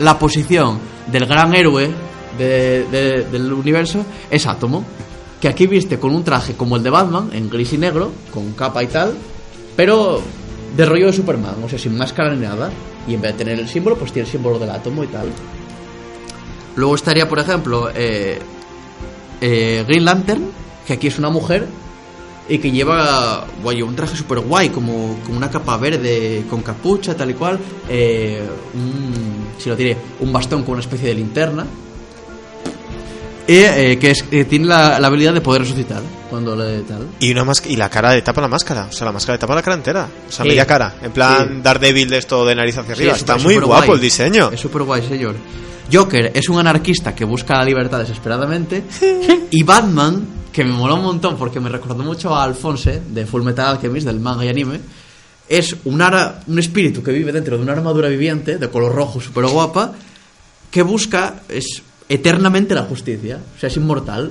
la 0.00 0.18
posición 0.18 0.80
del 1.10 1.26
gran 1.26 1.54
héroe 1.54 1.90
de- 2.38 2.84
de- 2.90 3.24
del 3.24 3.52
universo 3.52 4.04
es 4.30 4.46
Átomo, 4.46 4.84
que 5.40 5.48
aquí 5.48 5.66
viste 5.66 5.98
con 5.98 6.14
un 6.14 6.24
traje 6.24 6.54
como 6.54 6.76
el 6.76 6.82
de 6.82 6.90
Batman, 6.90 7.30
en 7.32 7.50
gris 7.50 7.72
y 7.74 7.78
negro, 7.78 8.10
con 8.32 8.52
capa 8.52 8.82
y 8.82 8.86
tal, 8.86 9.14
pero 9.76 10.20
de 10.76 10.84
rollo 10.86 11.06
de 11.06 11.12
Superman, 11.12 11.56
o 11.62 11.68
sea, 11.68 11.78
sin 11.78 11.96
máscara 11.96 12.34
ni 12.34 12.40
nada. 12.40 12.70
Y 13.06 13.14
en 13.14 13.20
vez 13.20 13.32
de 13.32 13.44
tener 13.44 13.58
el 13.60 13.68
símbolo, 13.68 13.96
pues 13.96 14.12
tiene 14.12 14.26
el 14.26 14.32
símbolo 14.32 14.58
del 14.58 14.70
átomo 14.70 15.04
y 15.04 15.08
tal. 15.08 15.28
Luego 16.76 16.94
estaría, 16.94 17.28
por 17.28 17.38
ejemplo, 17.38 17.90
eh, 17.94 18.38
eh, 19.40 19.84
Green 19.86 20.04
Lantern, 20.04 20.44
que 20.86 20.94
aquí 20.94 21.08
es 21.08 21.18
una 21.18 21.28
mujer 21.28 21.66
y 22.48 22.58
que 22.58 22.70
lleva 22.70 23.46
guay, 23.62 23.80
un 23.82 23.96
traje 23.96 24.16
súper 24.16 24.40
guay, 24.40 24.68
como, 24.68 25.18
como 25.24 25.36
una 25.38 25.50
capa 25.50 25.76
verde 25.78 26.44
con 26.50 26.62
capucha, 26.62 27.16
tal 27.16 27.30
y 27.30 27.34
cual. 27.34 27.58
eh, 27.88 28.42
un, 28.74 29.44
si 29.58 29.68
lo 29.70 29.76
diré, 29.76 29.96
un 30.20 30.32
bastón 30.32 30.62
con 30.62 30.72
una 30.72 30.80
especie 30.82 31.08
de 31.08 31.14
linterna. 31.14 31.64
Y 33.46 33.52
eh, 33.56 33.98
que 34.00 34.10
es, 34.12 34.24
eh, 34.30 34.44
tiene 34.46 34.64
la, 34.66 34.98
la 34.98 35.06
habilidad 35.08 35.34
de 35.34 35.42
poder 35.42 35.60
resucitar 35.62 36.00
cuando 36.30 36.56
le 36.56 36.80
tal. 36.80 37.06
Y, 37.20 37.30
una 37.32 37.44
y 37.68 37.76
la 37.76 37.90
cara 37.90 38.14
le 38.14 38.22
tapa 38.22 38.40
la 38.40 38.48
máscara. 38.48 38.86
O 38.88 38.92
sea, 38.92 39.04
la 39.04 39.12
máscara 39.12 39.34
le 39.34 39.38
tapa 39.38 39.54
la 39.54 39.62
cara 39.62 39.76
entera. 39.76 40.08
O 40.28 40.32
sea, 40.32 40.44
Sí. 40.44 40.48
media 40.48 40.66
cara. 40.66 40.94
En 41.02 41.12
plan, 41.12 41.48
Sí. 41.48 41.60
Daredevil 41.62 42.08
de 42.08 42.18
esto 42.18 42.44
de 42.46 42.54
nariz 42.54 42.78
hacia 42.78 42.94
arriba. 42.94 43.12
es 43.12 43.18
Está 43.18 43.36
muy 43.36 43.56
guapo 43.56 43.86
guay. 43.86 43.96
el 43.96 44.00
diseño. 44.00 44.50
Es 44.50 44.60
súper 44.60 44.82
guay, 44.84 45.02
señor. 45.06 45.34
Joker 45.92 46.30
es 46.34 46.48
un 46.48 46.58
anarquista 46.58 47.14
que 47.14 47.26
busca 47.26 47.58
la 47.58 47.64
libertad 47.66 47.98
desesperadamente. 47.98 48.82
y 49.50 49.62
Batman, 49.62 50.26
que 50.54 50.64
me 50.64 50.72
moló 50.72 50.94
un 50.94 51.02
montón 51.02 51.36
porque 51.36 51.58
me 51.60 51.68
recordó 51.68 52.02
mucho 52.04 52.34
a 52.34 52.44
Alphonse 52.44 53.02
de 53.10 53.26
Full 53.26 53.42
Metal 53.42 53.66
Alchemist, 53.74 54.06
del 54.06 54.20
manga 54.20 54.44
y 54.44 54.48
anime, 54.48 54.80
es 55.48 55.74
un, 55.84 56.00
ara- 56.00 56.40
un 56.46 56.58
espíritu 56.60 57.02
que 57.02 57.10
vive 57.12 57.32
dentro 57.32 57.56
de 57.58 57.62
una 57.64 57.72
armadura 57.72 58.08
viviente 58.08 58.56
de 58.56 58.68
color 58.70 58.94
rojo, 58.94 59.20
súper 59.20 59.46
guapa, 59.46 59.92
que 60.70 60.82
busca 60.82 61.42
es 61.48 61.82
eternamente 62.08 62.74
la 62.74 62.82
justicia. 62.84 63.40
O 63.56 63.60
sea, 63.60 63.66
es 63.68 63.76
inmortal. 63.76 64.30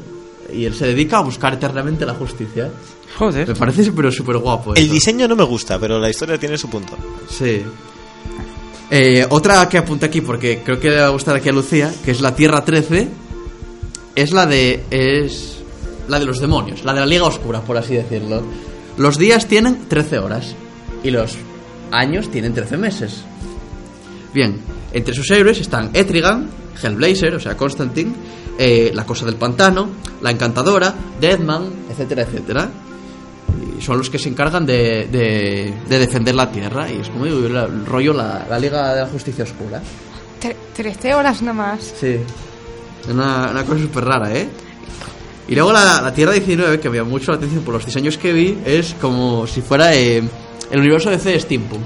Y 0.53 0.65
él 0.65 0.73
se 0.73 0.87
dedica 0.87 1.17
a 1.17 1.21
buscar 1.21 1.53
eternamente 1.53 2.05
la 2.05 2.13
justicia. 2.15 2.65
Me 2.65 3.13
Joder. 3.17 3.53
parece 3.57 3.83
súper 3.83 4.11
súper 4.11 4.37
guapo. 4.37 4.75
El 4.75 4.89
diseño 4.89 5.27
no 5.27 5.35
me 5.35 5.43
gusta, 5.43 5.77
pero 5.79 5.99
la 5.99 6.09
historia 6.09 6.37
tiene 6.39 6.57
su 6.57 6.69
punto. 6.69 6.97
Sí. 7.29 7.61
Eh, 8.89 9.25
otra 9.29 9.67
que 9.69 9.77
apunté 9.77 10.05
aquí 10.07 10.21
porque 10.21 10.61
creo 10.63 10.79
que 10.79 10.89
le 10.89 10.99
va 10.99 11.07
a 11.07 11.09
gustar 11.09 11.35
aquí 11.35 11.49
a 11.49 11.51
Lucía, 11.51 11.93
que 12.03 12.11
es 12.11 12.21
la 12.21 12.35
Tierra 12.35 12.63
13, 12.63 13.07
es 14.15 14.31
la 14.31 14.45
de 14.45 14.83
es 14.91 15.57
la 16.07 16.19
de 16.19 16.25
los 16.25 16.39
demonios, 16.39 16.83
la 16.83 16.93
de 16.93 16.99
la 17.01 17.05
Liga 17.05 17.25
Oscura, 17.25 17.61
por 17.61 17.77
así 17.77 17.95
decirlo. 17.95 18.41
Los 18.97 19.17
días 19.17 19.47
tienen 19.47 19.87
13 19.87 20.19
horas 20.19 20.55
y 21.03 21.11
los 21.11 21.35
años 21.91 22.29
tienen 22.29 22.53
13 22.53 22.77
meses. 22.77 23.23
Bien, 24.33 24.59
entre 24.91 25.13
sus 25.13 25.29
héroes 25.31 25.59
están 25.59 25.89
Etrigan, 25.93 26.49
Hellblazer, 26.81 27.35
o 27.35 27.39
sea, 27.39 27.55
Constantine, 27.55 28.13
eh, 28.57 28.91
la 28.93 29.05
Cosa 29.05 29.25
del 29.25 29.35
Pantano, 29.35 29.89
la 30.21 30.31
Encantadora, 30.31 30.93
Deadman, 31.19 31.71
etcétera, 31.89 32.23
etcétera. 32.23 32.69
Y 33.77 33.81
son 33.81 33.97
los 33.97 34.09
que 34.09 34.17
se 34.19 34.29
encargan 34.29 34.65
de, 34.65 35.07
de- 35.11 35.73
de 35.87 35.99
defender 35.99 36.33
la 36.35 36.51
Tierra. 36.51 36.89
Y 36.91 36.99
es 37.01 37.11
muy 37.11 37.29
el 37.29 37.85
rollo 37.85 38.13
la, 38.13 38.45
la 38.49 38.59
Liga 38.59 38.93
de 38.95 39.01
la 39.01 39.07
Justicia 39.07 39.43
Oscura. 39.43 39.81
Tre- 40.41 40.55
13 40.75 41.13
horas 41.13 41.41
nada 41.41 41.53
más. 41.53 41.93
Sí. 41.99 42.17
Una, 43.11 43.49
una 43.51 43.63
cosa 43.65 43.81
súper 43.81 44.05
rara, 44.05 44.33
¿eh? 44.33 44.47
Y 45.47 45.55
luego 45.55 45.73
la, 45.73 46.01
la 46.01 46.13
Tierra 46.13 46.31
19, 46.33 46.79
que 46.79 46.89
me 46.89 46.97
llamó 46.97 47.11
mucho 47.11 47.31
la 47.31 47.37
atención 47.37 47.63
por 47.63 47.73
los 47.73 47.85
diseños 47.85 48.17
que 48.17 48.31
vi, 48.31 48.57
es 48.65 48.95
como 48.99 49.45
si 49.45 49.61
fuera 49.61 49.93
eh, 49.93 50.23
el 50.71 50.79
universo 50.79 51.09
de 51.09 51.19
C 51.19 51.39
Steampunk. 51.39 51.83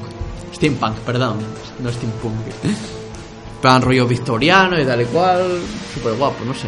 Steampunk, 0.53 0.97
perdón, 0.99 1.37
no 1.79 1.91
Steampunk. 1.91 2.35
Plan 3.61 3.81
rollo 3.81 4.05
victoriano 4.07 4.79
y 4.79 4.85
tal 4.85 5.01
y 5.01 5.05
cual. 5.05 5.59
Súper 5.93 6.13
guapo, 6.13 6.45
no 6.45 6.53
sé. 6.53 6.67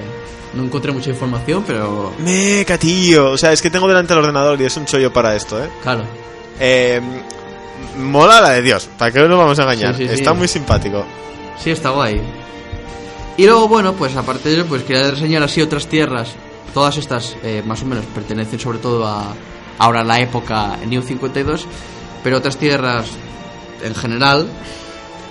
No 0.55 0.63
encontré 0.63 0.91
mucha 0.91 1.11
información, 1.11 1.63
pero 1.65 2.11
Meca, 2.19 2.77
tío. 2.79 3.31
O 3.31 3.37
sea, 3.37 3.53
es 3.53 3.61
que 3.61 3.69
tengo 3.69 3.87
delante 3.87 4.13
el 4.13 4.19
ordenador 4.19 4.59
y 4.59 4.65
es 4.65 4.75
un 4.77 4.85
chollo 4.85 5.13
para 5.13 5.35
esto, 5.35 5.63
¿eh? 5.63 5.69
claro. 5.83 6.03
Eh, 6.59 6.99
mola 7.97 8.41
la 8.41 8.49
de 8.49 8.61
Dios. 8.63 8.89
¿Para 8.97 9.11
qué 9.11 9.19
nos 9.19 9.37
vamos 9.37 9.59
a 9.59 9.61
engañar? 9.63 9.95
Sí, 9.95 10.03
sí, 10.03 10.09
sí. 10.09 10.15
Está 10.15 10.33
muy 10.33 10.47
simpático. 10.47 11.05
Sí, 11.63 11.69
está 11.69 11.91
guay. 11.91 12.19
Y 13.37 13.45
luego, 13.45 13.67
bueno, 13.67 13.93
pues 13.93 14.15
aparte 14.15 14.49
de 14.49 14.55
eso, 14.55 14.65
pues 14.65 14.83
quería 14.83 15.11
reseñar 15.11 15.43
así 15.43 15.61
otras 15.61 15.87
tierras. 15.87 16.35
Todas 16.73 16.97
estas, 16.97 17.35
eh, 17.43 17.63
más 17.65 17.81
o 17.81 17.85
menos, 17.85 18.05
pertenecen 18.13 18.59
sobre 18.59 18.79
todo 18.79 19.05
a 19.05 19.33
ahora 19.79 20.03
la 20.03 20.19
época 20.19 20.77
New 20.87 21.01
52, 21.01 21.65
pero 22.23 22.37
otras 22.37 22.57
tierras 22.57 23.07
en 23.81 23.95
general 23.95 24.47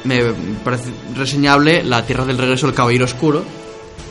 me 0.05 0.33
parece 0.65 0.91
reseñable 1.15 1.83
la 1.85 2.05
Tierra 2.05 2.25
del 2.25 2.39
Regreso 2.39 2.67
del 2.67 2.75
Caballero 2.75 3.05
Oscuro, 3.05 3.43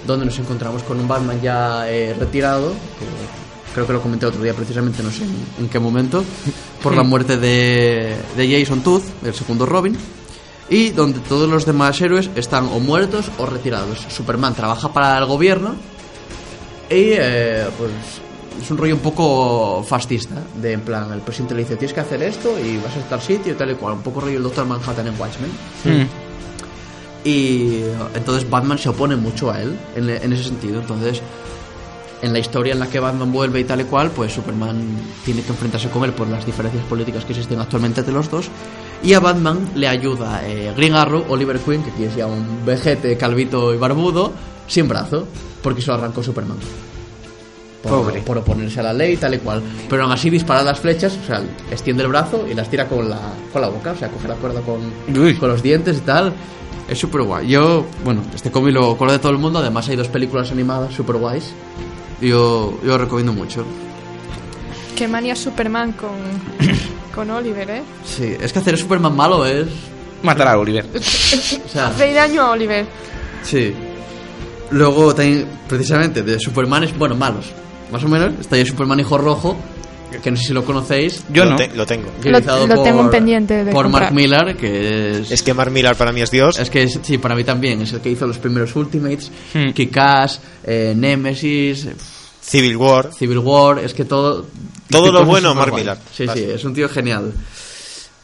donde 0.05 0.25
nos 0.25 0.37
encontramos 0.39 0.83
con 0.83 0.99
un 0.99 1.07
Batman 1.07 1.41
ya 1.41 1.89
eh, 1.89 2.15
retirado, 2.17 2.69
que 2.69 3.73
creo 3.73 3.87
que 3.87 3.93
lo 3.93 4.01
comenté 4.01 4.25
otro 4.25 4.43
día 4.43 4.53
precisamente, 4.53 5.01
no 5.03 5.11
sé 5.11 5.23
en, 5.23 5.35
en 5.59 5.69
qué 5.69 5.79
momento, 5.79 6.23
por 6.83 6.95
la 6.95 7.03
muerte 7.03 7.37
de, 7.37 8.15
de 8.35 8.59
Jason 8.59 8.81
Todd, 8.81 9.01
el 9.25 9.33
segundo 9.33 9.65
Robin, 9.65 9.97
y 10.69 10.89
donde 10.89 11.19
todos 11.19 11.49
los 11.49 11.65
demás 11.65 11.99
héroes 12.01 12.29
están 12.35 12.65
o 12.65 12.79
muertos 12.79 13.31
o 13.37 13.45
retirados. 13.45 14.05
Superman 14.09 14.53
trabaja 14.53 14.91
para 14.93 15.17
el 15.17 15.25
gobierno 15.25 15.75
y 16.89 17.11
eh, 17.14 17.65
pues 17.77 17.91
es 18.61 18.72
un 18.72 18.77
rollo 18.77 18.95
un 18.95 19.01
poco 19.01 19.84
fascista, 19.84 20.35
de 20.61 20.73
en 20.73 20.81
plan, 20.81 21.11
el 21.11 21.22
presidente 21.22 21.53
le 21.53 21.61
dice 21.61 21.76
tienes 21.76 21.93
que 21.93 21.99
hacer 21.99 22.23
esto 22.23 22.57
y 22.59 22.77
vas 22.77 22.95
a 22.95 23.09
tal 23.09 23.22
sitio 23.22 23.53
y 23.53 23.55
tal 23.55 23.72
y 23.72 23.76
cual, 23.76 23.93
un 23.93 24.01
poco 24.01 24.22
rollo 24.22 24.38
el 24.38 24.43
Doctor 24.43 24.65
Manhattan 24.65 25.07
en 25.07 25.19
Watchmen. 25.19 25.51
Mm. 25.84 26.27
Y 27.23 27.84
entonces 28.15 28.49
Batman 28.49 28.77
se 28.77 28.89
opone 28.89 29.15
mucho 29.15 29.51
a 29.51 29.61
él 29.61 29.77
en, 29.95 30.09
en 30.09 30.34
ese 30.34 30.45
sentido. 30.45 30.80
Entonces, 30.80 31.22
en 32.22 32.34
la 32.34 32.39
historia 32.39 32.73
en 32.73 32.80
la 32.80 32.88
que 32.88 32.99
Batman 32.99 33.31
vuelve 33.31 33.59
y 33.59 33.64
tal 33.64 33.81
y 33.81 33.84
cual, 33.84 34.11
pues 34.11 34.34
Superman 34.34 34.81
tiene 35.26 35.41
que 35.41 35.49
enfrentarse 35.49 35.89
con 35.89 36.03
él 36.03 36.14
por 36.14 36.27
las 36.27 36.45
diferencias 36.45 36.84
políticas 36.85 37.26
que 37.26 37.34
existen 37.34 37.59
actualmente 37.59 38.01
entre 38.01 38.14
los 38.14 38.30
dos. 38.30 38.49
Y 39.03 39.14
a 39.14 39.19
Batman 39.19 39.72
le 39.76 39.88
ayuda 39.88 40.41
eh, 40.47 40.73
Green 40.76 40.95
Arrow, 40.95 41.26
Oliver 41.30 41.59
Queen, 41.59 41.84
que 41.84 41.91
aquí 41.91 42.03
es 42.05 42.15
ya 42.15 42.26
un 42.26 42.65
vejete 42.65 43.18
calvito 43.18 43.73
y 43.73 43.77
barbudo, 43.77 44.31
sin 44.68 44.88
brazo, 44.88 45.27
porque 45.64 45.81
se 45.81 45.88
lo 45.88 45.95
arrancó 45.95 46.22
Superman. 46.22 46.57
Por, 47.84 47.91
Pobre. 47.91 48.22
por 48.22 48.38
oponerse 48.39 48.80
a 48.80 48.84
la 48.84 48.94
ley 48.94 49.14
y 49.14 49.18
tal 49.18 49.35
y 49.35 49.38
cual. 49.38 49.61
Pero 49.89 50.03
aún 50.03 50.11
así 50.11 50.30
dispara 50.30 50.61
las 50.64 50.80
flechas, 50.80 51.18
o 51.23 51.26
sea, 51.26 51.41
extiende 51.72 52.03
el 52.03 52.10
brazo 52.10 52.45
y 52.49 52.53
las 52.53 52.69
tira 52.69 52.88
con 52.88 53.07
la, 53.10 53.19
con 53.53 53.61
la 53.61 53.69
boca, 53.69 53.91
o 53.91 53.95
sea, 53.95 54.10
coge 54.10 54.27
la 54.27 54.35
cuerda 54.35 54.61
con, 54.61 54.80
Uy. 55.15 55.35
con 55.35 55.49
los 55.49 55.61
dientes 55.64 55.98
y 55.98 56.02
tal. 56.02 56.34
Es 56.89 56.98
súper 56.98 57.22
guay. 57.22 57.48
Yo, 57.48 57.85
bueno, 58.03 58.22
este 58.34 58.49
cómic 58.49 58.73
lo 58.73 58.98
color 58.98 59.11
de 59.14 59.19
todo 59.19 59.31
el 59.31 59.38
mundo. 59.38 59.60
Además, 59.60 59.88
hay 59.89 59.95
dos 59.95 60.07
películas 60.07 60.52
animadas 60.52 60.94
súper 60.94 61.18
guays. 61.18 61.52
Yo, 62.22 62.80
yo 62.81 62.88
lo 62.88 62.98
recomiendo 62.98 63.31
mucho. 63.34 63.64
Qué 64.95 65.07
manía 65.07 65.35
Superman 65.35 65.91
con, 65.91 66.10
con 67.14 67.30
Oliver, 67.30 67.69
¿eh? 67.69 67.84
Sí, 68.06 68.35
es 68.39 68.52
que 68.53 68.60
hacer 68.60 68.77
Superman 68.77 69.15
malo 69.15 69.45
es. 69.45 69.68
Matar 70.23 70.48
a 70.48 70.57
Oliver. 70.57 70.85
O 70.95 71.69
sea, 71.69 71.88
Hace 71.88 72.14
daño 72.14 72.41
a 72.41 72.52
Oliver. 72.52 72.85
sí. 73.44 73.73
Luego 74.72 75.14
también, 75.15 75.48
precisamente, 75.68 76.23
de 76.23 76.39
Superman 76.39 76.84
es, 76.84 76.98
bueno, 76.98 77.15
malos. 77.15 77.45
Más 77.91 78.03
o 78.03 78.07
menos, 78.10 78.34
está 78.39 78.56
ahí 78.56 78.61
el 78.61 78.68
Superman 78.68 78.99
Hijo 78.99 79.18
Rojo, 79.18 79.57
que 80.22 80.30
no 80.31 80.35
sé 80.38 80.44
si 80.48 80.53
lo 80.53 80.65
conocéis. 80.65 81.23
Yo 81.31 81.45
lo 81.45 81.52
no. 81.52 81.56
te- 81.57 81.69
lo 81.76 81.85
tengo. 81.85 82.10
realizado 82.22 82.68
lo 82.68 82.84
tengo 82.84 83.02
en 83.02 83.10
pendiente 83.10 83.64
de 83.64 83.72
Por 83.72 83.84
comprar. 83.84 84.03
Mark 84.11 84.15
Millar, 84.15 84.57
que 84.57 85.19
es... 85.19 85.31
Es 85.31 85.41
que 85.41 85.53
Mark 85.53 85.72
Millar 85.72 85.95
para 85.95 86.11
mí 86.11 86.22
es 86.22 86.31
Dios. 86.31 86.60
Es 86.60 86.69
que 86.69 86.84
es- 86.84 86.99
sí, 87.02 87.18
para 87.18 87.34
mí 87.35 87.44
también, 87.45 87.81
es 87.81 87.94
el 87.94 88.02
que 88.02 88.10
hizo 88.10 88.27
los 88.27 88.38
primeros 88.39 88.76
Ultimates, 88.76 89.31
Hmm. 89.53 89.69
Kick-Ass, 89.73 90.41
eh, 90.65 90.94
Nemesis, 90.98 91.88
Civil 92.41 92.76
War. 92.77 93.14
Civil 93.14 93.39
War, 93.39 93.80
es 93.80 93.94
que 93.94 94.03
todo... 94.06 94.48
Todo 94.89 95.11
lo 95.11 95.26
bueno. 95.26 95.53
Mark 95.56 95.73
Millar. 95.73 95.98
Sí, 96.14 96.26
sí, 96.34 96.44
es 96.44 96.64
un 96.65 96.73
tío 96.73 96.88
genial. 96.89 97.31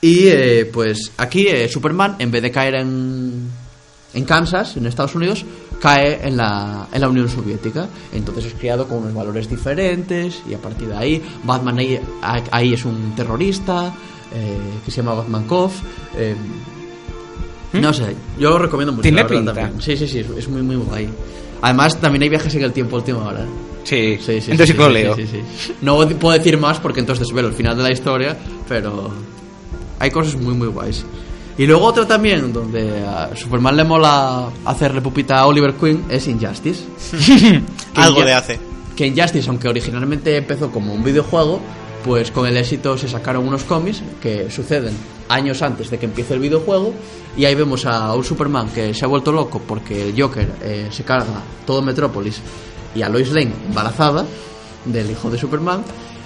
Y 0.01 0.27
eh, 0.27 0.69
pues 0.71 1.11
aquí 1.17 1.47
eh, 1.47 1.69
Superman, 1.69 2.15
en 2.19 2.31
vez 2.31 2.41
de 2.41 2.51
caer 2.51 2.75
en, 2.75 3.49
en 4.13 4.25
Kansas, 4.25 4.77
en 4.77 4.85
Estados 4.85 5.15
Unidos, 5.15 5.45
cae 5.81 6.27
en 6.27 6.37
la, 6.37 6.87
en 6.91 7.01
la 7.01 7.09
Unión 7.09 7.27
Soviética. 7.29 7.87
Entonces 8.13 8.45
es 8.45 8.53
criado 8.53 8.87
con 8.87 8.99
unos 8.99 9.13
valores 9.13 9.49
diferentes 9.49 10.41
y 10.49 10.53
a 10.53 10.57
partir 10.59 10.87
de 10.89 10.95
ahí 10.95 11.21
Batman 11.43 11.79
ahí, 11.79 11.99
ahí 12.51 12.73
es 12.73 12.85
un 12.85 13.13
terrorista 13.15 13.93
eh, 14.33 14.57
que 14.85 14.91
se 14.91 14.97
llama 14.97 15.13
Batman 15.15 15.45
Kov. 15.45 15.71
eh, 16.17 16.35
no 17.73 17.91
sé, 17.91 18.15
yo 18.39 18.51
lo 18.51 18.59
recomiendo 18.59 18.91
mucho. 18.93 19.01
¿Mm? 19.01 19.15
Tiene 19.15 19.25
pinta. 19.25 19.53
también. 19.53 19.81
Sí, 19.81 19.97
sí, 19.97 20.07
sí, 20.07 20.19
es- 20.37 20.47
muy, 20.47 20.61
muy 20.61 20.75
guay. 20.75 21.09
Además, 21.61 21.99
también 21.99 22.21
hay 22.23 22.29
viajes 22.29 22.53
en 22.55 22.63
el 22.63 22.71
tiempo 22.73 22.97
a 22.97 22.99
última 22.99 23.25
hora. 23.25 23.45
Sí, 23.83 24.17
Sí, 24.21 24.39
sí, 24.41 24.51
entonces 24.51 24.75
sí, 24.75 24.81
lo 24.81 24.89
leo. 24.89 25.15
sí, 25.15 25.25
sí. 25.27 25.41
No 25.81 25.97
puedo 26.07 26.37
decir 26.37 26.57
más 26.57 26.79
porque 26.79 26.99
entonces 26.99 27.31
veo 27.33 27.47
el 27.47 27.53
final 27.53 27.75
de 27.75 27.83
la 27.83 27.91
historia, 27.91 28.37
pero 28.69 29.09
hay 29.99 30.11
cosas 30.11 30.35
muy, 30.39 30.53
muy 30.53 30.67
guays. 30.67 31.03
Y 31.57 31.65
luego 31.67 31.85
otra 31.85 32.07
también, 32.07 32.51
donde 32.51 33.05
a 33.05 33.29
Superman 33.35 33.77
le 33.77 33.83
mola 33.83 34.49
hacerle 34.65 35.01
pupita 35.01 35.39
a 35.39 35.45
Oliver 35.47 35.73
Queen, 35.75 36.05
es 36.09 36.27
Injustice. 36.27 36.83
Algo 37.95 38.21
Inju- 38.21 38.25
le 38.25 38.33
hace. 38.33 38.59
Que 38.95 39.05
Injustice, 39.07 39.49
aunque 39.49 39.67
originalmente 39.67 40.35
empezó 40.37 40.71
como 40.71 40.93
un 40.93 41.03
videojuego, 41.03 41.59
pues 42.03 42.31
con 42.31 42.47
el 42.47 42.57
éxito 42.57 42.97
se 42.97 43.07
sacaron 43.07 43.47
unos 43.47 43.63
cómics 43.63 44.01
que 44.21 44.49
suceden 44.51 44.93
años 45.29 45.61
antes 45.61 45.89
de 45.89 45.97
que 45.97 46.05
empiece 46.05 46.33
el 46.33 46.39
videojuego 46.41 46.93
y 47.37 47.45
ahí 47.45 47.55
vemos 47.55 47.85
a 47.85 48.13
un 48.13 48.23
Superman 48.23 48.69
que 48.69 48.93
se 48.93 49.05
ha 49.05 49.07
vuelto 49.07 49.31
loco 49.31 49.61
porque 49.65 50.09
el 50.09 50.21
Joker 50.21 50.51
eh, 50.61 50.87
se 50.91 51.03
carga 51.03 51.41
todo 51.65 51.81
Metrópolis 51.81 52.41
y 52.93 53.01
a 53.03 53.09
Lois 53.09 53.31
Lane 53.31 53.53
embarazada 53.67 54.25
del 54.85 55.09
hijo 55.09 55.29
de 55.31 55.37
Superman 55.37 55.81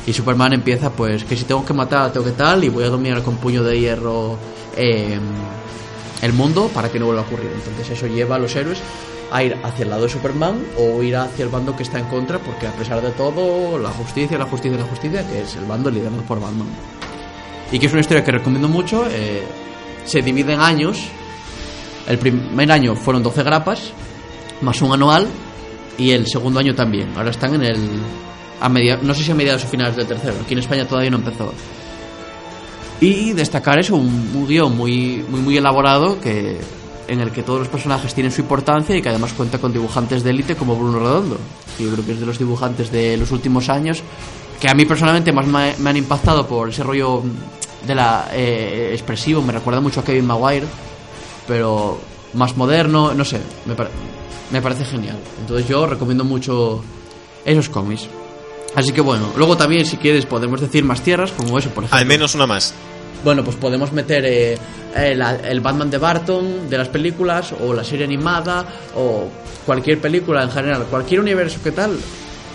y 0.07 0.13
Superman 0.13 0.53
empieza 0.53 0.89
pues 0.89 1.23
que 1.23 1.37
si 1.37 1.43
tengo 1.43 1.63
que 1.63 1.73
matar 1.73 2.11
tengo 2.11 2.25
que 2.25 2.31
tal 2.31 2.63
y 2.63 2.69
voy 2.69 2.83
a 2.83 2.89
dominar 2.89 3.21
con 3.21 3.37
puño 3.37 3.63
de 3.63 3.79
hierro 3.79 4.37
eh, 4.75 5.19
el 6.23 6.33
mundo 6.33 6.71
para 6.73 6.89
que 6.89 6.97
no 6.97 7.05
vuelva 7.05 7.21
a 7.21 7.25
ocurrir 7.25 7.51
entonces 7.53 7.91
eso 7.91 8.07
lleva 8.07 8.37
a 8.37 8.39
los 8.39 8.55
héroes 8.55 8.79
a 9.31 9.43
ir 9.43 9.55
hacia 9.61 9.83
el 9.83 9.89
lado 9.89 10.03
de 10.03 10.09
Superman 10.09 10.65
o 10.79 11.03
ir 11.03 11.15
hacia 11.15 11.43
el 11.43 11.49
bando 11.49 11.75
que 11.75 11.83
está 11.83 11.99
en 11.99 12.05
contra 12.05 12.39
porque 12.39 12.65
a 12.65 12.71
pesar 12.71 13.01
de 13.01 13.11
todo 13.11 13.77
la 13.77 13.89
justicia 13.91 14.37
la 14.39 14.45
justicia 14.45 14.79
la 14.79 14.85
justicia 14.85 15.27
que 15.27 15.41
es 15.41 15.55
el 15.55 15.65
bando 15.65 15.91
liderado 15.91 16.21
por 16.23 16.39
Batman 16.39 16.67
y 17.71 17.77
que 17.77 17.85
es 17.85 17.91
una 17.91 18.01
historia 18.01 18.23
que 18.23 18.31
recomiendo 18.31 18.67
mucho 18.67 19.05
eh, 19.11 19.43
se 20.05 20.21
divide 20.21 20.53
en 20.53 20.61
años 20.61 21.09
el 22.07 22.17
primer 22.17 22.71
año 22.71 22.95
fueron 22.95 23.21
12 23.21 23.43
grapas 23.43 23.91
más 24.61 24.81
un 24.81 24.93
anual 24.93 25.27
y 25.97 26.11
el 26.11 26.27
segundo 26.27 26.59
año 26.59 26.75
también. 26.75 27.11
Ahora 27.15 27.31
están 27.31 27.55
en 27.55 27.63
el. 27.63 27.77
A 28.59 28.69
media, 28.69 28.99
no 29.01 29.13
sé 29.13 29.23
si 29.23 29.31
a 29.31 29.35
mediados 29.35 29.63
o 29.65 29.67
finales 29.67 29.95
del 29.95 30.07
tercero. 30.07 30.35
Aquí 30.43 30.53
en 30.53 30.59
España 30.59 30.87
todavía 30.87 31.11
no 31.11 31.17
empezó. 31.17 31.53
Y 32.99 33.33
destacar 33.33 33.77
eso, 33.79 33.95
un, 33.95 34.47
guion 34.47 34.75
muy, 34.75 35.23
muy, 35.29 35.41
muy 35.41 35.57
elaborado 35.57 36.19
que, 36.19 36.59
en 37.07 37.19
el 37.19 37.31
que 37.31 37.43
todos 37.43 37.59
los 37.59 37.67
personajes 37.67 38.13
tienen 38.13 38.31
su 38.31 38.41
importancia 38.41 38.95
y 38.95 39.01
que 39.01 39.09
además 39.09 39.33
cuenta 39.33 39.59
con 39.59 39.71
dibujantes 39.71 40.23
de 40.23 40.31
élite 40.31 40.55
como 40.55 40.75
Bruno 40.75 40.99
Redondo. 40.99 41.37
Que 41.77 41.83
yo 41.83 41.91
creo 41.91 42.05
que 42.05 42.13
es 42.13 42.19
de 42.19 42.25
los 42.25 42.39
dibujantes 42.39 42.91
de 42.91 43.17
los 43.17 43.31
últimos 43.31 43.69
años 43.69 44.01
que 44.59 44.69
a 44.69 44.73
mí 44.73 44.85
personalmente 44.85 45.31
más 45.31 45.45
me, 45.45 45.89
han 45.89 45.97
impactado 45.97 46.47
por 46.47 46.69
ese 46.69 46.83
rollo 46.83 47.21
de 47.85 47.95
la 47.95 48.29
eh, 48.33 48.89
expresivo. 48.93 49.41
Me 49.41 49.53
recuerda 49.53 49.79
mucho 49.79 49.99
a 49.99 50.03
Kevin 50.03 50.25
Maguire, 50.25 50.65
pero 51.47 51.99
más 52.33 52.57
moderno, 52.57 53.13
no 53.13 53.23
sé, 53.23 53.39
me, 53.65 53.75
me 54.51 54.61
parece 54.61 54.85
genial. 54.85 55.17
Entonces 55.41 55.67
yo 55.67 55.85
recomiendo 55.85 56.23
mucho 56.23 56.83
esos 57.45 57.69
cómics. 57.69 58.07
Así 58.77 58.91
que 58.93 59.01
bueno, 59.01 59.31
luego 59.35 59.57
también 59.57 59.85
si 59.85 59.97
quieres 59.97 60.25
podemos 60.25 60.61
decir 60.61 60.83
más 60.85 61.01
tierras, 61.01 61.31
como 61.31 61.57
eso, 61.57 61.69
por 61.71 61.83
ejemplo. 61.83 61.97
Al 61.97 62.05
menos 62.05 62.35
una 62.35 62.45
más. 62.45 62.73
Bueno, 63.23 63.43
pues 63.43 63.55
podemos 63.57 63.91
meter 63.91 64.23
eh, 64.25 64.57
eh, 64.95 65.15
la- 65.15 65.35
el 65.35 65.59
Batman 65.61 65.89
de 65.89 65.97
Barton 65.97 66.69
de 66.69 66.77
las 66.77 66.87
películas, 66.87 67.53
o 67.59 67.73
la 67.73 67.83
serie 67.83 68.05
animada, 68.05 68.65
o 68.95 69.27
cualquier 69.65 69.99
película 69.99 70.43
en 70.43 70.51
general, 70.51 70.83
cualquier 70.85 71.21
universo 71.21 71.59
que 71.63 71.71
tal. 71.71 71.97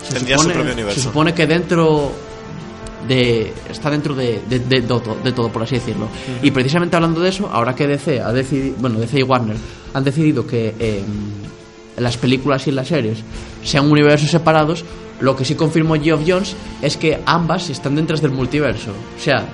se 0.07 0.13
Tendría 0.15 0.37
su 0.37 0.49
propio 0.49 0.71
universo. 0.73 0.95
Se 0.95 1.01
supone 1.05 1.33
que 1.33 1.45
dentro 1.45 2.11
de 3.07 3.51
está 3.69 3.89
dentro 3.89 4.15
de, 4.15 4.41
de, 4.49 4.59
de- 4.59 4.81
de 4.81 4.81
todo, 4.87 5.17
de 5.21 5.31
todo, 5.33 5.49
por 5.51 5.63
así 5.63 5.75
decirlo. 5.75 6.07
Y 6.41 6.51
precisamente 6.51 6.95
hablando 6.95 7.19
de 7.19 7.29
eso, 7.29 7.49
ahora 7.51 7.75
que 7.75 7.85
DC 7.85 8.21
ha 8.21 8.31
decidido, 8.31 8.75
bueno, 8.79 8.97
DC 8.99 9.19
y 9.19 9.23
Warner 9.23 9.57
han 9.93 10.03
decidido 10.05 10.47
que 10.47 10.73
eh, 10.79 11.03
las 11.97 12.15
películas 12.15 12.65
y 12.67 12.71
las 12.71 12.87
series 12.87 13.17
sean 13.63 13.91
universos 13.91 14.31
separados, 14.31 14.85
lo 15.23 15.35
que 15.35 15.45
sí 15.45 15.55
confirmó 15.55 15.95
Geoff 15.95 16.21
Jones 16.27 16.55
es 16.81 16.97
que 16.97 17.19
ambas 17.25 17.69
están 17.69 17.95
dentro 17.95 18.15
del 18.17 18.31
multiverso. 18.31 18.91
O 18.91 19.19
sea, 19.21 19.45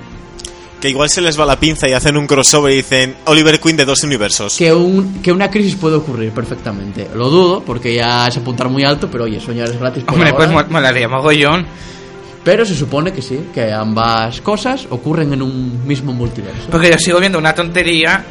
Que 0.80 0.88
igual 0.90 1.08
se 1.10 1.20
les 1.20 1.38
va 1.38 1.44
la 1.46 1.60
pinza 1.60 1.88
y 1.88 1.92
hacen 1.92 2.16
un 2.16 2.26
crossover 2.26 2.72
y 2.72 2.76
dicen 2.76 3.14
Oliver 3.26 3.60
Queen 3.60 3.76
de 3.76 3.84
dos 3.84 4.02
universos. 4.02 4.56
que, 4.56 4.72
un, 4.72 5.20
que 5.22 5.30
una 5.30 5.50
crisis 5.50 5.74
puede 5.76 5.96
ocurrir 5.96 6.30
perfectamente. 6.32 7.06
Lo 7.14 7.28
dudo, 7.28 7.62
porque 7.64 7.94
ya 7.94 8.28
es 8.28 8.36
apuntar 8.36 8.68
muy 8.68 8.84
alto, 8.84 9.08
pero 9.10 9.24
oye, 9.24 9.38
soñar 9.40 9.68
es 9.68 9.78
gratis. 9.78 10.04
por 10.04 10.14
Hombre, 10.14 10.32
pues 10.32 10.48
ahora. 10.50 10.64
mo- 10.64 10.70
molaría 10.72 11.08
mogollón. 11.08 11.66
Pero 12.42 12.64
se 12.64 12.74
supone 12.74 13.12
que 13.12 13.20
sí, 13.20 13.38
que 13.52 13.70
ambas 13.70 14.40
cosas 14.40 14.86
ocurren 14.88 15.34
en 15.34 15.42
un 15.42 15.86
mismo 15.86 16.14
multiverso. 16.14 16.62
Porque 16.70 16.90
yo 16.90 16.98
sigo 16.98 17.20
viendo 17.20 17.38
una 17.38 17.54
tontería 17.54 18.24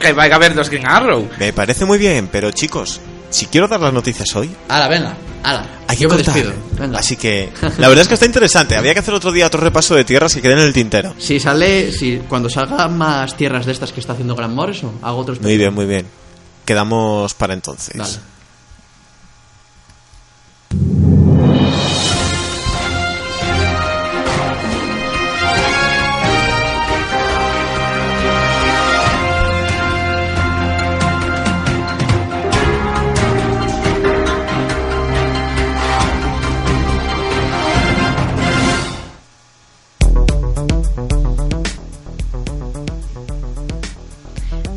que 0.00 0.12
vaya 0.12 0.34
a 0.34 0.36
haber 0.36 0.54
dos 0.54 0.68
Green 0.68 0.88
Arrow. 0.88 1.28
Me 1.38 1.52
parece 1.52 1.84
muy 1.84 1.96
bien, 1.98 2.28
pero 2.32 2.50
chicos, 2.50 3.00
si 3.34 3.46
quiero 3.46 3.66
dar 3.66 3.80
las 3.80 3.92
noticias 3.92 4.34
hoy, 4.36 4.48
Ala, 4.68 4.86
venga, 4.86 5.16
ala. 5.42 5.66
hay 5.88 5.96
que 5.96 6.04
Yo 6.04 6.08
me 6.08 6.16
despido. 6.18 6.52
Venga. 6.78 6.98
Así 7.00 7.16
que 7.16 7.50
la 7.78 7.88
verdad 7.88 8.02
es 8.02 8.08
que 8.08 8.14
está 8.14 8.26
interesante. 8.26 8.76
Había 8.76 8.94
que 8.94 9.00
hacer 9.00 9.12
otro 9.12 9.32
día 9.32 9.46
otro 9.48 9.60
repaso 9.60 9.96
de 9.96 10.04
tierras 10.04 10.32
que 10.34 10.40
queden 10.40 10.58
en 10.58 10.64
el 10.66 10.72
tintero. 10.72 11.14
Si 11.18 11.40
sale, 11.40 11.90
si 11.90 12.18
cuando 12.28 12.48
salgan 12.48 12.96
más 12.96 13.36
tierras 13.36 13.66
de 13.66 13.72
estas 13.72 13.90
que 13.92 13.98
está 13.98 14.12
haciendo 14.12 14.36
Gran 14.36 14.54
Morrison, 14.54 14.98
hago 15.02 15.18
otros. 15.18 15.40
Muy 15.40 15.56
bien, 15.58 15.74
muy 15.74 15.86
bien. 15.86 16.06
Quedamos 16.64 17.34
para 17.34 17.54
entonces. 17.54 17.96
Vale. 17.96 18.33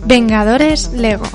Vengadores 0.07 0.89
Lego. 0.93 1.25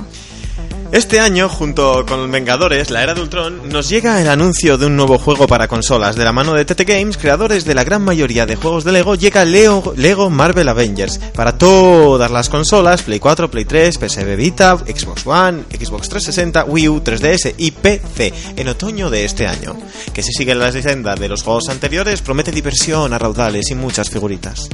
Este 0.93 1.21
año, 1.21 1.51
junto 1.51 2.07
con 2.07 2.31
Vengadores, 2.31 2.91
la 2.91 3.03
era 3.03 3.13
de 3.13 3.21
Ultron, 3.21 3.69
nos 3.69 3.91
llega 3.91 4.19
el 4.21 4.29
anuncio 4.31 4.79
de 4.79 4.87
un 4.87 4.97
nuevo 4.97 5.19
juego 5.19 5.47
para 5.47 5.69
consolas. 5.69 6.17
De 6.17 6.25
la 6.25 6.33
mano 6.33 6.55
de 6.55 6.65
TT 6.65 6.85
Games, 6.87 7.19
creadores 7.19 7.67
de 7.67 7.75
la 7.75 7.85
gran 7.85 8.03
mayoría 8.03 8.47
de 8.47 8.57
juegos 8.57 8.85
de 8.85 8.93
Lego, 8.93 9.15
llega 9.15 9.45
Lego 9.45 10.31
Marvel 10.31 10.71
Avengers 10.71 11.19
para 11.35 11.59
todas 11.59 12.31
las 12.31 12.49
consolas, 12.49 13.03
Play 13.03 13.21
4, 13.21 13.51
Play 13.51 13.67
3, 13.67 13.99
PSV 13.99 14.37
Vita, 14.37 14.79
Xbox 14.79 15.27
One, 15.27 15.65
Xbox 15.71 16.09
360, 16.09 16.65
Wii 16.65 16.89
U, 16.89 17.03
3DS 17.03 17.55
y 17.59 17.73
PC 17.73 18.33
en 18.57 18.69
otoño 18.69 19.11
de 19.11 19.27
este 19.27 19.47
año. 19.47 19.77
Que 20.15 20.23
si 20.23 20.33
sigue 20.33 20.55
la 20.55 20.71
leyenda 20.71 21.15
de 21.15 21.29
los 21.29 21.43
juegos 21.43 21.69
anteriores, 21.69 22.23
promete 22.23 22.53
diversión 22.53 23.13
a 23.13 23.19
raudales 23.19 23.71
y 23.71 23.75
muchas 23.75 24.09
figuritas. 24.09 24.71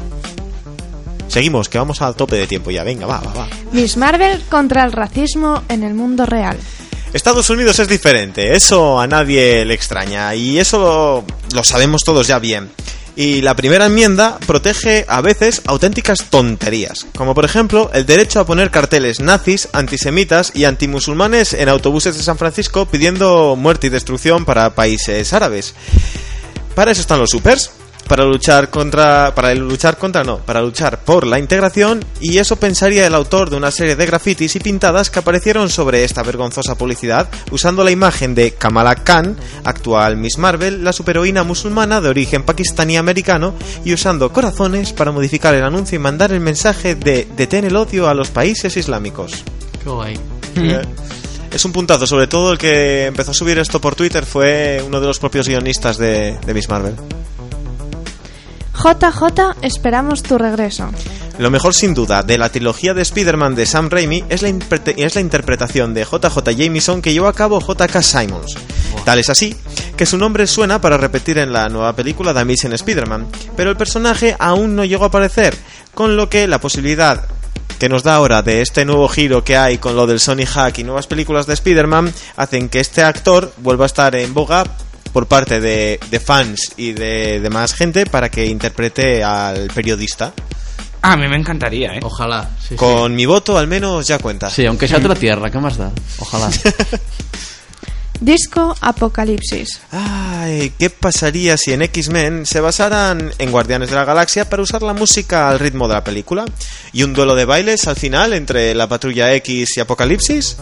Seguimos, 1.28 1.68
que 1.68 1.78
vamos 1.78 2.02
al 2.02 2.14
tope 2.14 2.36
de 2.36 2.46
tiempo 2.46 2.70
ya. 2.70 2.82
Venga, 2.84 3.06
va, 3.06 3.20
va, 3.20 3.32
va. 3.32 3.48
Miss 3.72 3.96
Marvel 3.96 4.42
contra 4.48 4.84
el 4.84 4.92
racismo 4.92 5.62
en 5.68 5.84
el 5.84 5.94
mundo 5.94 6.26
real. 6.26 6.58
Estados 7.12 7.48
Unidos 7.48 7.78
es 7.78 7.88
diferente, 7.88 8.54
eso 8.54 9.00
a 9.00 9.06
nadie 9.06 9.64
le 9.64 9.72
extraña 9.72 10.34
y 10.34 10.58
eso 10.58 10.78
lo, 10.78 11.24
lo 11.54 11.64
sabemos 11.64 12.04
todos 12.04 12.26
ya 12.26 12.38
bien. 12.38 12.70
Y 13.16 13.40
la 13.40 13.56
primera 13.56 13.86
enmienda 13.86 14.38
protege 14.46 15.04
a 15.08 15.20
veces 15.22 15.62
auténticas 15.66 16.26
tonterías, 16.30 17.06
como 17.16 17.34
por 17.34 17.44
ejemplo 17.44 17.90
el 17.92 18.06
derecho 18.06 18.38
a 18.38 18.46
poner 18.46 18.70
carteles 18.70 19.18
nazis, 19.18 19.68
antisemitas 19.72 20.52
y 20.54 20.66
antimusulmanes 20.66 21.52
en 21.52 21.68
autobuses 21.68 22.16
de 22.16 22.22
San 22.22 22.38
Francisco 22.38 22.86
pidiendo 22.86 23.56
muerte 23.56 23.88
y 23.88 23.90
destrucción 23.90 24.44
para 24.44 24.74
países 24.76 25.32
árabes. 25.32 25.74
Para 26.76 26.92
eso 26.92 27.00
están 27.00 27.18
los 27.18 27.30
supers. 27.30 27.72
Para 28.08 28.24
luchar 28.24 28.70
contra 28.70 29.34
para 29.34 29.54
luchar 29.54 29.98
contra 29.98 30.24
no, 30.24 30.38
para 30.38 30.62
luchar 30.62 31.00
por 31.00 31.26
la 31.26 31.38
integración 31.38 32.04
y 32.20 32.38
eso 32.38 32.56
pensaría 32.56 33.06
el 33.06 33.14
autor 33.14 33.50
de 33.50 33.56
una 33.56 33.70
serie 33.70 33.96
de 33.96 34.06
grafitis 34.06 34.56
y 34.56 34.60
pintadas 34.60 35.10
que 35.10 35.18
aparecieron 35.18 35.68
sobre 35.68 36.04
esta 36.04 36.22
vergonzosa 36.22 36.76
publicidad 36.76 37.28
usando 37.50 37.84
la 37.84 37.90
imagen 37.90 38.34
de 38.34 38.52
Kamala 38.54 38.96
Khan, 38.96 39.36
actual 39.64 40.16
Miss 40.16 40.38
Marvel, 40.38 40.82
la 40.82 40.92
superheroína 40.92 41.42
musulmana 41.44 42.00
de 42.00 42.08
origen 42.08 42.42
pakistaní 42.42 42.96
americano 42.96 43.54
y 43.84 43.92
usando 43.92 44.32
corazones 44.32 44.92
para 44.92 45.12
modificar 45.12 45.54
el 45.54 45.64
anuncio 45.64 45.96
y 45.96 45.98
mandar 45.98 46.32
el 46.32 46.40
mensaje 46.40 46.94
de 46.94 47.28
detén 47.36 47.64
el 47.64 47.76
odio 47.76 48.08
a 48.08 48.14
los 48.14 48.30
países 48.30 48.76
islámicos. 48.76 49.44
Qué 49.82 49.90
guay. 49.90 50.18
Eh, 50.56 50.82
Es 51.50 51.64
un 51.64 51.72
puntazo, 51.72 52.06
sobre 52.06 52.26
todo 52.26 52.52
el 52.52 52.58
que 52.58 53.06
empezó 53.06 53.30
a 53.30 53.34
subir 53.34 53.58
esto 53.58 53.80
por 53.80 53.94
Twitter 53.94 54.24
fue 54.24 54.82
uno 54.86 55.00
de 55.00 55.06
los 55.06 55.18
propios 55.18 55.48
guionistas 55.48 55.96
de, 55.98 56.38
de 56.44 56.54
Miss 56.54 56.68
Marvel. 56.68 56.94
JJ, 58.78 59.56
esperamos 59.62 60.22
tu 60.22 60.38
regreso. 60.38 60.88
Lo 61.38 61.50
mejor 61.50 61.74
sin 61.74 61.94
duda 61.94 62.22
de 62.22 62.38
la 62.38 62.48
trilogía 62.48 62.94
de 62.94 63.02
Spider-Man 63.02 63.56
de 63.56 63.66
Sam 63.66 63.90
Raimi 63.90 64.24
es 64.28 64.42
la, 64.42 64.48
es 64.96 65.14
la 65.16 65.20
interpretación 65.20 65.94
de 65.94 66.04
JJ 66.04 66.56
Jameson 66.56 67.02
que 67.02 67.12
llevó 67.12 67.26
a 67.26 67.32
cabo 67.32 67.60
JK 67.60 68.00
Simons. 68.02 68.56
Tal 69.04 69.18
es 69.18 69.30
así 69.30 69.56
que 69.96 70.06
su 70.06 70.16
nombre 70.16 70.46
suena 70.46 70.80
para 70.80 70.96
repetir 70.96 71.38
en 71.38 71.52
la 71.52 71.68
nueva 71.68 71.92
película 71.94 72.32
de 72.32 72.40
Amazing 72.40 72.72
Spider-Man, 72.72 73.26
pero 73.56 73.70
el 73.70 73.76
personaje 73.76 74.36
aún 74.38 74.76
no 74.76 74.84
llegó 74.84 75.04
a 75.04 75.08
aparecer, 75.08 75.56
con 75.92 76.16
lo 76.16 76.30
que 76.30 76.46
la 76.46 76.60
posibilidad 76.60 77.24
que 77.80 77.88
nos 77.88 78.04
da 78.04 78.14
ahora 78.14 78.42
de 78.42 78.60
este 78.60 78.84
nuevo 78.84 79.08
giro 79.08 79.42
que 79.44 79.56
hay 79.56 79.78
con 79.78 79.96
lo 79.96 80.06
del 80.06 80.20
Sony 80.20 80.46
Hack 80.46 80.78
y 80.78 80.84
nuevas 80.84 81.06
películas 81.06 81.46
de 81.46 81.54
Spider-Man 81.54 82.12
hacen 82.36 82.68
que 82.68 82.80
este 82.80 83.02
actor 83.02 83.52
vuelva 83.58 83.84
a 83.84 83.86
estar 83.86 84.14
en 84.14 84.34
boga 84.34 84.64
por 85.18 85.26
parte 85.26 85.60
de, 85.60 85.98
de 86.12 86.20
fans 86.20 86.74
y 86.76 86.92
de, 86.92 87.40
de 87.40 87.50
más 87.50 87.74
gente 87.74 88.06
para 88.06 88.28
que 88.28 88.46
interprete 88.46 89.24
al 89.24 89.66
periodista. 89.66 90.32
Ah, 91.02 91.14
a 91.14 91.16
mí 91.16 91.26
me 91.26 91.34
encantaría, 91.34 91.94
¿eh? 91.94 92.00
Ojalá. 92.04 92.48
Sí, 92.60 92.68
sí. 92.68 92.74
Con 92.76 93.16
mi 93.16 93.26
voto 93.26 93.58
al 93.58 93.66
menos 93.66 94.06
ya 94.06 94.20
cuenta. 94.20 94.48
Sí, 94.48 94.64
aunque 94.64 94.86
sea 94.86 94.98
otra 94.98 95.16
tierra, 95.16 95.50
¿qué 95.50 95.58
más 95.58 95.76
da? 95.76 95.90
Ojalá. 96.18 96.48
Disco 98.20 98.76
Apocalipsis. 98.80 99.80
Ay, 99.90 100.72
¿qué 100.78 100.90
pasaría 100.90 101.56
si 101.56 101.72
en 101.72 101.82
X-Men 101.82 102.46
se 102.46 102.60
basaran 102.60 103.32
en 103.38 103.50
Guardianes 103.50 103.90
de 103.90 103.96
la 103.96 104.04
Galaxia 104.04 104.48
para 104.48 104.62
usar 104.62 104.82
la 104.82 104.92
música 104.92 105.48
al 105.48 105.58
ritmo 105.58 105.88
de 105.88 105.94
la 105.94 106.04
película? 106.04 106.44
¿Y 106.92 107.02
un 107.02 107.12
duelo 107.12 107.34
de 107.34 107.44
bailes 107.44 107.88
al 107.88 107.96
final 107.96 108.34
entre 108.34 108.74
la 108.74 108.88
Patrulla 108.88 109.32
X 109.34 109.76
y 109.76 109.80
Apocalipsis? 109.80 110.56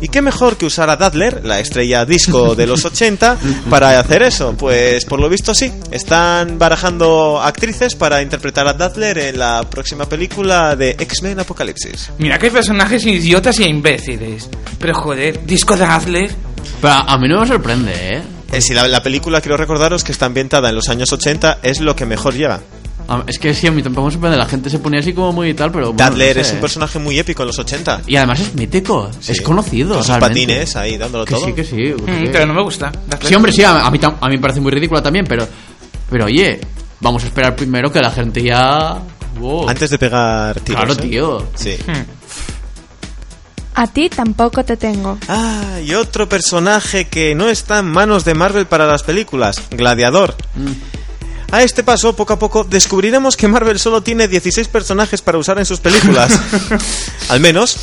¿Y 0.00 0.08
qué 0.08 0.22
mejor 0.22 0.56
que 0.56 0.66
usar 0.66 0.88
a 0.88 0.96
Dadler, 0.96 1.44
la 1.44 1.60
estrella 1.60 2.04
disco 2.04 2.54
de 2.54 2.66
los 2.66 2.84
80, 2.84 3.36
para 3.68 3.98
hacer 4.00 4.22
eso? 4.22 4.54
Pues 4.56 5.04
por 5.04 5.20
lo 5.20 5.28
visto 5.28 5.54
sí, 5.54 5.70
están 5.90 6.58
barajando 6.58 7.40
actrices 7.40 7.94
para 7.94 8.22
interpretar 8.22 8.66
a 8.66 8.72
Dadler 8.72 9.18
en 9.18 9.38
la 9.38 9.62
próxima 9.68 10.08
película 10.08 10.74
de 10.74 10.90
X-Men 10.98 11.40
Apocalipsis. 11.40 12.10
Mira 12.18 12.38
que 12.38 12.46
hay 12.46 12.52
personajes 12.52 13.04
idiotas 13.04 13.60
y 13.60 13.64
imbéciles. 13.64 14.48
Pero 14.78 14.94
joder, 14.94 15.44
disco 15.44 15.76
de 15.76 15.84
Adler. 15.84 16.30
Pero 16.80 16.94
a 16.94 17.18
mí 17.18 17.28
no 17.28 17.40
me 17.40 17.46
sorprende, 17.46 17.92
¿eh? 17.92 18.22
Eh, 18.52 18.60
si 18.60 18.74
la, 18.74 18.88
la 18.88 19.02
película, 19.02 19.40
quiero 19.40 19.56
recordaros 19.56 20.02
que 20.02 20.12
está 20.12 20.26
ambientada 20.26 20.70
en 20.70 20.74
los 20.74 20.88
años 20.88 21.12
80, 21.12 21.58
es 21.62 21.80
lo 21.80 21.94
que 21.94 22.04
mejor 22.06 22.34
llega. 22.34 22.60
Es 23.26 23.38
que 23.38 23.52
sí, 23.54 23.66
a 23.66 23.70
mí 23.72 23.82
tampoco 23.82 24.06
me 24.06 24.12
sorprende. 24.12 24.36
La 24.36 24.46
gente 24.46 24.70
se 24.70 24.78
ponía 24.78 25.00
así 25.00 25.12
como 25.12 25.32
muy 25.32 25.50
y 25.50 25.54
tal, 25.54 25.72
pero. 25.72 25.92
bueno, 25.92 25.98
Dadler 25.98 26.36
no 26.36 26.42
es 26.42 26.52
un 26.52 26.60
personaje 26.60 26.98
muy 26.98 27.18
épico 27.18 27.42
en 27.42 27.48
los 27.48 27.58
80. 27.58 28.02
Y 28.06 28.16
además 28.16 28.40
es 28.40 28.54
mítico. 28.54 29.10
Sí. 29.20 29.32
Es 29.32 29.40
conocido. 29.40 29.94
Con 29.94 29.98
sus 30.04 30.08
realmente. 30.08 30.40
patines 30.46 30.76
ahí 30.76 30.96
dándolo 30.96 31.24
Que 31.24 31.34
todo. 31.34 31.44
sí, 31.46 31.52
que 31.52 31.64
sí. 31.64 31.76
Mm, 31.76 32.04
que- 32.24 32.30
pero 32.32 32.46
no 32.46 32.54
me 32.54 32.62
gusta. 32.62 32.92
Dadler. 33.08 33.28
Sí, 33.28 33.34
hombre, 33.34 33.52
sí, 33.52 33.62
a, 33.64 33.86
a 33.86 33.90
mí, 33.90 33.98
a 34.02 34.28
mí 34.28 34.36
me 34.36 34.40
parece 34.40 34.60
muy 34.60 34.70
ridícula 34.72 35.02
también, 35.02 35.24
pero. 35.28 35.46
Pero 36.10 36.26
oye, 36.26 36.60
vamos 37.00 37.22
a 37.24 37.26
esperar 37.26 37.54
primero 37.56 37.90
que 37.90 38.00
la 38.00 38.10
gente 38.10 38.42
ya. 38.42 38.98
Wow. 39.38 39.68
Antes 39.68 39.90
de 39.90 39.98
pegar 39.98 40.60
tiros. 40.60 40.84
Claro, 40.84 41.00
¿eh? 41.00 41.08
tío. 41.08 41.46
Sí. 41.54 41.76
A 43.74 43.86
ti 43.86 44.10
tampoco 44.10 44.64
te 44.64 44.76
tengo. 44.76 45.16
Ah, 45.28 45.78
y 45.84 45.94
otro 45.94 46.28
personaje 46.28 47.06
que 47.06 47.34
no 47.34 47.48
está 47.48 47.78
en 47.78 47.86
manos 47.86 48.24
de 48.24 48.34
Marvel 48.34 48.66
para 48.66 48.86
las 48.86 49.02
películas, 49.04 49.62
Gladiador. 49.70 50.34
Mm. 50.56 50.72
A 51.52 51.62
este 51.62 51.82
paso, 51.82 52.14
poco 52.14 52.32
a 52.32 52.38
poco, 52.38 52.64
descubriremos 52.64 53.36
que 53.36 53.48
Marvel 53.48 53.78
solo 53.78 54.02
tiene 54.02 54.28
16 54.28 54.68
personajes 54.68 55.20
para 55.20 55.38
usar 55.38 55.58
en 55.58 55.66
sus 55.66 55.80
películas. 55.80 56.38
Al 57.28 57.40
menos, 57.40 57.76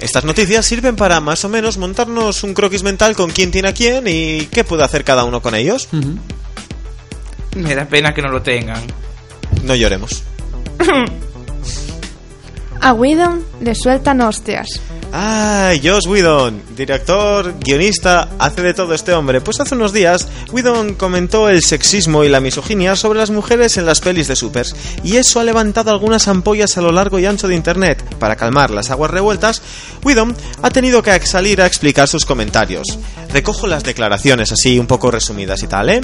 estas 0.00 0.24
noticias 0.24 0.66
sirven 0.66 0.96
para 0.96 1.20
más 1.20 1.44
o 1.44 1.48
menos 1.48 1.78
montarnos 1.78 2.42
un 2.42 2.54
croquis 2.54 2.82
mental 2.82 3.14
con 3.14 3.30
quién 3.30 3.52
tiene 3.52 3.68
a 3.68 3.72
quién 3.72 4.08
y 4.08 4.46
qué 4.46 4.64
puede 4.64 4.82
hacer 4.82 5.04
cada 5.04 5.22
uno 5.24 5.40
con 5.40 5.54
ellos. 5.54 5.88
Me 7.54 7.74
da 7.76 7.84
pena 7.84 8.12
que 8.12 8.22
no 8.22 8.28
lo 8.28 8.42
tengan. 8.42 8.82
No 9.62 9.76
lloremos. 9.76 10.24
A 12.80 12.92
Whedon 12.94 13.44
le 13.60 13.76
sueltan 13.76 14.20
hostias. 14.22 14.66
Ah, 15.14 15.74
Josh 15.82 16.06
Whedon, 16.06 16.62
director, 16.74 17.54
guionista, 17.60 18.30
hace 18.38 18.62
de 18.62 18.72
todo 18.72 18.94
este 18.94 19.12
hombre. 19.12 19.42
Pues 19.42 19.60
hace 19.60 19.74
unos 19.74 19.92
días, 19.92 20.26
Whedon 20.50 20.94
comentó 20.94 21.50
el 21.50 21.62
sexismo 21.62 22.24
y 22.24 22.30
la 22.30 22.40
misoginia 22.40 22.96
sobre 22.96 23.18
las 23.18 23.28
mujeres 23.28 23.76
en 23.76 23.84
las 23.84 24.00
pelis 24.00 24.26
de 24.26 24.36
supers, 24.36 24.74
y 25.04 25.16
eso 25.16 25.38
ha 25.38 25.44
levantado 25.44 25.90
algunas 25.90 26.28
ampollas 26.28 26.78
a 26.78 26.80
lo 26.80 26.92
largo 26.92 27.18
y 27.18 27.26
ancho 27.26 27.46
de 27.46 27.54
internet. 27.54 28.02
Para 28.18 28.36
calmar 28.36 28.70
las 28.70 28.90
aguas 28.90 29.10
revueltas, 29.10 29.60
Whedon 30.02 30.34
ha 30.62 30.70
tenido 30.70 31.02
que 31.02 31.20
salir 31.26 31.60
a 31.60 31.66
explicar 31.66 32.08
sus 32.08 32.24
comentarios. 32.24 32.98
Recojo 33.34 33.66
las 33.66 33.84
declaraciones 33.84 34.50
así, 34.50 34.78
un 34.78 34.86
poco 34.86 35.10
resumidas 35.10 35.62
y 35.62 35.66
tal, 35.66 35.90
¿eh? 35.90 36.00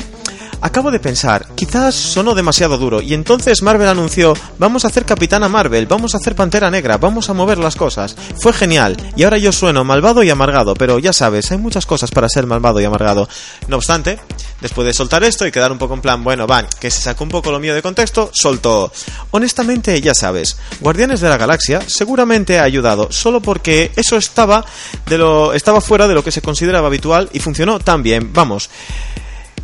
Acabo 0.60 0.90
de 0.90 0.98
pensar, 0.98 1.46
quizás 1.54 1.94
sonó 1.94 2.34
demasiado 2.34 2.78
duro 2.78 3.00
y 3.00 3.14
entonces 3.14 3.62
Marvel 3.62 3.86
anunció, 3.86 4.34
vamos 4.58 4.84
a 4.84 4.88
hacer 4.88 5.04
Capitana 5.04 5.48
Marvel, 5.48 5.86
vamos 5.86 6.14
a 6.14 6.18
hacer 6.18 6.34
Pantera 6.34 6.68
Negra, 6.68 6.98
vamos 6.98 7.30
a 7.30 7.32
mover 7.32 7.58
las 7.58 7.76
cosas. 7.76 8.16
Fue 8.40 8.52
genial 8.52 8.96
y 9.14 9.22
ahora 9.22 9.38
yo 9.38 9.52
sueno 9.52 9.84
malvado 9.84 10.24
y 10.24 10.30
amargado, 10.30 10.74
pero 10.74 10.98
ya 10.98 11.12
sabes, 11.12 11.52
hay 11.52 11.58
muchas 11.58 11.86
cosas 11.86 12.10
para 12.10 12.28
ser 12.28 12.46
malvado 12.46 12.80
y 12.80 12.84
amargado. 12.84 13.28
No 13.68 13.76
obstante, 13.76 14.18
después 14.60 14.84
de 14.84 14.94
soltar 14.94 15.22
esto 15.22 15.46
y 15.46 15.52
quedar 15.52 15.70
un 15.70 15.78
poco 15.78 15.94
en 15.94 16.00
plan, 16.00 16.24
bueno, 16.24 16.48
van, 16.48 16.66
que 16.80 16.90
se 16.90 17.02
sacó 17.02 17.22
un 17.22 17.30
poco 17.30 17.52
lo 17.52 17.60
mío 17.60 17.74
de 17.74 17.82
contexto, 17.82 18.32
soltó. 18.34 18.90
Honestamente, 19.30 20.00
ya 20.00 20.12
sabes, 20.12 20.58
Guardianes 20.80 21.20
de 21.20 21.28
la 21.28 21.36
Galaxia 21.36 21.82
seguramente 21.86 22.58
ha 22.58 22.64
ayudado, 22.64 23.12
solo 23.12 23.40
porque 23.40 23.92
eso 23.94 24.16
estaba 24.16 24.64
de 25.06 25.18
lo 25.18 25.52
estaba 25.52 25.80
fuera 25.80 26.08
de 26.08 26.14
lo 26.14 26.24
que 26.24 26.32
se 26.32 26.42
consideraba 26.42 26.88
habitual 26.88 27.30
y 27.32 27.38
funcionó 27.38 27.78
tan 27.78 28.02
bien. 28.02 28.32
Vamos, 28.32 28.70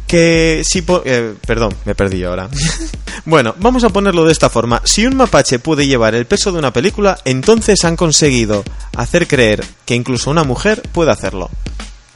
que 0.06 0.62
si 0.64 0.82
po- 0.82 1.02
eh, 1.04 1.34
perdón, 1.46 1.74
me 1.84 1.94
perdí 1.94 2.18
yo 2.18 2.30
ahora. 2.30 2.48
bueno, 3.24 3.54
vamos 3.58 3.84
a 3.84 3.88
ponerlo 3.90 4.24
de 4.24 4.32
esta 4.32 4.48
forma. 4.50 4.80
Si 4.84 5.06
un 5.06 5.16
mapache 5.16 5.58
puede 5.58 5.86
llevar 5.86 6.14
el 6.14 6.26
peso 6.26 6.52
de 6.52 6.58
una 6.58 6.72
película, 6.72 7.18
entonces 7.24 7.84
han 7.84 7.96
conseguido 7.96 8.62
hacer 8.96 9.26
creer 9.26 9.64
que 9.84 9.94
incluso 9.94 10.30
una 10.30 10.44
mujer 10.44 10.82
puede 10.92 11.10
hacerlo. 11.10 11.50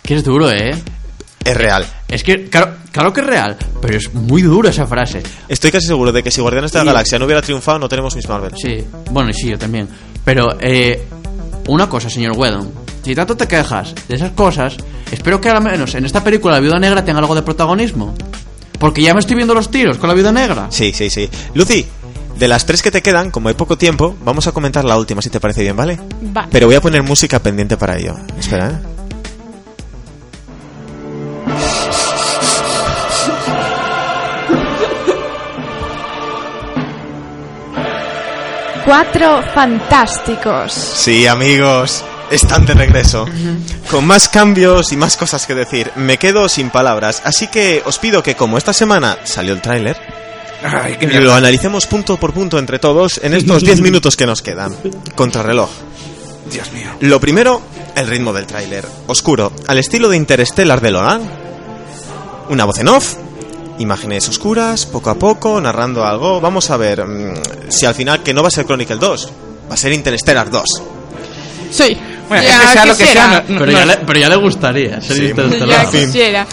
Que 0.02 0.14
es 0.14 0.24
duro, 0.24 0.50
¿eh? 0.50 0.74
Es 1.44 1.56
real. 1.56 1.86
Es 2.08 2.22
que, 2.24 2.44
claro, 2.50 2.74
claro 2.92 3.12
que 3.12 3.20
es 3.22 3.26
real, 3.26 3.56
pero 3.80 3.96
es 3.96 4.12
muy 4.12 4.42
dura 4.42 4.70
esa 4.70 4.86
frase. 4.86 5.22
Estoy 5.48 5.70
casi 5.70 5.86
seguro 5.86 6.12
de 6.12 6.22
que 6.22 6.30
si 6.30 6.40
Guardianes 6.42 6.72
de 6.72 6.78
la 6.78 6.82
Sí. 6.84 6.88
Galaxia 6.88 7.18
no 7.18 7.24
hubiera 7.24 7.40
triunfado, 7.42 7.78
no 7.78 7.88
tenemos 7.88 8.14
Miss 8.16 8.28
Marvel. 8.28 8.52
Sí, 8.60 8.84
bueno, 9.10 9.30
y 9.30 9.34
sí, 9.34 9.48
yo 9.48 9.58
también. 9.58 9.88
Pero, 10.24 10.58
eh, 10.60 11.06
una 11.68 11.88
cosa, 11.88 12.10
señor 12.10 12.32
Whedon. 12.36 12.70
Si 13.08 13.14
tanto 13.14 13.38
te 13.38 13.48
quejas 13.48 13.94
de 14.06 14.16
esas 14.16 14.32
cosas, 14.32 14.76
espero 15.10 15.40
que 15.40 15.48
al 15.48 15.62
menos 15.62 15.94
en 15.94 16.04
esta 16.04 16.22
película 16.22 16.56
la 16.56 16.60
viuda 16.60 16.78
negra 16.78 17.02
tenga 17.02 17.20
algo 17.20 17.34
de 17.34 17.40
protagonismo. 17.40 18.14
Porque 18.78 19.00
ya 19.00 19.14
me 19.14 19.20
estoy 19.20 19.34
viendo 19.34 19.54
los 19.54 19.70
tiros 19.70 19.96
con 19.96 20.10
la 20.10 20.14
viuda 20.14 20.30
negra. 20.30 20.66
Sí, 20.68 20.92
sí, 20.92 21.08
sí. 21.08 21.26
Lucy, 21.54 21.86
de 22.36 22.48
las 22.48 22.66
tres 22.66 22.82
que 22.82 22.90
te 22.90 23.00
quedan, 23.00 23.30
como 23.30 23.48
hay 23.48 23.54
poco 23.54 23.78
tiempo, 23.78 24.14
vamos 24.22 24.46
a 24.46 24.52
comentar 24.52 24.84
la 24.84 24.98
última, 24.98 25.22
si 25.22 25.30
te 25.30 25.40
parece 25.40 25.62
bien, 25.62 25.74
¿vale? 25.74 25.98
Vale. 26.20 26.48
Pero 26.52 26.66
voy 26.66 26.76
a 26.76 26.82
poner 26.82 27.02
música 27.02 27.38
pendiente 27.38 27.78
para 27.78 27.96
ello. 27.96 28.14
Espera, 28.38 28.68
¿eh? 28.68 28.78
Cuatro 38.84 39.42
fantásticos. 39.54 40.72
Sí, 40.74 41.26
amigos, 41.26 42.04
están 42.30 42.66
de 42.66 42.74
regreso. 42.74 43.26
Con 43.90 44.06
más 44.06 44.28
cambios 44.28 44.92
y 44.92 44.96
más 44.96 45.16
cosas 45.16 45.46
que 45.46 45.54
decir. 45.54 45.90
Me 45.96 46.18
quedo 46.18 46.48
sin 46.48 46.70
palabras, 46.70 47.22
así 47.24 47.48
que 47.48 47.82
os 47.84 47.98
pido 47.98 48.22
que 48.22 48.34
como 48.36 48.58
esta 48.58 48.72
semana 48.72 49.18
salió 49.24 49.52
el 49.52 49.60
tráiler, 49.60 49.96
lo 51.20 51.34
analicemos 51.34 51.86
punto 51.86 52.16
por 52.16 52.32
punto 52.32 52.58
entre 52.58 52.78
todos 52.78 53.20
en 53.22 53.34
estos 53.34 53.62
10 53.62 53.80
minutos 53.80 54.16
que 54.16 54.26
nos 54.26 54.42
quedan. 54.42 54.74
Contrarreloj. 55.14 55.70
Dios 56.50 56.72
mío. 56.72 56.90
Lo 57.00 57.20
primero, 57.20 57.60
el 57.94 58.06
ritmo 58.06 58.32
del 58.32 58.46
tráiler. 58.46 58.84
Oscuro, 59.06 59.52
al 59.66 59.78
estilo 59.78 60.08
de 60.08 60.16
Interstellar 60.16 60.80
de 60.80 60.90
Loran. 60.90 61.48
Una 62.48 62.64
voz 62.64 62.78
en 62.78 62.88
off, 62.88 63.14
imágenes 63.78 64.28
oscuras, 64.28 64.86
poco 64.86 65.10
a 65.10 65.14
poco, 65.14 65.60
narrando 65.60 66.04
algo. 66.04 66.40
Vamos 66.40 66.70
a 66.70 66.76
ver 66.76 67.04
mm, 67.04 67.68
si 67.68 67.86
al 67.86 67.94
final 67.94 68.22
que 68.22 68.32
no 68.32 68.42
va 68.42 68.48
a 68.48 68.50
ser 68.50 68.64
Chronicle 68.64 68.96
2, 68.96 69.32
va 69.70 69.74
a 69.74 69.76
ser 69.76 69.92
Interstellar 69.92 70.50
2. 70.50 70.64
Sí. 71.70 71.96
Bueno, 72.28 72.42
es 72.44 72.56
que 72.56 72.66
sea 72.68 72.84
lo 72.86 72.96
que 72.96 73.06
sea, 73.06 73.44
no- 73.48 73.58
Pero, 73.58 73.66
no- 73.72 73.78
ya 73.78 73.86
le, 73.86 73.96
pero 73.98 74.18
ya 74.18 74.28
le 74.28 74.36
gustaría 74.36 75.00
ser 75.00 75.16
Sí, 75.16 75.24
interestelar. 75.26 75.84
Ya 75.84 75.90
quisiera. 75.90 76.46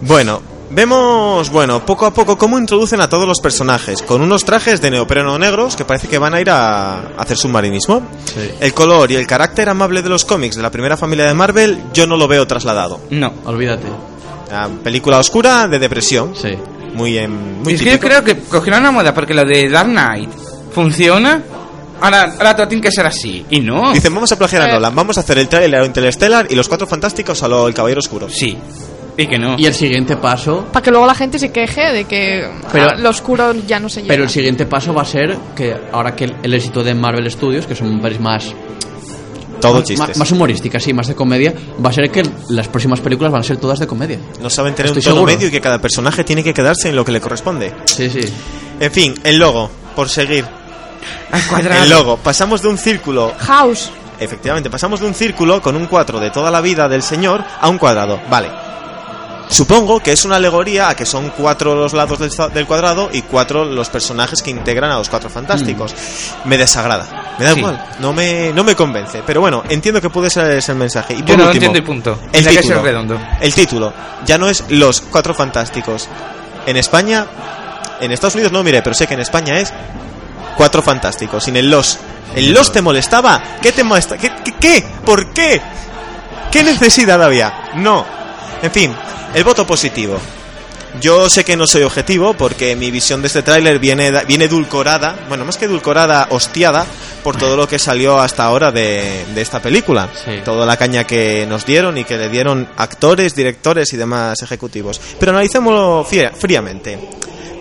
Bueno, 0.00 0.42
Vemos, 0.70 1.50
bueno, 1.50 1.86
poco 1.86 2.04
a 2.04 2.12
poco 2.12 2.36
cómo 2.36 2.58
introducen 2.58 3.00
a 3.00 3.08
todos 3.08 3.28
los 3.28 3.38
personajes, 3.40 4.02
con 4.02 4.20
unos 4.22 4.44
trajes 4.44 4.80
de 4.80 4.90
neopreno 4.90 5.38
negros 5.38 5.76
que 5.76 5.84
parece 5.84 6.08
que 6.08 6.18
van 6.18 6.34
a 6.34 6.40
ir 6.40 6.50
a 6.50 7.10
hacer 7.16 7.36
submarinismo. 7.36 8.02
Sí. 8.24 8.50
El 8.58 8.74
color 8.74 9.08
y 9.12 9.14
el 9.14 9.24
carácter 9.24 9.68
amable 9.68 10.02
de 10.02 10.08
los 10.08 10.24
cómics 10.24 10.56
de 10.56 10.62
la 10.62 10.72
primera 10.72 10.96
familia 10.96 11.26
de 11.26 11.34
Marvel, 11.34 11.78
yo 11.92 12.08
no 12.08 12.16
lo 12.16 12.26
veo 12.26 12.44
trasladado. 12.48 12.98
No. 13.10 13.32
Olvídate. 13.44 13.86
La 14.50 14.68
película 14.82 15.18
oscura 15.18 15.68
de 15.68 15.78
depresión, 15.78 16.34
Sí. 16.34 16.58
muy 16.94 17.18
en, 17.18 17.62
muy 17.62 17.74
es 17.74 17.78
que 17.80 17.84
yo 17.84 17.92
típico. 17.92 18.08
creo 18.08 18.24
que 18.24 18.38
cogieron 18.40 18.82
la 18.82 18.90
moda 18.90 19.14
porque 19.14 19.32
lo 19.34 19.44
de 19.44 19.68
Dark 19.68 19.90
Knight 19.90 20.30
funciona. 20.72 21.40
Ahora, 22.00 22.34
ahora 22.38 22.56
todo 22.56 22.68
tiene 22.68 22.82
que 22.82 22.90
ser 22.90 23.06
así. 23.06 23.44
Y 23.50 23.60
no. 23.60 23.92
Dicen, 23.92 24.14
vamos 24.14 24.30
a 24.32 24.36
plagiar 24.38 24.62
a. 24.62 24.72
Nolan, 24.74 24.94
vamos 24.94 25.16
a 25.16 25.20
hacer 25.20 25.38
el 25.38 25.48
trailer 25.48 25.80
a 25.80 25.86
Interstellar 25.86 26.46
y 26.50 26.54
los 26.54 26.68
cuatro 26.68 26.86
fantásticos 26.86 27.42
a 27.42 27.48
lo 27.48 27.66
El 27.68 27.74
Caballero 27.74 28.00
Oscuro. 28.00 28.28
Sí. 28.28 28.56
Y 29.16 29.26
que 29.28 29.38
no. 29.38 29.56
Y 29.58 29.66
el 29.66 29.74
siguiente 29.74 30.16
paso. 30.16 30.64
Para 30.72 30.82
que 30.82 30.90
luego 30.90 31.06
la 31.06 31.14
gente 31.14 31.38
se 31.38 31.52
queje 31.52 31.92
de 31.92 32.04
que 32.04 32.50
Pero- 32.72 32.86
ah, 32.90 32.94
lo 32.96 33.10
oscuro 33.10 33.54
ya 33.66 33.78
no 33.78 33.88
se 33.88 34.00
lleva. 34.02 34.08
Pero 34.12 34.24
el 34.24 34.28
siguiente 34.30 34.66
paso 34.66 34.92
va 34.92 35.02
a 35.02 35.06
ser 35.06 35.36
que 35.54 35.72
ahora 35.92 36.16
que 36.16 36.24
el, 36.24 36.36
el 36.42 36.52
éxito 36.54 36.82
de 36.82 36.94
Marvel 36.94 37.30
Studios, 37.30 37.64
que 37.66 37.76
son 37.76 38.00
pelis 38.00 38.18
más, 38.18 38.52
Todo 39.60 39.74
más, 39.74 39.84
chistes. 39.84 40.16
más 40.18 40.32
humorísticas, 40.32 40.82
sí, 40.82 40.92
más 40.92 41.06
de 41.06 41.14
comedia, 41.14 41.54
va 41.84 41.90
a 41.90 41.92
ser 41.92 42.10
que 42.10 42.24
las 42.48 42.66
próximas 42.66 43.00
películas 43.00 43.30
van 43.32 43.40
a 43.42 43.44
ser 43.44 43.56
todas 43.56 43.78
de 43.78 43.86
comedia. 43.86 44.18
No 44.42 44.50
saben 44.50 44.74
tener 44.74 44.88
Estoy 44.88 45.00
un 45.00 45.04
tono 45.04 45.14
seguro. 45.16 45.32
medio 45.32 45.48
y 45.48 45.50
que 45.52 45.60
cada 45.60 45.80
personaje 45.80 46.24
tiene 46.24 46.42
que 46.42 46.52
quedarse 46.52 46.88
en 46.88 46.96
lo 46.96 47.04
que 47.04 47.12
le 47.12 47.20
corresponde. 47.20 47.72
Sí, 47.84 48.10
sí. 48.10 48.20
En 48.80 48.90
fin, 48.90 49.14
el 49.22 49.38
logo, 49.38 49.70
por 49.94 50.08
seguir. 50.08 50.44
Al 51.30 51.42
cuadrado. 51.46 51.82
El 51.82 51.90
logo. 51.90 52.16
Pasamos 52.18 52.62
de 52.62 52.68
un 52.68 52.78
círculo 52.78 53.32
House. 53.38 53.90
Efectivamente, 54.18 54.70
pasamos 54.70 55.00
de 55.00 55.06
un 55.06 55.14
círculo 55.14 55.60
con 55.60 55.74
un 55.76 55.86
4 55.86 56.20
de 56.20 56.30
toda 56.30 56.50
la 56.50 56.60
vida 56.60 56.88
del 56.88 57.02
señor 57.02 57.44
a 57.60 57.68
un 57.68 57.78
cuadrado. 57.78 58.20
Vale. 58.30 58.50
Supongo 59.48 60.00
que 60.00 60.12
es 60.12 60.24
una 60.24 60.36
alegoría 60.36 60.88
a 60.88 60.96
que 60.96 61.04
son 61.04 61.28
cuatro 61.30 61.74
los 61.74 61.92
lados 61.92 62.18
del, 62.18 62.66
cuadrado 62.66 63.10
y 63.12 63.22
cuatro 63.22 63.64
los 63.64 63.90
personajes 63.90 64.42
que 64.42 64.50
integran 64.50 64.90
a 64.90 64.96
los 64.96 65.08
cuatro 65.10 65.28
fantásticos. 65.28 65.94
Me 66.44 66.56
desagrada. 66.56 67.34
Me 67.38 67.44
da 67.44 67.52
Sí. 67.52 67.58
igual. 67.58 67.84
No 68.00 68.12
me, 68.14 68.52
no 68.54 68.64
me 68.64 68.74
convence. 68.74 69.22
Pero 69.26 69.42
bueno, 69.42 69.62
entiendo 69.68 70.00
que 70.00 70.08
puede 70.08 70.30
ser 70.30 70.50
ese 70.52 70.72
el 70.72 70.78
mensaje. 70.78 71.12
Y 71.14 71.18
por 71.18 71.26
Yo 71.26 71.36
no 71.36 71.44
último, 71.44 71.52
entiendo 71.66 71.78
el 71.78 71.84
punto. 71.84 72.18
El 72.32 72.42
que 72.44 72.50
título. 72.50 72.74
ser 72.74 72.82
redondo. 72.82 73.20
El 73.40 73.54
título. 73.54 73.92
Ya 74.24 74.38
no 74.38 74.48
es 74.48 74.64
Los 74.70 75.02
Cuatro 75.02 75.34
Fantásticos. 75.34 76.08
En 76.66 76.76
España, 76.78 77.26
en 78.00 78.12
Estados 78.12 78.34
Unidos 78.36 78.50
no 78.50 78.62
miré, 78.64 78.80
pero 78.82 78.94
sé 78.94 79.06
que 79.06 79.14
en 79.14 79.20
España 79.20 79.58
es 79.58 79.72
Cuatro 80.56 80.82
Fantásticos, 80.82 81.44
sin 81.44 81.56
el 81.56 81.70
Los. 81.70 81.98
¿El 82.34 82.52
Los 82.52 82.72
te 82.72 82.82
molestaba? 82.82 83.42
¿Qué 83.60 83.72
te 83.72 83.84
molesta? 83.84 84.16
¿Qué, 84.18 84.30
qué, 84.44 84.52
qué? 84.60 84.84
¿Por 85.04 85.32
qué? 85.32 85.60
¿Qué 86.50 86.62
necesidad 86.62 87.22
había? 87.22 87.70
No. 87.76 88.04
En 88.62 88.70
fin, 88.70 88.94
el 89.34 89.44
voto 89.44 89.66
positivo. 89.66 90.18
Yo 91.00 91.28
sé 91.28 91.44
que 91.44 91.56
no 91.56 91.66
soy 91.66 91.82
objetivo 91.82 92.34
porque 92.34 92.76
mi 92.76 92.92
visión 92.92 93.20
de 93.20 93.26
este 93.26 93.42
tráiler 93.42 93.80
viene, 93.80 94.12
viene 94.26 94.44
edulcorada, 94.44 95.16
bueno, 95.28 95.44
más 95.44 95.56
que 95.56 95.64
edulcorada, 95.64 96.28
hostiada 96.30 96.86
por 97.24 97.36
todo 97.36 97.56
lo 97.56 97.66
que 97.66 97.80
salió 97.80 98.20
hasta 98.20 98.44
ahora 98.44 98.70
de, 98.70 99.24
de 99.34 99.40
esta 99.42 99.60
película. 99.60 100.08
Sí. 100.24 100.40
Toda 100.44 100.64
la 100.64 100.76
caña 100.76 101.02
que 101.04 101.46
nos 101.48 101.66
dieron 101.66 101.98
y 101.98 102.04
que 102.04 102.16
le 102.16 102.28
dieron 102.28 102.68
actores, 102.76 103.34
directores 103.34 103.92
y 103.92 103.96
demás 103.96 104.40
ejecutivos. 104.42 105.00
Pero 105.18 105.32
analicémoslo 105.32 106.04
fría- 106.08 106.30
fríamente. 106.38 106.96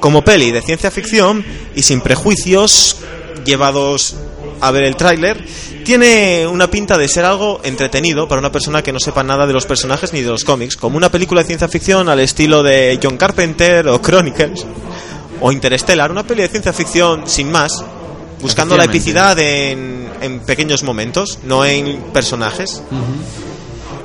Como 0.03 0.21
peli 0.21 0.51
de 0.51 0.61
ciencia 0.61 0.91
ficción 0.91 1.45
y 1.75 1.83
sin 1.83 2.01
prejuicios 2.01 2.97
llevados 3.45 4.17
a 4.59 4.69
ver 4.69 4.83
el 4.83 4.97
tráiler, 4.97 5.41
tiene 5.85 6.45
una 6.45 6.69
pinta 6.69 6.97
de 6.97 7.07
ser 7.07 7.23
algo 7.23 7.61
entretenido 7.63 8.27
para 8.27 8.39
una 8.39 8.51
persona 8.51 8.83
que 8.83 8.91
no 8.91 8.99
sepa 8.99 9.23
nada 9.23 9.47
de 9.47 9.53
los 9.53 9.65
personajes 9.65 10.11
ni 10.11 10.19
de 10.19 10.27
los 10.27 10.43
cómics, 10.43 10.75
como 10.75 10.97
una 10.97 11.09
película 11.09 11.39
de 11.39 11.47
ciencia 11.47 11.69
ficción 11.69 12.09
al 12.09 12.19
estilo 12.19 12.63
de 12.63 12.99
John 13.01 13.15
Carpenter 13.15 13.87
o 13.87 14.01
Chronicles 14.01 14.65
o 15.39 15.53
Interstellar, 15.53 16.11
una 16.11 16.27
peli 16.27 16.41
de 16.41 16.49
ciencia 16.49 16.73
ficción 16.73 17.23
sin 17.25 17.49
más, 17.49 17.81
buscando 18.41 18.75
la 18.75 18.83
epicidad 18.83 19.39
en, 19.39 20.11
en 20.19 20.41
pequeños 20.41 20.83
momentos, 20.83 21.39
no 21.45 21.63
en 21.63 22.11
personajes. 22.11 22.83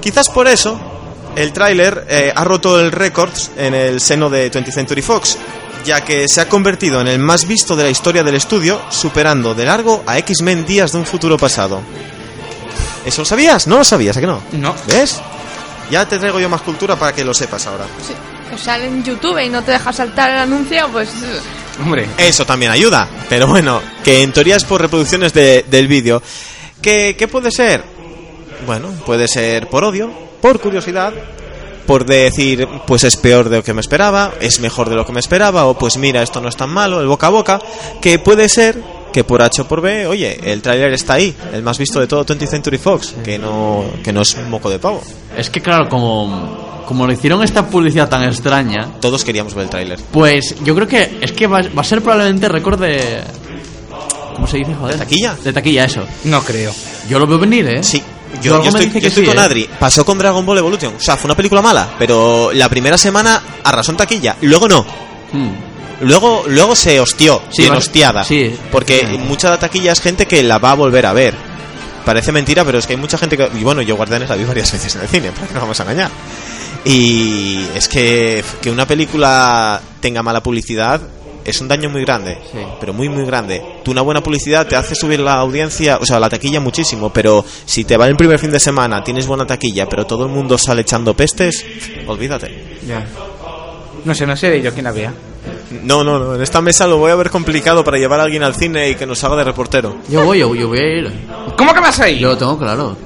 Quizás 0.00 0.28
por 0.28 0.46
eso 0.46 0.97
el 1.36 1.52
tráiler 1.52 2.06
eh, 2.08 2.32
ha 2.34 2.44
roto 2.44 2.78
el 2.80 2.90
récord 2.92 3.30
en 3.56 3.74
el 3.74 4.00
seno 4.00 4.28
de 4.30 4.50
20th 4.50 4.72
Century 4.72 5.02
Fox, 5.02 5.38
ya 5.84 6.04
que 6.04 6.28
se 6.28 6.40
ha 6.40 6.48
convertido 6.48 7.00
en 7.00 7.08
el 7.08 7.18
más 7.18 7.46
visto 7.46 7.76
de 7.76 7.84
la 7.84 7.90
historia 7.90 8.22
del 8.24 8.34
estudio, 8.34 8.80
superando 8.90 9.54
de 9.54 9.64
largo 9.64 10.02
a 10.06 10.18
X-Men 10.18 10.66
Días 10.66 10.92
de 10.92 10.98
un 10.98 11.06
futuro 11.06 11.36
pasado. 11.36 11.80
¿Eso 13.04 13.22
lo 13.22 13.24
sabías? 13.24 13.66
¿No 13.66 13.78
lo 13.78 13.84
sabías? 13.84 14.16
¿A 14.16 14.20
que 14.20 14.26
no? 14.26 14.42
No. 14.52 14.74
¿Ves? 14.88 15.20
Ya 15.90 16.06
te 16.06 16.18
traigo 16.18 16.38
yo 16.40 16.48
más 16.48 16.60
cultura 16.62 16.96
para 16.96 17.14
que 17.14 17.24
lo 17.24 17.32
sepas 17.32 17.66
ahora. 17.66 17.84
Sí. 18.06 18.12
Que 18.50 18.58
sale 18.58 18.86
en 18.86 19.02
YouTube 19.04 19.38
y 19.44 19.48
no 19.48 19.62
te 19.62 19.72
deja 19.72 19.92
saltar 19.92 20.30
el 20.30 20.38
anuncio, 20.38 20.88
pues. 20.92 21.08
Hombre. 21.80 22.06
Eso 22.18 22.44
también 22.44 22.72
ayuda. 22.72 23.08
Pero 23.28 23.46
bueno, 23.46 23.80
que 24.04 24.22
en 24.22 24.32
teoría 24.32 24.56
es 24.56 24.64
por 24.64 24.80
reproducciones 24.82 25.32
de- 25.32 25.64
del 25.70 25.86
vídeo. 25.86 26.22
¿Qué, 26.82 27.14
¿Qué 27.18 27.28
puede 27.28 27.50
ser? 27.50 27.82
Bueno, 28.66 28.90
puede 29.06 29.28
ser 29.28 29.68
por 29.68 29.84
odio, 29.84 30.10
por 30.40 30.60
curiosidad, 30.60 31.12
por 31.86 32.04
decir, 32.04 32.68
pues 32.86 33.04
es 33.04 33.16
peor 33.16 33.48
de 33.48 33.56
lo 33.58 33.62
que 33.64 33.72
me 33.74 33.80
esperaba, 33.80 34.32
es 34.40 34.60
mejor 34.60 34.90
de 34.90 34.96
lo 34.96 35.06
que 35.06 35.12
me 35.12 35.20
esperaba, 35.20 35.66
o 35.66 35.78
pues 35.78 35.96
mira, 35.96 36.22
esto 36.22 36.40
no 36.40 36.48
es 36.48 36.56
tan 36.56 36.70
malo, 36.70 37.00
el 37.00 37.06
boca 37.06 37.28
a 37.28 37.30
boca, 37.30 37.60
que 38.00 38.18
puede 38.18 38.48
ser 38.48 38.76
que 39.12 39.24
por 39.24 39.40
H 39.40 39.62
o 39.62 39.66
por 39.68 39.80
B, 39.80 40.06
oye, 40.06 40.38
el 40.52 40.60
tráiler 40.60 40.92
está 40.92 41.14
ahí, 41.14 41.34
el 41.52 41.62
más 41.62 41.78
visto 41.78 41.98
de 41.98 42.06
todo 42.06 42.26
20th 42.26 42.46
Century 42.46 42.76
Fox, 42.78 43.14
que 43.24 43.38
no, 43.38 43.84
que 44.04 44.12
no 44.12 44.20
es 44.20 44.34
un 44.34 44.50
moco 44.50 44.68
de 44.68 44.78
pavo. 44.78 45.02
Es 45.34 45.48
que 45.48 45.62
claro, 45.62 45.88
como, 45.88 46.82
como 46.86 47.06
le 47.06 47.14
hicieron 47.14 47.42
esta 47.42 47.66
publicidad 47.66 48.08
tan 48.10 48.22
extraña, 48.24 48.92
Todos 49.00 49.24
queríamos 49.24 49.54
ver 49.54 49.64
el 49.64 49.70
tráiler. 49.70 49.98
pues 50.12 50.56
yo 50.62 50.74
creo 50.74 50.86
que 50.86 51.18
es 51.22 51.32
que 51.32 51.46
va, 51.46 51.62
va 51.76 51.80
a 51.80 51.84
ser 51.84 52.02
probablemente 52.02 52.48
récord 52.50 52.78
de... 52.78 53.22
¿Cómo 54.34 54.46
se 54.46 54.58
dice, 54.58 54.74
joder? 54.74 54.94
¿De 54.94 55.00
taquilla? 55.00 55.36
De 55.42 55.52
taquilla, 55.52 55.84
eso. 55.86 56.04
No 56.24 56.42
creo. 56.44 56.72
Yo 57.08 57.18
lo 57.18 57.26
veo 57.26 57.38
venir, 57.40 57.66
¿eh? 57.68 57.82
Sí, 57.82 58.00
Yo 58.42 58.62
estoy, 58.62 58.86
dice 58.86 58.94
yo 58.94 59.00
que 59.00 59.06
estoy 59.08 59.24
sí, 59.24 59.28
con 59.28 59.38
¿eh? 59.38 59.42
Adri. 59.42 59.68
Pasó 59.78 60.04
con 60.04 60.18
Dragon 60.18 60.44
Ball 60.44 60.58
Evolution. 60.58 60.94
O 60.96 61.00
sea, 61.00 61.16
fue 61.16 61.28
una 61.28 61.36
película 61.36 61.62
mala, 61.62 61.94
pero 61.98 62.50
la 62.52 62.68
primera 62.68 62.98
semana 62.98 63.42
arrasó 63.64 63.90
en 63.90 63.96
taquilla. 63.96 64.36
Luego 64.42 64.68
no. 64.68 64.84
Hmm. 65.32 65.50
Luego, 66.00 66.44
luego 66.46 66.76
se 66.76 67.00
hostió, 67.00 67.42
Sí, 67.50 67.62
bien 67.62 67.74
hostiada. 67.74 68.22
sí, 68.22 68.54
porque 68.70 69.04
mucha 69.18 69.58
taquilla 69.58 69.92
es 69.92 70.00
gente 70.00 70.26
que 70.26 70.42
la 70.44 70.58
va 70.58 70.70
a 70.72 70.74
volver 70.74 71.06
a 71.06 71.12
ver. 71.12 71.34
Parece 72.04 72.30
mentira, 72.30 72.64
pero 72.64 72.78
es 72.78 72.86
que 72.86 72.92
hay 72.92 72.98
mucha 72.98 73.18
gente 73.18 73.36
que. 73.36 73.50
Y 73.58 73.64
bueno, 73.64 73.82
yo 73.82 73.96
Guardianes 73.96 74.28
la 74.28 74.36
vi 74.36 74.44
varias 74.44 74.70
veces 74.72 74.94
en 74.94 75.02
el 75.02 75.08
cine, 75.08 75.32
para 75.32 75.48
que 75.48 75.54
no 75.54 75.60
vamos 75.60 75.78
a 75.80 75.82
engañar. 75.82 76.10
Y 76.84 77.66
es 77.74 77.88
que 77.88 78.44
que 78.62 78.70
una 78.70 78.86
película 78.86 79.80
tenga 80.00 80.22
mala 80.22 80.42
publicidad 80.42 81.00
es 81.50 81.60
un 81.60 81.68
daño 81.68 81.88
muy 81.90 82.02
grande, 82.04 82.38
Sí. 82.52 82.58
pero 82.80 82.92
muy 82.92 83.08
muy 83.08 83.24
grande. 83.24 83.62
Tú 83.84 83.90
una 83.90 84.02
buena 84.02 84.22
publicidad 84.22 84.66
te 84.66 84.76
hace 84.76 84.94
subir 84.94 85.20
la 85.20 85.34
audiencia, 85.34 85.98
o 86.00 86.06
sea, 86.06 86.18
la 86.20 86.28
taquilla 86.28 86.60
muchísimo, 86.60 87.10
pero 87.12 87.44
si 87.64 87.84
te 87.84 87.96
va 87.96 88.06
el 88.06 88.16
primer 88.16 88.38
fin 88.38 88.50
de 88.50 88.60
semana, 88.60 89.02
tienes 89.04 89.26
buena 89.26 89.46
taquilla, 89.46 89.86
pero 89.88 90.06
todo 90.06 90.24
el 90.24 90.30
mundo 90.30 90.56
sale 90.58 90.82
echando 90.82 91.14
pestes, 91.14 91.64
olvídate. 92.06 92.78
Ya. 92.86 93.04
No 94.04 94.14
sé, 94.14 94.26
no 94.26 94.36
sé 94.36 94.60
yo 94.62 94.72
quién 94.72 94.92
vea. 94.94 95.12
No, 95.82 96.02
no, 96.04 96.18
no, 96.18 96.34
en 96.34 96.42
esta 96.42 96.60
mesa 96.60 96.86
lo 96.86 96.98
voy 96.98 97.10
a 97.10 97.14
ver 97.14 97.30
complicado 97.30 97.84
para 97.84 97.98
llevar 97.98 98.20
a 98.20 98.22
alguien 98.24 98.42
al 98.42 98.54
cine 98.54 98.88
y 98.90 98.94
que 98.94 99.04
nos 99.06 99.22
haga 99.24 99.36
de 99.36 99.44
reportero. 99.44 99.96
Yo 100.08 100.24
voy, 100.24 100.38
yo, 100.38 100.54
yo 100.54 100.68
voy 100.68 100.78
a 100.78 100.98
ir. 100.98 101.12
¿Cómo 101.56 101.74
que 101.74 101.80
vas 101.80 101.98
ahí? 102.00 102.18
Yo 102.18 102.28
lo 102.28 102.38
tengo 102.38 102.58
claro. 102.58 102.96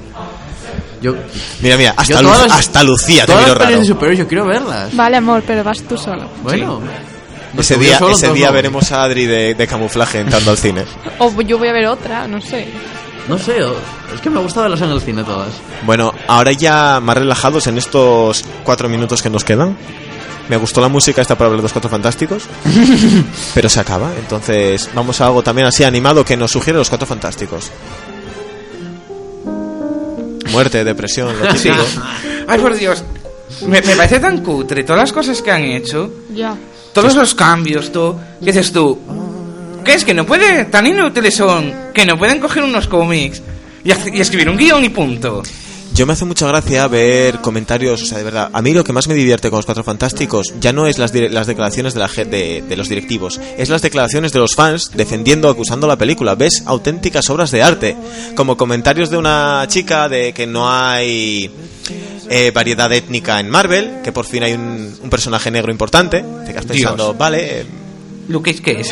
Yo, 1.01 1.13
Mira, 1.61 1.75
mira, 1.75 1.93
hasta, 1.97 2.13
yo 2.13 2.21
Lu- 2.21 2.29
las- 2.29 2.51
hasta 2.51 2.81
Lucía 2.83 3.25
te 3.25 3.35
miro 3.35 3.55
raro. 3.55 3.77
de 3.79 3.83
superhéroes 3.85 4.19
yo 4.19 4.27
quiero 4.27 4.45
verlas. 4.45 4.95
Vale, 4.95 5.17
amor, 5.17 5.43
pero 5.45 5.61
vas 5.63 5.81
tú 5.81 5.97
solo. 5.97 6.23
Bueno. 6.41 6.79
No 7.53 7.61
Ese 7.61 7.77
día, 7.77 7.99
solo, 7.99 8.11
ese 8.13 8.31
día 8.33 8.47
no. 8.47 8.53
veremos 8.53 8.91
a 8.91 9.03
Adri 9.03 9.25
de, 9.27 9.53
de 9.53 9.67
camuflaje 9.67 10.19
entrando 10.19 10.49
al 10.51 10.57
cine. 10.57 10.85
O 11.19 11.39
yo 11.41 11.57
voy 11.59 11.67
a 11.67 11.73
ver 11.73 11.85
otra, 11.87 12.27
no 12.27 12.41
sé. 12.41 12.67
No 13.27 13.37
sé, 13.37 13.57
es 14.13 14.19
que 14.21 14.29
me 14.29 14.39
gusta 14.41 14.61
verlas 14.61 14.81
en 14.81 14.89
el 14.89 14.99
cine 14.99 15.23
todas. 15.23 15.49
Bueno, 15.85 16.13
ahora 16.27 16.51
ya 16.51 16.99
más 17.01 17.15
relajados 17.15 17.67
en 17.67 17.77
estos 17.77 18.43
cuatro 18.63 18.89
minutos 18.89 19.21
que 19.21 19.29
nos 19.29 19.43
quedan. 19.43 19.77
Me 20.49 20.57
gustó 20.57 20.81
la 20.81 20.89
música 20.89 21.21
esta 21.21 21.37
para 21.37 21.51
de 21.51 21.61
los 21.61 21.71
cuatro 21.71 21.89
fantásticos. 21.89 22.43
pero 23.53 23.69
se 23.69 23.79
acaba. 23.79 24.11
Entonces 24.17 24.89
vamos 24.93 25.21
a 25.21 25.27
algo 25.27 25.41
también 25.41 25.67
así 25.67 25.83
animado 25.85 26.25
que 26.25 26.35
nos 26.35 26.51
sugiere 26.51 26.79
los 26.79 26.89
cuatro 26.89 27.07
fantásticos. 27.07 27.71
Muerte, 30.51 30.83
depresión, 30.83 31.33
lo 31.39 31.51
Sí. 31.55 31.69
típico. 31.69 31.83
Ay, 32.47 32.59
por 32.59 32.75
Dios. 32.75 33.03
Me, 33.67 33.81
me 33.81 33.95
parece 33.95 34.19
tan 34.19 34.43
cutre 34.43 34.83
todas 34.83 35.01
las 35.01 35.13
cosas 35.13 35.41
que 35.41 35.51
han 35.51 35.63
hecho. 35.63 36.11
Ya. 36.33 36.55
Todos 36.93 37.15
los 37.15 37.33
cambios, 37.33 37.91
tú. 37.91 38.15
¿Qué 38.39 38.47
dices 38.47 38.71
tú? 38.71 38.99
¿Qué 39.83 39.93
es 39.95 40.05
que 40.05 40.13
no 40.13 40.25
puede? 40.25 40.65
Tan 40.65 40.87
inútiles 40.87 41.35
son 41.35 41.73
que 41.93 42.05
no 42.05 42.17
pueden 42.17 42.39
coger 42.39 42.63
unos 42.63 42.87
cómics 42.87 43.41
y, 43.83 43.89
y 44.17 44.21
escribir 44.21 44.49
un 44.49 44.57
guion 44.57 44.83
y 44.85 44.89
punto. 44.89 45.43
Yo 45.93 46.07
me 46.07 46.13
hace 46.13 46.25
mucha 46.25 46.47
gracia 46.47 46.87
ver 46.87 47.39
comentarios, 47.39 48.01
o 48.01 48.05
sea, 48.05 48.17
de 48.17 48.23
verdad, 48.23 48.49
a 48.51 48.61
mí 48.63 48.73
lo 48.73 48.83
que 48.83 48.91
más 48.93 49.07
me 49.07 49.13
divierte 49.13 49.51
con 49.51 49.57
los 49.57 49.65
Cuatro 49.65 49.83
Fantásticos 49.83 50.51
ya 50.59 50.73
no 50.73 50.87
es 50.87 50.97
las, 50.97 51.13
dire- 51.13 51.29
las 51.29 51.45
declaraciones 51.45 51.93
de, 51.93 51.99
la, 51.99 52.07
de, 52.07 52.63
de 52.67 52.75
los 52.75 52.89
directivos, 52.89 53.39
es 53.59 53.69
las 53.69 53.83
declaraciones 53.83 54.31
de 54.31 54.39
los 54.39 54.55
fans 54.55 54.89
defendiendo, 54.95 55.49
acusando 55.49 55.85
la 55.85 55.95
película. 55.95 56.33
Ves 56.33 56.63
auténticas 56.65 57.29
obras 57.29 57.51
de 57.51 57.61
arte, 57.61 57.95
como 58.35 58.57
comentarios 58.57 59.11
de 59.11 59.17
una 59.17 59.65
chica 59.67 60.09
de 60.09 60.33
que 60.33 60.47
no 60.47 60.69
hay 60.69 61.51
Eh, 62.29 62.51
variedad 62.51 62.91
étnica 62.91 63.39
en 63.39 63.49
Marvel, 63.49 64.01
que 64.03 64.11
por 64.13 64.25
fin 64.25 64.41
hay 64.43 64.53
un, 64.53 64.97
un 65.03 65.09
personaje 65.09 65.51
negro 65.51 65.71
importante. 65.71 66.23
Te 66.45 66.53
quedas 66.53 66.65
pensando, 66.65 67.03
Dios. 67.07 67.17
vale, 67.17 67.59
eh, 67.61 67.65
Luke 68.29 68.49
Cage, 68.51 68.63
¿qué 68.63 68.79
es? 68.81 68.91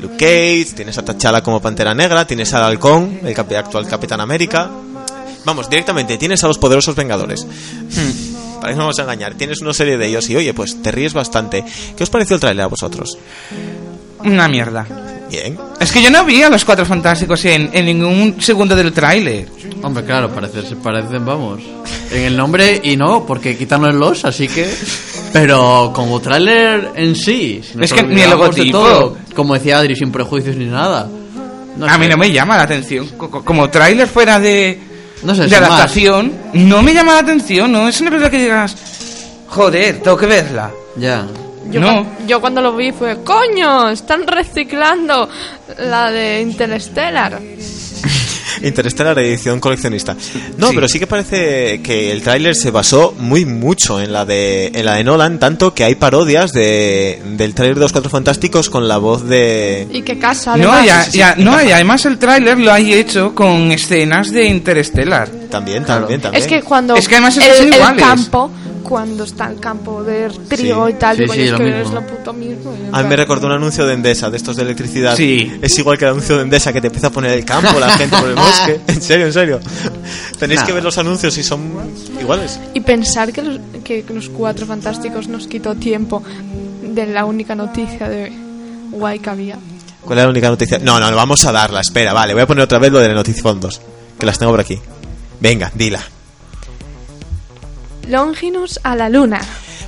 Luke 0.00 0.16
Cage, 0.18 0.74
tienes 0.74 0.98
a 0.98 1.04
T'Challa 1.04 1.40
como 1.40 1.62
Pantera 1.62 1.94
Negra, 1.94 2.26
tienes 2.26 2.52
al 2.52 2.64
Halcón, 2.64 3.20
el 3.24 3.34
actual 3.56 3.86
Capitán 3.86 4.20
América. 4.20 4.68
Vamos, 5.44 5.68
directamente, 5.68 6.18
tienes 6.18 6.42
a 6.44 6.48
los 6.48 6.58
poderosos 6.58 6.94
Vengadores. 6.94 7.46
Para 8.60 8.72
que 8.72 8.76
no 8.76 8.84
vamos 8.84 8.98
a 8.98 9.02
engañar, 9.02 9.34
tienes 9.34 9.60
una 9.60 9.72
serie 9.74 9.96
de 9.96 10.06
ellos 10.06 10.28
y 10.30 10.36
oye, 10.36 10.54
pues 10.54 10.80
te 10.82 10.92
ríes 10.92 11.14
bastante. 11.14 11.64
¿Qué 11.96 12.02
os 12.04 12.10
pareció 12.10 12.34
el 12.36 12.40
tráiler 12.40 12.64
a 12.64 12.68
vosotros? 12.68 13.18
Una 14.24 14.46
mierda. 14.48 14.86
Bien. 15.28 15.58
Es 15.80 15.90
que 15.90 16.02
yo 16.02 16.10
no 16.10 16.24
vi 16.24 16.42
a 16.42 16.50
los 16.50 16.64
cuatro 16.64 16.84
fantásticos 16.86 17.44
en, 17.46 17.70
en 17.72 17.86
ningún 17.86 18.40
segundo 18.40 18.76
del 18.76 18.92
tráiler. 18.92 19.48
Hombre, 19.82 20.04
claro, 20.04 20.28
parece, 20.30 20.62
se 20.62 20.76
parecen, 20.76 21.24
vamos. 21.24 21.60
En 22.12 22.22
el 22.22 22.36
nombre 22.36 22.80
y 22.84 22.96
no, 22.96 23.24
porque 23.26 23.56
quitan 23.56 23.82
los 23.82 23.94
los, 23.94 24.24
así 24.24 24.46
que. 24.46 24.72
Pero 25.32 25.90
como 25.94 26.20
tráiler 26.20 26.92
en 26.94 27.16
sí, 27.16 27.62
si 27.64 27.82
Es 27.82 27.92
que 27.92 28.02
ni 28.02 28.20
el 28.20 28.32
olvidamos 28.34 28.54
de 28.54 28.64
logotipo. 28.66 28.78
todo, 28.78 29.16
como 29.34 29.54
decía 29.54 29.78
Adri, 29.78 29.96
sin 29.96 30.12
prejuicios 30.12 30.54
ni 30.54 30.66
nada. 30.66 31.08
No 31.78 31.86
a 31.86 31.92
sé. 31.94 31.98
mí 31.98 32.06
no 32.08 32.18
me 32.18 32.30
llama 32.30 32.58
la 32.58 32.64
atención. 32.64 33.08
Co- 33.16 33.30
co- 33.30 33.42
Como 33.44 33.70
tráiler 33.70 34.06
fuera 34.06 34.38
de, 34.38 34.78
No 35.22 35.34
sé, 35.34 35.42
de 35.42 35.48
sin 35.50 35.60
más. 35.60 35.70
adaptación, 35.70 36.32
no 36.54 36.82
me 36.82 36.92
llama 36.94 37.14
la 37.14 37.20
atención. 37.20 37.70
No 37.70 37.88
es 37.88 38.00
una 38.00 38.10
película 38.10 38.30
que 38.30 38.42
digas, 38.42 38.76
joder, 39.48 40.00
tengo 40.02 40.16
que 40.16 40.26
verla. 40.26 40.70
Ya. 40.96 41.26
Yo, 41.70 41.80
No. 41.80 42.06
yo 42.26 42.40
cuando 42.40 42.60
lo 42.60 42.74
vi 42.76 42.92
fue, 42.92 43.22
coño, 43.22 43.88
están 43.90 44.26
reciclando 44.26 45.28
la 45.78 46.10
de 46.10 46.40
Interstellar. 46.42 47.40
Interstellar 48.64 49.18
edición 49.18 49.60
coleccionista. 49.60 50.14
No, 50.58 50.68
Sí. 50.68 50.74
pero 50.74 50.88
sí 50.88 50.98
que 50.98 51.06
parece 51.06 51.80
que 51.82 52.12
el 52.12 52.22
tráiler 52.22 52.54
se 52.54 52.70
basó 52.70 53.14
muy 53.18 53.44
mucho 53.44 54.00
en 54.00 54.12
la 54.12 54.24
de 54.24 54.70
en 54.74 54.84
la 54.84 54.94
de 54.94 55.04
Nolan, 55.04 55.38
tanto 55.38 55.74
que 55.74 55.84
hay 55.84 55.94
parodias 55.94 56.52
de, 56.52 57.20
del 57.36 57.54
tráiler 57.54 57.76
de 57.76 57.80
los 57.82 57.92
Cuatro 57.92 58.10
Fantásticos 58.10 58.70
con 58.70 58.88
la 58.88 58.98
voz 58.98 59.26
de 59.28 59.86
Y 59.92 60.02
qué 60.02 60.18
casa, 60.18 60.56
No, 60.56 60.72
además. 60.72 61.12
ya, 61.12 61.18
ya- 61.30 61.34
sí. 61.36 61.42
no, 61.42 61.62
y 61.62 61.70
además 61.72 62.04
el 62.06 62.18
tráiler 62.18 62.58
lo 62.58 62.72
hay 62.72 62.92
hecho 62.94 63.34
con 63.34 63.72
escenas 63.72 64.30
de 64.30 64.46
Interstellar. 64.46 65.28
también, 65.50 65.84
también, 65.84 66.20
también. 66.20 66.42
Es 66.42 66.48
que 66.48 66.62
cuando 66.62 66.94
Es 66.96 67.06
que 67.08 67.16
además 67.16 67.36
el, 67.36 67.72
el 67.74 67.96
campo, 67.96 68.50
cuando 68.82 69.24
está 69.24 69.48
el 69.48 69.58
campo 69.60 70.02
de 70.04 70.28
trigo 70.48 70.86
Sí. 70.86 70.92
y 70.92 70.94
tal, 70.98 71.16
Sí, 71.16 71.24
sí, 71.32 71.40
es 71.42 71.50
lo 71.52 71.58
que 71.58 71.64
mismo. 71.64 71.80
es 71.80 71.90
lo 71.90 72.06
puto 72.06 72.32
mismo. 72.32 72.74
A 72.92 73.02
mí 73.02 73.08
me 73.08 73.16
recordó 73.16 73.46
un 73.46 73.52
anuncio 73.54 73.86
de 73.86 73.94
Endesa, 73.94 74.30
de 74.30 74.36
estos 74.36 74.56
de 74.56 74.62
electricidad. 74.62 75.16
Sí. 75.16 75.52
Es 75.62 75.78
igual 75.78 75.96
que 75.98 76.04
el 76.04 76.10
anuncio 76.12 76.36
de 76.36 76.42
Endesa 76.42 76.72
que 76.72 76.80
te 76.80 76.88
empieza 76.88 77.06
a 77.08 77.10
poner 77.10 77.32
el 77.32 77.44
campo, 77.44 77.78
la 77.78 77.90
gente 77.96 78.16
por 78.16 78.28
el 78.28 78.34
bosque. 78.34 78.80
En 78.88 79.00
serio, 79.02 79.26
en 79.26 79.32
serio. 79.32 79.60
Tenéis 80.38 80.60
Nah. 80.60 80.66
que 80.66 80.72
ver 80.72 80.84
los 80.84 80.98
anuncios 80.98 81.36
y 81.38 81.42
son 81.42 81.60
iguales. 82.20 82.58
Y 82.74 82.80
pensar 82.80 83.32
que 83.32 83.42
los, 83.42 83.60
que 83.84 84.04
los 84.12 84.28
cuatro 84.28 84.66
fantásticos 84.66 85.28
nos 85.28 85.46
quitó 85.46 85.74
tiempo 85.74 86.22
de 86.82 87.06
la 87.06 87.24
única 87.24 87.54
noticia 87.54 88.08
de 88.08 88.32
guay 88.90 89.18
que 89.18 89.30
había. 89.30 89.58
¿Cuál 90.02 90.18
es 90.18 90.24
la 90.24 90.30
única 90.30 90.48
noticia? 90.48 90.78
No, 90.78 90.98
no, 90.98 91.10
no, 91.10 91.16
vamos 91.16 91.44
a 91.46 91.52
darla, 91.52 91.80
espera, 91.80 92.12
vale, 92.12 92.34
voy 92.34 92.42
a 92.42 92.46
poner 92.46 92.64
otra 92.64 92.78
vez 92.78 92.90
lo 92.90 92.98
de 92.98 93.14
Notifondos, 93.14 93.80
que 94.18 94.26
las 94.26 94.38
tengo 94.38 94.50
por 94.52 94.60
aquí. 94.60 94.78
Venga, 95.40 95.70
dila. 95.74 96.00
Longinus 98.08 98.80
a 98.82 98.96
la 98.96 99.08
luna. 99.08 99.40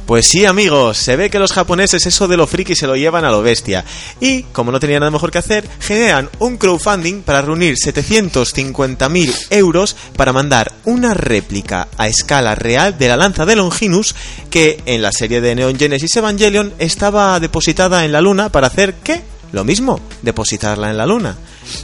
Pues 0.06 0.26
sí, 0.26 0.44
amigos, 0.44 0.98
se 0.98 1.16
ve 1.16 1.30
que 1.30 1.38
los 1.38 1.52
japoneses 1.52 2.04
eso 2.04 2.28
de 2.28 2.36
lo 2.36 2.46
friki 2.46 2.76
se 2.76 2.86
lo 2.86 2.94
llevan 2.94 3.24
a 3.24 3.30
lo 3.30 3.42
bestia. 3.42 3.86
Y, 4.20 4.42
como 4.42 4.70
no 4.70 4.78
tenían 4.78 5.00
nada 5.00 5.10
mejor 5.10 5.30
que 5.30 5.38
hacer, 5.38 5.66
generan 5.80 6.28
un 6.40 6.58
crowdfunding 6.58 7.22
para 7.22 7.40
reunir 7.40 7.76
750.000 7.76 9.46
euros 9.48 9.96
para 10.14 10.34
mandar 10.34 10.72
una 10.84 11.14
réplica 11.14 11.88
a 11.96 12.06
escala 12.06 12.54
real 12.54 12.98
de 12.98 13.08
la 13.08 13.16
lanza 13.16 13.46
de 13.46 13.56
Longinus 13.56 14.14
que 14.50 14.82
en 14.84 15.00
la 15.00 15.10
serie 15.10 15.40
de 15.40 15.54
Neon 15.54 15.78
Genesis 15.78 16.16
Evangelion 16.16 16.74
estaba 16.78 17.40
depositada 17.40 18.04
en 18.04 18.12
la 18.12 18.20
luna 18.20 18.50
para 18.50 18.66
hacer 18.66 18.96
¿qué? 19.02 19.22
Lo 19.52 19.64
mismo, 19.64 20.00
depositarla 20.20 20.90
en 20.90 20.98
la 20.98 21.06
luna. 21.06 21.36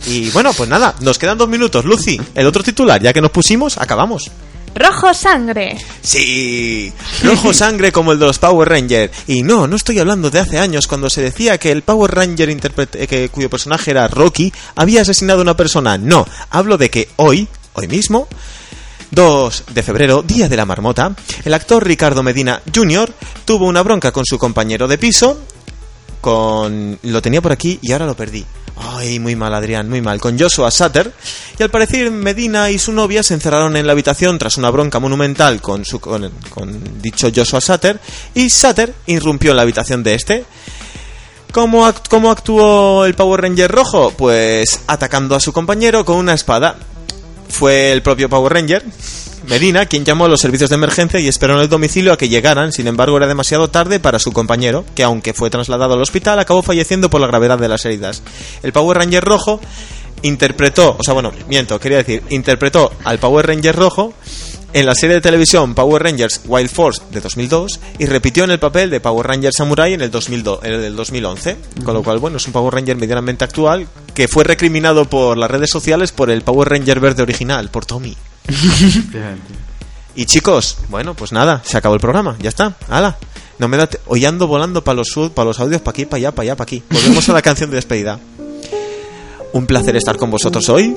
Y 0.07 0.29
bueno, 0.31 0.53
pues 0.53 0.69
nada, 0.69 0.95
nos 1.01 1.19
quedan 1.19 1.39
dos 1.39 1.49
minutos. 1.49 1.85
Lucy, 1.87 2.21
el 2.35 2.47
otro 2.47 2.63
titular, 2.63 3.01
ya 3.01 3.15
que 3.15 3.21
nos 3.23 3.31
pusimos, 3.31 3.79
acabamos. 3.79 4.31
Rojo 4.75 5.13
sangre. 5.15 5.77
Sí, 6.03 6.93
rojo 7.23 7.53
sangre 7.53 7.93
como 7.93 8.13
el 8.13 8.19
de 8.19 8.27
los 8.27 8.39
Power 8.39 8.69
Rangers. 8.69 9.13
Y 9.27 9.43
no, 9.43 9.67
no 9.67 9.77
estoy 9.77 9.99
hablando 9.99 10.31
de 10.31 10.41
hace 10.41 10.59
años 10.59 10.87
cuando 10.87 11.11
se 11.11 11.23
decía 11.23 11.59
que 11.59 11.73
el 11.73 11.83
Power 11.83 12.15
Ranger 12.15 12.49
eh, 12.51 13.07
que, 13.07 13.29
cuyo 13.29 13.51
personaje 13.51 13.91
era 13.91 14.09
Rocky 14.09 14.53
había 14.77 15.03
asesinado 15.03 15.41
a 15.41 15.43
una 15.43 15.57
persona. 15.57 15.99
No, 15.99 16.27
hablo 16.51 16.79
de 16.79 16.91
que 16.91 17.09
hoy, 17.17 17.49
hoy 17.75 17.89
mismo, 17.89 18.29
2 19.11 19.65
de 19.73 19.83
febrero, 19.83 20.23
día 20.23 20.49
de 20.49 20.57
la 20.57 20.67
marmota, 20.67 21.15
el 21.45 21.55
actor 21.55 21.85
Ricardo 21.85 22.23
Medina 22.23 22.63
Jr. 22.73 23.13
tuvo 23.45 23.67
una 23.67 23.83
bronca 23.83 24.13
con 24.13 24.25
su 24.25 24.39
compañero 24.39 24.87
de 24.87 24.99
piso, 24.99 25.41
con... 26.21 26.99
lo 27.03 27.23
tenía 27.23 27.41
por 27.41 27.53
aquí 27.53 27.79
y 27.83 27.93
ahora 27.93 28.07
lo 28.07 28.15
perdí. 28.15 28.45
Ay, 28.77 29.19
muy 29.19 29.37
mal, 29.37 29.55
Adrián, 29.55 29.89
muy 29.89 30.01
mal. 30.01 30.21
Con 30.21 30.39
Joshua 30.39 30.71
Sutter. 30.71 31.13
Y 31.59 31.63
al 31.63 31.71
parecer 31.71 32.11
Medina 32.11 32.71
y 32.71 32.79
su 32.79 32.93
novia 32.93 33.23
se 33.23 33.35
encerraron 33.35 33.77
en 33.77 33.87
la 33.87 33.93
habitación 33.93 34.39
tras 34.39 34.57
una 34.57 34.71
bronca 34.71 34.99
monumental 34.99 35.61
con, 35.61 35.85
su, 35.85 36.01
con, 36.01 36.31
dicho 37.01 37.29
Joshua 37.35 37.61
Sutter. 37.61 38.01
Y 38.35 38.49
Sutter 38.49 38.95
irrumpió 39.07 39.51
en 39.51 39.57
la 39.57 39.63
habitación 39.63 40.03
de 40.03 40.15
este. 40.15 40.45
¿Cómo, 41.53 41.93
¿Cómo 42.09 42.31
actuó 42.31 43.05
el 43.05 43.15
Power 43.15 43.43
Ranger 43.43 43.71
rojo? 43.71 44.13
Pues 44.17 44.81
atacando 44.87 45.35
a 45.35 45.41
su 45.41 45.53
compañero 45.53 46.05
con 46.05 46.17
una 46.17 46.33
espada. 46.33 46.77
Fue 47.51 47.93
el 47.93 48.03
propio 48.03 48.29
Power 48.29 48.53
Ranger, 48.53 48.85
Medina, 49.49 49.87
quien 49.87 50.05
llamó 50.05 50.27
a 50.27 50.29
los 50.29 50.41
servicios 50.41 50.71
de 50.71 50.77
emergencia 50.77 51.19
y 51.19 51.29
esperó 51.29 51.55
en 51.55 51.61
el 51.61 51.69
domicilio 51.69 52.13
a 52.13 52.19
que 52.19 52.29
llegaran. 52.29 52.73
Sin 52.73 52.87
embargo, 52.87 53.17
era 53.17 53.27
demasiado 53.27 53.69
tarde 53.69 53.99
para 53.99 54.19
su 54.19 54.33
compañero, 54.33 54.85
que 54.95 55.03
aunque 55.03 55.35
fue 55.35 55.51
trasladado 55.51 55.95
al 55.95 56.03
hospital, 56.03 56.39
acabó 56.39 56.63
falleciendo 56.63 57.11
por 57.11 57.21
la 57.21 57.27
gravedad 57.27 57.59
de 57.59 57.69
las 57.69 57.85
heridas. 57.85 58.23
El 58.63 58.73
Power 58.73 58.99
Ranger 58.99 59.25
rojo 59.25 59.61
interpretó, 60.23 60.97
o 60.99 61.03
sea, 61.03 61.15
bueno, 61.15 61.33
miento, 61.49 61.81
quería 61.81 61.99
decir, 61.99 62.23
interpretó 62.31 62.93
al 63.05 63.19
Power 63.19 63.47
Ranger 63.47 63.75
rojo 63.75 64.15
en 64.73 64.87
la 64.87 64.95
serie 64.95 65.17
de 65.17 65.21
televisión 65.21 65.75
Power 65.75 66.03
Rangers 66.03 66.43
Wild 66.47 66.71
Force 66.71 67.03
de 67.11 67.21
2002 67.21 67.81
y 67.99 68.07
repitió 68.07 68.45
en 68.45 68.51
el 68.51 68.59
papel 68.59 68.91
de 68.91 69.01
Power 69.01 69.27
Ranger 69.27 69.53
Samurai 69.53 69.93
en 69.93 70.01
el, 70.01 70.11
2002, 70.11 70.61
en 70.63 70.73
el 70.73 70.97
2011. 70.97 71.57
Con 71.85 71.95
lo 71.95 72.03
cual, 72.03 72.19
bueno, 72.19 72.37
es 72.37 72.47
un 72.47 72.53
Power 72.53 72.75
Ranger 72.75 72.97
medianamente 72.97 73.45
actual 73.45 73.87
que 74.15 74.29
fue 74.29 74.45
recriminado 74.45 75.05
por 75.07 75.37
las 75.37 75.51
redes 75.51 75.71
sociales 75.71 76.13
por 76.13 76.31
el 76.31 76.43
Power 76.43 76.69
Ranger 76.69 77.01
verde 77.01 77.23
original, 77.23 77.71
por 77.71 77.87
Tommy. 77.87 78.17
Y 80.17 80.27
chicos, 80.27 80.79
bueno, 80.89 81.15
pues 81.15 81.33
nada, 81.33 81.63
se 81.65 81.77
acabó 81.77 81.95
el 81.95 82.01
programa, 82.01 82.37
ya 82.41 82.49
está, 82.49 82.75
hala. 82.89 83.17
No 83.59 83.69
me 83.69 83.77
da 83.77 83.89
hoy 84.07 84.25
ando 84.25 84.47
volando 84.47 84.83
para 84.83 84.97
los 84.97 85.09
sud, 85.09 85.33
para 85.33 85.47
los 85.47 85.61
audios, 85.61 85.83
para 85.83 85.93
aquí, 85.93 86.05
para 86.07 86.17
allá, 86.17 86.31
para 86.33 86.43
allá, 86.43 86.57
para 86.57 86.65
aquí. 86.65 86.83
Volvemos 86.91 87.29
a 87.29 87.33
la 87.33 87.43
canción 87.43 87.71
de 87.71 87.77
despedida. 87.77 88.19
Un 89.53 89.67
placer 89.67 89.97
estar 89.97 90.17
con 90.17 90.31
vosotros 90.31 90.69
hoy. 90.69 90.97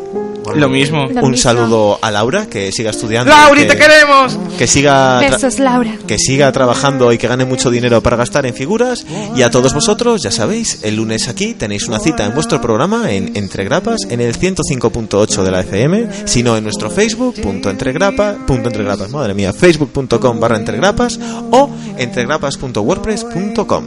Lo 0.55 0.69
mismo. 0.69 1.05
Lo 1.07 1.23
Un 1.23 1.31
mismo. 1.31 1.37
saludo 1.37 1.99
a 2.01 2.11
Laura, 2.11 2.45
que 2.47 2.71
siga 2.71 2.91
estudiando. 2.91 3.31
¡Lauri, 3.31 3.61
que, 3.61 3.67
te 3.67 3.77
queremos! 3.77 4.37
Que 4.57 4.67
siga, 4.67 5.19
Besos, 5.19 5.59
Laura. 5.59 5.97
que 6.07 6.17
siga 6.17 6.51
trabajando 6.51 7.11
y 7.13 7.17
que 7.17 7.27
gane 7.27 7.45
mucho 7.45 7.69
dinero 7.69 8.01
para 8.03 8.17
gastar 8.17 8.45
en 8.45 8.53
figuras. 8.53 9.05
Y 9.35 9.41
a 9.41 9.49
todos 9.49 9.73
vosotros, 9.73 10.21
ya 10.21 10.31
sabéis, 10.31 10.79
el 10.83 10.95
lunes 10.97 11.27
aquí 11.27 11.53
tenéis 11.53 11.87
una 11.87 11.99
cita 11.99 12.25
en 12.25 12.33
vuestro 12.33 12.59
programa 12.61 13.11
en 13.11 13.35
Entre 13.35 13.63
Grapas, 13.63 14.01
en 14.09 14.21
el 14.21 14.37
105.8 14.37 15.43
de 15.43 15.51
la 15.51 15.61
FM, 15.61 16.09
sino 16.25 16.57
en 16.57 16.63
nuestro 16.63 16.89
Facebook, 16.89 17.39
punto 17.41 17.69
entregrapa, 17.69 18.35
punto 18.45 18.69
entregrapas, 18.69 19.09
madre 19.11 19.33
mía, 19.33 19.53
facebook.com 19.53 20.39
barra 20.39 20.57
entregrapas 20.57 21.19
o 21.51 21.69
entregrapas.wordpress.com. 21.97 23.85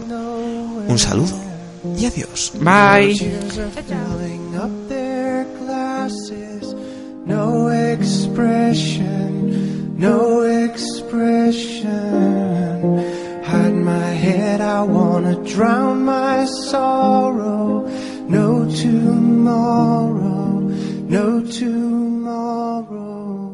Un 0.89 0.99
saludo 0.99 1.35
y 1.99 2.07
adiós. 2.07 2.53
Bye. 2.61 3.17
No 7.27 7.67
expression, 7.67 9.99
no 9.99 10.43
expression. 10.43 11.83
Hide 13.43 13.75
my 13.75 14.11
head, 14.25 14.61
I 14.61 14.83
wanna 14.83 15.35
drown 15.43 16.05
my 16.05 16.45
sorrow. 16.45 17.89
No 18.29 18.71
tomorrow, 18.71 20.61
no 21.09 21.43
tomorrow. 21.43 23.46